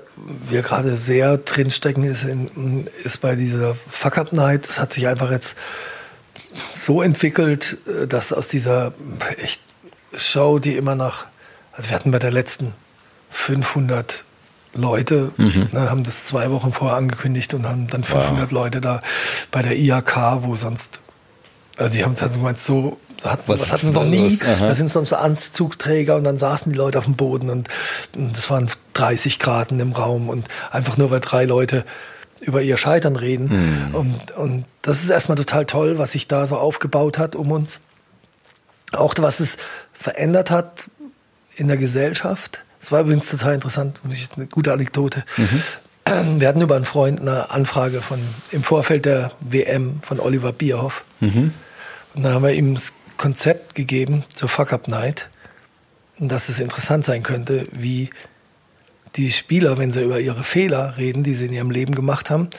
wir 0.49 0.61
gerade 0.61 0.95
sehr 0.95 1.37
drinstecken 1.37 2.03
ist, 2.03 2.23
in, 2.23 2.87
ist 3.03 3.21
bei 3.21 3.35
dieser 3.35 3.75
Fuck 3.75 4.17
Up 4.17 4.33
Night. 4.33 4.67
Das 4.67 4.79
hat 4.79 4.93
sich 4.93 5.07
einfach 5.07 5.31
jetzt 5.31 5.55
so 6.71 7.01
entwickelt, 7.01 7.77
äh, 7.87 8.07
dass 8.07 8.33
aus 8.33 8.47
dieser 8.47 8.93
echt 9.37 9.61
Show, 10.15 10.59
die 10.59 10.75
immer 10.75 10.95
nach, 10.95 11.27
also 11.71 11.89
wir 11.89 11.95
hatten 11.95 12.11
bei 12.11 12.19
der 12.19 12.31
letzten 12.31 12.73
500 13.29 14.25
Leute, 14.73 15.31
mhm. 15.37 15.69
ne, 15.71 15.89
haben 15.89 16.03
das 16.03 16.25
zwei 16.25 16.51
Wochen 16.51 16.73
vorher 16.73 16.97
angekündigt 16.97 17.53
und 17.53 17.65
haben 17.65 17.87
dann 17.87 18.03
500 18.03 18.45
wow. 18.45 18.51
Leute 18.51 18.81
da 18.81 19.01
bei 19.51 19.61
der 19.61 19.77
IHK, 19.77 20.43
wo 20.43 20.55
sonst, 20.55 20.99
also 21.77 21.93
die 21.93 22.03
haben 22.03 22.13
es 22.13 22.21
also 22.21 22.39
so 22.55 22.99
hatten, 23.29 23.43
was, 23.47 23.61
was 23.61 23.73
hatten 23.73 23.87
wir 23.87 23.93
noch 23.93 24.05
nie. 24.05 24.39
Da 24.59 24.73
sind 24.73 24.91
sonst 24.91 25.09
so 25.09 25.15
Anzugträger 25.15 26.15
und 26.15 26.23
dann 26.23 26.37
saßen 26.37 26.71
die 26.71 26.77
Leute 26.77 26.97
auf 26.97 27.05
dem 27.05 27.15
Boden 27.15 27.49
und, 27.49 27.69
und 28.17 28.35
das 28.35 28.49
waren 28.49 28.69
30 28.93 29.39
Grad 29.39 29.71
im 29.71 29.91
Raum 29.93 30.29
und 30.29 30.47
einfach 30.71 30.97
nur 30.97 31.11
weil 31.11 31.19
drei 31.19 31.45
Leute 31.45 31.85
über 32.41 32.61
ihr 32.61 32.77
Scheitern 32.77 33.15
reden. 33.15 33.89
Mhm. 33.89 33.95
Und, 33.95 34.31
und 34.31 34.65
das 34.81 35.03
ist 35.03 35.09
erstmal 35.09 35.37
total 35.37 35.65
toll, 35.65 35.97
was 35.97 36.13
sich 36.13 36.27
da 36.27 36.45
so 36.45 36.57
aufgebaut 36.57 37.17
hat 37.17 37.35
um 37.35 37.51
uns. 37.51 37.79
Auch 38.91 39.13
was 39.17 39.39
es 39.39 39.57
verändert 39.93 40.51
hat 40.51 40.89
in 41.55 41.67
der 41.67 41.77
Gesellschaft. 41.77 42.63
Es 42.81 42.91
war 42.91 43.01
übrigens 43.01 43.29
total 43.29 43.53
interessant, 43.53 44.01
eine 44.35 44.47
gute 44.47 44.73
Anekdote. 44.73 45.23
Mhm. 45.37 46.39
Wir 46.39 46.47
hatten 46.47 46.61
über 46.61 46.75
einen 46.75 46.85
Freund 46.85 47.21
eine 47.21 47.51
Anfrage 47.51 48.01
von 48.01 48.19
im 48.51 48.63
Vorfeld 48.63 49.05
der 49.05 49.31
WM 49.39 49.99
von 50.01 50.19
Oliver 50.19 50.51
Bierhoff. 50.51 51.05
Mhm. 51.19 51.53
Und 52.15 52.23
dann 52.23 52.33
haben 52.33 52.43
wir 52.43 52.53
ihm 52.53 52.73
das 52.73 52.93
Konzept 53.21 53.75
gegeben 53.75 54.23
zur 54.33 54.49
Fuck 54.49 54.73
Up 54.73 54.87
Night, 54.87 55.29
dass 56.17 56.49
es 56.49 56.59
interessant 56.59 57.05
sein 57.05 57.21
könnte, 57.21 57.67
wie 57.71 58.09
die 59.15 59.31
Spieler, 59.31 59.77
wenn 59.77 59.91
sie 59.91 60.01
über 60.01 60.19
ihre 60.19 60.43
Fehler 60.43 60.97
reden, 60.97 61.21
die 61.21 61.35
sie 61.35 61.45
in 61.45 61.53
ihrem 61.53 61.69
Leben 61.69 61.93
gemacht 61.93 62.31
haben, 62.31 62.49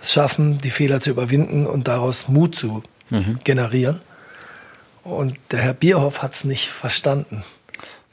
es 0.00 0.10
schaffen, 0.10 0.58
die 0.62 0.70
Fehler 0.70 1.02
zu 1.02 1.10
überwinden 1.10 1.66
und 1.66 1.88
daraus 1.88 2.26
Mut 2.26 2.56
zu 2.56 2.82
mhm. 3.10 3.40
generieren. 3.44 4.00
Und 5.04 5.36
der 5.50 5.60
Herr 5.60 5.74
Bierhoff 5.74 6.22
hat 6.22 6.32
es 6.32 6.44
nicht 6.44 6.68
verstanden. 6.68 7.44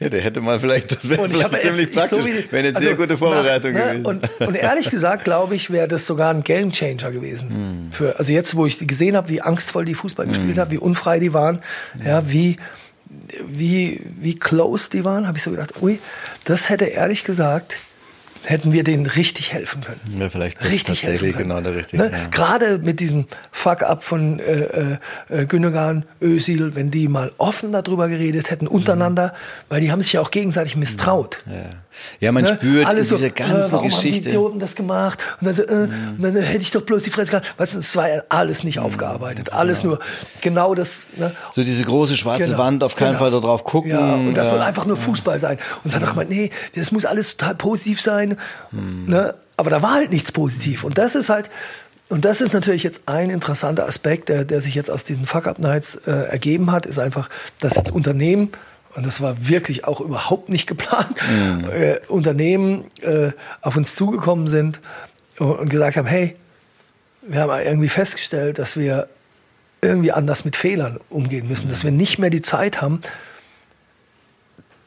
Ja, 0.05 0.09
der 0.09 0.21
hätte 0.21 0.39
mal 0.39 0.59
vielleicht, 0.59 0.91
das 0.91 1.09
wäre 1.09 1.27
ziemlich 1.27 1.91
praktisch, 1.91 2.11
so 2.11 2.23
wäre 2.23 2.43
eine 2.51 2.75
also 2.75 2.79
sehr 2.79 2.93
gute 2.93 3.17
Vorbereitung 3.17 3.73
nach, 3.73 3.79
ne, 3.79 3.85
gewesen. 3.85 4.05
Und, 4.05 4.29
und, 4.47 4.55
ehrlich 4.55 4.91
gesagt, 4.91 5.23
glaube 5.23 5.55
ich, 5.55 5.71
wäre 5.71 5.87
das 5.87 6.05
sogar 6.05 6.29
ein 6.29 6.43
Gamechanger 6.43 7.09
gewesen. 7.09 7.87
Mm. 7.87 7.91
Für, 7.91 8.19
also 8.19 8.31
jetzt, 8.31 8.55
wo 8.55 8.67
ich 8.67 8.77
gesehen 8.85 9.15
habe, 9.15 9.29
wie 9.29 9.41
angstvoll 9.41 9.83
die 9.83 9.95
Fußball 9.95 10.27
mm. 10.27 10.29
gespielt 10.29 10.57
haben, 10.59 10.69
wie 10.69 10.77
unfrei 10.77 11.17
die 11.17 11.33
waren, 11.33 11.63
mm. 11.95 12.05
ja, 12.05 12.31
wie, 12.31 12.57
wie, 13.47 13.99
wie 14.21 14.37
close 14.37 14.91
die 14.91 15.03
waren, 15.03 15.25
habe 15.25 15.39
ich 15.39 15.43
so 15.43 15.49
gedacht, 15.49 15.81
ui, 15.81 15.97
das 16.43 16.69
hätte 16.69 16.85
ehrlich 16.85 17.23
gesagt 17.23 17.77
hätten 18.49 18.71
wir 18.71 18.83
denen 18.83 19.05
richtig 19.05 19.53
helfen 19.53 19.81
können. 19.81 19.99
Ja, 20.19 20.29
vielleicht 20.29 20.61
das 20.61 20.71
richtig 20.71 21.01
tatsächlich 21.01 21.37
genau 21.37 21.59
der 21.61 21.75
richtige. 21.75 22.03
Ne? 22.03 22.11
Ja. 22.11 22.27
Gerade 22.29 22.79
mit 22.79 22.99
diesem 22.99 23.25
Fuck-up 23.51 24.03
von 24.03 24.39
äh, 24.39 24.43
äh, 24.43 24.97
äh, 25.29 25.45
Gündogan, 25.45 26.05
Özil, 26.21 26.75
wenn 26.75 26.91
die 26.91 27.07
mal 27.07 27.31
offen 27.37 27.71
darüber 27.71 28.07
geredet 28.07 28.51
hätten 28.51 28.67
untereinander, 28.67 29.27
mhm. 29.27 29.65
weil 29.69 29.81
die 29.81 29.91
haben 29.91 30.01
sich 30.01 30.13
ja 30.13 30.21
auch 30.21 30.31
gegenseitig 30.31 30.75
misstraut. 30.75 31.41
Ja, 31.45 31.53
ja 32.19 32.31
man 32.31 32.43
ne? 32.43 32.55
spürt 32.55 32.85
Alles 32.85 33.09
diese 33.09 33.27
so, 33.27 33.33
ganze 33.33 33.69
äh, 33.69 33.71
warum 33.71 33.87
Geschichte. 33.87 34.09
Haben 34.09 34.23
die 34.23 34.29
Idioten 34.29 34.59
das 34.59 34.75
gemacht? 34.75 35.19
Und 35.41 35.47
dann, 35.47 35.55
so, 35.55 35.63
äh, 35.63 35.87
mhm. 35.87 36.15
und 36.17 36.23
dann 36.23 36.35
hätte 36.37 36.61
ich 36.61 36.71
doch 36.71 36.81
bloß 36.81 37.03
die 37.03 37.09
Fresse 37.09 37.31
gehabt. 37.31 37.53
Weißt 37.57 37.75
du, 37.75 37.79
es 37.79 37.95
war 37.95 38.09
ja 38.09 38.23
alles 38.29 38.63
nicht 38.63 38.77
mhm. 38.77 38.85
aufgearbeitet, 38.85 39.53
alles 39.53 39.81
genau. 39.81 39.95
nur 39.95 39.99
genau 40.41 40.75
das. 40.75 41.03
Ne? 41.17 41.31
So 41.51 41.63
diese 41.63 41.83
große 41.83 42.17
schwarze 42.17 42.51
genau. 42.51 42.57
Wand, 42.57 42.83
auf 42.83 42.95
keinen 42.95 43.17
genau. 43.17 43.19
Fall 43.19 43.31
darauf 43.31 43.63
gucken. 43.63 43.91
Ja, 43.91 44.15
und 44.15 44.33
das 44.35 44.49
soll 44.49 44.61
einfach 44.61 44.85
nur 44.85 44.97
Fußball 44.97 45.39
sein. 45.39 45.57
Und 45.83 45.89
es 45.89 45.95
hat 45.95 46.03
doch 46.03 46.09
gemeint, 46.09 46.29
nee, 46.29 46.49
das 46.75 46.91
muss 46.91 47.05
alles 47.05 47.37
total 47.37 47.55
positiv 47.55 48.01
sein. 48.01 48.34
Hm. 48.71 49.05
Ne? 49.07 49.35
Aber 49.57 49.69
da 49.69 49.81
war 49.81 49.93
halt 49.93 50.11
nichts 50.11 50.31
positiv. 50.31 50.83
Und 50.83 50.97
das 50.97 51.15
ist 51.15 51.29
halt, 51.29 51.49
und 52.09 52.25
das 52.25 52.41
ist 52.41 52.53
natürlich 52.53 52.83
jetzt 52.83 53.03
ein 53.07 53.29
interessanter 53.29 53.87
Aspekt, 53.87 54.29
der, 54.29 54.45
der 54.45 54.61
sich 54.61 54.75
jetzt 54.75 54.91
aus 54.91 55.05
diesen 55.05 55.25
Fuck-Up-Nights 55.25 55.95
äh, 56.07 56.11
ergeben 56.11 56.71
hat, 56.71 56.85
ist 56.85 56.99
einfach, 56.99 57.29
dass 57.59 57.75
jetzt 57.75 57.91
Unternehmen, 57.91 58.51
und 58.95 59.05
das 59.05 59.21
war 59.21 59.47
wirklich 59.47 59.85
auch 59.85 60.01
überhaupt 60.01 60.49
nicht 60.49 60.67
geplant, 60.67 61.15
mhm. 61.29 61.69
äh, 61.71 61.99
Unternehmen 62.07 62.85
äh, 63.01 63.31
auf 63.61 63.75
uns 63.75 63.95
zugekommen 63.95 64.47
sind 64.47 64.81
und, 65.39 65.51
und 65.51 65.69
gesagt 65.69 65.97
haben, 65.97 66.07
hey, 66.07 66.35
wir 67.27 67.41
haben 67.41 67.65
irgendwie 67.65 67.89
festgestellt, 67.89 68.59
dass 68.59 68.77
wir 68.77 69.07
irgendwie 69.81 70.11
anders 70.11 70.45
mit 70.45 70.55
Fehlern 70.55 70.99
umgehen 71.09 71.47
müssen, 71.47 71.69
dass 71.69 71.83
wir 71.83 71.91
nicht 71.91 72.19
mehr 72.19 72.29
die 72.29 72.41
Zeit 72.41 72.81
haben, 72.81 73.01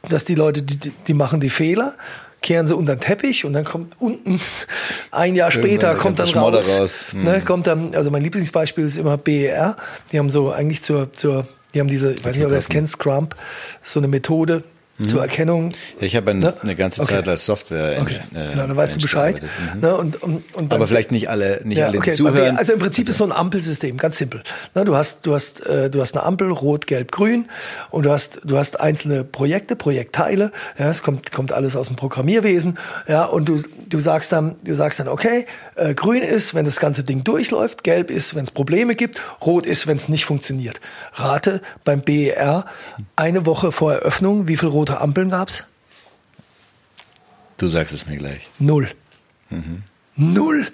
dass 0.09 0.25
die 0.25 0.35
Leute, 0.35 0.63
die, 0.63 0.93
die 1.07 1.15
machen 1.15 1.41
die 1.41 1.51
Fehler 1.51 1.95
kehren 2.43 2.69
sie 2.69 2.77
unter 2.77 2.97
den 2.97 3.01
Teppich 3.01 3.45
und 3.45 3.53
dann 3.53 3.65
kommt 3.65 3.97
unten 3.99 4.41
ein 5.11 5.35
Jahr 5.35 5.51
später 5.51 5.95
kommt 5.95 6.19
dann 6.19 6.29
raus, 6.29 6.79
raus. 6.79 7.07
Hm. 7.11 7.25
Ne, 7.25 7.41
kommt 7.41 7.67
dann 7.67 7.95
also 7.95 8.11
mein 8.11 8.23
Lieblingsbeispiel 8.23 8.85
ist 8.85 8.99
immer 8.99 9.17
BER 9.17 9.77
die 10.13 10.19
haben 10.19 10.31
so 10.31 10.53
eigentlich 10.53 10.83
zur 10.83 11.13
zur 11.13 11.47
die 11.75 11.81
haben 11.81 11.89
diese 11.89 12.13
ich 12.13 12.25
weiß 12.25 12.37
nicht 12.37 12.45
ob 12.45 12.51
du 12.51 12.55
das 12.55 12.69
kennst 12.69 12.95
Scrump 12.95 13.35
so 13.83 14.01
eine 14.01 14.09
Methode 14.09 14.63
mhm. 14.99 15.09
zur 15.09 15.23
Erkennung. 15.23 15.71
Ja, 16.01 16.07
ich 16.07 16.17
habe 16.17 16.31
eine, 16.31 16.41
ne? 16.41 16.55
eine 16.63 16.77
ganze 16.77 17.03
Zeit 17.05 17.21
okay. 17.21 17.31
als 17.31 17.47
Software. 17.47 17.99
Okay. 18.01 18.21
Äh, 18.35 18.51
genau, 18.51 18.67
dann 18.67 18.77
weißt 18.77 18.97
du 18.97 19.01
Bescheid. 19.01 19.41
Mhm. 19.43 19.81
Ne? 19.81 19.97
Und, 19.97 20.23
und, 20.23 20.55
und 20.55 20.73
Aber 20.73 20.87
vielleicht 20.87 21.13
nicht 21.13 21.29
alle, 21.31 21.61
nicht 21.65 21.79
ja, 21.79 21.87
alle 21.87 21.99
okay. 21.99 22.13
zuhören. 22.13 22.57
Also 22.57 22.73
im 22.73 22.79
Prinzip 22.79 23.03
also. 23.03 23.11
ist 23.11 23.19
so 23.19 23.25
ein 23.25 23.33
Ampelsystem, 23.33 23.97
ganz 23.97 24.19
simpel. 24.19 24.43
Ne? 24.75 24.85
Du 24.85 24.97
hast, 24.97 25.27
du 25.27 25.35
hast, 25.35 25.65
äh, 25.67 25.91
du 25.91 26.01
hast 26.01 26.17
eine 26.17 26.25
Ampel, 26.25 26.51
rot, 26.51 26.87
gelb, 26.87 27.13
grün, 27.13 27.47
und 27.91 28.07
du 28.07 28.11
hast, 28.11 28.41
du 28.45 28.59
hast 28.59 28.81
einzelne 28.81 29.25
Projekte, 29.25 29.77
Projektteile. 29.77 30.53
Ja, 30.79 30.91
es 30.91 31.03
kommt, 31.03 31.33
kommt 31.33 31.53
alles 31.53 31.77
aus 31.77 31.89
dem 31.89 31.97
Programmierwesen. 31.97 32.79
Ja, 33.07 33.25
und 33.25 33.49
du, 33.49 33.63
du 33.89 34.01
sagst 34.01 34.33
dann, 34.33 34.57
du 34.65 34.75
sagst 34.75 35.01
dann, 35.01 35.09
okay, 35.09 35.47
äh, 35.77 35.95
grün 35.95 36.23
ist, 36.23 36.55
wenn 36.55 36.65
das 36.65 36.81
ganze 36.81 37.05
Ding 37.05 37.25
durchläuft, 37.25 37.85
gelb 37.85 38.11
ist, 38.11 38.35
wenn 38.35 38.45
es 38.45 38.51
Probleme 38.51 38.95
gibt, 38.95 39.21
rot 39.45 39.67
ist, 39.67 39.87
wenn 39.87 39.97
es 39.97 40.09
nicht 40.09 40.25
funktioniert. 40.25 40.81
Rate 41.15 41.63
beim 41.85 42.03
BER 42.03 42.67
eine 43.17 43.47
Woche 43.47 43.73
vor 43.73 43.95
Eröffnung, 43.95 44.49
wie 44.49 44.57
viele 44.57 44.73
rote 44.89 45.01
Ampeln 45.01 45.31
gab's? 45.31 45.65
Du 47.57 47.67
sagst 47.67 47.95
es 47.95 48.07
mir 48.07 48.17
gleich. 48.17 48.49
Null. 48.59 48.89
Mhm. 49.51 49.83
Null. 50.17 50.69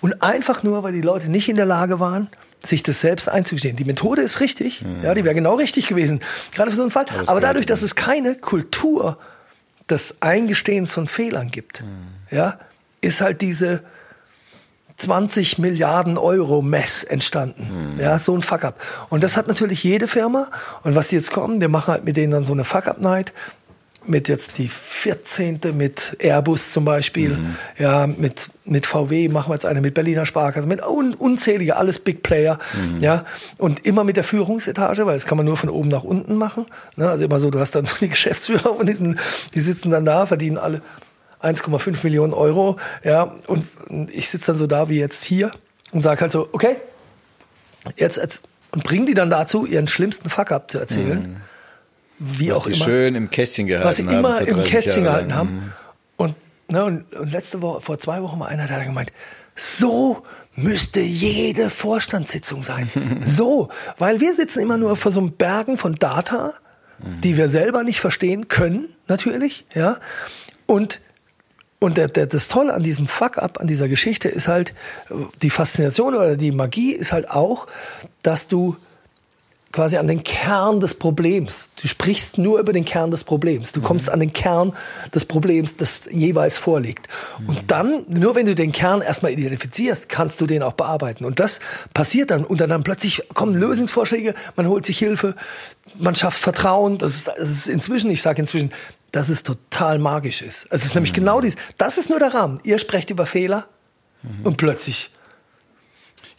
Und 0.00 0.22
einfach 0.22 0.62
nur, 0.62 0.82
weil 0.82 0.92
die 0.92 1.00
Leute 1.00 1.30
nicht 1.30 1.48
in 1.48 1.56
der 1.56 1.66
Lage 1.66 2.00
waren, 2.00 2.28
sich 2.62 2.82
das 2.82 3.00
selbst 3.00 3.28
einzugestehen. 3.28 3.76
Die 3.76 3.84
Methode 3.84 4.22
ist 4.22 4.40
richtig, 4.40 4.82
mhm. 4.82 5.02
ja, 5.02 5.14
die 5.14 5.24
wäre 5.24 5.34
genau 5.34 5.54
richtig 5.54 5.86
gewesen, 5.86 6.20
gerade 6.54 6.70
für 6.70 6.76
so 6.76 6.82
einen 6.82 6.90
Fall. 6.90 7.06
Aber, 7.08 7.28
Aber 7.28 7.40
dadurch, 7.40 7.66
dass 7.66 7.82
es 7.82 7.94
keine 7.94 8.34
Kultur 8.34 9.18
des 9.88 10.20
Eingestehens 10.20 10.92
von 10.92 11.08
Fehlern 11.08 11.50
gibt, 11.50 11.82
mhm. 11.82 12.36
ja, 12.36 12.58
ist 13.00 13.22
halt 13.22 13.40
diese 13.40 13.82
20 15.00 15.58
Milliarden 15.58 16.18
Euro 16.18 16.62
Mess 16.62 17.04
entstanden. 17.04 17.94
Mhm. 17.96 18.00
Ja, 18.00 18.18
so 18.18 18.36
ein 18.36 18.42
Fuck-up. 18.42 18.80
Und 19.08 19.24
das 19.24 19.36
hat 19.36 19.48
natürlich 19.48 19.82
jede 19.82 20.08
Firma. 20.08 20.48
Und 20.82 20.94
was 20.94 21.08
die 21.08 21.16
jetzt 21.16 21.32
kommen, 21.32 21.60
wir 21.60 21.68
machen 21.68 21.92
halt 21.92 22.04
mit 22.04 22.16
denen 22.16 22.32
dann 22.32 22.44
so 22.44 22.52
eine 22.52 22.64
Fuck-up-Night 22.64 23.32
mit 24.06 24.28
jetzt 24.28 24.58
die 24.58 24.68
14. 24.68 25.60
mit 25.74 26.16
Airbus 26.18 26.72
zum 26.72 26.84
Beispiel, 26.84 27.30
mhm. 27.30 27.56
ja, 27.78 28.06
mit, 28.06 28.48
mit 28.64 28.86
VW 28.86 29.28
machen 29.28 29.50
wir 29.50 29.54
jetzt 29.54 29.66
eine 29.66 29.80
mit 29.80 29.94
Berliner 29.94 30.24
Sparkasse, 30.24 30.66
mit 30.66 30.82
un, 30.82 31.14
unzählige, 31.14 31.76
alles 31.76 31.98
Big 31.98 32.22
Player, 32.22 32.58
mhm. 32.72 33.00
ja, 33.00 33.24
und 33.58 33.84
immer 33.84 34.04
mit 34.04 34.16
der 34.16 34.24
Führungsetage, 34.24 35.04
weil 35.04 35.14
das 35.14 35.26
kann 35.26 35.36
man 35.36 35.46
nur 35.46 35.56
von 35.56 35.68
oben 35.68 35.88
nach 35.88 36.04
unten 36.04 36.36
machen, 36.36 36.66
ne? 36.96 37.10
also 37.10 37.24
immer 37.24 37.40
so, 37.40 37.50
du 37.50 37.60
hast 37.60 37.74
dann 37.74 37.84
so 37.84 37.96
die 38.00 38.08
Geschäftsführer 38.10 38.72
und 38.72 38.88
diesen, 38.88 39.18
die 39.54 39.60
sitzen 39.60 39.90
dann 39.90 40.06
da, 40.06 40.24
verdienen 40.24 40.56
alle 40.56 40.80
1,5 41.42 42.04
Millionen 42.04 42.32
Euro, 42.32 42.76
ja, 43.02 43.34
und 43.46 43.66
ich 44.10 44.28
sitze 44.28 44.48
dann 44.48 44.56
so 44.56 44.66
da 44.66 44.88
wie 44.88 44.98
jetzt 44.98 45.24
hier 45.24 45.50
und 45.92 46.00
sage 46.00 46.20
halt 46.20 46.32
so, 46.32 46.48
okay, 46.52 46.76
jetzt, 47.96 48.16
jetzt 48.16 48.42
und 48.72 48.84
bring 48.84 49.06
die 49.06 49.14
dann 49.14 49.30
dazu, 49.30 49.66
ihren 49.66 49.88
schlimmsten 49.88 50.30
Fuck-up 50.30 50.70
zu 50.70 50.78
erzählen. 50.78 51.22
Mhm 51.22 51.36
wie 52.20 52.50
was 52.50 52.58
auch 52.58 52.66
immer. 52.66 52.76
schön 52.76 53.14
im 53.14 53.30
Kästchen 53.30 53.66
gehalten 53.66 53.84
haben. 53.84 53.90
Was 53.90 53.96
sie 53.96 54.02
immer 54.02 54.40
im 54.60 54.64
Kästchen 54.64 55.04
Jahre 55.04 55.24
gehalten 55.24 55.34
haben. 55.34 55.54
Mhm. 55.54 55.72
Und, 56.18 56.36
ne, 56.68 56.84
und, 56.84 57.14
und 57.14 57.32
letzte 57.32 57.62
Woche, 57.62 57.80
vor 57.80 57.98
zwei 57.98 58.22
Wochen 58.22 58.38
mal 58.38 58.46
einer, 58.46 58.68
hat 58.68 58.84
gemeint, 58.84 59.12
so 59.56 60.22
müsste 60.54 61.00
jede 61.00 61.70
Vorstandssitzung 61.70 62.62
sein. 62.62 62.90
so, 63.24 63.70
weil 63.98 64.20
wir 64.20 64.34
sitzen 64.34 64.60
immer 64.60 64.76
nur 64.76 64.96
vor 64.96 65.10
so 65.10 65.20
einem 65.20 65.32
Bergen 65.32 65.78
von 65.78 65.94
Data, 65.94 66.54
mhm. 66.98 67.22
die 67.22 67.38
wir 67.38 67.48
selber 67.48 67.82
nicht 67.84 68.00
verstehen 68.00 68.48
können, 68.48 68.94
natürlich, 69.08 69.64
ja. 69.74 69.96
Und 70.66 71.00
und 71.80 71.96
der, 71.96 72.08
der, 72.08 72.26
das 72.26 72.48
Tolle 72.48 72.74
an 72.74 72.82
diesem 72.82 73.06
Fuck-up, 73.06 73.58
an 73.58 73.66
dieser 73.66 73.88
Geschichte 73.88 74.28
ist 74.28 74.48
halt, 74.48 74.74
die 75.42 75.50
Faszination 75.50 76.14
oder 76.14 76.36
die 76.36 76.52
Magie 76.52 76.92
ist 76.92 77.12
halt 77.12 77.30
auch, 77.30 77.66
dass 78.22 78.48
du 78.48 78.76
quasi 79.72 79.96
an 79.96 80.08
den 80.08 80.24
Kern 80.24 80.80
des 80.80 80.94
Problems. 80.94 81.70
Du 81.80 81.86
sprichst 81.86 82.38
nur 82.38 82.58
über 82.58 82.72
den 82.72 82.84
Kern 82.84 83.10
des 83.10 83.22
Problems. 83.22 83.70
Du 83.72 83.80
kommst 83.80 84.08
mhm. 84.08 84.12
an 84.12 84.20
den 84.20 84.32
Kern 84.32 84.72
des 85.14 85.24
Problems, 85.24 85.76
das 85.76 86.02
jeweils 86.10 86.58
vorliegt. 86.58 87.08
Mhm. 87.38 87.48
Und 87.48 87.70
dann, 87.70 88.04
nur 88.08 88.34
wenn 88.34 88.46
du 88.46 88.54
den 88.54 88.72
Kern 88.72 89.00
erstmal 89.00 89.32
identifizierst, 89.32 90.08
kannst 90.08 90.40
du 90.40 90.46
den 90.46 90.62
auch 90.62 90.72
bearbeiten. 90.72 91.24
Und 91.24 91.38
das 91.38 91.60
passiert 91.94 92.32
dann. 92.32 92.44
Und 92.44 92.60
dann 92.60 92.82
plötzlich 92.82 93.22
kommen 93.32 93.54
Lösungsvorschläge, 93.54 94.34
man 94.56 94.66
holt 94.66 94.84
sich 94.84 94.98
Hilfe, 94.98 95.36
man 96.00 96.14
schafft 96.14 96.38
Vertrauen. 96.38 96.98
Das 96.98 97.14
ist, 97.14 97.28
das 97.28 97.48
ist 97.48 97.68
inzwischen, 97.68 98.10
ich 98.10 98.22
sage 98.22 98.40
inzwischen, 98.40 98.70
dass 99.12 99.28
es 99.28 99.42
total 99.42 99.98
magisch 99.98 100.42
ist. 100.42 100.66
Es 100.70 100.84
ist 100.84 100.94
nämlich 100.94 101.12
mhm. 101.12 101.16
genau 101.16 101.40
dies. 101.40 101.56
Das 101.78 101.98
ist 101.98 102.10
nur 102.10 102.18
der 102.18 102.34
Rahmen. 102.34 102.60
Ihr 102.64 102.78
sprecht 102.78 103.10
über 103.10 103.26
Fehler 103.26 103.66
mhm. 104.22 104.46
und 104.46 104.56
plötzlich 104.56 105.10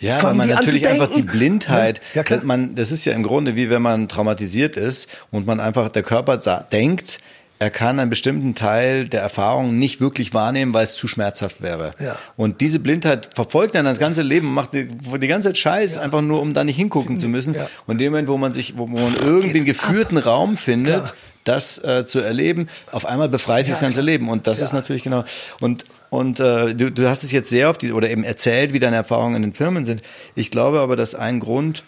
ja, 0.02 0.22
weil 0.24 0.34
man 0.34 0.50
natürlich 0.50 0.88
einfach 0.88 1.14
die 1.14 1.22
Blindheit, 1.22 2.02
ja, 2.16 2.24
klar. 2.24 2.42
man, 2.44 2.74
das 2.76 2.92
ist 2.92 3.06
ja 3.06 3.14
im 3.14 3.22
Grunde 3.22 3.56
wie 3.56 3.70
wenn 3.70 3.84
man 3.84 4.08
traumatisiert 4.08 4.76
ist 4.76 5.08
und 5.30 5.46
man 5.46 5.60
einfach, 5.60 5.90
der 5.90 6.02
Körper 6.02 6.38
denkt, 6.72 7.20
er 7.62 7.70
kann 7.70 8.00
einen 8.00 8.10
bestimmten 8.10 8.56
Teil 8.56 9.08
der 9.08 9.22
Erfahrung 9.22 9.78
nicht 9.78 10.02
wirklich 10.02 10.34
wahrnehmen, 10.34 10.74
weil 10.74 10.84
es 10.84 10.96
zu 10.96 11.08
schmerzhaft 11.08 11.62
wäre. 11.62 11.92
Ja. 12.00 12.18
Und 12.36 12.60
diese 12.60 12.80
Blindheit 12.80 13.30
verfolgt 13.36 13.76
dann 13.76 13.86
das 13.86 14.00
ganze 14.00 14.24
Leben 14.24 14.48
und 14.48 14.56
macht 14.56 14.74
die, 14.74 14.88
die 14.88 15.28
ganze 15.28 15.50
Zeit 15.50 15.60
Scheiß, 15.60 15.96
ja. 15.96 16.02
einfach 16.02 16.22
nur, 16.22 16.42
um 16.42 16.56
da 16.56 16.64
nicht 16.64 16.76
hingucken 16.76 17.20
zu 17.20 17.28
müssen. 17.28 17.54
Ja. 17.54 17.70
Und 17.86 17.94
in 17.94 17.98
dem 18.00 18.14
Moment, 18.14 18.30
wo 18.30 18.38
man 18.38 18.52
sich, 18.52 18.80
wo 18.80 18.88
man 18.88 19.16
irgendwie 19.24 19.58
einen 19.58 19.66
geführten 19.66 20.18
ab. 20.18 20.26
Raum 20.26 20.58
findet, 20.58 21.06
Klar. 21.06 21.14
das 21.44 21.78
äh, 21.84 22.04
zu 22.04 22.18
erleben, 22.18 22.68
auf 22.92 23.06
einmal 23.06 23.30
befreit 23.30 23.68
sich 23.68 23.76
das 23.76 23.82
ganze 23.82 24.02
Leben. 24.02 24.30
Und 24.30 24.48
das 24.48 24.64
ist 24.64 24.74
natürlich 24.74 25.04
genau. 25.04 25.24
Und 25.60 25.86
und 26.10 26.40
äh, 26.40 26.74
du, 26.74 26.92
du 26.92 27.08
hast 27.08 27.24
es 27.24 27.32
jetzt 27.32 27.52
sehr 27.52 27.70
auf 27.70 27.78
die 27.78 27.94
oder 27.94 28.10
eben 28.10 28.24
erzählt, 28.24 28.74
wie 28.74 28.80
deine 28.80 28.96
Erfahrungen 28.96 29.36
in 29.36 29.42
den 29.44 29.54
Firmen 29.54 29.86
sind. 29.86 30.02
Ich 30.34 30.50
glaube 30.50 30.80
aber, 30.80 30.96
dass 30.96 31.14
ein 31.14 31.40
Grund, 31.40 31.84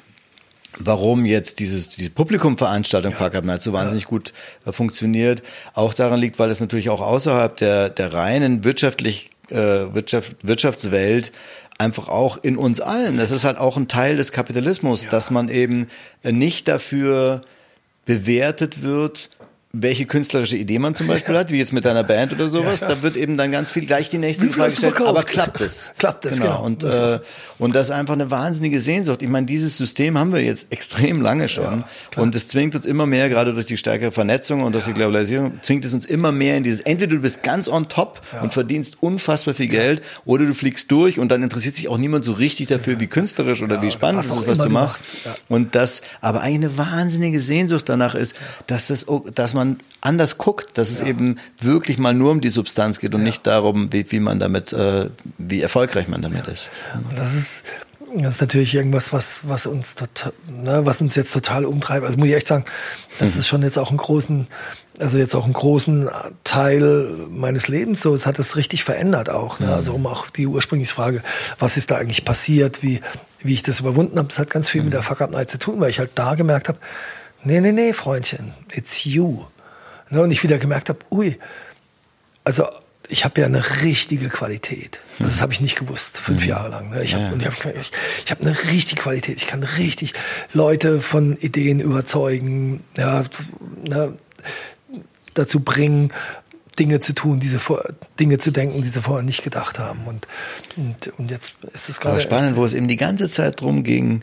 warum 0.80 1.26
jetzt 1.26 1.60
dieses, 1.60 1.90
diese 1.90 2.10
Publikumveranstaltung 2.10 3.12
ja. 3.12 3.18
Fuck 3.18 3.36
Up 3.36 3.46
Night 3.46 3.62
so 3.62 3.74
wahnsinnig 3.74 4.04
ja. 4.04 4.10
gut 4.10 4.34
äh, 4.66 4.72
funktioniert, 4.72 5.44
auch 5.74 5.94
daran 5.94 6.20
liegt, 6.20 6.40
weil 6.40 6.50
es 6.50 6.60
natürlich 6.60 6.90
auch 6.90 7.02
außerhalb 7.02 7.56
der, 7.58 7.90
der 7.90 8.14
reinen 8.14 8.64
wirtschaftlich, 8.64 9.30
äh, 9.50 9.56
Wirtschaft, 9.56 10.36
Wirtschaftswelt 10.44 11.32
einfach 11.78 12.08
auch 12.08 12.38
in 12.42 12.58
uns 12.58 12.82
allen, 12.82 13.18
das 13.18 13.32
ist 13.32 13.44
halt 13.44 13.58
auch 13.58 13.78
ein 13.78 13.88
Teil 13.88 14.16
des 14.16 14.32
Kapitalismus, 14.32 15.06
ja. 15.06 15.12
dass 15.12 15.32
man 15.32 15.50
eben 15.50 15.88
äh, 16.24 16.32
nicht 16.32 16.68
dafür 16.68 17.42
bewertet 18.06 18.84
wird, 18.84 19.30
welche 19.76 20.06
künstlerische 20.06 20.56
Idee 20.56 20.78
man 20.78 20.94
zum 20.94 21.08
Beispiel 21.08 21.36
hat, 21.36 21.50
wie 21.50 21.58
jetzt 21.58 21.74
mit 21.74 21.84
deiner 21.84 22.04
Band 22.04 22.32
oder 22.32 22.48
sowas, 22.48 22.82
ja, 22.82 22.90
ja. 22.90 22.94
da 22.94 23.02
wird 23.02 23.18
eben 23.18 23.38
dann 23.38 23.52
ganz 23.52 23.72
viel 23.72 23.84
gleich 23.84 24.08
die 24.08 24.20
nächste 24.20 24.48
Frage 24.52 24.70
gestellt, 24.70 25.02
aber 25.02 25.24
klappt 25.24 25.62
es? 25.62 25.92
klappt 25.98 26.26
es, 26.26 26.38
genau. 26.38 26.58
genau. 26.58 26.66
Und, 26.66 26.84
äh, 26.84 27.20
und 27.58 27.74
das 27.74 27.88
ist 27.88 27.92
einfach 27.92 28.14
eine 28.14 28.30
wahnsinnige 28.30 28.80
Sehnsucht. 28.80 29.24
Ich 29.24 29.30
meine, 29.30 29.48
dieses 29.48 29.76
System 29.76 30.16
haben 30.20 30.32
wir 30.32 30.44
jetzt 30.44 30.68
extrem 30.70 31.24
lange 31.24 31.48
schon 31.48 31.86
ja, 32.16 32.22
und 32.22 32.36
es 32.36 32.48
zwingt 32.50 32.76
uns 32.76 32.86
immer 32.86 33.08
mehr, 33.08 33.30
gerade 33.30 33.56
durch 33.56 33.66
die 33.66 33.78
stärkere 33.78 34.12
Vernetzung 34.12 34.62
und 34.62 34.74
durch 34.74 34.86
die 34.86 34.94
Globalisierung, 34.94 35.54
zwingt 35.64 35.86
es 35.86 35.94
uns 35.96 36.06
immer 36.06 36.32
mehr 36.32 36.56
in 36.56 36.64
dieses, 36.64 36.82
entweder 36.82 37.16
du 37.16 37.22
bist 37.22 37.42
ganz 37.42 37.68
on 37.68 37.90
top 37.90 38.22
und 38.44 38.54
verdienst 38.54 38.98
unfassbar 39.02 39.56
viel 39.56 39.70
Geld 39.70 40.04
oder 40.24 40.46
du 40.46 40.54
fliegst 40.54 40.92
durch 40.92 41.18
und 41.18 41.30
dann 41.30 41.42
interessiert 41.42 41.78
sich 41.78 41.88
auch 41.88 41.98
niemand 41.98 42.26
so 42.26 42.34
richtig 42.34 42.68
dafür, 42.68 43.00
wie 43.00 43.08
künstlerisch 43.08 43.64
oder 43.64 43.82
wie 43.82 43.90
spannend 43.90 44.24
es 44.24 44.30
ist, 44.30 44.48
was 44.48 44.60
du 44.60 44.70
machst. 44.70 45.08
machst. 45.26 45.42
Und 45.50 45.74
das, 45.74 46.04
aber 46.22 46.42
eine 46.42 46.78
wahnsinnige 46.78 47.40
Sehnsucht 47.40 47.90
danach 47.90 48.14
ist, 48.14 48.36
dass 48.68 48.86
das, 48.86 49.08
dass 49.34 49.56
man 49.56 49.63
man 49.64 49.80
anders 50.02 50.38
guckt, 50.38 50.78
dass 50.78 50.90
es 50.90 51.00
ja. 51.00 51.08
eben 51.08 51.38
wirklich 51.60 51.98
mal 51.98 52.14
nur 52.14 52.32
um 52.32 52.42
die 52.42 52.50
Substanz 52.50 53.00
geht 53.00 53.16
und 53.16 53.22
ja. 53.22 53.26
nicht 53.26 53.48
darum, 53.48 53.92
wie, 53.92 54.10
wie 54.12 54.20
man 54.20 54.40
damit, 54.40 54.74
äh, 54.74 55.10
wie 55.38 55.62
erfolgreich 55.62 56.08
man 56.08 56.22
damit 56.22 56.48
ja. 56.48 56.54
ist. 56.54 56.70
Und 57.10 57.18
das 57.18 57.34
ist, 57.34 57.64
das 58.16 58.36
ist 58.36 58.42
natürlich 58.42 58.76
irgendwas, 58.76 59.14
was, 59.14 59.42
was 59.44 59.66
uns 59.66 59.96
total, 59.96 60.34
ne, 60.50 60.86
was 60.86 61.02
uns 61.02 61.16
jetzt 61.16 61.32
total 61.32 61.66
umtreibt. 61.66 62.06
Also 62.06 62.18
muss 62.18 62.28
ich 62.28 62.36
echt 62.36 62.48
sagen, 62.48 62.66
das 63.20 63.34
mhm. 63.34 63.40
ist 63.40 63.48
schon 63.48 63.62
jetzt 63.64 63.80
auch 63.80 63.90
einen 63.90 63.98
großen, 63.98 64.48
also 65.00 65.18
jetzt 65.18 65.36
auch 65.36 65.46
einen 65.46 65.54
großen 65.54 66.10
Teil 66.44 67.16
meines 67.30 67.70
Lebens 67.70 68.02
so. 68.02 68.14
Es 68.14 68.26
hat 68.26 68.38
es 68.40 68.58
richtig 68.58 68.84
verändert 68.84 69.30
auch. 69.30 69.60
Ne? 69.60 69.68
Mhm. 69.68 69.74
Also 69.74 69.94
um 69.94 70.06
auch 70.06 70.30
die 70.30 70.48
ursprüngliche 70.48 70.94
Frage, 70.94 71.24
was 71.60 71.78
ist 71.78 71.92
da 71.92 71.96
eigentlich 71.96 72.26
passiert, 72.26 72.84
wie, 72.84 73.02
wie 73.42 73.54
ich 73.54 73.64
das 73.64 73.80
überwunden 73.80 74.18
habe, 74.18 74.28
das 74.28 74.38
hat 74.38 74.50
ganz 74.50 74.70
viel 74.70 74.82
mhm. 74.82 74.88
mit 74.88 74.94
der 74.94 75.02
Fuck 75.02 75.22
Up 75.22 75.32
Night 75.32 75.50
zu 75.50 75.58
tun, 75.58 75.80
weil 75.80 75.90
ich 75.90 76.00
halt 76.00 76.12
da 76.16 76.36
gemerkt 76.36 76.68
habe, 76.68 76.80
nee, 77.44 77.62
nee, 77.62 77.72
nee, 77.72 77.94
Freundchen, 77.94 78.54
it's 78.74 79.06
you. 79.06 79.46
Ne, 80.14 80.22
und 80.22 80.32
ich 80.32 80.44
wieder 80.44 80.60
gemerkt 80.60 80.90
habe, 80.90 81.00
ui, 81.12 81.40
also 82.44 82.68
ich 83.10 83.26
habe 83.26 83.42
ja 83.42 83.48
eine 83.48 83.82
richtige 83.82 84.30
Qualität. 84.30 85.00
Also 85.14 85.26
das 85.26 85.42
habe 85.42 85.54
ich 85.54 85.60
nicht 85.60 85.76
gewusst, 85.76 86.20
fünf 86.20 86.44
mhm. 86.44 86.50
Jahre 86.50 86.70
lang. 86.70 86.92
Ne? 86.92 87.04
Ich 87.04 87.16
habe 87.16 87.36
ja. 87.38 87.52
hab, 87.52 87.66
ich, 87.76 87.92
ich 88.24 88.32
hab 88.32 88.40
eine 88.42 88.56
richtige 88.72 89.02
Qualität. 89.02 89.38
Ich 89.38 89.48
kann 89.48 89.64
richtig 89.64 90.14
Leute 90.54 91.02
von 91.02 91.36
Ideen 91.38 91.80
überzeugen, 91.80 92.84
ja, 92.96 93.24
ne, 93.88 94.18
dazu 95.34 95.62
bringen, 95.62 96.14
Dinge 96.78 97.00
zu 97.00 97.14
tun, 97.14 97.40
diese 97.40 97.58
vor, 97.58 97.84
Dinge 98.20 98.38
zu 98.38 98.52
denken, 98.52 98.84
die 98.84 98.88
sie 98.88 99.02
vorher 99.02 99.24
nicht 99.24 99.44
gedacht 99.44 99.80
haben. 99.80 100.02
Und, 100.06 100.28
und, 100.78 101.12
und 101.18 101.32
jetzt 101.32 101.54
ist 101.74 101.90
es 101.90 102.00
gerade. 102.00 102.22
spannend, 102.22 102.56
wo 102.56 102.66
es 102.66 102.74
eben 102.76 102.88
die 102.88 102.98
ganze 102.98 103.30
Zeit 103.30 103.62
drum 103.62 103.84
ging, 103.84 104.22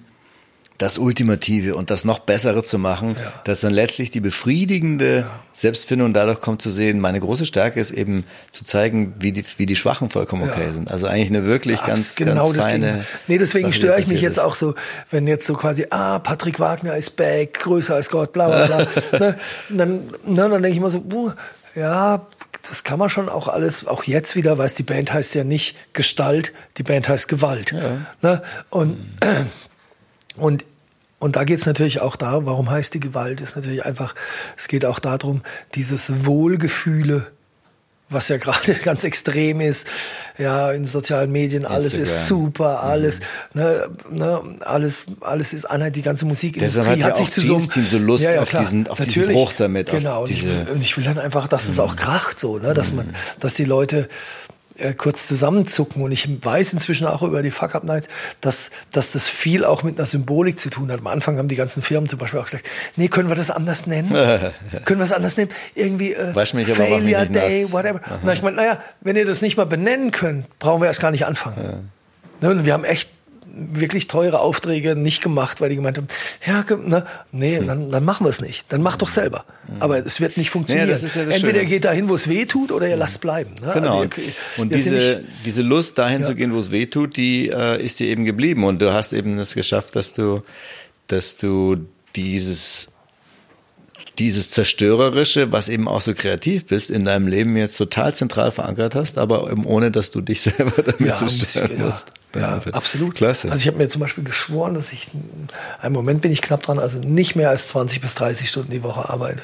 das 0.80 0.96
Ultimative 0.96 1.74
und 1.74 1.90
das 1.90 2.06
noch 2.06 2.20
Bessere 2.20 2.64
zu 2.64 2.78
machen, 2.78 3.14
Ja. 3.18 3.32
dass 3.44 3.60
dann 3.60 3.74
letztlich 3.74 4.10
die 4.10 4.20
befriedigende 4.20 5.26
Selbstfindung 5.52 6.14
dadurch 6.14 6.40
kommt 6.40 6.62
zu 6.62 6.70
sehen, 6.70 7.00
meine 7.00 7.20
große 7.20 7.44
Stärke 7.44 7.78
ist 7.78 7.90
eben 7.90 8.24
zu 8.50 8.64
zeigen, 8.64 9.12
wie 9.18 9.30
die, 9.32 9.44
wie 9.58 9.66
die 9.66 9.76
Schwachen 9.76 10.08
vollkommen 10.08 10.48
okay 10.48 10.64
Ja. 10.68 10.72
sind. 10.72 10.90
Also 10.90 11.06
eigentlich 11.06 11.28
eine 11.28 11.44
wirklich 11.44 11.84
ganz, 11.84 12.16
genau 12.16 12.50
ganz 12.50 12.64
feine. 12.64 12.86
deswegen. 12.86 13.06
Nee, 13.26 13.38
deswegen 13.38 13.66
Sache, 13.66 13.74
störe 13.74 14.00
ich 14.00 14.06
mich 14.06 14.22
jetzt 14.22 14.38
ist. 14.38 14.42
auch 14.42 14.54
so, 14.54 14.74
wenn 15.10 15.26
jetzt 15.26 15.46
so 15.46 15.52
quasi, 15.54 15.86
ah, 15.90 16.18
Patrick 16.18 16.58
Wagner 16.60 16.96
ist 16.96 17.10
back, 17.16 17.60
größer 17.60 17.96
als 17.96 18.08
Gott, 18.08 18.32
bla 18.32 18.48
bla 18.48 18.66
bla. 18.66 18.86
ne, 19.18 19.36
dann, 19.68 19.90
ne, 20.24 20.34
dann 20.34 20.50
denke 20.50 20.70
ich 20.70 20.76
immer 20.78 20.90
so, 20.90 21.04
uh, 21.12 21.32
ja, 21.74 22.26
das 22.66 22.84
kann 22.84 22.98
man 22.98 23.10
schon 23.10 23.28
auch 23.28 23.48
alles, 23.48 23.86
auch 23.86 24.04
jetzt 24.04 24.34
wieder, 24.34 24.56
weil 24.56 24.70
die 24.70 24.82
Band 24.82 25.12
heißt 25.12 25.34
ja 25.34 25.44
nicht 25.44 25.76
Gestalt, 25.92 26.54
die 26.78 26.82
Band 26.84 27.06
heißt 27.06 27.28
Gewalt. 27.28 27.74
Ne? 28.22 28.42
Und, 28.70 28.96
und 30.36 30.64
und 31.20 31.36
da 31.36 31.44
geht's 31.44 31.66
natürlich 31.66 32.00
auch 32.00 32.16
da, 32.16 32.44
warum 32.46 32.68
heißt 32.70 32.92
die 32.94 33.00
Gewalt? 33.00 33.40
Ist 33.40 33.54
natürlich 33.54 33.84
einfach, 33.84 34.14
es 34.56 34.66
geht 34.66 34.84
auch 34.84 34.98
darum, 34.98 35.42
dieses 35.76 36.24
Wohlgefühle, 36.26 37.28
was 38.12 38.26
ja 38.28 38.36
gerade 38.44 38.74
ganz 38.82 39.04
extrem 39.04 39.60
ist, 39.60 39.86
ja, 40.36 40.72
in 40.72 40.84
sozialen 40.84 41.30
Medien, 41.30 41.64
alles 41.64 41.92
ist 41.92 41.98
Instagram. 41.98 42.26
super, 42.26 42.82
alles, 42.82 43.20
ne, 43.54 43.88
ne, 44.10 44.40
alles, 44.64 45.06
alles 45.20 45.52
ist 45.52 45.64
Einheit, 45.66 45.94
die 45.94 46.02
ganze 46.02 46.24
Musikindustrie 46.26 46.82
hat 46.88 46.98
ja 46.98 47.06
hat 47.06 47.18
sich 47.18 47.30
zu 47.30 47.40
so, 47.40 47.52
einem- 47.54 47.60
Jeans 47.60 47.74
Team 47.74 47.84
so 47.84 47.98
Lust 47.98 48.36
auf 48.36 48.50
diesen- 48.50 48.88
auf 48.88 48.98
diesen 48.98 49.08
Natürlich. 49.22 49.36
Bruch 49.36 49.52
damit, 49.52 49.90
Genau, 49.90 50.22
und, 50.24 50.30
ich, 50.30 50.40
diese- 50.40 50.52
Mhm. 50.52 50.66
will- 50.66 50.72
und 50.74 50.80
ich 50.80 50.96
will 50.96 51.04
dann 51.04 51.18
einfach, 51.20 51.46
dass 51.46 51.68
es 51.68 51.78
auch 51.78 51.94
kracht, 51.94 52.40
so, 52.40 52.58
ne, 52.58 52.74
dass 52.74 52.92
man, 52.92 53.14
dass 53.38 53.54
die 53.54 53.64
Leute 53.64 54.08
äh, 54.80 54.94
kurz 54.94 55.26
zusammenzucken 55.26 56.02
und 56.02 56.12
ich 56.12 56.28
weiß 56.44 56.72
inzwischen 56.72 57.06
auch 57.06 57.22
über 57.22 57.42
die 57.42 57.50
Fuck 57.50 57.74
Up 57.74 57.84
Nights, 57.84 58.08
dass, 58.40 58.70
dass 58.92 59.12
das 59.12 59.28
viel 59.28 59.64
auch 59.64 59.82
mit 59.82 59.98
einer 59.98 60.06
Symbolik 60.06 60.58
zu 60.58 60.70
tun 60.70 60.90
hat. 60.90 61.00
Am 61.00 61.06
Anfang 61.06 61.38
haben 61.38 61.48
die 61.48 61.56
ganzen 61.56 61.82
Firmen 61.82 62.08
zum 62.08 62.18
Beispiel 62.18 62.40
auch 62.40 62.44
gesagt, 62.44 62.64
nee, 62.96 63.08
können 63.08 63.28
wir 63.28 63.36
das 63.36 63.50
anders 63.50 63.86
nennen? 63.86 64.10
können 64.84 65.00
wir 65.00 65.04
es 65.04 65.12
anders 65.12 65.36
nennen? 65.36 65.50
Irgendwie 65.74 66.14
äh, 66.14 66.32
Failure 66.34 67.26
Day, 67.26 67.62
nass. 67.62 67.72
whatever. 67.72 67.96
Und 67.96 68.10
dann 68.10 68.22
hab 68.22 68.32
ich 68.32 68.40
gemeint, 68.40 68.56
naja, 68.56 68.78
wenn 69.00 69.16
ihr 69.16 69.26
das 69.26 69.42
nicht 69.42 69.56
mal 69.56 69.66
benennen 69.66 70.10
könnt, 70.10 70.58
brauchen 70.58 70.80
wir 70.80 70.86
erst 70.86 71.00
gar 71.00 71.10
nicht 71.10 71.26
anfangen. 71.26 71.90
Ne, 72.40 72.50
und 72.50 72.64
wir 72.64 72.72
haben 72.72 72.84
echt 72.84 73.10
wirklich 73.52 74.06
teure 74.06 74.40
Aufträge 74.40 74.96
nicht 74.96 75.22
gemacht, 75.22 75.60
weil 75.60 75.68
die 75.70 75.76
gemeint 75.76 75.98
haben, 75.98 76.08
ja, 76.46 76.64
ne, 76.76 77.04
nee, 77.32 77.58
Hm. 77.58 77.66
dann, 77.66 77.90
dann 77.90 78.04
machen 78.04 78.24
wir 78.26 78.30
es 78.30 78.40
nicht. 78.40 78.66
Dann 78.72 78.82
macht 78.82 79.02
doch 79.02 79.08
selber. 79.08 79.44
Aber 79.78 79.98
es 80.04 80.20
wird 80.20 80.36
nicht 80.36 80.50
funktionieren. 80.50 80.88
das 80.88 81.02
ja 81.02 81.08
das 81.24 81.34
Entweder 81.34 81.38
Schöne. 81.58 81.58
ihr 81.62 81.66
geht 81.66 81.84
dahin, 81.84 82.08
wo 82.08 82.14
es 82.14 82.28
weh 82.28 82.44
tut, 82.46 82.72
oder 82.72 82.88
ihr 82.88 82.96
lasst 82.96 83.20
bleiben. 83.20 83.50
Ne? 83.60 83.70
Genau. 83.74 84.00
Also 84.00 84.20
ihr, 84.20 84.32
und 84.62 84.72
diese, 84.74 84.94
nicht- 84.94 85.20
diese 85.46 85.62
Lust, 85.62 85.98
dahin 85.98 86.22
Ja. 86.22 86.26
zu 86.28 86.34
gehen, 86.34 86.52
wo 86.54 86.58
es 86.58 86.70
weh 86.70 86.86
tut, 86.86 87.16
die 87.16 87.48
äh, 87.48 87.82
ist 87.82 88.00
dir 88.00 88.06
eben 88.08 88.24
geblieben. 88.24 88.64
Und 88.64 88.80
du 88.82 88.92
hast 88.92 89.12
eben 89.12 89.38
es 89.38 89.54
geschafft, 89.54 89.96
dass 89.96 90.12
du, 90.12 90.42
dass 91.08 91.36
du 91.36 91.76
dieses, 92.16 92.88
dieses 94.20 94.50
Zerstörerische, 94.50 95.50
was 95.50 95.68
eben 95.68 95.88
auch 95.88 96.00
so 96.00 96.14
kreativ 96.14 96.66
bist, 96.66 96.90
in 96.90 97.04
deinem 97.04 97.26
Leben 97.26 97.56
jetzt 97.56 97.76
total 97.76 98.14
zentral 98.14 98.52
verankert 98.52 98.94
hast, 98.94 99.18
aber 99.18 99.50
eben 99.50 99.64
ohne, 99.64 99.90
dass 99.90 100.10
du 100.12 100.20
dich 100.20 100.40
selber 100.42 100.82
damit 100.82 101.00
ja, 101.00 101.16
zerstören 101.16 101.68
bisschen, 101.68 101.78
ja, 101.80 101.86
musst. 101.86 102.12
ja, 102.36 102.60
absolut. 102.72 103.14
Klasse. 103.16 103.50
Also 103.50 103.62
ich 103.62 103.66
habe 103.66 103.78
mir 103.78 103.88
zum 103.88 104.00
Beispiel 104.00 104.22
geschworen, 104.22 104.74
dass 104.74 104.92
ich, 104.92 105.08
einen 105.82 105.94
Moment 105.94 106.20
bin 106.20 106.30
ich 106.30 106.42
knapp 106.42 106.62
dran, 106.62 106.78
also 106.78 106.98
nicht 107.00 107.34
mehr 107.34 107.48
als 107.50 107.66
20 107.68 108.00
bis 108.00 108.14
30 108.14 108.48
Stunden 108.48 108.70
die 108.70 108.82
Woche 108.82 109.08
arbeite. 109.08 109.42